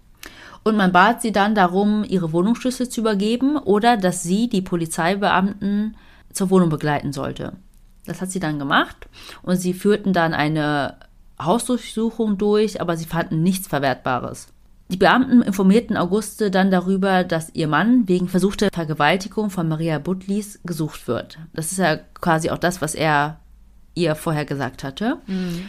Und 0.65 0.77
man 0.77 0.93
bat 0.93 1.21
sie 1.21 1.33
dann 1.33 1.55
darum, 1.55 2.05
ihre 2.05 2.33
Wohnungsschlüssel 2.33 2.89
zu 2.89 3.03
übergeben 3.03 3.57
oder 3.57 3.97
dass 3.97 4.23
sie 4.23 4.49
die 4.49 4.63
Polizeibeamten 4.63 5.97
zur 6.33 6.51
Wohnung 6.51 6.71
begleiten 6.71 7.13
sollte. 7.13 7.53
Das 8.07 8.21
hat 8.21 8.31
sie 8.31 8.41
dann 8.41 8.59
gemacht 8.59 9.09
und 9.43 9.57
sie 9.57 9.75
führten 9.75 10.13
dann 10.13 10.35
eine 10.35 10.97
Hausdurchsuchung 11.41 12.39
durch, 12.39 12.81
aber 12.81 12.97
sie 12.97 13.07
fanden 13.07 13.43
nichts 13.43 13.67
Verwertbares. 13.67 14.49
Die 14.89 14.97
Beamten 14.99 15.43
informierten 15.43 15.97
Auguste 15.97 16.51
dann 16.51 16.71
darüber, 16.71 17.25
dass 17.25 17.55
ihr 17.55 17.69
Mann 17.69 18.07
wegen 18.07 18.29
versuchter 18.29 18.69
Vergewaltigung 18.73 19.49
von 19.51 19.69
Maria 19.69 19.99
Butlis 19.99 20.61
gesucht 20.65 21.09
wird. 21.09 21.39
Das 21.55 21.73
ist 21.73 21.79
ja 21.79 21.97
quasi 22.21 22.51
auch 22.51 22.59
das, 22.59 22.83
was 22.83 22.95
er 22.95 23.41
ihr 23.95 24.15
vorher 24.15 24.45
gesagt 24.45 24.85
hatte. 24.85 25.19
Mhm. 25.27 25.63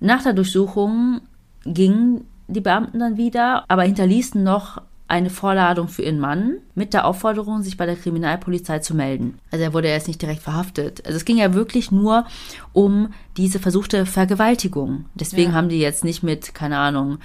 Nach 0.00 0.22
der 0.22 0.32
Durchsuchung 0.32 1.20
gingen 1.64 2.26
die 2.52 2.60
Beamten 2.60 2.98
dann 2.98 3.16
wieder, 3.16 3.64
aber 3.68 3.82
hinterließen 3.82 4.42
noch 4.42 4.80
eine 5.12 5.28
Vorladung 5.28 5.88
für 5.88 6.02
ihren 6.02 6.18
Mann 6.18 6.56
mit 6.74 6.94
der 6.94 7.04
Aufforderung, 7.04 7.62
sich 7.62 7.76
bei 7.76 7.84
der 7.84 7.96
Kriminalpolizei 7.96 8.78
zu 8.78 8.94
melden. 8.94 9.38
Also 9.50 9.62
er 9.62 9.74
wurde 9.74 9.88
jetzt 9.88 10.08
nicht 10.08 10.22
direkt 10.22 10.40
verhaftet. 10.40 11.04
Also 11.04 11.16
es 11.16 11.26
ging 11.26 11.36
ja 11.36 11.52
wirklich 11.52 11.92
nur 11.92 12.24
um 12.72 13.12
diese 13.36 13.58
versuchte 13.58 14.06
Vergewaltigung. 14.06 15.04
Deswegen 15.14 15.50
ja. 15.50 15.56
haben 15.56 15.68
die 15.68 15.80
jetzt 15.80 16.02
nicht 16.02 16.22
mit, 16.22 16.54
keine 16.54 16.78
Ahnung, 16.78 17.18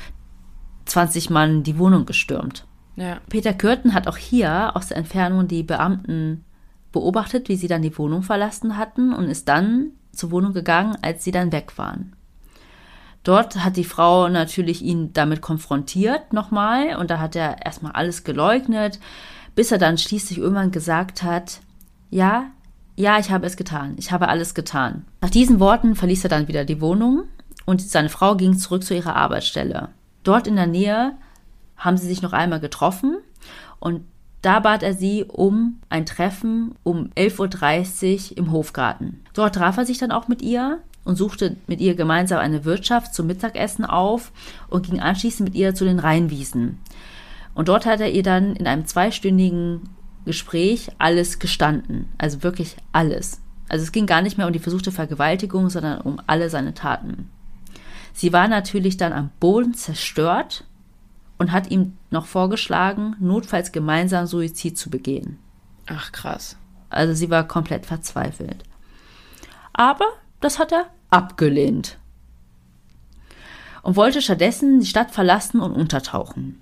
20 0.85 1.29
Mann 1.29 1.63
die 1.63 1.77
Wohnung 1.77 2.05
gestürmt. 2.05 2.65
Ja. 2.97 3.19
Peter 3.29 3.53
Kürten 3.53 3.93
hat 3.93 4.07
auch 4.07 4.17
hier 4.17 4.75
aus 4.75 4.87
der 4.87 4.97
Entfernung 4.97 5.47
die 5.47 5.63
Beamten 5.63 6.43
beobachtet, 6.91 7.47
wie 7.47 7.55
sie 7.55 7.69
dann 7.69 7.83
die 7.83 7.97
Wohnung 7.97 8.21
verlassen 8.21 8.75
hatten 8.75 9.13
und 9.13 9.29
ist 9.29 9.47
dann 9.47 9.91
zur 10.11 10.31
Wohnung 10.31 10.51
gegangen, 10.51 10.97
als 11.01 11.23
sie 11.23 11.31
dann 11.31 11.53
weg 11.53 11.77
waren. 11.77 12.16
Dort 13.27 13.61
hat 13.61 13.75
die 13.75 13.83
Frau 13.83 14.29
natürlich 14.29 14.81
ihn 14.81 15.11
damit 15.11 15.41
konfrontiert 15.41 16.31
nochmal 16.31 16.95
und 16.95 17.11
da 17.11 17.19
hat 17.19 17.35
er 17.35 17.65
erstmal 17.65 17.91
alles 17.91 18.23
geleugnet, 18.23 19.01
bis 19.53 19.69
er 19.69 19.77
dann 19.77 19.97
schließlich 19.97 20.37
irgendwann 20.37 20.71
gesagt 20.71 21.23
hat, 21.23 21.59
ja, 22.09 22.45
ja, 22.95 23.19
ich 23.19 23.29
habe 23.29 23.45
es 23.45 23.57
getan, 23.57 23.95
ich 23.97 24.13
habe 24.13 24.29
alles 24.29 24.53
getan. 24.55 25.03
Nach 25.19 25.29
diesen 25.29 25.59
Worten 25.59 25.95
verließ 25.95 26.23
er 26.23 26.29
dann 26.29 26.47
wieder 26.47 26.63
die 26.63 26.79
Wohnung 26.79 27.23
und 27.65 27.81
seine 27.81 28.07
Frau 28.07 28.37
ging 28.37 28.57
zurück 28.57 28.85
zu 28.85 28.95
ihrer 28.95 29.17
Arbeitsstelle. 29.17 29.89
Dort 30.23 30.47
in 30.47 30.55
der 30.55 30.67
Nähe 30.67 31.11
haben 31.75 31.97
sie 31.97 32.07
sich 32.07 32.21
noch 32.21 32.31
einmal 32.31 32.61
getroffen 32.61 33.17
und 33.81 34.05
da 34.41 34.61
bat 34.61 34.83
er 34.83 34.93
sie 34.93 35.25
um 35.25 35.81
ein 35.89 36.05
Treffen 36.05 36.75
um 36.83 37.09
11.30 37.17 38.31
Uhr 38.31 38.37
im 38.37 38.51
Hofgarten. 38.53 39.25
Dort 39.33 39.55
traf 39.55 39.75
er 39.75 39.85
sich 39.85 39.97
dann 39.97 40.13
auch 40.13 40.29
mit 40.29 40.41
ihr 40.41 40.79
und 41.07 41.15
suchte 41.15 41.55
mit 41.67 41.79
ihr 41.79 41.95
gemeinsam 41.95 42.39
eine 42.39 42.65
Wirtschaft 42.65 43.15
zum 43.15 43.27
Mittagessen 43.27 43.85
auf 43.85 44.33
und 44.69 44.87
ging 44.87 44.99
anschließend 44.99 45.47
mit 45.47 45.57
ihr 45.57 45.73
zu 45.73 45.85
den 45.85 45.99
Rheinwiesen. 45.99 46.79
Und 47.53 47.69
dort 47.69 47.85
hat 47.85 48.01
er 48.01 48.11
ihr 48.11 48.23
dann 48.23 48.57
in 48.57 48.67
einem 48.67 48.85
zweistündigen 48.85 49.87
Gespräch 50.25 50.89
alles 50.97 51.39
gestanden. 51.39 52.09
Also 52.17 52.43
wirklich 52.43 52.75
alles. 52.91 53.39
Also 53.69 53.83
es 53.83 53.93
ging 53.93 54.05
gar 54.05 54.21
nicht 54.21 54.37
mehr 54.37 54.47
um 54.47 54.53
die 54.53 54.59
versuchte 54.59 54.91
Vergewaltigung, 54.91 55.69
sondern 55.69 56.01
um 56.01 56.19
alle 56.27 56.49
seine 56.49 56.73
Taten. 56.73 57.29
Sie 58.11 58.33
war 58.33 58.49
natürlich 58.49 58.97
dann 58.97 59.13
am 59.13 59.29
Boden 59.39 59.75
zerstört 59.75 60.65
und 61.37 61.53
hat 61.53 61.71
ihm 61.71 61.93
noch 62.11 62.25
vorgeschlagen, 62.25 63.15
notfalls 63.21 63.71
gemeinsam 63.71 64.27
Suizid 64.27 64.77
zu 64.77 64.89
begehen. 64.89 65.39
Ach 65.85 66.11
krass. 66.11 66.57
Also 66.89 67.13
sie 67.13 67.29
war 67.29 67.47
komplett 67.47 67.85
verzweifelt. 67.85 68.65
Aber 69.71 70.05
das 70.41 70.59
hat 70.59 70.73
er 70.73 70.87
abgelehnt 71.09 71.97
und 73.83 73.95
wollte 73.95 74.21
stattdessen 74.21 74.79
die 74.79 74.85
Stadt 74.85 75.11
verlassen 75.11 75.61
und 75.61 75.73
untertauchen. 75.73 76.61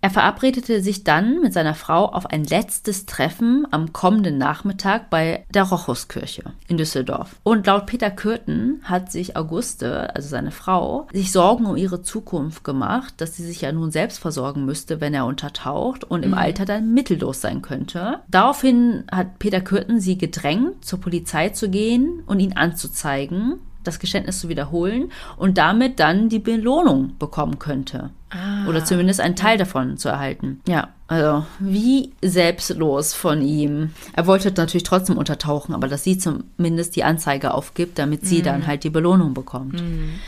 Er 0.00 0.10
verabredete 0.10 0.80
sich 0.80 1.02
dann 1.02 1.40
mit 1.40 1.52
seiner 1.52 1.74
Frau 1.74 2.06
auf 2.06 2.26
ein 2.26 2.44
letztes 2.44 3.06
Treffen 3.06 3.66
am 3.72 3.92
kommenden 3.92 4.38
Nachmittag 4.38 5.10
bei 5.10 5.44
der 5.52 5.64
Rochuskirche 5.64 6.52
in 6.68 6.76
Düsseldorf. 6.76 7.36
Und 7.42 7.66
laut 7.66 7.86
Peter 7.86 8.10
Kürten 8.10 8.80
hat 8.84 9.10
sich 9.10 9.36
Auguste, 9.36 10.14
also 10.14 10.28
seine 10.28 10.52
Frau, 10.52 11.08
sich 11.12 11.32
Sorgen 11.32 11.66
um 11.66 11.76
ihre 11.76 12.02
Zukunft 12.02 12.62
gemacht, 12.62 13.14
dass 13.16 13.36
sie 13.36 13.44
sich 13.44 13.62
ja 13.62 13.72
nun 13.72 13.90
selbst 13.90 14.20
versorgen 14.20 14.64
müsste, 14.64 15.00
wenn 15.00 15.14
er 15.14 15.26
untertaucht 15.26 16.04
und 16.04 16.24
im 16.24 16.30
mhm. 16.30 16.38
Alter 16.38 16.64
dann 16.64 16.94
mittellos 16.94 17.40
sein 17.40 17.60
könnte. 17.60 18.20
Daraufhin 18.28 19.04
hat 19.10 19.40
Peter 19.40 19.60
Kürten 19.60 20.00
sie 20.00 20.16
gedrängt, 20.16 20.84
zur 20.84 21.00
Polizei 21.00 21.48
zu 21.48 21.68
gehen 21.68 22.22
und 22.26 22.38
ihn 22.38 22.56
anzuzeigen 22.56 23.58
das 23.88 23.98
Geständnis 23.98 24.40
zu 24.40 24.48
wiederholen 24.48 25.10
und 25.36 25.58
damit 25.58 25.98
dann 25.98 26.28
die 26.28 26.38
Belohnung 26.38 27.12
bekommen 27.18 27.58
könnte. 27.58 28.10
Ah, 28.30 28.68
Oder 28.68 28.84
zumindest 28.84 29.20
einen 29.20 29.36
Teil 29.36 29.56
davon 29.56 29.96
zu 29.96 30.08
erhalten. 30.08 30.60
Ja, 30.68 30.88
also 31.06 31.46
wie 31.58 32.12
selbstlos 32.22 33.14
von 33.14 33.40
ihm. 33.40 33.90
Er 34.12 34.26
wollte 34.26 34.52
natürlich 34.52 34.82
trotzdem 34.82 35.16
untertauchen, 35.16 35.74
aber 35.74 35.88
dass 35.88 36.04
sie 36.04 36.18
zumindest 36.18 36.94
die 36.96 37.04
Anzeige 37.04 37.54
aufgibt, 37.54 37.98
damit 37.98 38.26
sie 38.26 38.40
mhm. 38.40 38.44
dann 38.44 38.66
halt 38.66 38.84
die 38.84 38.90
Belohnung 38.90 39.32
bekommt. 39.32 39.80
Mhm. 39.80 40.20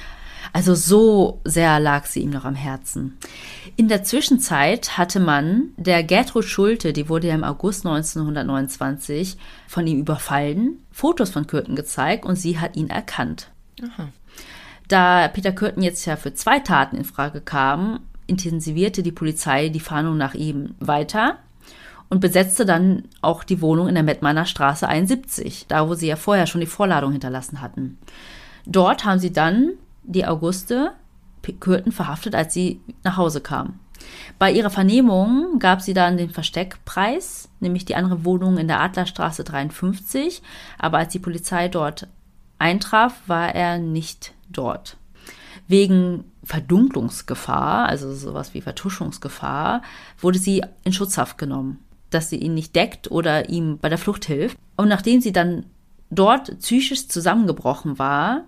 Also 0.53 0.75
so 0.75 1.41
sehr 1.45 1.79
lag 1.81 2.07
sie 2.07 2.21
ihm 2.21 2.31
noch 2.31 2.45
am 2.45 2.55
Herzen. 2.55 3.17
In 3.77 3.89
der 3.89 4.05
Zwischenzeit 4.05 4.99
hatte 4.99 5.21
man 5.21 5.71
der 5.77 6.03
Gertrud 6.03 6.45
Schulte, 6.45 6.93
die 6.93 7.09
wurde 7.09 7.29
ja 7.29 7.35
im 7.35 7.45
August 7.45 7.87
1929 7.87 9.37
von 9.69 9.87
ihm 9.87 9.99
überfallen, 9.99 10.81
Fotos 10.91 11.31
von 11.31 11.47
Kürten 11.47 11.77
gezeigt 11.77 12.25
und 12.25 12.37
sie 12.37 12.59
hat 12.59 12.77
ihn 12.77 12.91
erkannt. 12.91 13.51
Aha. 13.83 14.09
Da 14.89 15.29
Peter 15.29 15.53
Kürten 15.53 15.83
jetzt 15.83 16.05
ja 16.05 16.17
für 16.17 16.35
zwei 16.35 16.59
Taten 16.59 16.97
in 16.97 17.05
Frage 17.05 17.41
kam, 17.41 18.01
intensivierte 18.27 19.03
die 19.03 19.13
Polizei 19.13 19.69
die 19.69 19.81
Fahndung 19.81 20.17
nach 20.17 20.35
ihm 20.35 20.75
weiter 20.81 21.39
und 22.09 22.21
besetzte 22.21 22.65
dann 22.65 23.05
auch 23.23 23.45
die 23.45 23.61
Wohnung 23.61 23.89
in 23.89 23.95
der 23.95 24.03
Mettmanner 24.03 24.47
Straße 24.47 24.87
71, 24.87 25.67
da 25.69 25.89
wo 25.89 25.95
sie 25.95 26.09
ja 26.09 26.17
vorher 26.17 26.47
schon 26.47 26.61
die 26.61 26.67
Vorladung 26.67 27.13
hinterlassen 27.13 27.61
hatten. 27.61 27.99
Dort 28.67 29.05
haben 29.05 29.21
sie 29.21 29.33
dann 29.33 29.75
die 30.13 30.27
Auguste 30.27 30.93
Kürten 31.59 31.91
verhaftet, 31.93 32.35
als 32.35 32.55
sie 32.55 32.81
nach 33.03 33.17
Hause 33.17 33.41
kam. 33.41 33.81
Bei 34.39 34.53
ihrer 34.53 34.71
Vernehmung 34.71 35.59
gab 35.59 35.83
sie 35.83 35.95
dann 35.95 36.17
den 36.17 36.31
Versteckpreis, 36.31 37.49
nämlich 37.61 37.85
die 37.85 37.97
andere 37.97 38.25
Wohnung 38.25 38.59
in 38.59 38.69
der 38.69 38.81
Adlerstraße 38.81 39.45
53, 39.45 40.43
aber 40.79 40.99
als 40.99 41.13
die 41.13 41.19
Polizei 41.19 41.69
dort 41.69 42.07
eintraf, 42.59 43.15
war 43.27 43.55
er 43.55 43.79
nicht 43.79 44.33
dort. 44.51 44.97
Wegen 45.69 46.25
Verdunklungsgefahr, 46.45 47.87
also 47.87 48.13
sowas 48.15 48.55
wie 48.55 48.61
Vertuschungsgefahr, 48.61 49.83
wurde 50.19 50.39
sie 50.39 50.63
in 50.85 50.93
Schutzhaft 50.93 51.39
genommen, 51.39 51.79
dass 52.11 52.31
sie 52.31 52.37
ihn 52.37 52.55
nicht 52.55 52.75
deckt 52.75 53.11
oder 53.11 53.49
ihm 53.49 53.79
bei 53.79 53.89
der 53.89 53.99
Flucht 53.99 54.25
hilft. 54.25 54.59
Und 54.77 54.89
nachdem 54.89 55.21
sie 55.21 55.33
dann 55.33 55.67
dort 56.11 56.59
psychisch 56.59 57.09
zusammengebrochen 57.09 57.99
war, 57.99 58.45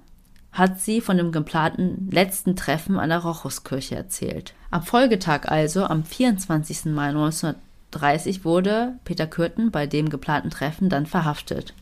hat 0.52 0.80
sie 0.80 1.00
von 1.00 1.16
dem 1.16 1.32
geplanten 1.32 2.08
letzten 2.10 2.56
Treffen 2.56 2.98
an 2.98 3.08
der 3.08 3.20
Rochuskirche 3.20 3.96
erzählt. 3.96 4.52
Am 4.70 4.82
Folgetag 4.82 5.48
also, 5.48 5.84
am 5.84 6.04
24. 6.04 6.86
Mai 6.86 7.08
1930, 7.08 8.44
wurde 8.44 8.94
Peter 9.04 9.26
Kürten 9.26 9.70
bei 9.70 9.86
dem 9.86 10.10
geplanten 10.10 10.50
Treffen 10.50 10.90
dann 10.90 11.06
verhaftet. 11.06 11.74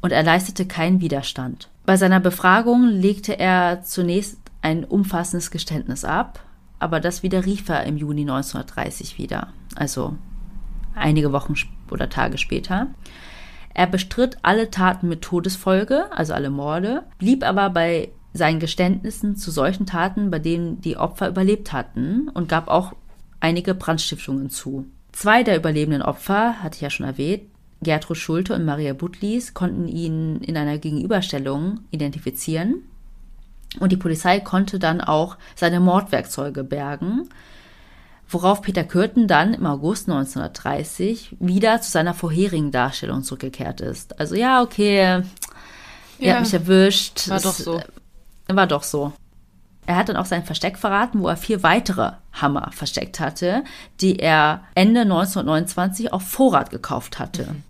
Und 0.00 0.12
er 0.12 0.22
leistete 0.22 0.66
keinen 0.66 1.00
Widerstand. 1.00 1.68
Bei 1.84 1.96
seiner 1.96 2.20
Befragung 2.20 2.86
legte 2.86 3.38
er 3.38 3.82
zunächst 3.82 4.38
ein 4.62 4.84
umfassendes 4.84 5.50
Geständnis 5.50 6.04
ab, 6.04 6.40
aber 6.78 7.00
das 7.00 7.22
widerrief 7.22 7.68
er 7.68 7.84
im 7.84 7.96
Juni 7.96 8.22
1930 8.22 9.18
wieder, 9.18 9.48
also 9.74 10.16
einige 10.94 11.32
Wochen 11.32 11.54
oder 11.90 12.08
Tage 12.08 12.38
später. 12.38 12.88
Er 13.78 13.86
bestritt 13.86 14.38
alle 14.42 14.72
Taten 14.72 15.08
mit 15.08 15.22
Todesfolge, 15.22 16.10
also 16.10 16.34
alle 16.34 16.50
Morde, 16.50 17.04
blieb 17.18 17.44
aber 17.44 17.70
bei 17.70 18.08
seinen 18.32 18.58
Geständnissen 18.58 19.36
zu 19.36 19.52
solchen 19.52 19.86
Taten, 19.86 20.32
bei 20.32 20.40
denen 20.40 20.80
die 20.80 20.96
Opfer 20.96 21.28
überlebt 21.28 21.72
hatten 21.72 22.28
und 22.28 22.48
gab 22.48 22.66
auch 22.66 22.94
einige 23.38 23.74
Brandstiftungen 23.74 24.50
zu. 24.50 24.86
Zwei 25.12 25.44
der 25.44 25.56
überlebenden 25.56 26.02
Opfer, 26.02 26.60
hatte 26.60 26.74
ich 26.74 26.80
ja 26.80 26.90
schon 26.90 27.06
erwähnt, 27.06 27.42
Gertrud 27.80 28.16
Schulte 28.16 28.52
und 28.52 28.64
Maria 28.64 28.94
Butlis, 28.94 29.54
konnten 29.54 29.86
ihn 29.86 30.40
in 30.40 30.56
einer 30.56 30.78
Gegenüberstellung 30.78 31.78
identifizieren. 31.92 32.82
Und 33.78 33.92
die 33.92 33.96
Polizei 33.96 34.40
konnte 34.40 34.80
dann 34.80 35.00
auch 35.00 35.36
seine 35.54 35.78
Mordwerkzeuge 35.78 36.64
bergen, 36.64 37.28
worauf 38.28 38.62
Peter 38.62 38.84
Kürten 38.84 39.26
dann 39.26 39.54
im 39.54 39.66
August 39.66 40.08
1930 40.08 41.36
wieder 41.40 41.80
zu 41.80 41.90
seiner 41.90 42.14
vorherigen 42.14 42.70
Darstellung 42.70 43.22
zurückgekehrt 43.22 43.80
ist. 43.80 44.18
Also 44.20 44.34
ja, 44.34 44.62
okay, 44.62 45.22
ihr 46.18 46.32
habt 46.32 46.42
mich 46.42 46.54
erwischt. 46.54 47.28
War 47.28 47.40
doch 47.40 47.54
so. 47.54 47.80
War 48.48 48.66
doch 48.66 48.82
so. 48.82 49.12
Er 49.86 49.96
hat 49.96 50.10
dann 50.10 50.16
auch 50.16 50.26
sein 50.26 50.44
Versteck 50.44 50.76
verraten, 50.76 51.20
wo 51.20 51.28
er 51.28 51.38
vier 51.38 51.62
weitere 51.62 52.12
Hammer 52.34 52.70
versteckt 52.72 53.20
hatte, 53.20 53.64
die 54.02 54.18
er 54.18 54.64
Ende 54.74 55.00
1929 55.00 56.12
auf 56.12 56.22
Vorrat 56.22 56.70
gekauft 56.70 57.18
hatte. 57.18 57.44
Mhm. 57.44 57.62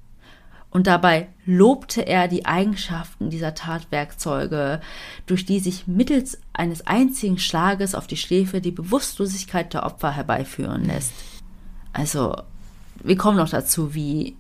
Und 0.70 0.86
dabei 0.86 1.28
lobte 1.46 2.06
er 2.06 2.28
die 2.28 2.44
Eigenschaften 2.44 3.30
dieser 3.30 3.54
Tatwerkzeuge, 3.54 4.80
durch 5.26 5.46
die 5.46 5.60
sich 5.60 5.86
mittels 5.86 6.38
eines 6.52 6.86
einzigen 6.86 7.38
Schlages 7.38 7.94
auf 7.94 8.06
die 8.06 8.18
Schläfe 8.18 8.60
die 8.60 8.70
Bewusstlosigkeit 8.70 9.72
der 9.72 9.84
Opfer 9.84 10.10
herbeiführen 10.10 10.84
lässt. 10.84 11.12
Also, 11.94 12.36
wir 13.02 13.16
kommen 13.16 13.38
noch 13.38 13.48
dazu, 13.48 13.94
wie, 13.94 14.36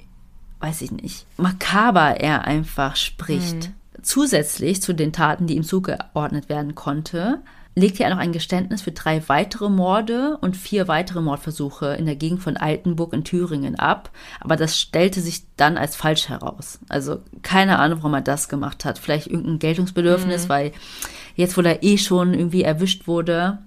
weiß 0.60 0.82
ich 0.82 0.90
nicht, 0.90 1.26
makaber 1.38 2.20
er 2.20 2.44
einfach 2.44 2.96
spricht. 2.96 3.68
Mhm. 3.68 4.02
Zusätzlich 4.02 4.82
zu 4.82 4.94
den 4.94 5.12
Taten, 5.12 5.46
die 5.46 5.56
ihm 5.56 5.64
zugeordnet 5.64 6.48
werden 6.48 6.74
konnte, 6.74 7.40
legte 7.78 8.04
er 8.04 8.10
noch 8.10 8.18
ein 8.18 8.32
Geständnis 8.32 8.82
für 8.82 8.92
drei 8.92 9.26
weitere 9.28 9.68
Morde 9.68 10.38
und 10.40 10.56
vier 10.56 10.88
weitere 10.88 11.20
Mordversuche 11.20 11.94
in 11.94 12.06
der 12.06 12.16
Gegend 12.16 12.42
von 12.42 12.56
Altenburg 12.56 13.12
in 13.12 13.24
Thüringen 13.24 13.76
ab. 13.76 14.10
Aber 14.40 14.56
das 14.56 14.78
stellte 14.78 15.20
sich 15.20 15.44
dann 15.56 15.78
als 15.78 15.96
falsch 15.96 16.28
heraus. 16.28 16.78
Also 16.88 17.20
keine 17.42 17.78
Ahnung, 17.78 17.98
warum 17.98 18.14
er 18.14 18.20
das 18.20 18.48
gemacht 18.48 18.84
hat. 18.84 18.98
Vielleicht 18.98 19.26
irgendein 19.26 19.58
Geltungsbedürfnis, 19.58 20.44
mhm. 20.44 20.48
weil 20.48 20.72
jetzt, 21.36 21.56
wo 21.56 21.62
er 21.62 21.82
eh 21.82 21.98
schon 21.98 22.34
irgendwie 22.34 22.62
erwischt 22.62 23.06
wurde. 23.06 23.58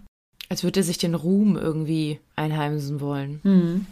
Als 0.49 0.63
würde 0.63 0.81
er 0.81 0.83
sich 0.83 0.97
den 0.97 1.15
Ruhm 1.15 1.55
irgendwie 1.55 2.19
einheimsen 2.35 2.99
wollen. 2.99 3.39
Mhm. 3.43 3.85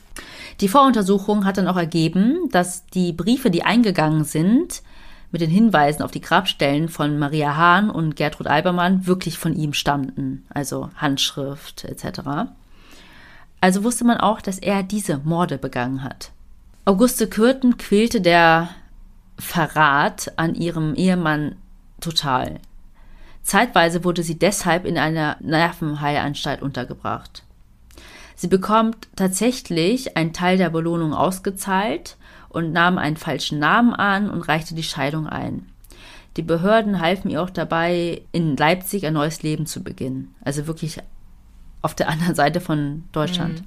Die 0.60 0.68
Voruntersuchung 0.68 1.46
hat 1.46 1.58
dann 1.58 1.68
auch 1.68 1.78
ergeben, 1.78 2.50
dass 2.52 2.86
die 2.88 3.14
Briefe, 3.14 3.50
die 3.50 3.64
eingegangen 3.64 4.26
sind, 4.26 4.82
mit 5.32 5.42
den 5.42 5.50
Hinweisen 5.50 6.02
auf 6.02 6.12
die 6.12 6.22
Grabstellen 6.22 6.90
von 6.90 7.20
Maria 7.20 7.56
Hahn 7.56 7.90
und 7.90 8.16
Gertrud 8.16 8.48
Albermann 8.48 9.06
wirklich 9.06 9.38
von 9.38 9.54
ihm 9.54 9.74
stammten, 9.74 10.46
also 10.50 10.90
Handschrift 10.96 11.86
etc. 11.86 12.52
Also 13.62 13.84
wusste 13.84 14.06
man 14.06 14.18
auch, 14.18 14.42
dass 14.42 14.60
er 14.60 14.84
diese 14.84 15.20
Morde 15.20 15.58
begangen 15.58 16.04
hat. 16.04 16.32
Auguste 16.86 17.28
Kürten 17.28 17.78
quälte 17.78 18.22
der 18.22 18.70
Verrat 19.38 20.34
an 20.38 20.56
ihrem 20.56 20.96
Ehemann 20.96 21.56
total. 22.02 22.60
Zeitweise 23.44 24.04
wurde 24.04 24.24
sie 24.24 24.38
deshalb 24.38 24.86
in 24.86 24.98
einer 24.98 25.38
Nervenheilanstalt 25.40 26.62
untergebracht. 26.62 27.44
Sie 28.36 28.48
bekommt 28.48 29.08
tatsächlich 29.16 30.16
einen 30.16 30.34
Teil 30.34 30.58
der 30.58 30.70
Belohnung 30.70 31.14
ausgezahlt 31.14 32.16
und 32.50 32.72
nahm 32.72 32.98
einen 32.98 33.18
falschen 33.18 33.60
Namen 33.60 33.94
an 33.94 34.30
und 34.30 34.42
reichte 34.42 34.76
die 34.76 34.84
Scheidung 34.84 35.28
ein. 35.28 35.68
Die 36.38 36.44
Behörden 36.44 37.00
halfen 37.00 37.30
ihr 37.30 37.42
auch 37.42 37.50
dabei, 37.50 38.22
in 38.32 38.56
Leipzig 38.56 39.06
ein 39.06 39.14
neues 39.14 39.44
Leben 39.44 39.66
zu 39.66 39.84
beginnen. 39.84 40.34
Also 40.42 40.68
wirklich 40.68 41.00
auf 41.82 41.96
der 41.96 42.10
anderen 42.10 42.36
Seite 42.36 42.62
von 42.62 43.04
Deutschland. 43.12 43.62
Mhm. 43.62 43.66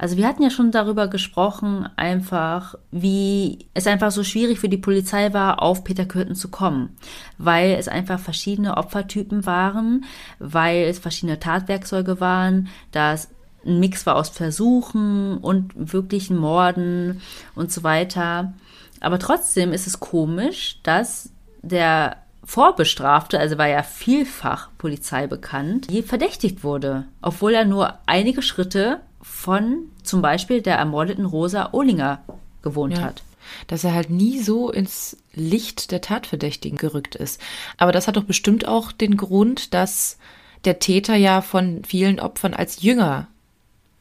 Also 0.00 0.16
wir 0.16 0.28
hatten 0.28 0.44
ja 0.44 0.50
schon 0.50 0.70
darüber 0.70 1.08
gesprochen, 1.08 1.88
einfach, 1.96 2.76
wie 2.92 3.66
es 3.74 3.88
einfach 3.88 4.12
so 4.12 4.22
schwierig 4.22 4.60
für 4.60 4.68
die 4.68 4.76
Polizei 4.76 5.32
war, 5.32 5.60
auf 5.60 5.82
Peter 5.82 6.04
Kürten 6.04 6.36
zu 6.36 6.50
kommen, 6.50 6.96
weil 7.36 7.72
es 7.72 7.88
einfach 7.88 8.20
verschiedene 8.20 8.76
Opfertypen 8.76 9.44
waren, 9.44 10.04
weil 10.38 10.84
es 10.84 11.00
verschiedene 11.00 11.40
Tatwerkzeuge 11.40 12.20
waren, 12.20 12.68
dass 12.92 13.28
ein 13.68 13.78
Mix 13.80 14.06
war 14.06 14.16
aus 14.16 14.30
Versuchen 14.30 15.38
und 15.38 15.72
wirklichen 15.76 16.36
Morden 16.36 17.20
und 17.54 17.70
so 17.70 17.82
weiter. 17.82 18.54
Aber 19.00 19.18
trotzdem 19.18 19.72
ist 19.72 19.86
es 19.86 20.00
komisch, 20.00 20.80
dass 20.82 21.30
der 21.62 22.16
Vorbestrafte, 22.44 23.38
also 23.38 23.58
war 23.58 23.68
ja 23.68 23.82
vielfach 23.82 24.70
Polizei 24.78 25.26
bekannt, 25.26 25.90
je 25.90 26.02
verdächtigt 26.02 26.64
wurde, 26.64 27.04
obwohl 27.20 27.54
er 27.54 27.64
nur 27.64 27.98
einige 28.06 28.42
Schritte 28.42 29.00
von 29.20 29.90
zum 30.02 30.22
Beispiel 30.22 30.62
der 30.62 30.76
ermordeten 30.76 31.26
Rosa 31.26 31.70
Ohlinger 31.72 32.22
gewohnt 32.62 32.96
ja. 32.96 33.04
hat. 33.04 33.22
Dass 33.66 33.84
er 33.84 33.94
halt 33.94 34.10
nie 34.10 34.40
so 34.40 34.70
ins 34.70 35.16
Licht 35.34 35.90
der 35.90 36.00
Tatverdächtigen 36.00 36.76
gerückt 36.76 37.14
ist. 37.14 37.40
Aber 37.76 37.92
das 37.92 38.08
hat 38.08 38.16
doch 38.16 38.24
bestimmt 38.24 38.66
auch 38.66 38.92
den 38.92 39.16
Grund, 39.16 39.72
dass 39.74 40.18
der 40.64 40.78
Täter 40.78 41.16
ja 41.16 41.40
von 41.40 41.82
vielen 41.84 42.20
Opfern 42.20 42.54
als 42.54 42.82
Jünger 42.82 43.28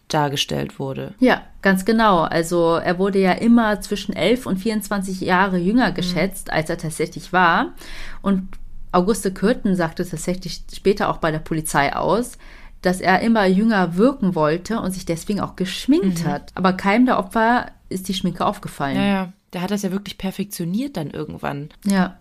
dargestellt 0.08 0.80
wurde. 0.80 1.14
Ja, 1.20 1.42
ganz 1.62 1.86
genau. 1.86 2.22
Also 2.22 2.76
er 2.76 2.98
wurde 2.98 3.20
ja 3.20 3.34
immer 3.34 3.82
zwischen 3.82 4.16
11 4.16 4.46
und 4.46 4.58
24 4.58 5.22
Jahre 5.22 5.58
jünger 5.58 5.92
geschätzt, 5.92 6.48
mhm. 6.48 6.54
als 6.54 6.70
er 6.70 6.78
tatsächlich 6.78 7.34
war. 7.34 7.74
Und 8.22 8.48
Auguste 8.92 9.34
Kürten 9.34 9.76
sagte 9.76 10.08
tatsächlich 10.08 10.62
später 10.74 11.10
auch 11.10 11.18
bei 11.18 11.32
der 11.32 11.40
Polizei 11.40 11.94
aus, 11.96 12.38
dass 12.82 13.02
er 13.02 13.22
immer 13.22 13.46
jünger 13.46 13.98
wirken 13.98 14.36
wollte 14.36 14.80
und 14.80 14.92
sich 14.92 15.06
deswegen 15.06 15.42
auch 15.42 15.56
geschminkt 15.56 16.24
mhm. 16.24 16.28
hat. 16.28 16.52
Aber 16.56 16.74
keinem 16.74 17.06
der 17.06 17.20
Opfer 17.20 17.68
ist 17.90 18.08
die 18.08 18.14
Schminke 18.14 18.46
aufgefallen. 18.46 18.96
Ja, 18.96 19.06
ja. 19.06 19.34
Der 19.54 19.62
hat 19.62 19.72
das 19.72 19.82
ja 19.82 19.92
wirklich 19.92 20.18
perfektioniert 20.18 20.98
dann 20.98 21.10
irgendwann. 21.10 21.70
Ja. 21.86 22.18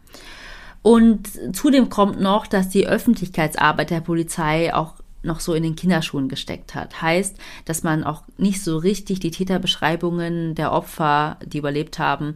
Und 0.82 1.28
zudem 1.54 1.88
kommt 1.88 2.20
noch, 2.20 2.46
dass 2.46 2.68
die 2.68 2.86
Öffentlichkeitsarbeit 2.86 3.90
der 3.90 4.00
Polizei 4.00 4.72
auch 4.72 4.94
noch 5.26 5.40
so 5.40 5.54
in 5.54 5.62
den 5.62 5.76
Kinderschuhen 5.76 6.28
gesteckt 6.28 6.74
hat. 6.74 7.02
Heißt, 7.02 7.36
dass 7.64 7.82
man 7.82 8.04
auch 8.04 8.22
nicht 8.38 8.62
so 8.62 8.78
richtig 8.78 9.20
die 9.20 9.30
Täterbeschreibungen 9.30 10.54
der 10.54 10.72
Opfer, 10.72 11.36
die 11.44 11.58
überlebt 11.58 11.98
haben, 11.98 12.34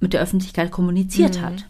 mit 0.00 0.12
der 0.12 0.20
Öffentlichkeit 0.20 0.70
kommuniziert 0.70 1.38
mhm. 1.38 1.42
hat. 1.42 1.66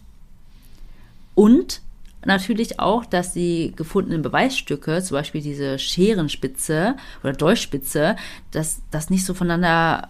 Und 1.35 1.81
natürlich 2.25 2.79
auch, 2.79 3.05
dass 3.05 3.33
die 3.33 3.73
gefundenen 3.75 4.21
Beweisstücke, 4.21 5.01
zum 5.01 5.15
Beispiel 5.15 5.41
diese 5.41 5.79
Scherenspitze 5.79 6.95
oder 7.23 7.33
Dolchspitze, 7.33 8.15
dass 8.51 8.81
das 8.91 9.09
nicht 9.09 9.25
so 9.25 9.33
voneinander 9.33 10.09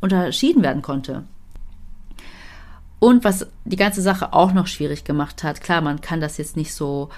unterschieden 0.00 0.62
werden 0.62 0.82
konnte. 0.82 1.24
Und 3.00 3.24
was 3.24 3.46
die 3.64 3.76
ganze 3.76 4.02
Sache 4.02 4.32
auch 4.32 4.52
noch 4.52 4.66
schwierig 4.66 5.04
gemacht 5.04 5.44
hat, 5.44 5.60
klar, 5.60 5.80
man 5.80 6.00
kann 6.00 6.20
das 6.20 6.36
jetzt 6.36 6.56
nicht 6.56 6.74
so 6.74 7.10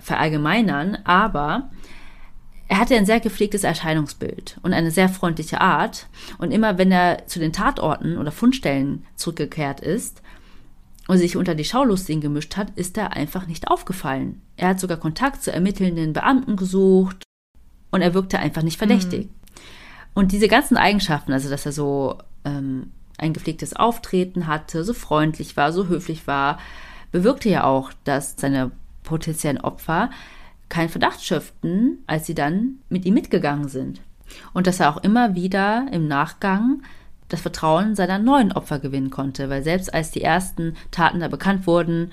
verallgemeinern, 0.00 0.98
aber 1.04 1.70
er 2.68 2.78
hatte 2.78 2.94
ein 2.96 3.06
sehr 3.06 3.20
gepflegtes 3.20 3.64
Erscheinungsbild 3.64 4.58
und 4.62 4.74
eine 4.74 4.90
sehr 4.90 5.08
freundliche 5.08 5.60
Art. 5.60 6.06
Und 6.36 6.50
immer 6.52 6.76
wenn 6.76 6.92
er 6.92 7.26
zu 7.26 7.38
den 7.38 7.52
Tatorten 7.52 8.18
oder 8.18 8.30
Fundstellen 8.30 9.06
zurückgekehrt 9.16 9.80
ist 9.80 10.22
und 11.06 11.16
sich 11.16 11.36
unter 11.36 11.54
die 11.54 11.64
Schaulustigen 11.64 12.20
gemischt 12.20 12.58
hat, 12.58 12.70
ist 12.76 12.98
er 12.98 13.14
einfach 13.14 13.46
nicht 13.46 13.68
aufgefallen. 13.68 14.42
Er 14.56 14.68
hat 14.68 14.80
sogar 14.80 14.98
Kontakt 14.98 15.42
zu 15.42 15.50
ermittelnden 15.50 16.12
Beamten 16.12 16.56
gesucht 16.56 17.24
und 17.90 18.02
er 18.02 18.12
wirkte 18.12 18.38
einfach 18.38 18.62
nicht 18.62 18.76
verdächtig. 18.76 19.26
Mhm. 19.26 19.30
Und 20.12 20.32
diese 20.32 20.48
ganzen 20.48 20.76
Eigenschaften, 20.76 21.32
also 21.32 21.48
dass 21.48 21.64
er 21.64 21.72
so 21.72 22.18
ähm, 22.44 22.92
ein 23.16 23.32
gepflegtes 23.32 23.74
Auftreten 23.74 24.46
hatte, 24.46 24.84
so 24.84 24.92
freundlich 24.92 25.56
war, 25.56 25.72
so 25.72 25.86
höflich 25.86 26.26
war, 26.26 26.58
bewirkte 27.12 27.48
ja 27.48 27.64
auch, 27.64 27.92
dass 28.04 28.34
seine 28.36 28.72
potenziellen 29.08 29.60
Opfer 29.60 30.10
keinen 30.68 30.88
Verdacht 30.88 31.24
schöpften, 31.24 32.04
als 32.06 32.26
sie 32.26 32.34
dann 32.34 32.78
mit 32.88 33.04
ihm 33.04 33.14
mitgegangen 33.14 33.68
sind. 33.68 34.00
Und 34.52 34.66
dass 34.66 34.80
er 34.80 34.90
auch 34.90 35.02
immer 35.02 35.34
wieder 35.34 35.86
im 35.92 36.06
Nachgang 36.06 36.82
das 37.28 37.40
Vertrauen 37.40 37.94
seiner 37.94 38.18
neuen 38.18 38.52
Opfer 38.52 38.78
gewinnen 38.78 39.10
konnte, 39.10 39.50
weil 39.50 39.62
selbst 39.62 39.92
als 39.92 40.10
die 40.10 40.22
ersten 40.22 40.76
Taten 40.90 41.20
da 41.20 41.28
bekannt 41.28 41.66
wurden 41.66 42.12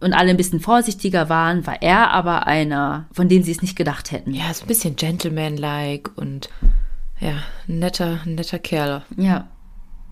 und 0.00 0.12
alle 0.12 0.30
ein 0.30 0.36
bisschen 0.36 0.60
vorsichtiger 0.60 1.28
waren, 1.28 1.66
war 1.66 1.82
er 1.82 2.10
aber 2.10 2.46
einer, 2.46 3.06
von 3.12 3.28
dem 3.28 3.42
sie 3.42 3.52
es 3.52 3.62
nicht 3.62 3.76
gedacht 3.76 4.10
hätten. 4.10 4.34
Ja, 4.34 4.52
so 4.52 4.64
ein 4.64 4.68
bisschen 4.68 4.96
gentleman-like 4.96 6.10
und 6.16 6.50
ja, 7.20 7.42
netter, 7.66 8.20
netter 8.24 8.58
Kerl. 8.58 9.02
Ja. 9.16 9.48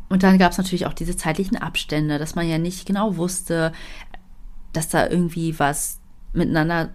Und 0.09 0.23
dann 0.23 0.39
gab 0.39 0.53
es 0.53 0.59
natürlich 0.59 0.87
auch 0.87 0.93
diese 0.93 1.17
zeitlichen 1.17 1.57
Abstände, 1.57 2.19
dass 2.19 2.35
man 2.35 2.49
ja 2.49 2.59
nicht 2.59 2.87
genau 2.87 3.17
wusste, 3.17 3.73
dass 4.73 4.89
da 4.89 5.09
irgendwie 5.09 5.59
was 5.59 6.02
miteinander 6.33 6.91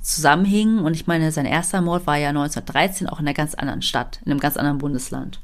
zusammenhingen. 0.00 0.80
Und 0.80 0.94
ich 0.94 1.06
meine, 1.06 1.32
sein 1.32 1.46
erster 1.46 1.80
Mord 1.80 2.06
war 2.06 2.16
ja 2.16 2.30
1913 2.30 3.08
auch 3.08 3.20
in 3.20 3.26
einer 3.26 3.34
ganz 3.34 3.54
anderen 3.54 3.82
Stadt, 3.82 4.20
in 4.24 4.32
einem 4.32 4.40
ganz 4.40 4.56
anderen 4.56 4.78
Bundesland. 4.78 5.40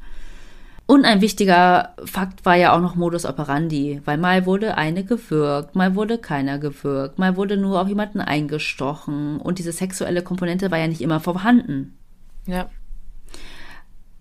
Und 0.89 1.05
ein 1.05 1.21
wichtiger 1.21 1.95
Fakt 2.05 2.45
war 2.45 2.55
ja 2.55 2.73
auch 2.73 2.81
noch 2.81 2.95
Modus 2.95 3.27
operandi, 3.27 4.01
weil 4.05 4.19
mal 4.19 4.47
wurde 4.47 4.77
eine 4.77 5.03
gewürgt, 5.03 5.75
mal 5.75 5.97
wurde 5.97 6.17
keiner 6.17 6.61
gewürgt, 6.61 7.19
mal 7.19 7.37
wurde 7.37 7.57
nur 7.57 7.81
auf 7.81 7.89
jemanden 7.89 8.21
eingestochen 8.21 9.41
und 9.41 9.59
diese 9.59 9.73
sexuelle 9.73 10.23
Komponente 10.23 10.71
war 10.71 10.79
ja 10.79 10.87
nicht 10.87 11.01
immer 11.01 11.19
vorhanden. 11.19 11.99
Ja. 12.47 12.71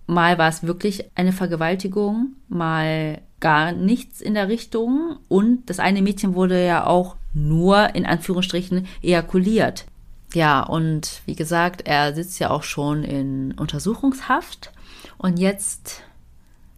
Mal 0.07 0.39
war 0.39 0.49
es 0.49 0.63
wirklich 0.63 1.11
eine 1.13 1.33
Vergewaltigung, 1.33 2.33
mal 2.47 3.21
gar 3.39 3.71
nichts 3.71 4.19
in 4.19 4.33
der 4.33 4.47
Richtung 4.47 5.17
und 5.27 5.69
das 5.69 5.79
eine 5.79 6.01
Mädchen 6.01 6.33
wurde 6.33 6.65
ja 6.65 6.87
auch 6.87 7.15
nur 7.35 7.93
in 7.93 8.05
Anführungsstrichen 8.05 8.87
ejakuliert. 9.01 9.85
Ja, 10.33 10.61
und 10.61 11.21
wie 11.25 11.35
gesagt, 11.35 11.83
er 11.85 12.13
sitzt 12.13 12.39
ja 12.39 12.49
auch 12.49 12.63
schon 12.63 13.03
in 13.03 13.51
Untersuchungshaft. 13.53 14.71
Und 15.17 15.37
jetzt 15.37 16.01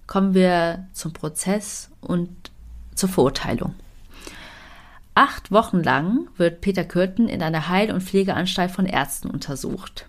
kommen 0.06 0.34
wir 0.34 0.88
zum 0.94 1.14
Prozess 1.14 1.90
und 2.02 2.30
zur 2.94 3.10
Verurteilung. 3.10 3.74
Acht 5.16 5.52
Wochen 5.52 5.82
lang 5.82 6.28
wird 6.38 6.62
Peter 6.62 6.84
Kürten 6.84 7.28
in 7.28 7.42
einer 7.42 7.70
Heil- 7.70 7.92
und 7.92 8.04
Pflegeanstalt 8.04 8.72
von 8.72 8.86
Ärzten 8.86 9.30
untersucht 9.30 10.08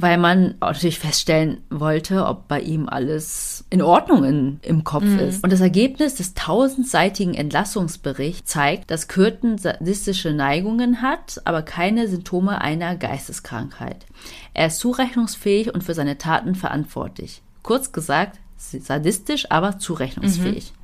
weil 0.00 0.18
man 0.18 0.54
natürlich 0.60 0.98
feststellen 0.98 1.62
wollte, 1.70 2.26
ob 2.26 2.48
bei 2.48 2.60
ihm 2.60 2.88
alles 2.88 3.64
in 3.70 3.82
Ordnung 3.82 4.24
in, 4.24 4.60
im 4.62 4.84
Kopf 4.84 5.04
mhm. 5.04 5.18
ist. 5.18 5.44
Und 5.44 5.52
das 5.52 5.60
Ergebnis 5.60 6.14
des 6.14 6.34
tausendseitigen 6.34 7.34
Entlassungsberichts 7.34 8.50
zeigt, 8.50 8.90
dass 8.90 9.08
Kürten 9.08 9.58
sadistische 9.58 10.32
Neigungen 10.32 11.02
hat, 11.02 11.40
aber 11.44 11.62
keine 11.62 12.08
Symptome 12.08 12.60
einer 12.60 12.96
Geisteskrankheit. 12.96 14.06
Er 14.54 14.68
ist 14.68 14.78
zurechnungsfähig 14.78 15.74
und 15.74 15.84
für 15.84 15.94
seine 15.94 16.18
Taten 16.18 16.54
verantwortlich. 16.54 17.42
Kurz 17.62 17.92
gesagt, 17.92 18.38
sadistisch, 18.56 19.50
aber 19.50 19.78
zurechnungsfähig. 19.78 20.72
Mhm. 20.72 20.80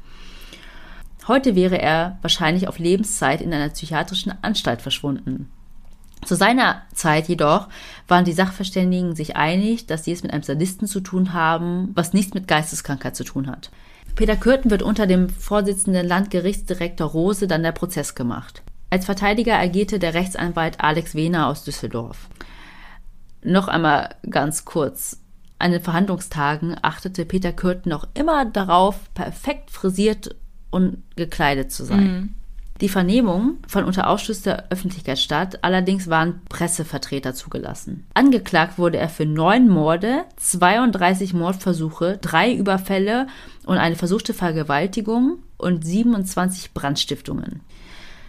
Heute 1.29 1.57
wäre 1.57 1.81
er 1.81 2.19
wahrscheinlich 2.23 2.69
auf 2.69 2.79
Lebenszeit 2.79 3.41
in 3.41 3.53
einer 3.53 3.71
psychiatrischen 3.71 4.33
Anstalt 4.43 4.81
verschwunden. 4.81 5.51
Zu 6.25 6.35
seiner 6.35 6.83
Zeit 6.93 7.29
jedoch 7.29 7.69
waren 8.09 8.25
die 8.25 8.33
Sachverständigen 8.33 9.15
sich 9.15 9.37
einig, 9.37 9.87
dass 9.87 10.05
sie 10.05 10.13
es 10.13 10.23
mit 10.23 10.33
einem 10.33 10.43
Sadisten 10.43 10.89
zu 10.89 11.01
tun 11.01 11.33
haben, 11.33 11.91
was 11.95 12.15
nichts 12.15 12.35
mit 12.35 12.49
Geisteskrankheit 12.49 13.15
zu 13.15 13.25
tun 13.25 13.47
hat. 13.47 13.71
Peter 14.17 14.37
Kürten 14.37 14.71
wird 14.71 14.83
unter 14.83 15.07
dem 15.07 15.29
Vorsitzenden 15.29 16.07
Landgerichtsdirektor 16.07 17.09
Rose 17.09 17.47
dann 17.47 17.63
der 17.63 17.73
Prozess 17.73 18.15
gemacht. 18.15 18.63
Als 18.89 19.05
Verteidiger 19.05 19.59
agierte 19.59 19.99
der 19.99 20.15
Rechtsanwalt 20.15 20.81
Alex 20.81 21.15
Wehner 21.15 21.49
aus 21.49 21.65
Düsseldorf. 21.65 22.29
Noch 23.43 23.69
einmal 23.69 24.15
ganz 24.29 24.65
kurz. 24.65 25.21
An 25.59 25.73
den 25.73 25.83
Verhandlungstagen 25.83 26.77
achtete 26.83 27.25
Peter 27.25 27.53
Kürten 27.53 27.91
noch 27.91 28.09
immer 28.15 28.45
darauf, 28.45 29.13
perfekt 29.15 29.71
frisiert 29.71 30.35
und 30.71 31.03
gekleidet 31.17 31.73
zu 31.73 31.85
sein. 31.85 32.05
Mhm. 32.05 32.35
Die 32.83 32.91
Vernehmung 32.91 33.57
fand 33.67 33.87
unter 33.87 34.09
Ausschluss 34.09 34.43
der 34.43 34.71
Öffentlichkeit 34.71 35.19
statt, 35.19 35.61
allerdings 35.63 36.11
waren 36.11 36.43
Pressevertreter 36.51 37.33
zugelassen. 37.33 38.05
Angeklagt 38.13 38.77
wurde 38.77 38.99
er 38.99 39.09
für 39.09 39.25
neun 39.25 39.69
Morde, 39.69 40.25
32 40.37 41.33
Mordversuche, 41.33 42.19
drei 42.21 42.53
Überfälle 42.53 43.29
und 43.65 43.79
eine 43.79 43.97
versuchte 43.97 44.35
Vergewaltigung 44.35 45.39
und 45.57 45.87
27 45.87 46.75
Brandstiftungen. 46.75 47.61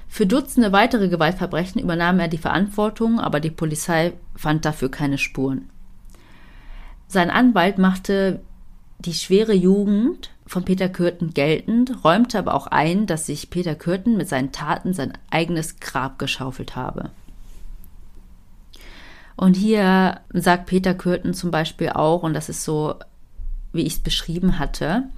Für 0.07 0.25
Dutzende 0.25 0.71
weitere 0.71 1.09
Gewaltverbrechen 1.09 1.81
übernahm 1.81 2.19
er 2.21 2.29
die 2.29 2.37
Verantwortung, 2.37 3.19
aber 3.19 3.41
die 3.41 3.51
Polizei 3.51 4.13
fand 4.35 4.63
dafür 4.63 4.89
keine 4.89 5.17
Spuren. 5.17 5.69
Sein 7.09 7.29
Anwalt 7.29 7.77
machte 7.77 8.39
die 8.99 9.13
schwere 9.13 9.53
Jugend 9.53 10.31
von 10.47 10.63
Peter 10.63 10.89
Kürten 10.89 11.33
geltend, 11.33 12.03
räumte 12.03 12.39
aber 12.39 12.53
auch 12.53 12.67
ein, 12.67 13.05
dass 13.05 13.25
sich 13.25 13.49
Peter 13.49 13.75
Kürten 13.75 14.17
mit 14.17 14.29
seinen 14.29 14.51
Taten 14.51 14.93
sein 14.93 15.13
eigenes 15.29 15.79
Grab 15.79 16.17
geschaufelt 16.17 16.75
habe. 16.75 17.11
Und 19.35 19.55
hier 19.55 20.21
sagt 20.33 20.65
Peter 20.65 20.95
Kürten 20.95 21.33
zum 21.33 21.51
Beispiel 21.51 21.89
auch, 21.89 22.23
und 22.23 22.33
das 22.33 22.49
ist 22.49 22.63
so, 22.63 22.95
wie 23.73 23.83
ich 23.83 23.93
es 23.93 23.99
beschrieben 23.99 24.57
hatte, 24.57 25.09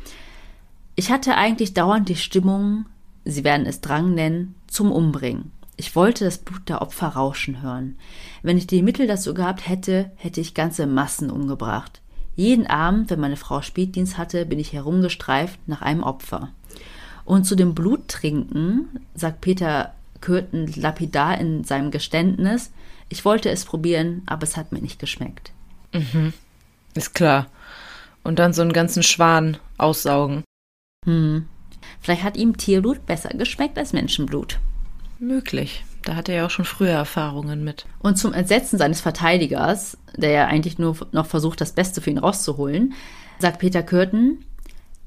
ich 0.96 1.12
hatte 1.12 1.36
eigentlich 1.36 1.74
dauernd 1.74 2.10
die 2.10 2.18
Stimmung, 2.18 2.86
Sie 3.24 3.44
werden 3.44 3.66
es 3.66 3.80
Drang 3.80 4.14
nennen, 4.14 4.56
zum 4.68 4.92
Umbringen. 4.92 5.52
Ich 5.78 5.96
wollte 5.96 6.26
das 6.26 6.40
Blut 6.40 6.68
der 6.68 6.82
Opfer 6.82 7.08
rauschen 7.08 7.62
hören. 7.62 7.98
Wenn 8.42 8.58
ich 8.58 8.68
die 8.68 8.82
Mittel 8.82 9.08
dazu 9.08 9.34
gehabt 9.34 9.70
hätte, 9.70 10.12
hätte 10.16 10.42
ich 10.42 10.54
ganze 10.54 10.88
Massen 10.88 11.30
umgebracht. 11.30 12.02
Jeden 12.40 12.68
Abend, 12.68 13.10
wenn 13.10 13.20
meine 13.20 13.36
Frau 13.36 13.62
Spätdienst 13.62 14.18
hatte, 14.18 14.46
bin 14.46 14.60
ich 14.60 14.72
herumgestreift 14.72 15.60
nach 15.68 15.82
einem 15.82 16.04
Opfer. 16.04 16.54
Und 17.26 17.44
zu 17.44 17.54
dem 17.54 17.76
Bluttrinken 17.76 18.88
sagt 19.14 19.42
Peter 19.42 19.94
Kürten 20.22 20.72
lapidar 20.78 21.38
in 21.38 21.66
seinem 21.66 21.92
Geständnis, 21.92 22.72
ich 23.10 23.26
wollte 23.26 23.50
es 23.50 23.66
probieren, 23.66 24.22
aber 24.26 24.44
es 24.44 24.56
hat 24.56 24.72
mir 24.72 24.80
nicht 24.80 25.00
geschmeckt. 25.00 25.52
Mhm. 25.92 26.32
Ist 26.94 27.14
klar. 27.14 27.48
Und 28.24 28.40
dann 28.40 28.54
so 28.54 28.62
einen 28.62 28.72
ganzen 28.72 29.04
Schwan 29.04 29.58
aussaugen. 29.78 30.46
Hm. 31.04 31.46
Vielleicht 32.00 32.24
hat 32.24 32.38
ihm 32.38 32.56
Tierblut 32.56 33.06
besser 33.06 33.32
geschmeckt 33.32 33.78
als 33.78 33.92
Menschenblut. 33.92 34.60
Möglich. 35.20 35.84
Da 36.10 36.16
hat 36.16 36.28
er 36.28 36.38
ja 36.38 36.46
auch 36.48 36.50
schon 36.50 36.66
früher 36.66 36.90
Erfahrungen 36.90 37.64
mit. 37.64 37.86
Und 38.00 38.18
zum 38.18 38.34
Entsetzen 38.34 38.80
seines 38.80 39.00
Verteidigers, 39.00 39.96
der 40.18 40.32
ja 40.32 40.46
eigentlich 40.48 40.80
nur 40.80 40.98
noch 41.12 41.28
versucht, 41.28 41.62
das 41.62 41.74
Beste 41.74 42.02
für 42.02 42.10
ihn 42.10 42.18
rauszuholen, 42.18 42.96
sagt 43.38 43.60
Peter 43.60 43.84
Kürten, 43.84 44.44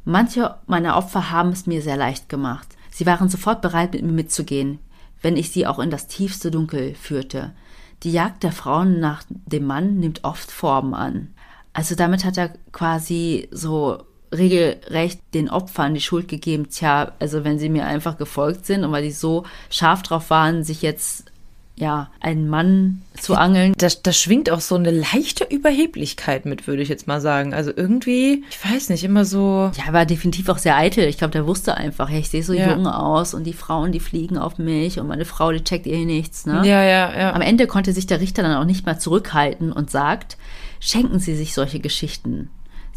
manche 0.05 0.55
meiner 0.69 0.97
Opfer 0.97 1.33
haben 1.33 1.49
es 1.49 1.67
mir 1.67 1.83
sehr 1.83 1.97
leicht 1.97 2.29
gemacht. 2.29 2.69
Sie 2.93 3.05
waren 3.05 3.29
sofort 3.29 3.63
bereit, 3.63 3.95
mit 3.95 4.05
mir 4.05 4.13
mitzugehen, 4.13 4.79
wenn 5.23 5.37
ich 5.37 5.51
sie 5.51 5.67
auch 5.67 5.81
in 5.81 5.91
das 5.91 6.07
tiefste 6.07 6.53
Dunkel 6.53 6.95
führte. 6.95 7.51
Die 8.05 8.13
Jagd 8.13 8.45
der 8.45 8.53
Frauen 8.53 9.01
nach 9.01 9.25
dem 9.29 9.67
Mann 9.67 9.99
nimmt 9.99 10.23
oft 10.23 10.53
Formen 10.53 10.95
an. 10.95 11.35
Also 11.73 11.97
damit 11.97 12.25
hat 12.25 12.39
er 12.39 12.51
quasi 12.71 13.49
so 13.51 14.05
regelrecht 14.33 15.21
den 15.35 15.51
Opfern 15.51 15.95
die 15.95 16.01
Schuld 16.01 16.29
gegeben, 16.29 16.69
tja, 16.71 17.13
also 17.19 17.45
wenn 17.45 17.59
sie 17.59 17.69
mir 17.69 17.87
einfach 17.87 18.19
gefolgt 18.19 18.67
sind 18.67 18.85
und 18.85 18.93
weil 18.93 19.03
die 19.03 19.13
so 19.13 19.45
scharf 19.71 20.03
drauf 20.03 20.31
waren, 20.31 20.65
sich 20.65 20.83
jetzt 20.83 21.27
ja, 21.75 22.11
einen 22.21 22.49
Mann 22.49 23.03
zu 23.19 23.35
angeln. 23.35 23.75
Da, 23.79 23.89
da 24.03 24.13
schwingt 24.13 24.51
auch 24.51 24.61
so 24.61 24.75
eine 24.75 24.91
leichte 24.91 25.45
Überheblichkeit 25.45 26.45
mit, 26.45 26.67
würde 26.67 26.83
ich 26.83 26.89
jetzt 26.89 27.07
mal 27.07 27.21
sagen. 27.21 27.55
Also 27.55 27.73
irgendwie, 27.75 28.45
ich 28.51 28.73
weiß 28.73 28.91
nicht, 28.91 29.05
immer 29.05 29.25
so. 29.25 29.71
Ja, 29.77 29.85
er 29.87 29.93
war 29.93 30.07
definitiv 30.07 30.49
auch 30.49 30.59
sehr 30.59 30.77
eitel. 30.77 31.05
Ich 31.05 31.19
glaube, 31.19 31.33
der 31.33 31.47
wusste 31.47 31.77
einfach, 31.77 32.11
ja, 32.11 32.19
ich 32.19 32.29
sehe 32.29 32.43
so 32.43 32.53
ja. 32.53 32.71
jung 32.71 32.87
aus 32.87 33.33
und 33.33 33.45
die 33.45 33.53
Frauen, 33.55 33.91
die 33.91 34.01
fliegen 34.01 34.39
auf 34.39 34.59
mich 34.59 35.01
und 35.01 35.09
meine 35.09 35.25
Frau, 35.25 35.51
die 35.51 35.65
checkt 35.65 35.87
eh 35.87 36.05
nichts, 36.05 36.47
ne? 36.47 36.63
Ja, 36.65 36.83
ja, 36.85 37.19
ja. 37.19 37.33
Am 37.33 37.41
Ende 37.43 37.67
konnte 37.67 37.93
sich 37.93 38.07
der 38.07 38.21
Richter 38.21 38.43
dann 38.43 38.57
auch 38.57 38.67
nicht 38.67 38.85
mehr 38.85 38.99
zurückhalten 38.99 39.73
und 39.73 39.91
sagt, 39.91 40.37
schenken 40.79 41.19
Sie 41.19 41.35
sich 41.35 41.55
solche 41.55 41.81
Geschichten. 41.81 42.51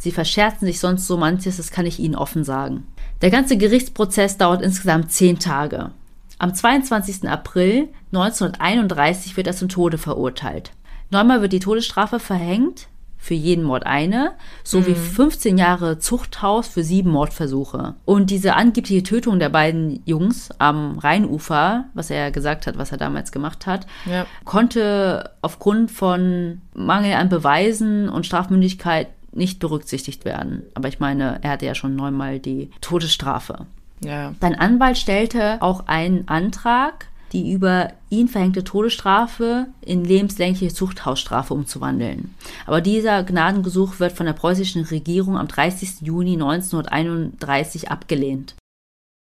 Sie 0.06 0.12
verscherzen 0.12 0.68
sich 0.68 0.80
sonst 0.80 1.08
so 1.08 1.18
manches, 1.18 1.58
das 1.58 1.72
kann 1.72 1.88
ich 1.88 2.00
Ihnen 2.00 2.14
offen 2.14 2.44
sagen. 2.44 2.86
Der 3.24 3.32
ganze 3.32 3.58
Gerichtsprozess 3.58 4.38
dauert 4.38 4.62
insgesamt 4.62 5.12
zehn 5.12 5.40
Tage. 5.40 5.90
Am 6.38 6.54
22. 6.54 7.28
April 7.28 7.88
1931 8.14 9.36
wird 9.36 9.48
er 9.48 9.56
zum 9.56 9.68
Tode 9.68 9.98
verurteilt. 9.98 10.74
Neunmal 11.10 11.42
wird 11.42 11.54
die 11.54 11.60
Todesstrafe 11.60 12.20
verhängt, 12.20 12.88
für 13.26 13.34
jeden 13.34 13.64
Mord 13.64 13.88
eine, 13.88 14.34
sowie 14.64 14.92
mhm. 14.92 14.96
15 14.98 15.58
Jahre 15.58 15.98
Zuchthaus 15.98 16.68
für 16.68 16.84
sieben 16.84 17.10
Mordversuche. 17.10 17.96
Und 18.06 18.30
diese 18.30 18.54
angebliche 18.54 19.02
Tötung 19.02 19.40
der 19.40 19.50
beiden 19.50 20.04
Jungs 20.06 20.52
am 20.60 21.00
Rheinufer, 21.00 21.86
was 21.96 22.12
er 22.12 22.18
ja 22.26 22.30
gesagt 22.30 22.68
hat, 22.68 22.78
was 22.78 22.92
er 22.92 23.00
damals 23.00 23.32
gemacht 23.32 23.66
hat, 23.66 23.88
ja. 24.06 24.28
konnte 24.44 25.32
aufgrund 25.42 25.90
von 25.90 26.62
Mangel 26.76 27.14
an 27.14 27.30
Beweisen 27.30 28.10
und 28.10 28.28
Strafmündigkeit 28.28 29.08
nicht 29.36 29.60
berücksichtigt 29.60 30.26
werden. 30.26 30.64
Aber 30.74 30.88
ich 30.88 31.00
meine, 31.00 31.40
er 31.42 31.52
hatte 31.52 31.66
ja 31.66 31.76
schon 31.76 31.96
neunmal 31.96 32.40
die 32.40 32.70
Todesstrafe. 32.82 33.66
Ja. 34.04 34.34
Sein 34.42 34.56
Anwalt 34.56 34.98
stellte 34.98 35.62
auch 35.62 35.88
einen 35.88 36.28
Antrag, 36.28 37.08
die 37.32 37.52
über 37.52 37.92
ihn 38.10 38.28
verhängte 38.28 38.64
Todesstrafe 38.64 39.68
in 39.82 40.06
lebenslängliche 40.06 40.74
Zuchthausstrafe 40.74 41.54
umzuwandeln. 41.54 42.34
Aber 42.66 42.82
dieser 42.82 43.24
Gnadengesuch 43.24 44.00
wird 44.00 44.14
von 44.14 44.26
der 44.26 44.34
preußischen 44.34 44.86
Regierung 44.86 45.38
am 45.38 45.48
30. 45.48 46.02
Juni 46.02 46.34
1931 46.34 47.92
abgelehnt. 47.92 48.56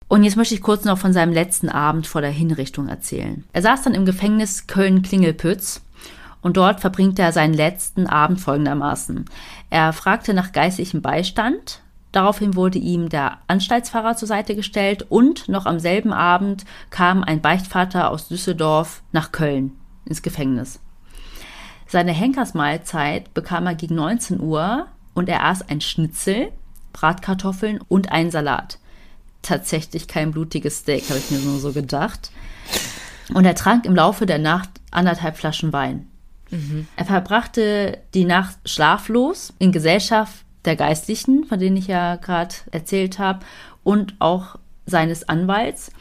Und 0.10 0.24
jetzt 0.24 0.38
möchte 0.38 0.56
ich 0.56 0.62
kurz 0.62 0.86
noch 0.86 0.98
von 0.98 1.12
seinem 1.12 1.34
letzten 1.34 1.68
Abend 1.68 2.08
vor 2.08 2.22
der 2.22 2.30
Hinrichtung 2.30 2.88
erzählen. 2.88 3.44
Er 3.52 3.62
saß 3.62 3.82
dann 3.82 3.94
im 3.94 4.06
Gefängnis 4.06 4.68
Köln-Klingelpütz 4.68 5.82
und 6.42 6.58
dort 6.58 6.80
verbringt 6.80 7.20
er 7.20 7.32
seinen 7.32 7.54
letzten 7.54 8.08
Abend 8.08 8.40
folgendermaßen. 8.40 9.26
Er 9.70 9.94
fragte 9.94 10.34
nach 10.34 10.52
geistlichem 10.52 11.02
Beistand. 11.02 11.82
Daraufhin 12.12 12.56
wurde 12.56 12.80
ihm 12.80 13.10
der 13.10 13.40
Anstaltsfahrer 13.48 14.16
zur 14.16 14.28
Seite 14.28 14.56
gestellt 14.56 15.06
und 15.10 15.50
noch 15.50 15.66
am 15.66 15.80
selben 15.80 16.14
Abend 16.14 16.66
kam 16.90 17.24
ein 17.24 17.42
Beichtvater 17.42 18.10
aus 18.10 18.28
Düsseldorf 18.28 19.04
nach 19.12 19.32
Köln 19.32 19.72
ins 20.06 20.22
Gefängnis. 20.22 20.80
Seine 21.88 22.12
Henkersmahlzeit 22.12 23.34
bekam 23.34 23.66
er 23.66 23.76
gegen 23.76 23.96
19 23.96 24.42
Uhr 24.42 24.88
und 25.14 25.30
er 25.30 25.46
aß 25.46 25.70
ein 25.70 25.82
Schnitzel, 25.82 26.52
Bratkartoffeln 26.94 27.80
und 27.88 28.12
einen 28.12 28.32
Salat. 28.32 28.80
Tatsächlich 29.42 30.08
kein 30.08 30.32
blutiges 30.32 30.80
Steak, 30.80 31.10
habe 31.10 31.20
ich 31.20 31.32
mir 31.32 31.40
nur 31.40 31.60
so 31.60 31.72
gedacht. 31.72 32.32
Und 33.34 33.46
er 33.46 33.56
trank 33.56 33.86
im 33.86 33.96
Laufe 33.96 34.26
der 34.26 34.40
Nacht 34.40 34.70
anderthalb 34.92 35.38
Flaschen 35.38 35.72
Wein. 35.74 36.08
Mhm. 36.52 36.88
Er 36.96 37.06
verbrachte 37.06 38.00
die 38.14 38.26
Nacht 38.26 38.58
schlaflos 38.66 39.54
in 39.60 39.72
Gesellschaft 39.72 40.46
der 40.66 40.76
Geistlichen, 40.76 41.46
von 41.46 41.60
denen 41.60 41.78
ich 41.78 41.88
ja 41.88 42.16
gerade 42.16 42.56
erzählt 42.72 43.20
habe, 43.20 43.40
und 43.84 44.16
auch 44.20 44.58
seines 44.86 45.28
Anwalts. 45.30 45.92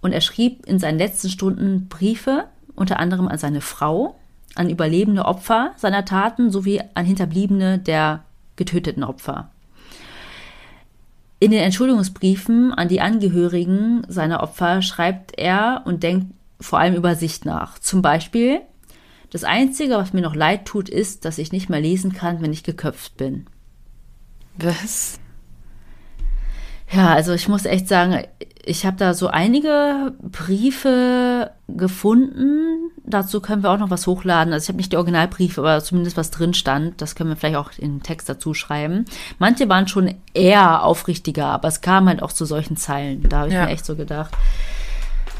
Und 0.00 0.12
er 0.12 0.20
schrieb 0.20 0.66
in 0.66 0.78
seinen 0.78 0.98
letzten 0.98 1.28
Stunden 1.28 1.88
Briefe, 1.88 2.44
unter 2.74 2.98
anderem 2.98 3.28
an 3.28 3.38
seine 3.38 3.60
Frau, 3.60 4.16
an 4.54 4.70
überlebende 4.70 5.24
Opfer 5.24 5.72
seiner 5.76 6.04
Taten 6.04 6.50
sowie 6.50 6.80
an 6.94 7.04
Hinterbliebene 7.04 7.78
der 7.78 8.24
getöteten 8.56 9.04
Opfer. 9.04 9.50
In 11.38 11.50
den 11.50 11.60
Entschuldigungsbriefen 11.60 12.72
an 12.72 12.88
die 12.88 13.00
Angehörigen 13.00 14.06
seiner 14.08 14.42
Opfer 14.42 14.80
schreibt 14.80 15.38
er 15.38 15.82
und 15.84 16.02
denkt 16.02 16.32
vor 16.60 16.78
allem 16.78 16.94
über 16.94 17.14
sich 17.14 17.44
nach. 17.44 17.78
Zum 17.78 18.00
Beispiel, 18.00 18.62
das 19.30 19.44
Einzige, 19.44 19.94
was 19.94 20.12
mir 20.12 20.20
noch 20.22 20.34
leid 20.34 20.64
tut, 20.66 20.88
ist, 20.88 21.24
dass 21.24 21.38
ich 21.38 21.52
nicht 21.52 21.68
mehr 21.68 21.80
lesen 21.80 22.12
kann, 22.12 22.40
wenn 22.42 22.52
ich 22.52 22.62
geköpft 22.62 23.16
bin. 23.16 23.46
Was? 24.58 25.18
Ja, 26.92 27.12
also 27.14 27.32
ich 27.32 27.48
muss 27.48 27.64
echt 27.64 27.88
sagen, 27.88 28.22
ich 28.64 28.86
habe 28.86 28.96
da 28.96 29.12
so 29.12 29.26
einige 29.26 30.14
Briefe 30.22 31.50
gefunden. 31.68 32.90
Dazu 33.04 33.40
können 33.40 33.62
wir 33.64 33.70
auch 33.70 33.78
noch 33.78 33.90
was 33.90 34.06
hochladen. 34.06 34.52
Also 34.52 34.64
ich 34.64 34.68
habe 34.68 34.76
nicht 34.78 34.92
die 34.92 34.96
Originalbriefe, 34.96 35.60
aber 35.60 35.82
zumindest 35.82 36.16
was 36.16 36.30
drin 36.30 36.54
stand. 36.54 37.00
Das 37.02 37.16
können 37.16 37.30
wir 37.30 37.36
vielleicht 37.36 37.56
auch 37.56 37.72
in 37.76 37.96
den 37.96 38.02
Text 38.02 38.28
dazu 38.28 38.54
schreiben. 38.54 39.04
Manche 39.38 39.68
waren 39.68 39.88
schon 39.88 40.14
eher 40.32 40.84
aufrichtiger, 40.84 41.46
aber 41.46 41.68
es 41.68 41.80
kam 41.80 42.08
halt 42.08 42.22
auch 42.22 42.32
zu 42.32 42.44
solchen 42.44 42.76
Zeilen. 42.76 43.28
Da 43.28 43.38
habe 43.40 43.48
ich 43.48 43.54
Ja. 43.54 43.64
mir 43.66 43.72
echt 43.72 43.84
so 43.84 43.96
gedacht. 43.96 44.32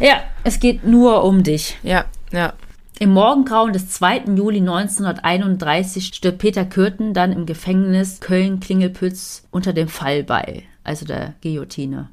Ja, 0.01 0.17
es 0.45 0.59
geht 0.61 0.85
nur 0.85 1.23
um 1.25 1.43
dich. 1.45 1.79
Ja, 1.83 2.05
ja. 2.33 2.53
Im 2.99 3.11
Morgengrauen 3.11 3.75
des 3.75 3.91
2. 3.91 4.25
Juli 4.37 4.61
1931 4.61 6.15
stirbt 6.15 6.39
Peter 6.39 6.65
Kürten 6.65 7.13
dann 7.13 7.31
im 7.31 7.45
Gefängnis 7.45 8.21
Köln-Klingelpütz 8.21 9.47
unter 9.51 9.75
dem 9.75 9.89
Fallbeil, 9.89 10.63
also 10.83 11.05
der 11.05 11.35
Guillotine. 11.43 12.09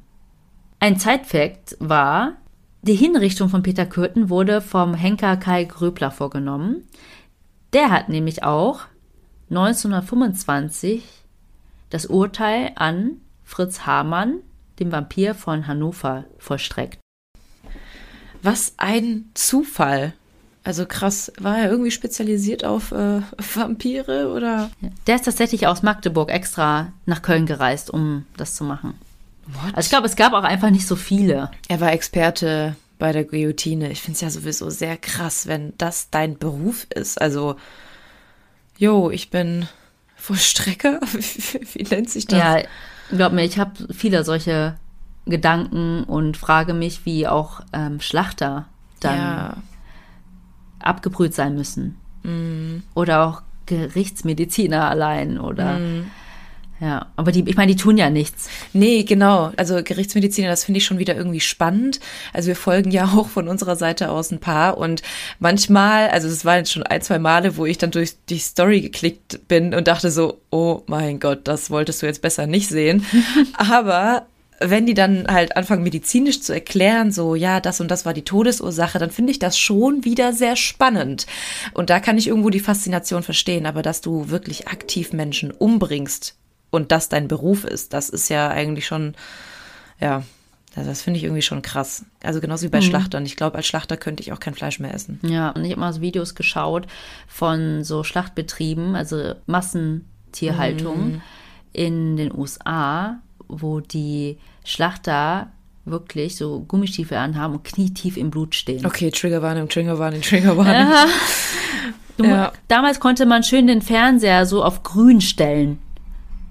Ein 0.80 0.98
Zeitfakt 0.98 1.78
war, 1.80 2.34
die 2.82 2.94
Hinrichtung 2.94 3.48
von 3.48 3.62
Peter 3.62 3.86
Kürten 3.86 4.28
wurde 4.28 4.60
vom 4.60 4.92
Henker 4.92 5.38
Kai 5.38 5.64
Gröbler 5.64 6.10
vorgenommen. 6.10 6.86
Der 7.72 7.90
hat 7.90 8.10
nämlich 8.10 8.42
auch 8.42 8.80
1925 9.48 11.02
das 11.88 12.04
Urteil 12.04 12.72
an 12.74 13.22
Fritz 13.42 13.86
Hamann, 13.86 14.40
dem 14.78 14.92
Vampir 14.92 15.34
von 15.34 15.66
Hannover, 15.66 16.24
vollstreckt. 16.36 16.98
Was 18.42 18.74
ein 18.76 19.30
Zufall. 19.32 20.12
Also 20.64 20.86
krass, 20.86 21.30
war 21.38 21.58
er 21.58 21.70
irgendwie 21.70 21.90
spezialisiert 21.90 22.64
auf 22.64 22.90
äh, 22.90 23.20
Vampire 23.54 24.32
oder? 24.32 24.70
Der 25.06 25.16
ist 25.16 25.26
tatsächlich 25.26 25.66
aus 25.66 25.82
Magdeburg 25.82 26.30
extra 26.30 26.92
nach 27.04 27.20
Köln 27.20 27.44
gereist, 27.44 27.90
um 27.90 28.24
das 28.38 28.54
zu 28.54 28.64
machen. 28.64 28.94
What? 29.46 29.76
Also 29.76 29.86
ich 29.86 29.90
glaube, 29.90 30.06
es 30.06 30.16
gab 30.16 30.32
auch 30.32 30.42
einfach 30.42 30.70
nicht 30.70 30.86
so 30.86 30.96
viele. 30.96 31.50
er 31.68 31.80
war 31.80 31.92
Experte 31.92 32.76
bei 32.98 33.12
der 33.12 33.24
Guillotine. 33.24 33.90
Ich 33.90 34.00
finde 34.00 34.14
es 34.14 34.20
ja 34.22 34.30
sowieso 34.30 34.70
sehr 34.70 34.96
krass, 34.96 35.46
wenn 35.46 35.74
das 35.76 36.08
dein 36.10 36.38
Beruf 36.38 36.86
ist. 36.94 37.20
Also, 37.20 37.56
jo, 38.78 39.10
ich 39.10 39.30
bin 39.30 39.68
Vollstrecker. 40.16 41.00
Wie, 41.12 41.60
wie 41.74 41.82
nennt 41.82 42.08
sich 42.08 42.26
das? 42.26 42.38
Ja, 42.38 42.62
glaub 43.10 43.32
mir, 43.32 43.44
ich 43.44 43.58
habe 43.58 43.72
viele 43.92 44.24
solche 44.24 44.76
Gedanken 45.26 46.04
und 46.04 46.38
frage 46.38 46.72
mich, 46.72 47.04
wie 47.04 47.28
auch 47.28 47.60
ähm, 47.74 48.00
Schlachter 48.00 48.66
dann 49.00 49.18
ja. 49.18 49.56
Abgebrüht 50.84 51.34
sein 51.34 51.54
müssen. 51.54 51.96
Oder 52.94 53.26
auch 53.26 53.42
Gerichtsmediziner 53.66 54.88
allein 54.88 55.38
oder 55.38 55.78
ja, 56.80 57.06
aber 57.14 57.30
die, 57.30 57.48
ich 57.48 57.56
meine, 57.56 57.72
die 57.72 57.80
tun 57.80 57.96
ja 57.96 58.10
nichts. 58.10 58.48
Nee, 58.72 59.04
genau. 59.04 59.52
Also 59.56 59.82
Gerichtsmediziner, 59.82 60.48
das 60.48 60.64
finde 60.64 60.78
ich 60.78 60.84
schon 60.84 60.98
wieder 60.98 61.14
irgendwie 61.14 61.40
spannend. 61.40 62.00
Also 62.32 62.48
wir 62.48 62.56
folgen 62.56 62.90
ja 62.90 63.04
auch 63.16 63.28
von 63.28 63.48
unserer 63.48 63.76
Seite 63.76 64.10
aus 64.10 64.30
ein 64.30 64.40
paar 64.40 64.76
und 64.76 65.02
manchmal, 65.38 66.08
also 66.08 66.28
es 66.28 66.44
waren 66.44 66.58
jetzt 66.58 66.72
schon 66.72 66.82
ein, 66.82 67.00
zwei 67.00 67.18
Male, 67.18 67.56
wo 67.56 67.64
ich 67.64 67.78
dann 67.78 67.92
durch 67.92 68.16
die 68.28 68.38
Story 68.38 68.80
geklickt 68.80 69.46
bin 69.46 69.72
und 69.72 69.86
dachte 69.86 70.10
so, 70.10 70.40
oh 70.50 70.82
mein 70.86 71.20
Gott, 71.20 71.40
das 71.44 71.70
wolltest 71.70 72.02
du 72.02 72.06
jetzt 72.06 72.22
besser 72.22 72.46
nicht 72.46 72.68
sehen. 72.68 73.06
Aber 73.56 74.26
wenn 74.60 74.86
die 74.86 74.94
dann 74.94 75.26
halt 75.26 75.56
anfangen 75.56 75.82
medizinisch 75.82 76.40
zu 76.40 76.52
erklären, 76.52 77.12
so 77.12 77.34
ja, 77.34 77.60
das 77.60 77.80
und 77.80 77.90
das 77.90 78.04
war 78.04 78.14
die 78.14 78.24
Todesursache, 78.24 78.98
dann 78.98 79.10
finde 79.10 79.32
ich 79.32 79.38
das 79.38 79.58
schon 79.58 80.04
wieder 80.04 80.32
sehr 80.32 80.56
spannend. 80.56 81.26
Und 81.72 81.90
da 81.90 82.00
kann 82.00 82.18
ich 82.18 82.28
irgendwo 82.28 82.50
die 82.50 82.60
Faszination 82.60 83.22
verstehen, 83.22 83.66
aber 83.66 83.82
dass 83.82 84.00
du 84.00 84.30
wirklich 84.30 84.68
aktiv 84.68 85.12
Menschen 85.12 85.50
umbringst 85.50 86.36
und 86.70 86.92
das 86.92 87.08
dein 87.08 87.28
Beruf 87.28 87.64
ist, 87.64 87.92
das 87.92 88.08
ist 88.08 88.28
ja 88.28 88.48
eigentlich 88.48 88.86
schon, 88.86 89.14
ja, 90.00 90.22
also 90.76 90.90
das 90.90 91.02
finde 91.02 91.18
ich 91.18 91.24
irgendwie 91.24 91.42
schon 91.42 91.62
krass. 91.62 92.04
Also 92.22 92.40
genauso 92.40 92.64
wie 92.64 92.70
bei 92.70 92.80
Schlachtern. 92.80 93.24
Ich 93.26 93.36
glaube, 93.36 93.56
als 93.56 93.66
Schlachter 93.66 93.96
könnte 93.96 94.22
ich 94.22 94.32
auch 94.32 94.40
kein 94.40 94.54
Fleisch 94.54 94.80
mehr 94.80 94.92
essen. 94.92 95.20
Ja, 95.22 95.50
und 95.50 95.64
ich 95.64 95.70
habe 95.70 95.80
mal 95.80 95.92
so 95.92 96.00
Videos 96.00 96.34
geschaut 96.34 96.86
von 97.28 97.84
so 97.84 98.02
Schlachtbetrieben, 98.02 98.96
also 98.96 99.34
Massentierhaltung 99.46 101.22
in 101.72 102.16
den 102.16 102.36
USA, 102.36 103.20
wo 103.48 103.80
die 103.80 104.38
Schlachter 104.64 105.50
wirklich 105.84 106.36
so 106.36 106.60
Gummistiefel 106.60 107.18
anhaben 107.18 107.54
und 107.54 107.64
knietief 107.64 108.16
im 108.16 108.30
Blut 108.30 108.54
stehen. 108.54 108.86
Okay, 108.86 109.10
Triggerwarnung, 109.10 109.68
Triggerwarnung, 109.68 110.20
Triggerwarnung. 110.22 110.92
Du, 112.16 112.24
Ja. 112.24 112.52
Damals 112.68 113.00
konnte 113.00 113.26
man 113.26 113.42
schön 113.42 113.66
den 113.66 113.82
Fernseher 113.82 114.46
so 114.46 114.62
auf 114.62 114.84
grün 114.84 115.20
stellen. 115.20 115.80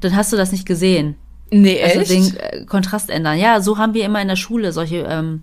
Dann 0.02 0.14
hast 0.14 0.34
du 0.34 0.38
das 0.38 0.52
nicht 0.52 0.66
gesehen. 0.66 1.16
Nee, 1.52 1.82
Also 1.82 2.00
echt? 2.02 2.12
den 2.12 2.36
äh, 2.36 2.66
Kontrast 2.66 3.10
ändern. 3.10 3.38
Ja, 3.40 3.62
so 3.62 3.78
haben 3.78 3.94
wir 3.94 4.04
immer 4.06 4.22
in 4.22 4.28
der 4.28 4.36
Schule 4.36 4.74
solche 4.74 4.98
ähm, 5.10 5.42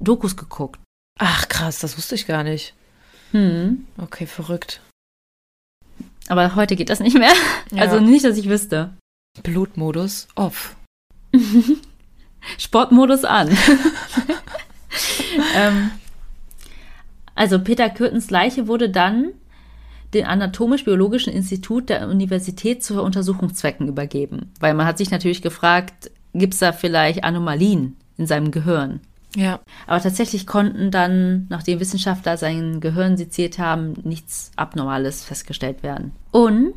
Dokus 0.00 0.36
geguckt. 0.36 0.80
Ach 1.18 1.48
krass, 1.48 1.78
das 1.78 1.96
wusste 1.96 2.14
ich 2.14 2.26
gar 2.26 2.44
nicht. 2.44 2.74
Hm. 3.30 3.86
Okay, 3.96 4.26
verrückt. 4.26 4.80
Aber 6.28 6.54
heute 6.56 6.76
geht 6.76 6.90
das 6.90 7.00
nicht 7.00 7.16
mehr. 7.18 7.32
Ja. 7.72 7.82
Also 7.82 8.00
nicht, 8.00 8.24
dass 8.24 8.36
ich 8.36 8.48
wüsste. 8.48 8.92
Blutmodus 9.42 10.28
off. 10.36 10.76
Sportmodus 12.58 13.24
an. 13.24 13.48
ähm, 15.56 15.90
also 17.34 17.58
Peter 17.58 17.90
Kürtens 17.90 18.30
Leiche 18.30 18.68
wurde 18.68 18.90
dann 18.90 19.32
dem 20.12 20.26
Anatomisch-Biologischen 20.26 21.32
Institut 21.32 21.88
der 21.88 22.08
Universität 22.08 22.84
zu 22.84 23.02
Untersuchungszwecken 23.02 23.88
übergeben. 23.88 24.52
Weil 24.60 24.74
man 24.74 24.86
hat 24.86 24.98
sich 24.98 25.10
natürlich 25.10 25.42
gefragt, 25.42 26.10
gibt 26.32 26.54
es 26.54 26.60
da 26.60 26.72
vielleicht 26.72 27.24
Anomalien 27.24 27.96
in 28.16 28.26
seinem 28.26 28.50
Gehirn? 28.50 29.00
Ja. 29.36 29.60
Aber 29.88 30.00
tatsächlich 30.00 30.46
konnten 30.46 30.92
dann, 30.92 31.46
nachdem 31.48 31.80
Wissenschaftler 31.80 32.36
sein 32.36 32.80
Gehirn 32.80 33.16
seziert 33.16 33.58
haben, 33.58 33.94
nichts 34.04 34.52
Abnormales 34.54 35.24
festgestellt 35.24 35.82
werden. 35.82 36.12
Und 36.30 36.74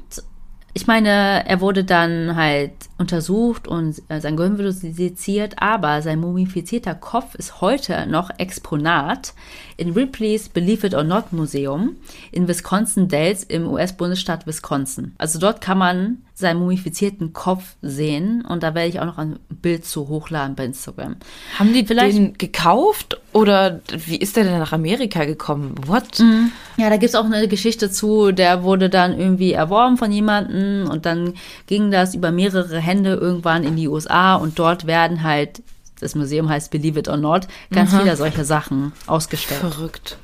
ich 0.74 0.88
meine, 0.88 1.48
er 1.48 1.62
wurde 1.62 1.84
dann 1.84 2.36
halt 2.36 2.72
untersucht 2.98 3.68
und 3.68 4.02
äh, 4.10 4.20
sein 4.20 4.36
Gehirn 4.38 4.58
wurde 4.58 4.72
seziert, 4.72 5.56
aber 5.62 6.02
sein 6.02 6.20
mumifizierter 6.20 6.96
Kopf 6.96 7.36
ist 7.36 7.62
heute 7.62 8.08
noch 8.08 8.32
Exponat 8.40 9.34
in 9.78 9.92
Ripley's 9.92 10.50
Believe 10.50 10.88
It 10.88 10.96
or 10.96 11.04
Not 11.04 11.32
Museum 11.32 11.96
in 12.32 12.48
Wisconsin 12.48 13.08
Dells 13.08 13.44
im 13.44 13.68
US-Bundesstaat 13.68 14.48
Wisconsin. 14.48 15.14
Also 15.20 15.38
dort 15.40 15.62
kann 15.62 15.78
man 15.78 16.18
seinen 16.34 16.60
mumifizierten 16.60 17.34
Kopf 17.34 17.76
sehen 17.82 18.44
und 18.46 18.62
da 18.62 18.76
werde 18.76 18.90
ich 18.90 19.00
auch 19.00 19.06
noch 19.06 19.18
ein 19.18 19.40
Bild 19.50 19.86
zu 19.86 20.08
hochladen 20.08 20.56
bei 20.56 20.66
Instagram. 20.66 21.16
Haben 21.58 21.74
die 21.74 21.84
Vielleicht- 21.86 22.18
den 22.18 22.34
gekauft 22.38 23.20
oder 23.34 23.82
wie 24.06 24.18
ist 24.18 24.36
der 24.36 24.44
denn 24.44 24.60
nach 24.60 24.72
Amerika 24.72 25.26
gekommen? 25.26 25.76
What? 25.88 26.20
Ja, 26.78 26.90
da 26.90 26.98
gibt's 26.98 27.16
auch 27.16 27.26
eine 27.26 27.48
Geschichte 27.48 27.90
zu, 27.90 28.32
der 28.32 28.62
wurde 28.64 28.90
dann 28.90 29.18
irgendwie 29.18 29.54
erworben 29.54 29.98
von 29.98 30.12
jemandem 30.12 30.88
und 30.90 31.06
dann 31.08 31.34
ging 31.66 31.90
das 31.90 32.14
über 32.14 32.32
mehrere 32.32 32.78
Hände 32.88 33.14
irgendwann 33.14 33.64
in 33.64 33.76
die 33.76 33.88
USA 33.88 34.36
und 34.36 34.58
dort 34.58 34.88
werden 34.88 35.24
halt, 35.24 35.62
das 36.00 36.16
Museum 36.16 36.50
heißt 36.50 36.72
Believe 36.72 37.00
It 37.00 37.08
or 37.08 37.18
Not, 37.18 37.48
ganz 37.72 37.96
viele 37.96 38.16
solche 38.16 38.46
Sachen 38.46 38.94
ausgestellt. 39.06 39.62
Verrückt. 39.62 40.18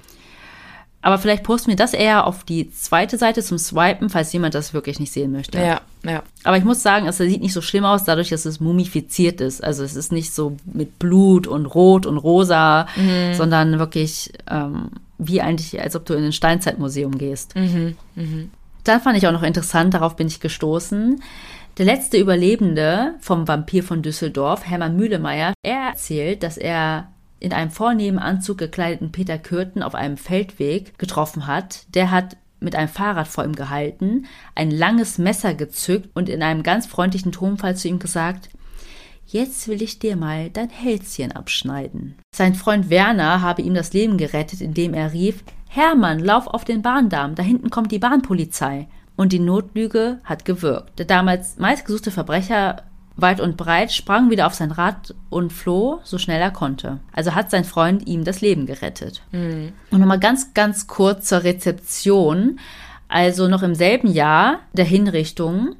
Aber 1.03 1.18
vielleicht 1.18 1.44
posten 1.44 1.68
wir 1.68 1.76
das 1.76 1.94
eher 1.94 2.26
auf 2.26 2.45
die 2.45 2.72
zweite 2.72 3.18
Seite 3.18 3.44
zum 3.44 3.57
Swipen, 3.57 4.10
falls 4.10 4.31
jemand 4.31 4.56
das 4.56 4.73
wirklich 4.73 5.02
nicht 5.02 5.11
sehen 5.11 5.34
möchte. 5.34 5.60
Ja, 5.60 5.81
ja. 6.06 6.23
Aber 6.45 6.56
ich 6.56 6.64
muss 6.64 6.81
sagen, 6.81 7.07
es 7.07 7.18
sieht 7.18 7.41
nicht 7.41 7.52
so 7.52 7.61
schlimm 7.61 7.84
aus, 7.84 8.06
dadurch, 8.06 8.30
dass 8.30 8.45
es 8.45 8.61
mumifiziert 8.61 9.41
ist. 9.41 9.61
Also 9.61 9.84
es 9.84 9.98
ist 9.98 10.14
nicht 10.14 10.34
so 10.34 10.56
mit 10.64 10.99
Blut 10.99 11.45
und 11.45 11.65
Rot 11.65 12.06
und 12.06 12.18
Rosa, 12.18 12.88
sondern 13.34 13.80
wirklich 13.80 14.31
ähm, 14.49 14.91
wie 15.18 15.41
eigentlich, 15.41 15.81
als 15.81 15.98
ob 15.98 16.06
du 16.06 16.14
in 16.14 16.23
ein 16.23 16.31
Steinzeitmuseum 16.31 17.18
gehst. 17.18 17.53
Dann 18.85 19.02
fand 19.02 19.18
ich 19.18 19.27
auch 19.27 19.34
noch 19.34 19.44
interessant, 19.44 19.94
darauf 19.94 20.15
bin 20.15 20.27
ich 20.27 20.40
gestoßen. 20.40 21.22
Der 21.79 21.85
letzte 21.85 22.17
Überlebende 22.17 23.15
vom 23.19 23.47
Vampir 23.47 23.83
von 23.83 24.03
Düsseldorf, 24.03 24.63
Hermann 24.63 24.95
Mühlemeier, 24.95 25.53
er 25.63 25.89
erzählt, 25.89 26.43
dass 26.43 26.57
er 26.57 27.11
in 27.39 27.51
einem 27.51 27.71
vornehmen 27.71 28.19
Anzug 28.19 28.59
gekleideten 28.59 29.11
Peter 29.11 29.39
Kürten 29.39 29.81
auf 29.81 29.95
einem 29.95 30.17
Feldweg 30.17 30.99
getroffen 30.99 31.47
hat. 31.47 31.87
Der 31.95 32.11
hat 32.11 32.37
mit 32.59 32.75
einem 32.75 32.89
Fahrrad 32.89 33.27
vor 33.27 33.43
ihm 33.43 33.55
gehalten, 33.55 34.27
ein 34.53 34.69
langes 34.69 35.17
Messer 35.17 35.55
gezückt 35.55 36.11
und 36.13 36.29
in 36.29 36.43
einem 36.43 36.61
ganz 36.61 36.85
freundlichen 36.85 37.31
Tonfall 37.31 37.75
zu 37.75 37.87
ihm 37.87 37.97
gesagt, 37.97 38.49
Jetzt 39.25 39.67
will 39.67 39.81
ich 39.81 39.97
dir 39.97 40.15
mal 40.15 40.51
dein 40.51 40.69
Hälschen 40.69 41.31
abschneiden. 41.31 42.19
Sein 42.35 42.53
Freund 42.53 42.91
Werner 42.91 43.41
habe 43.41 43.63
ihm 43.63 43.73
das 43.73 43.93
Leben 43.93 44.17
gerettet, 44.17 44.61
indem 44.61 44.93
er 44.93 45.11
rief, 45.11 45.43
Hermann, 45.69 46.19
lauf 46.19 46.45
auf 46.45 46.65
den 46.65 46.83
Bahndamm, 46.83 47.33
da 47.33 47.41
hinten 47.41 47.71
kommt 47.71 47.91
die 47.91 47.99
Bahnpolizei. 47.99 48.87
Und 49.15 49.31
die 49.31 49.40
Notlüge 49.40 50.19
hat 50.23 50.45
gewirkt. 50.45 50.98
Der 50.99 51.06
damals 51.06 51.57
meistgesuchte 51.57 52.11
Verbrecher 52.11 52.84
weit 53.15 53.40
und 53.40 53.57
breit, 53.57 53.91
sprang 53.91 54.31
wieder 54.31 54.48
auf 54.48 54.56
sein 54.56 54.72
Rad 54.72 55.14
und 55.30 55.53
floh, 55.53 55.99
so 56.03 56.18
schnell 56.18 56.41
er 56.41 56.52
konnte. 56.52 56.99
Also 57.11 57.35
hat 57.35 57.52
sein 57.52 57.64
Freund 57.64 58.07
ihm 58.07 58.23
das 58.23 58.41
Leben 58.41 58.65
gerettet. 58.65 59.22
Mhm. 59.31 59.73
Und 59.91 59.99
nochmal 59.99 60.19
ganz, 60.19 60.53
ganz 60.53 60.88
kurz 60.88 61.27
zur 61.27 61.44
Rezeption. 61.44 62.60
Also 63.07 63.48
noch 63.48 63.61
im 63.61 63.76
selben 63.76 64.11
Jahr 64.11 64.60
der 64.73 64.85
Hinrichtung 64.85 65.76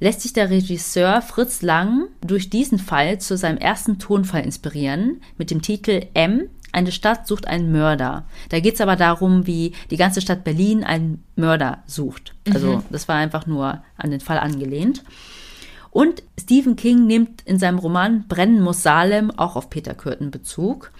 lässt 0.00 0.20
sich 0.20 0.32
der 0.32 0.50
Regisseur 0.50 1.22
Fritz 1.22 1.62
Lang 1.62 2.08
durch 2.20 2.50
diesen 2.50 2.78
Fall 2.78 3.18
zu 3.18 3.36
seinem 3.36 3.58
ersten 3.58 3.98
Tonfall 3.98 4.44
inspirieren 4.44 5.22
mit 5.38 5.50
dem 5.50 5.62
Titel 5.62 6.06
M. 6.14 6.48
Eine 6.72 6.92
Stadt 6.92 7.26
sucht 7.26 7.46
einen 7.46 7.72
Mörder. 7.72 8.24
Da 8.50 8.60
geht 8.60 8.74
es 8.74 8.80
aber 8.80 8.96
darum, 8.96 9.46
wie 9.46 9.72
die 9.90 9.96
ganze 9.96 10.20
Stadt 10.20 10.44
Berlin 10.44 10.84
einen 10.84 11.24
Mörder 11.34 11.78
sucht. 11.86 12.34
Also 12.52 12.76
mhm. 12.78 12.82
das 12.90 13.08
war 13.08 13.16
einfach 13.16 13.46
nur 13.46 13.82
an 13.96 14.10
den 14.10 14.20
Fall 14.20 14.38
angelehnt. 14.38 15.02
Und 15.90 16.22
Stephen 16.38 16.76
King 16.76 17.06
nimmt 17.06 17.42
in 17.42 17.58
seinem 17.58 17.78
Roman 17.78 18.28
Brennen 18.28 18.60
muss 18.60 18.82
Salem 18.82 19.30
auch 19.30 19.56
auf 19.56 19.70
Peter 19.70 19.94
Kürten 19.94 20.30
Bezug. 20.30 20.92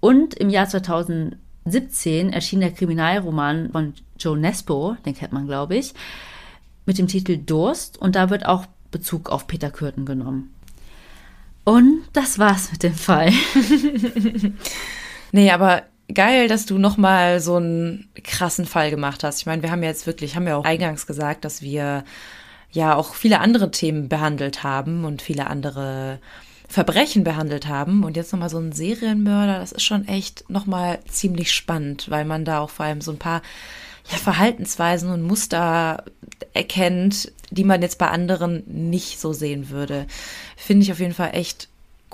Und 0.00 0.34
im 0.34 0.50
Jahr 0.50 0.68
2017 0.68 2.32
erschien 2.32 2.60
der 2.60 2.72
Kriminalroman 2.72 3.70
von 3.72 3.94
Joe 4.18 4.38
Nesbo, 4.38 4.96
den 5.06 5.14
kennt 5.14 5.32
man, 5.32 5.46
glaube 5.46 5.76
ich, 5.76 5.94
mit 6.86 6.98
dem 6.98 7.08
Titel 7.08 7.38
Durst. 7.38 7.98
Und 7.98 8.14
da 8.14 8.30
wird 8.30 8.46
auch 8.46 8.66
Bezug 8.90 9.30
auf 9.30 9.46
Peter 9.46 9.70
Kürten 9.70 10.04
genommen. 10.04 10.54
Und 11.68 12.04
das 12.14 12.38
war's 12.38 12.72
mit 12.72 12.82
dem 12.82 12.94
Fall. 12.94 13.30
nee, 15.32 15.50
aber 15.50 15.82
geil, 16.12 16.48
dass 16.48 16.64
du 16.64 16.78
nochmal 16.78 17.40
so 17.40 17.56
einen 17.56 18.08
krassen 18.24 18.64
Fall 18.64 18.88
gemacht 18.88 19.22
hast. 19.22 19.40
Ich 19.40 19.44
meine, 19.44 19.60
wir 19.60 19.70
haben 19.70 19.82
jetzt 19.82 20.06
wirklich, 20.06 20.34
haben 20.34 20.46
ja 20.46 20.56
auch 20.56 20.64
eingangs 20.64 21.06
gesagt, 21.06 21.44
dass 21.44 21.60
wir 21.60 22.04
ja 22.70 22.96
auch 22.96 23.12
viele 23.12 23.40
andere 23.40 23.70
Themen 23.70 24.08
behandelt 24.08 24.62
haben 24.62 25.04
und 25.04 25.20
viele 25.20 25.46
andere 25.48 26.20
Verbrechen 26.70 27.22
behandelt 27.22 27.68
haben. 27.68 28.02
Und 28.02 28.16
jetzt 28.16 28.32
nochmal 28.32 28.48
so 28.48 28.58
ein 28.58 28.72
Serienmörder, 28.72 29.58
das 29.58 29.72
ist 29.72 29.84
schon 29.84 30.08
echt 30.08 30.48
nochmal 30.48 31.00
ziemlich 31.06 31.52
spannend, 31.52 32.08
weil 32.08 32.24
man 32.24 32.46
da 32.46 32.60
auch 32.60 32.70
vor 32.70 32.86
allem 32.86 33.02
so 33.02 33.12
ein 33.12 33.18
paar 33.18 33.42
ja, 34.10 34.16
Verhaltensweisen 34.16 35.10
und 35.10 35.20
Muster 35.20 36.04
erkennt, 36.54 37.30
die 37.50 37.64
man 37.64 37.82
jetzt 37.82 37.98
bei 37.98 38.08
anderen 38.08 38.62
nicht 38.66 39.20
so 39.20 39.32
sehen 39.32 39.70
würde. 39.70 40.06
Finde 40.56 40.84
ich 40.84 40.92
auf 40.92 41.00
jeden 41.00 41.14
Fall 41.14 41.30
echt 41.32 41.68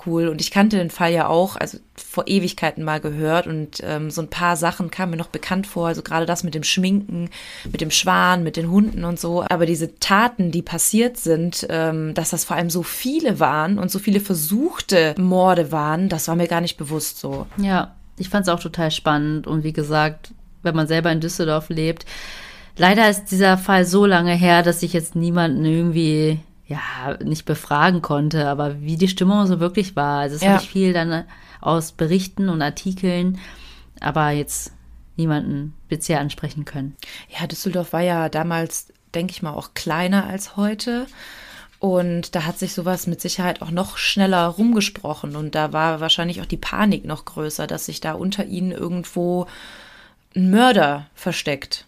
cool. 0.05 0.27
Und 0.27 0.41
ich 0.41 0.51
kannte 0.51 0.77
den 0.77 0.89
Fall 0.89 1.11
ja 1.11 1.27
auch, 1.27 1.55
also 1.55 1.77
vor 1.95 2.27
Ewigkeiten 2.27 2.83
mal 2.83 2.99
gehört 2.99 3.47
und 3.47 3.81
ähm, 3.81 4.11
so 4.11 4.21
ein 4.21 4.29
paar 4.29 4.57
Sachen 4.57 4.91
kamen 4.91 5.11
mir 5.11 5.17
noch 5.17 5.27
bekannt 5.27 5.67
vor. 5.67 5.87
Also 5.87 6.01
gerade 6.01 6.25
das 6.25 6.43
mit 6.43 6.55
dem 6.55 6.63
Schminken, 6.63 7.29
mit 7.71 7.81
dem 7.81 7.91
Schwan, 7.91 8.43
mit 8.43 8.57
den 8.57 8.69
Hunden 8.69 9.03
und 9.03 9.19
so. 9.19 9.43
Aber 9.49 9.65
diese 9.65 9.99
Taten, 9.99 10.51
die 10.51 10.61
passiert 10.61 11.17
sind, 11.17 11.65
ähm, 11.69 12.13
dass 12.13 12.29
das 12.29 12.45
vor 12.45 12.57
allem 12.57 12.69
so 12.69 12.83
viele 12.83 13.39
waren 13.39 13.79
und 13.79 13.91
so 13.91 13.99
viele 13.99 14.19
versuchte 14.19 15.15
Morde 15.17 15.71
waren, 15.71 16.09
das 16.09 16.27
war 16.27 16.35
mir 16.35 16.47
gar 16.47 16.61
nicht 16.61 16.77
bewusst 16.77 17.19
so. 17.19 17.47
Ja, 17.57 17.95
ich 18.17 18.29
fand 18.29 18.47
es 18.47 18.53
auch 18.53 18.59
total 18.59 18.91
spannend. 18.91 19.47
Und 19.47 19.63
wie 19.63 19.73
gesagt, 19.73 20.31
wenn 20.63 20.75
man 20.75 20.87
selber 20.87 21.11
in 21.11 21.21
Düsseldorf 21.21 21.69
lebt, 21.69 22.05
leider 22.77 23.09
ist 23.09 23.25
dieser 23.25 23.57
Fall 23.57 23.85
so 23.85 24.05
lange 24.05 24.33
her, 24.33 24.63
dass 24.63 24.83
ich 24.83 24.93
jetzt 24.93 25.15
niemanden 25.15 25.65
irgendwie 25.65 26.39
ja, 26.67 27.17
nicht 27.23 27.45
befragen 27.45 28.01
konnte, 28.01 28.47
aber 28.47 28.81
wie 28.81 28.97
die 28.97 29.07
Stimmung 29.07 29.45
so 29.45 29.59
wirklich 29.59 29.95
war. 29.95 30.21
Also 30.21 30.35
es 30.35 30.41
ja. 30.41 30.53
habe 30.53 30.63
ich 30.63 30.69
viel 30.69 30.93
dann 30.93 31.25
aus 31.61 31.91
Berichten 31.91 32.49
und 32.49 32.61
Artikeln, 32.61 33.39
aber 33.99 34.31
jetzt 34.31 34.71
niemanden 35.15 35.73
speziell 35.85 36.19
ansprechen 36.19 36.65
können. 36.65 36.95
Ja, 37.29 37.47
Düsseldorf 37.47 37.93
war 37.93 38.01
ja 38.01 38.29
damals, 38.29 38.87
denke 39.13 39.31
ich 39.31 39.41
mal, 39.41 39.53
auch 39.53 39.73
kleiner 39.73 40.25
als 40.25 40.57
heute. 40.57 41.05
Und 41.79 42.35
da 42.35 42.45
hat 42.45 42.57
sich 42.57 42.73
sowas 42.73 43.05
mit 43.05 43.21
Sicherheit 43.21 43.61
auch 43.61 43.69
noch 43.69 43.97
schneller 43.97 44.47
rumgesprochen. 44.47 45.35
Und 45.35 45.55
da 45.55 45.71
war 45.71 45.99
wahrscheinlich 45.99 46.41
auch 46.41 46.45
die 46.45 46.57
Panik 46.57 47.05
noch 47.05 47.25
größer, 47.25 47.67
dass 47.67 47.85
sich 47.85 48.01
da 48.01 48.13
unter 48.13 48.45
ihnen 48.45 48.71
irgendwo 48.71 49.45
ein 50.35 50.49
Mörder 50.49 51.07
versteckt. 51.13 51.85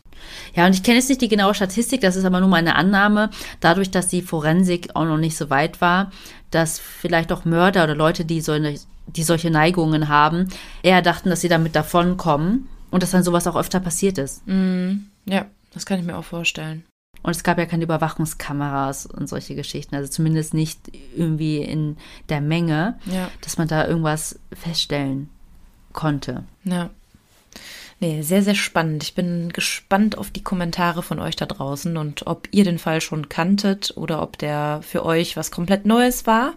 Ja, 0.55 0.65
und 0.65 0.73
ich 0.73 0.83
kenne 0.83 0.97
jetzt 0.97 1.09
nicht 1.09 1.21
die 1.21 1.27
genaue 1.27 1.53
Statistik, 1.53 2.01
das 2.01 2.15
ist 2.15 2.25
aber 2.25 2.39
nur 2.39 2.49
meine 2.49 2.75
Annahme, 2.75 3.29
dadurch, 3.59 3.91
dass 3.91 4.07
die 4.07 4.21
Forensik 4.21 4.89
auch 4.95 5.05
noch 5.05 5.17
nicht 5.17 5.37
so 5.37 5.49
weit 5.49 5.81
war, 5.81 6.11
dass 6.51 6.79
vielleicht 6.79 7.31
auch 7.31 7.45
Mörder 7.45 7.83
oder 7.83 7.95
Leute, 7.95 8.25
die, 8.25 8.41
so 8.41 8.51
eine, 8.51 8.75
die 9.07 9.23
solche 9.23 9.51
Neigungen 9.51 10.07
haben, 10.07 10.49
eher 10.83 11.01
dachten, 11.01 11.29
dass 11.29 11.41
sie 11.41 11.49
damit 11.49 11.75
davonkommen 11.75 12.67
und 12.91 13.03
dass 13.03 13.11
dann 13.11 13.23
sowas 13.23 13.47
auch 13.47 13.55
öfter 13.55 13.79
passiert 13.79 14.17
ist. 14.17 14.47
Mm, 14.47 15.07
ja, 15.25 15.45
das 15.73 15.85
kann 15.85 15.99
ich 15.99 16.05
mir 16.05 16.17
auch 16.17 16.25
vorstellen. 16.25 16.83
Und 17.23 17.35
es 17.35 17.43
gab 17.43 17.57
ja 17.57 17.65
keine 17.65 17.83
Überwachungskameras 17.83 19.05
und 19.05 19.27
solche 19.27 19.55
Geschichten, 19.55 19.95
also 19.95 20.09
zumindest 20.09 20.53
nicht 20.53 20.79
irgendwie 21.15 21.57
in 21.57 21.97
der 22.29 22.41
Menge, 22.41 22.97
ja. 23.05 23.29
dass 23.41 23.57
man 23.57 23.67
da 23.67 23.85
irgendwas 23.85 24.39
feststellen 24.53 25.29
konnte. 25.93 26.43
Ja. 26.63 26.89
Nee, 27.99 28.21
sehr, 28.21 28.43
sehr 28.43 28.55
spannend. 28.55 29.03
Ich 29.03 29.15
bin 29.15 29.51
gespannt 29.51 30.17
auf 30.17 30.29
die 30.29 30.43
Kommentare 30.43 31.01
von 31.01 31.19
euch 31.19 31.35
da 31.35 31.47
draußen 31.47 31.97
und 31.97 32.27
ob 32.27 32.47
ihr 32.51 32.63
den 32.63 32.77
Fall 32.77 33.01
schon 33.01 33.27
kanntet 33.27 33.93
oder 33.97 34.21
ob 34.21 34.37
der 34.37 34.81
für 34.83 35.03
euch 35.03 35.35
was 35.35 35.49
komplett 35.49 35.87
Neues 35.87 36.27
war. 36.27 36.53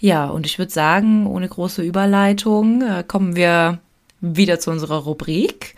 Ja, 0.00 0.26
und 0.26 0.46
ich 0.46 0.58
würde 0.58 0.72
sagen, 0.72 1.28
ohne 1.28 1.48
große 1.48 1.82
Überleitung 1.82 2.82
äh, 2.82 3.04
kommen 3.06 3.36
wir 3.36 3.78
wieder 4.20 4.58
zu 4.58 4.72
unserer 4.72 5.04
Rubrik. 5.04 5.76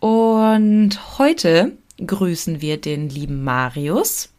Und 0.00 1.18
heute 1.18 1.72
grüßen 2.04 2.62
wir 2.62 2.80
den 2.80 3.10
lieben 3.10 3.44
Marius. 3.44 4.31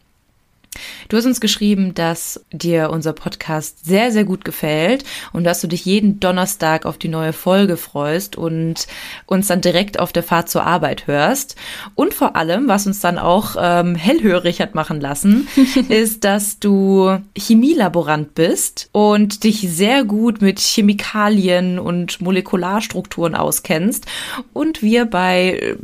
Du 1.09 1.17
hast 1.17 1.25
uns 1.25 1.41
geschrieben, 1.41 1.93
dass 1.93 2.43
dir 2.51 2.89
unser 2.89 3.13
Podcast 3.13 3.85
sehr, 3.85 4.11
sehr 4.11 4.23
gut 4.23 4.45
gefällt 4.45 5.03
und 5.31 5.43
dass 5.43 5.61
du 5.61 5.67
dich 5.67 5.85
jeden 5.85 6.19
Donnerstag 6.19 6.85
auf 6.85 6.97
die 6.97 7.07
neue 7.07 7.33
Folge 7.33 7.77
freust 7.77 8.35
und 8.35 8.87
uns 9.25 9.47
dann 9.47 9.61
direkt 9.61 9.99
auf 9.99 10.13
der 10.13 10.23
Fahrt 10.23 10.49
zur 10.49 10.63
Arbeit 10.63 11.07
hörst. 11.07 11.55
Und 11.95 12.13
vor 12.13 12.35
allem, 12.35 12.67
was 12.67 12.87
uns 12.87 12.99
dann 12.99 13.19
auch 13.19 13.55
ähm, 13.59 13.95
hellhörig 13.95 14.61
hat 14.61 14.75
machen 14.75 15.01
lassen, 15.01 15.47
ist, 15.89 16.23
dass 16.23 16.59
du 16.59 17.17
Chemielaborant 17.37 18.33
bist 18.35 18.89
und 18.91 19.43
dich 19.43 19.67
sehr 19.69 20.03
gut 20.03 20.41
mit 20.41 20.59
Chemikalien 20.59 21.79
und 21.79 22.21
Molekularstrukturen 22.21 23.35
auskennst 23.35 24.05
und 24.53 24.81
wir 24.81 25.05
bei 25.05 25.59
äh, 25.59 25.75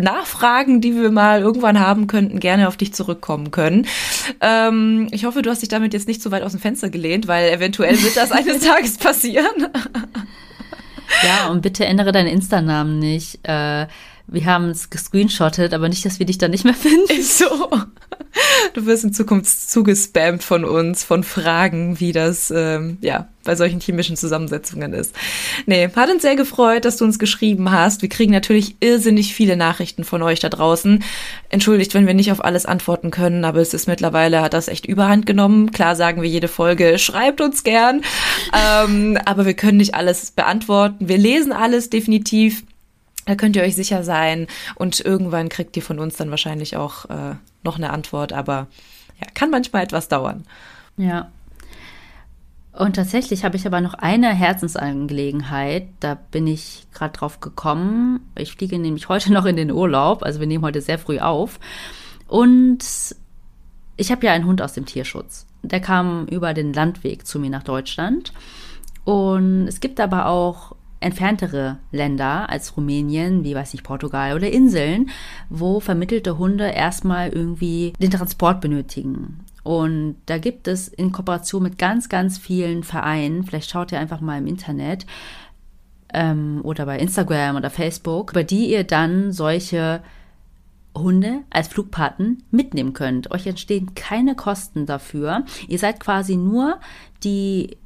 Nachfragen, 0.00 0.80
die 0.80 0.94
wir 0.94 1.10
mal 1.10 1.40
irgendwann 1.40 1.80
haben 1.80 2.06
könnten, 2.06 2.40
gerne 2.40 2.68
auf 2.68 2.76
dich 2.76 2.94
zurückkommen 2.94 3.50
können. 3.50 3.86
Ähm, 4.40 5.08
ich 5.10 5.24
hoffe, 5.24 5.42
du 5.42 5.50
hast 5.50 5.62
dich 5.62 5.68
damit 5.68 5.92
jetzt 5.92 6.08
nicht 6.08 6.22
so 6.22 6.30
weit 6.30 6.42
aus 6.42 6.52
dem 6.52 6.60
Fenster 6.60 6.90
gelehnt, 6.90 7.26
weil 7.26 7.50
eventuell 7.50 8.00
wird 8.02 8.16
das 8.16 8.30
eines 8.32 8.60
Tages 8.64 8.98
passieren. 8.98 9.68
ja, 11.24 11.48
und 11.48 11.62
bitte 11.62 11.84
ändere 11.84 12.12
deinen 12.12 12.28
Insta-Namen 12.28 12.98
nicht. 12.98 13.40
Äh, 13.42 13.86
wir 14.26 14.44
haben 14.44 14.68
es 14.68 14.90
gescreenshottet, 14.90 15.72
aber 15.72 15.88
nicht, 15.88 16.04
dass 16.04 16.18
wir 16.18 16.26
dich 16.26 16.38
dann 16.38 16.50
nicht 16.50 16.64
mehr 16.64 16.74
finden. 16.74 17.10
Ist 17.10 17.38
so. 17.38 17.70
Du 18.74 18.86
wirst 18.86 19.04
in 19.04 19.12
Zukunft 19.12 19.70
zugespammt 19.70 20.42
von 20.42 20.64
uns, 20.64 21.04
von 21.04 21.24
Fragen, 21.24 22.00
wie 22.00 22.12
das 22.12 22.52
ähm, 22.54 22.98
ja 23.00 23.28
bei 23.44 23.56
solchen 23.56 23.80
chemischen 23.80 24.16
Zusammensetzungen 24.16 24.92
ist. 24.92 25.14
Nee, 25.64 25.88
hat 25.96 26.10
uns 26.10 26.20
sehr 26.20 26.36
gefreut, 26.36 26.84
dass 26.84 26.98
du 26.98 27.06
uns 27.06 27.18
geschrieben 27.18 27.70
hast. 27.70 28.02
Wir 28.02 28.10
kriegen 28.10 28.30
natürlich 28.30 28.76
irrsinnig 28.80 29.34
viele 29.34 29.56
Nachrichten 29.56 30.04
von 30.04 30.22
euch 30.22 30.38
da 30.38 30.50
draußen. 30.50 31.02
Entschuldigt, 31.48 31.94
wenn 31.94 32.06
wir 32.06 32.12
nicht 32.12 32.30
auf 32.30 32.44
alles 32.44 32.66
antworten 32.66 33.10
können, 33.10 33.46
aber 33.46 33.60
es 33.60 33.72
ist 33.72 33.88
mittlerweile, 33.88 34.42
hat 34.42 34.52
das 34.52 34.68
echt 34.68 34.84
überhand 34.84 35.24
genommen. 35.24 35.72
Klar 35.72 35.96
sagen 35.96 36.20
wir 36.20 36.28
jede 36.28 36.48
Folge, 36.48 36.98
schreibt 36.98 37.40
uns 37.40 37.64
gern. 37.64 38.02
ähm, 38.52 39.18
aber 39.24 39.46
wir 39.46 39.54
können 39.54 39.78
nicht 39.78 39.94
alles 39.94 40.30
beantworten. 40.30 41.08
Wir 41.08 41.18
lesen 41.18 41.52
alles 41.52 41.88
definitiv. 41.88 42.64
Da 43.28 43.34
könnt 43.34 43.56
ihr 43.56 43.62
euch 43.62 43.76
sicher 43.76 44.04
sein 44.04 44.46
und 44.74 45.00
irgendwann 45.00 45.50
kriegt 45.50 45.76
ihr 45.76 45.82
von 45.82 45.98
uns 45.98 46.16
dann 46.16 46.30
wahrscheinlich 46.30 46.78
auch 46.78 47.04
äh, 47.10 47.34
noch 47.62 47.76
eine 47.76 47.90
Antwort, 47.90 48.32
aber 48.32 48.68
ja, 49.20 49.26
kann 49.34 49.50
manchmal 49.50 49.82
etwas 49.82 50.08
dauern. 50.08 50.44
Ja. 50.96 51.30
Und 52.72 52.96
tatsächlich 52.96 53.44
habe 53.44 53.58
ich 53.58 53.66
aber 53.66 53.82
noch 53.82 53.92
eine 53.92 54.28
Herzensangelegenheit. 54.28 55.88
Da 56.00 56.14
bin 56.14 56.46
ich 56.46 56.86
gerade 56.94 57.18
drauf 57.18 57.40
gekommen. 57.40 58.20
Ich 58.34 58.52
fliege 58.52 58.78
nämlich 58.78 59.10
heute 59.10 59.30
noch 59.34 59.44
in 59.44 59.56
den 59.56 59.72
Urlaub. 59.72 60.22
Also 60.22 60.40
wir 60.40 60.46
nehmen 60.46 60.64
heute 60.64 60.80
sehr 60.80 60.98
früh 60.98 61.18
auf. 61.18 61.60
Und 62.28 62.78
ich 63.98 64.10
habe 64.10 64.24
ja 64.24 64.32
einen 64.32 64.46
Hund 64.46 64.62
aus 64.62 64.72
dem 64.72 64.86
Tierschutz. 64.86 65.44
Der 65.62 65.80
kam 65.80 66.24
über 66.28 66.54
den 66.54 66.72
Landweg 66.72 67.26
zu 67.26 67.38
mir 67.38 67.50
nach 67.50 67.62
Deutschland. 67.62 68.32
Und 69.04 69.66
es 69.66 69.80
gibt 69.80 70.00
aber 70.00 70.28
auch 70.28 70.77
entferntere 71.00 71.78
Länder 71.92 72.50
als 72.50 72.76
Rumänien, 72.76 73.44
wie 73.44 73.54
weiß 73.54 73.74
ich, 73.74 73.82
Portugal 73.82 74.34
oder 74.34 74.50
Inseln, 74.50 75.10
wo 75.48 75.80
vermittelte 75.80 76.38
Hunde 76.38 76.68
erstmal 76.68 77.30
irgendwie 77.30 77.92
den 78.00 78.10
Transport 78.10 78.60
benötigen. 78.60 79.40
Und 79.62 80.16
da 80.26 80.38
gibt 80.38 80.66
es 80.66 80.88
in 80.88 81.12
Kooperation 81.12 81.62
mit 81.62 81.78
ganz, 81.78 82.08
ganz 82.08 82.38
vielen 82.38 82.82
Vereinen, 82.82 83.44
vielleicht 83.44 83.70
schaut 83.70 83.92
ihr 83.92 83.98
einfach 83.98 84.20
mal 84.20 84.38
im 84.38 84.46
Internet 84.46 85.06
ähm, 86.12 86.60
oder 86.62 86.86
bei 86.86 86.98
Instagram 86.98 87.56
oder 87.56 87.70
Facebook, 87.70 88.30
über 88.30 88.44
die 88.44 88.70
ihr 88.70 88.84
dann 88.84 89.32
solche 89.32 90.02
Hunde 90.96 91.40
als 91.50 91.68
Flugpaten 91.68 92.42
mitnehmen 92.50 92.92
könnt. 92.92 93.30
Euch 93.30 93.46
entstehen 93.46 93.94
keine 93.94 94.34
Kosten 94.34 94.86
dafür. 94.86 95.44
Ihr 95.68 95.78
seid 95.78 96.00
quasi 96.00 96.36
nur 96.36 96.78
die 97.22 97.76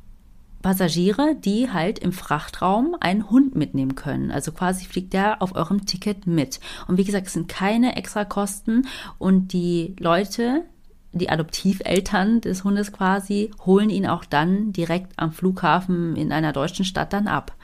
Passagiere, 0.63 1.35
die 1.35 1.71
halt 1.71 1.99
im 1.99 2.13
Frachtraum 2.13 2.97
einen 3.01 3.29
Hund 3.31 3.55
mitnehmen 3.55 3.95
können. 3.95 4.31
Also 4.31 4.53
quasi 4.53 4.87
fliegt 4.87 5.13
der 5.13 5.43
auf 5.43 5.55
eurem 5.55 5.87
Ticket 5.87 6.27
mit. 6.27 6.61
Und 6.89 6.97
wie 6.97 7.05
gesagt, 7.05 7.27
es 7.27 7.33
sind 7.35 7.49
keine 7.49 7.97
extra 7.97 8.25
Kosten 8.25 8.87
und 9.19 9.53
die 9.53 9.95
Leute, 9.99 10.65
die 11.13 11.29
Adoptiveltern 11.29 12.41
des 12.41 12.65
Hundes 12.65 12.93
quasi, 12.93 13.51
holen 13.67 13.91
ihn 13.91 14.07
auch 14.07 14.25
dann 14.25 14.73
direkt 14.73 15.13
am 15.17 15.33
Flughafen 15.33 16.17
in 16.17 16.33
einer 16.33 16.53
deutschen 16.53 16.85
Stadt 16.85 17.13
dann 17.13 17.29
ab. 17.29 17.55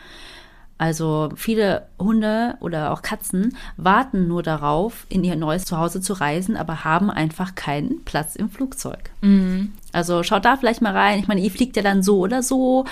Also 0.78 1.30
viele 1.34 1.88
Hunde 1.98 2.56
oder 2.60 2.92
auch 2.92 3.02
Katzen 3.02 3.56
warten 3.76 4.28
nur 4.28 4.44
darauf, 4.44 5.06
in 5.08 5.24
ihr 5.24 5.34
neues 5.34 5.64
Zuhause 5.64 6.00
zu 6.00 6.12
reisen, 6.12 6.56
aber 6.56 6.84
haben 6.84 7.10
einfach 7.10 7.56
keinen 7.56 8.04
Platz 8.04 8.36
im 8.36 8.48
Flugzeug. 8.48 9.10
Mhm. 9.20 9.72
Also 9.98 10.22
schaut 10.22 10.44
da 10.44 10.56
vielleicht 10.56 10.80
mal 10.80 10.96
rein. 10.96 11.18
Ich 11.18 11.28
meine, 11.28 11.40
ihr 11.40 11.50
fliegt 11.50 11.76
ja 11.76 11.82
dann 11.82 12.02
so 12.02 12.20
oder 12.20 12.42
so, 12.42 12.84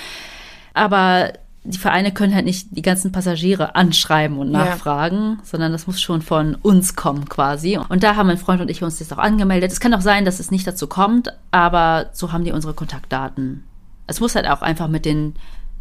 aber 0.75 1.33
die 1.63 1.79
Vereine 1.79 2.13
können 2.13 2.35
halt 2.35 2.45
nicht 2.45 2.69
die 2.71 2.83
ganzen 2.83 3.13
Passagiere 3.13 3.75
anschreiben 3.75 4.39
und 4.39 4.51
nachfragen, 4.51 5.37
ja. 5.39 5.45
sondern 5.45 5.73
das 5.73 5.87
muss 5.87 6.01
schon 6.01 6.23
von 6.23 6.55
uns 6.55 6.95
kommen 6.95 7.29
quasi. 7.29 7.79
Und 7.89 8.03
da 8.03 8.17
haben 8.17 8.27
mein 8.29 8.39
Freund 8.39 8.61
und 8.61 8.71
ich 8.71 8.83
uns 8.83 9.01
jetzt 9.01 9.13
auch 9.13 9.19
angemeldet. 9.19 9.73
Es 9.73 9.81
kann 9.81 9.95
auch 9.95 10.01
sein, 10.01 10.25
dass 10.25 10.39
es 10.39 10.51
nicht 10.51 10.67
dazu 10.67 10.87
kommt, 10.87 11.33
aber 11.51 12.11
so 12.13 12.33
haben 12.33 12.45
die 12.45 12.53
unsere 12.53 12.75
Kontaktdaten. 12.75 13.65
Es 14.07 14.21
muss 14.21 14.35
halt 14.35 14.47
auch 14.47 14.63
einfach 14.63 14.89
mit 14.89 15.05
den 15.05 15.35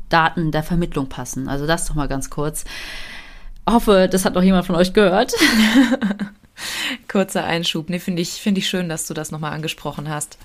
Daten 0.09 0.51
der 0.51 0.63
Vermittlung 0.63 1.07
passen. 1.09 1.47
Also 1.47 1.67
das 1.67 1.85
doch 1.85 1.95
mal 1.95 2.07
ganz 2.07 2.29
kurz. 2.29 2.65
Hoffe, 3.69 4.07
das 4.11 4.25
hat 4.25 4.35
noch 4.35 4.43
jemand 4.43 4.65
von 4.65 4.75
euch 4.75 4.93
gehört. 4.93 5.33
Kurzer 7.07 7.43
Einschub. 7.43 7.89
Nee, 7.89 7.99
finde 7.99 8.21
ich, 8.21 8.29
finde 8.29 8.59
ich 8.59 8.69
schön, 8.69 8.89
dass 8.89 9.07
du 9.07 9.13
das 9.13 9.31
nochmal 9.31 9.53
angesprochen 9.53 10.09
hast. 10.09 10.37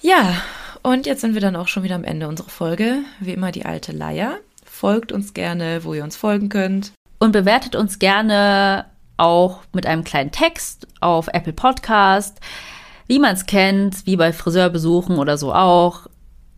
Ja, 0.00 0.34
und 0.82 1.06
jetzt 1.06 1.20
sind 1.20 1.34
wir 1.34 1.40
dann 1.40 1.56
auch 1.56 1.68
schon 1.68 1.82
wieder 1.82 1.96
am 1.96 2.04
Ende 2.04 2.28
unserer 2.28 2.50
Folge. 2.50 3.00
Wie 3.20 3.32
immer 3.32 3.50
die 3.50 3.64
alte 3.64 3.92
Leier. 3.92 4.38
Folgt 4.64 5.10
uns 5.10 5.34
gerne, 5.34 5.84
wo 5.84 5.92
ihr 5.92 6.04
uns 6.04 6.16
folgen 6.16 6.48
könnt. 6.48 6.92
Und 7.18 7.32
bewertet 7.32 7.74
uns 7.74 7.98
gerne 7.98 8.86
auch 9.16 9.62
mit 9.72 9.86
einem 9.86 10.04
kleinen 10.04 10.30
Text 10.30 10.86
auf 11.00 11.28
Apple 11.28 11.52
Podcast. 11.52 12.38
Wie 13.08 13.18
man 13.18 13.34
es 13.34 13.46
kennt, 13.46 14.06
wie 14.06 14.16
bei 14.16 14.32
Friseurbesuchen 14.32 15.18
oder 15.18 15.36
so 15.36 15.52
auch. 15.52 16.06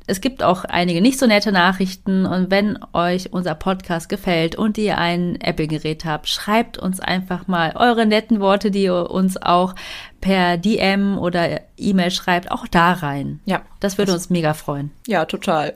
Es 0.07 0.21
gibt 0.21 0.43
auch 0.43 0.65
einige 0.65 1.01
nicht 1.01 1.19
so 1.19 1.27
nette 1.27 1.53
Nachrichten 1.53 2.27
und 2.27 2.51
wenn 2.51 2.79
euch 2.93 3.33
unser 3.33 3.55
Podcast 3.55 4.09
gefällt 4.09 4.57
und 4.57 4.77
ihr 4.77 4.99
ein 4.99 5.41
Apple-Gerät 5.41 6.05
habt, 6.05 6.29
schreibt 6.29 6.79
uns 6.79 6.99
einfach 6.99 7.47
mal 7.47 7.75
eure 7.77 8.07
netten 8.07 8.41
Worte, 8.41 8.73
die 8.73 8.83
ihr 8.83 9.09
uns 9.11 9.41
auch 9.41 9.75
per 10.21 10.57
DM 10.57 11.19
oder 11.19 11.61
E-Mail 11.77 12.11
schreibt, 12.11 12.51
auch 12.51 12.67
da 12.67 12.93
rein. 12.93 13.41
Ja. 13.45 13.63
Das 13.81 13.97
würde 13.97 14.13
uns 14.13 14.29
mega 14.29 14.53
freuen. 14.53 14.91
Ja, 15.07 15.25
total. 15.25 15.75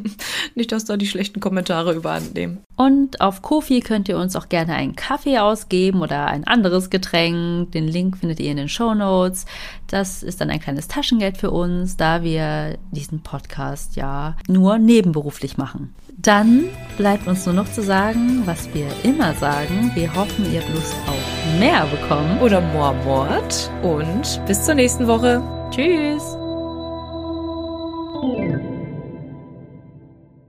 Nicht, 0.54 0.70
dass 0.70 0.84
da 0.84 0.96
die 0.96 1.08
schlechten 1.08 1.40
Kommentare 1.40 1.92
überhand 1.94 2.34
nehmen. 2.34 2.60
Und 2.76 3.20
auf 3.20 3.42
Kofi 3.42 3.80
könnt 3.80 4.08
ihr 4.08 4.18
uns 4.18 4.36
auch 4.36 4.48
gerne 4.48 4.74
einen 4.74 4.94
Kaffee 4.94 5.38
ausgeben 5.38 6.00
oder 6.00 6.26
ein 6.26 6.46
anderes 6.46 6.90
Getränk. 6.90 7.72
Den 7.72 7.88
Link 7.88 8.18
findet 8.18 8.38
ihr 8.38 8.52
in 8.52 8.56
den 8.56 8.68
Show 8.68 8.94
Notes. 8.94 9.46
Das 9.88 10.22
ist 10.22 10.40
dann 10.40 10.50
ein 10.50 10.60
kleines 10.60 10.86
Taschengeld 10.86 11.38
für 11.38 11.50
uns, 11.50 11.96
da 11.96 12.22
wir 12.22 12.78
diesen 12.92 13.22
Podcast 13.22 13.96
ja 13.96 14.36
nur 14.46 14.78
nebenberuflich 14.78 15.58
machen. 15.58 15.92
Dann 16.16 16.66
bleibt 16.98 17.26
uns 17.26 17.46
nur 17.46 17.54
noch 17.54 17.72
zu 17.72 17.82
sagen, 17.82 18.42
was 18.44 18.72
wir 18.74 18.86
immer 19.02 19.34
sagen. 19.34 19.90
Wir 19.94 20.14
hoffen, 20.14 20.52
ihr 20.52 20.60
habt 20.60 20.74
Lust 20.74 20.94
auf 21.06 21.39
mehr 21.58 21.86
bekommen 21.86 22.40
oder 22.40 22.60
more 22.60 22.94
Mormort. 22.94 23.70
Und 23.82 24.40
bis 24.46 24.64
zur 24.64 24.74
nächsten 24.74 25.06
Woche. 25.06 25.42
Tschüss. 25.70 26.36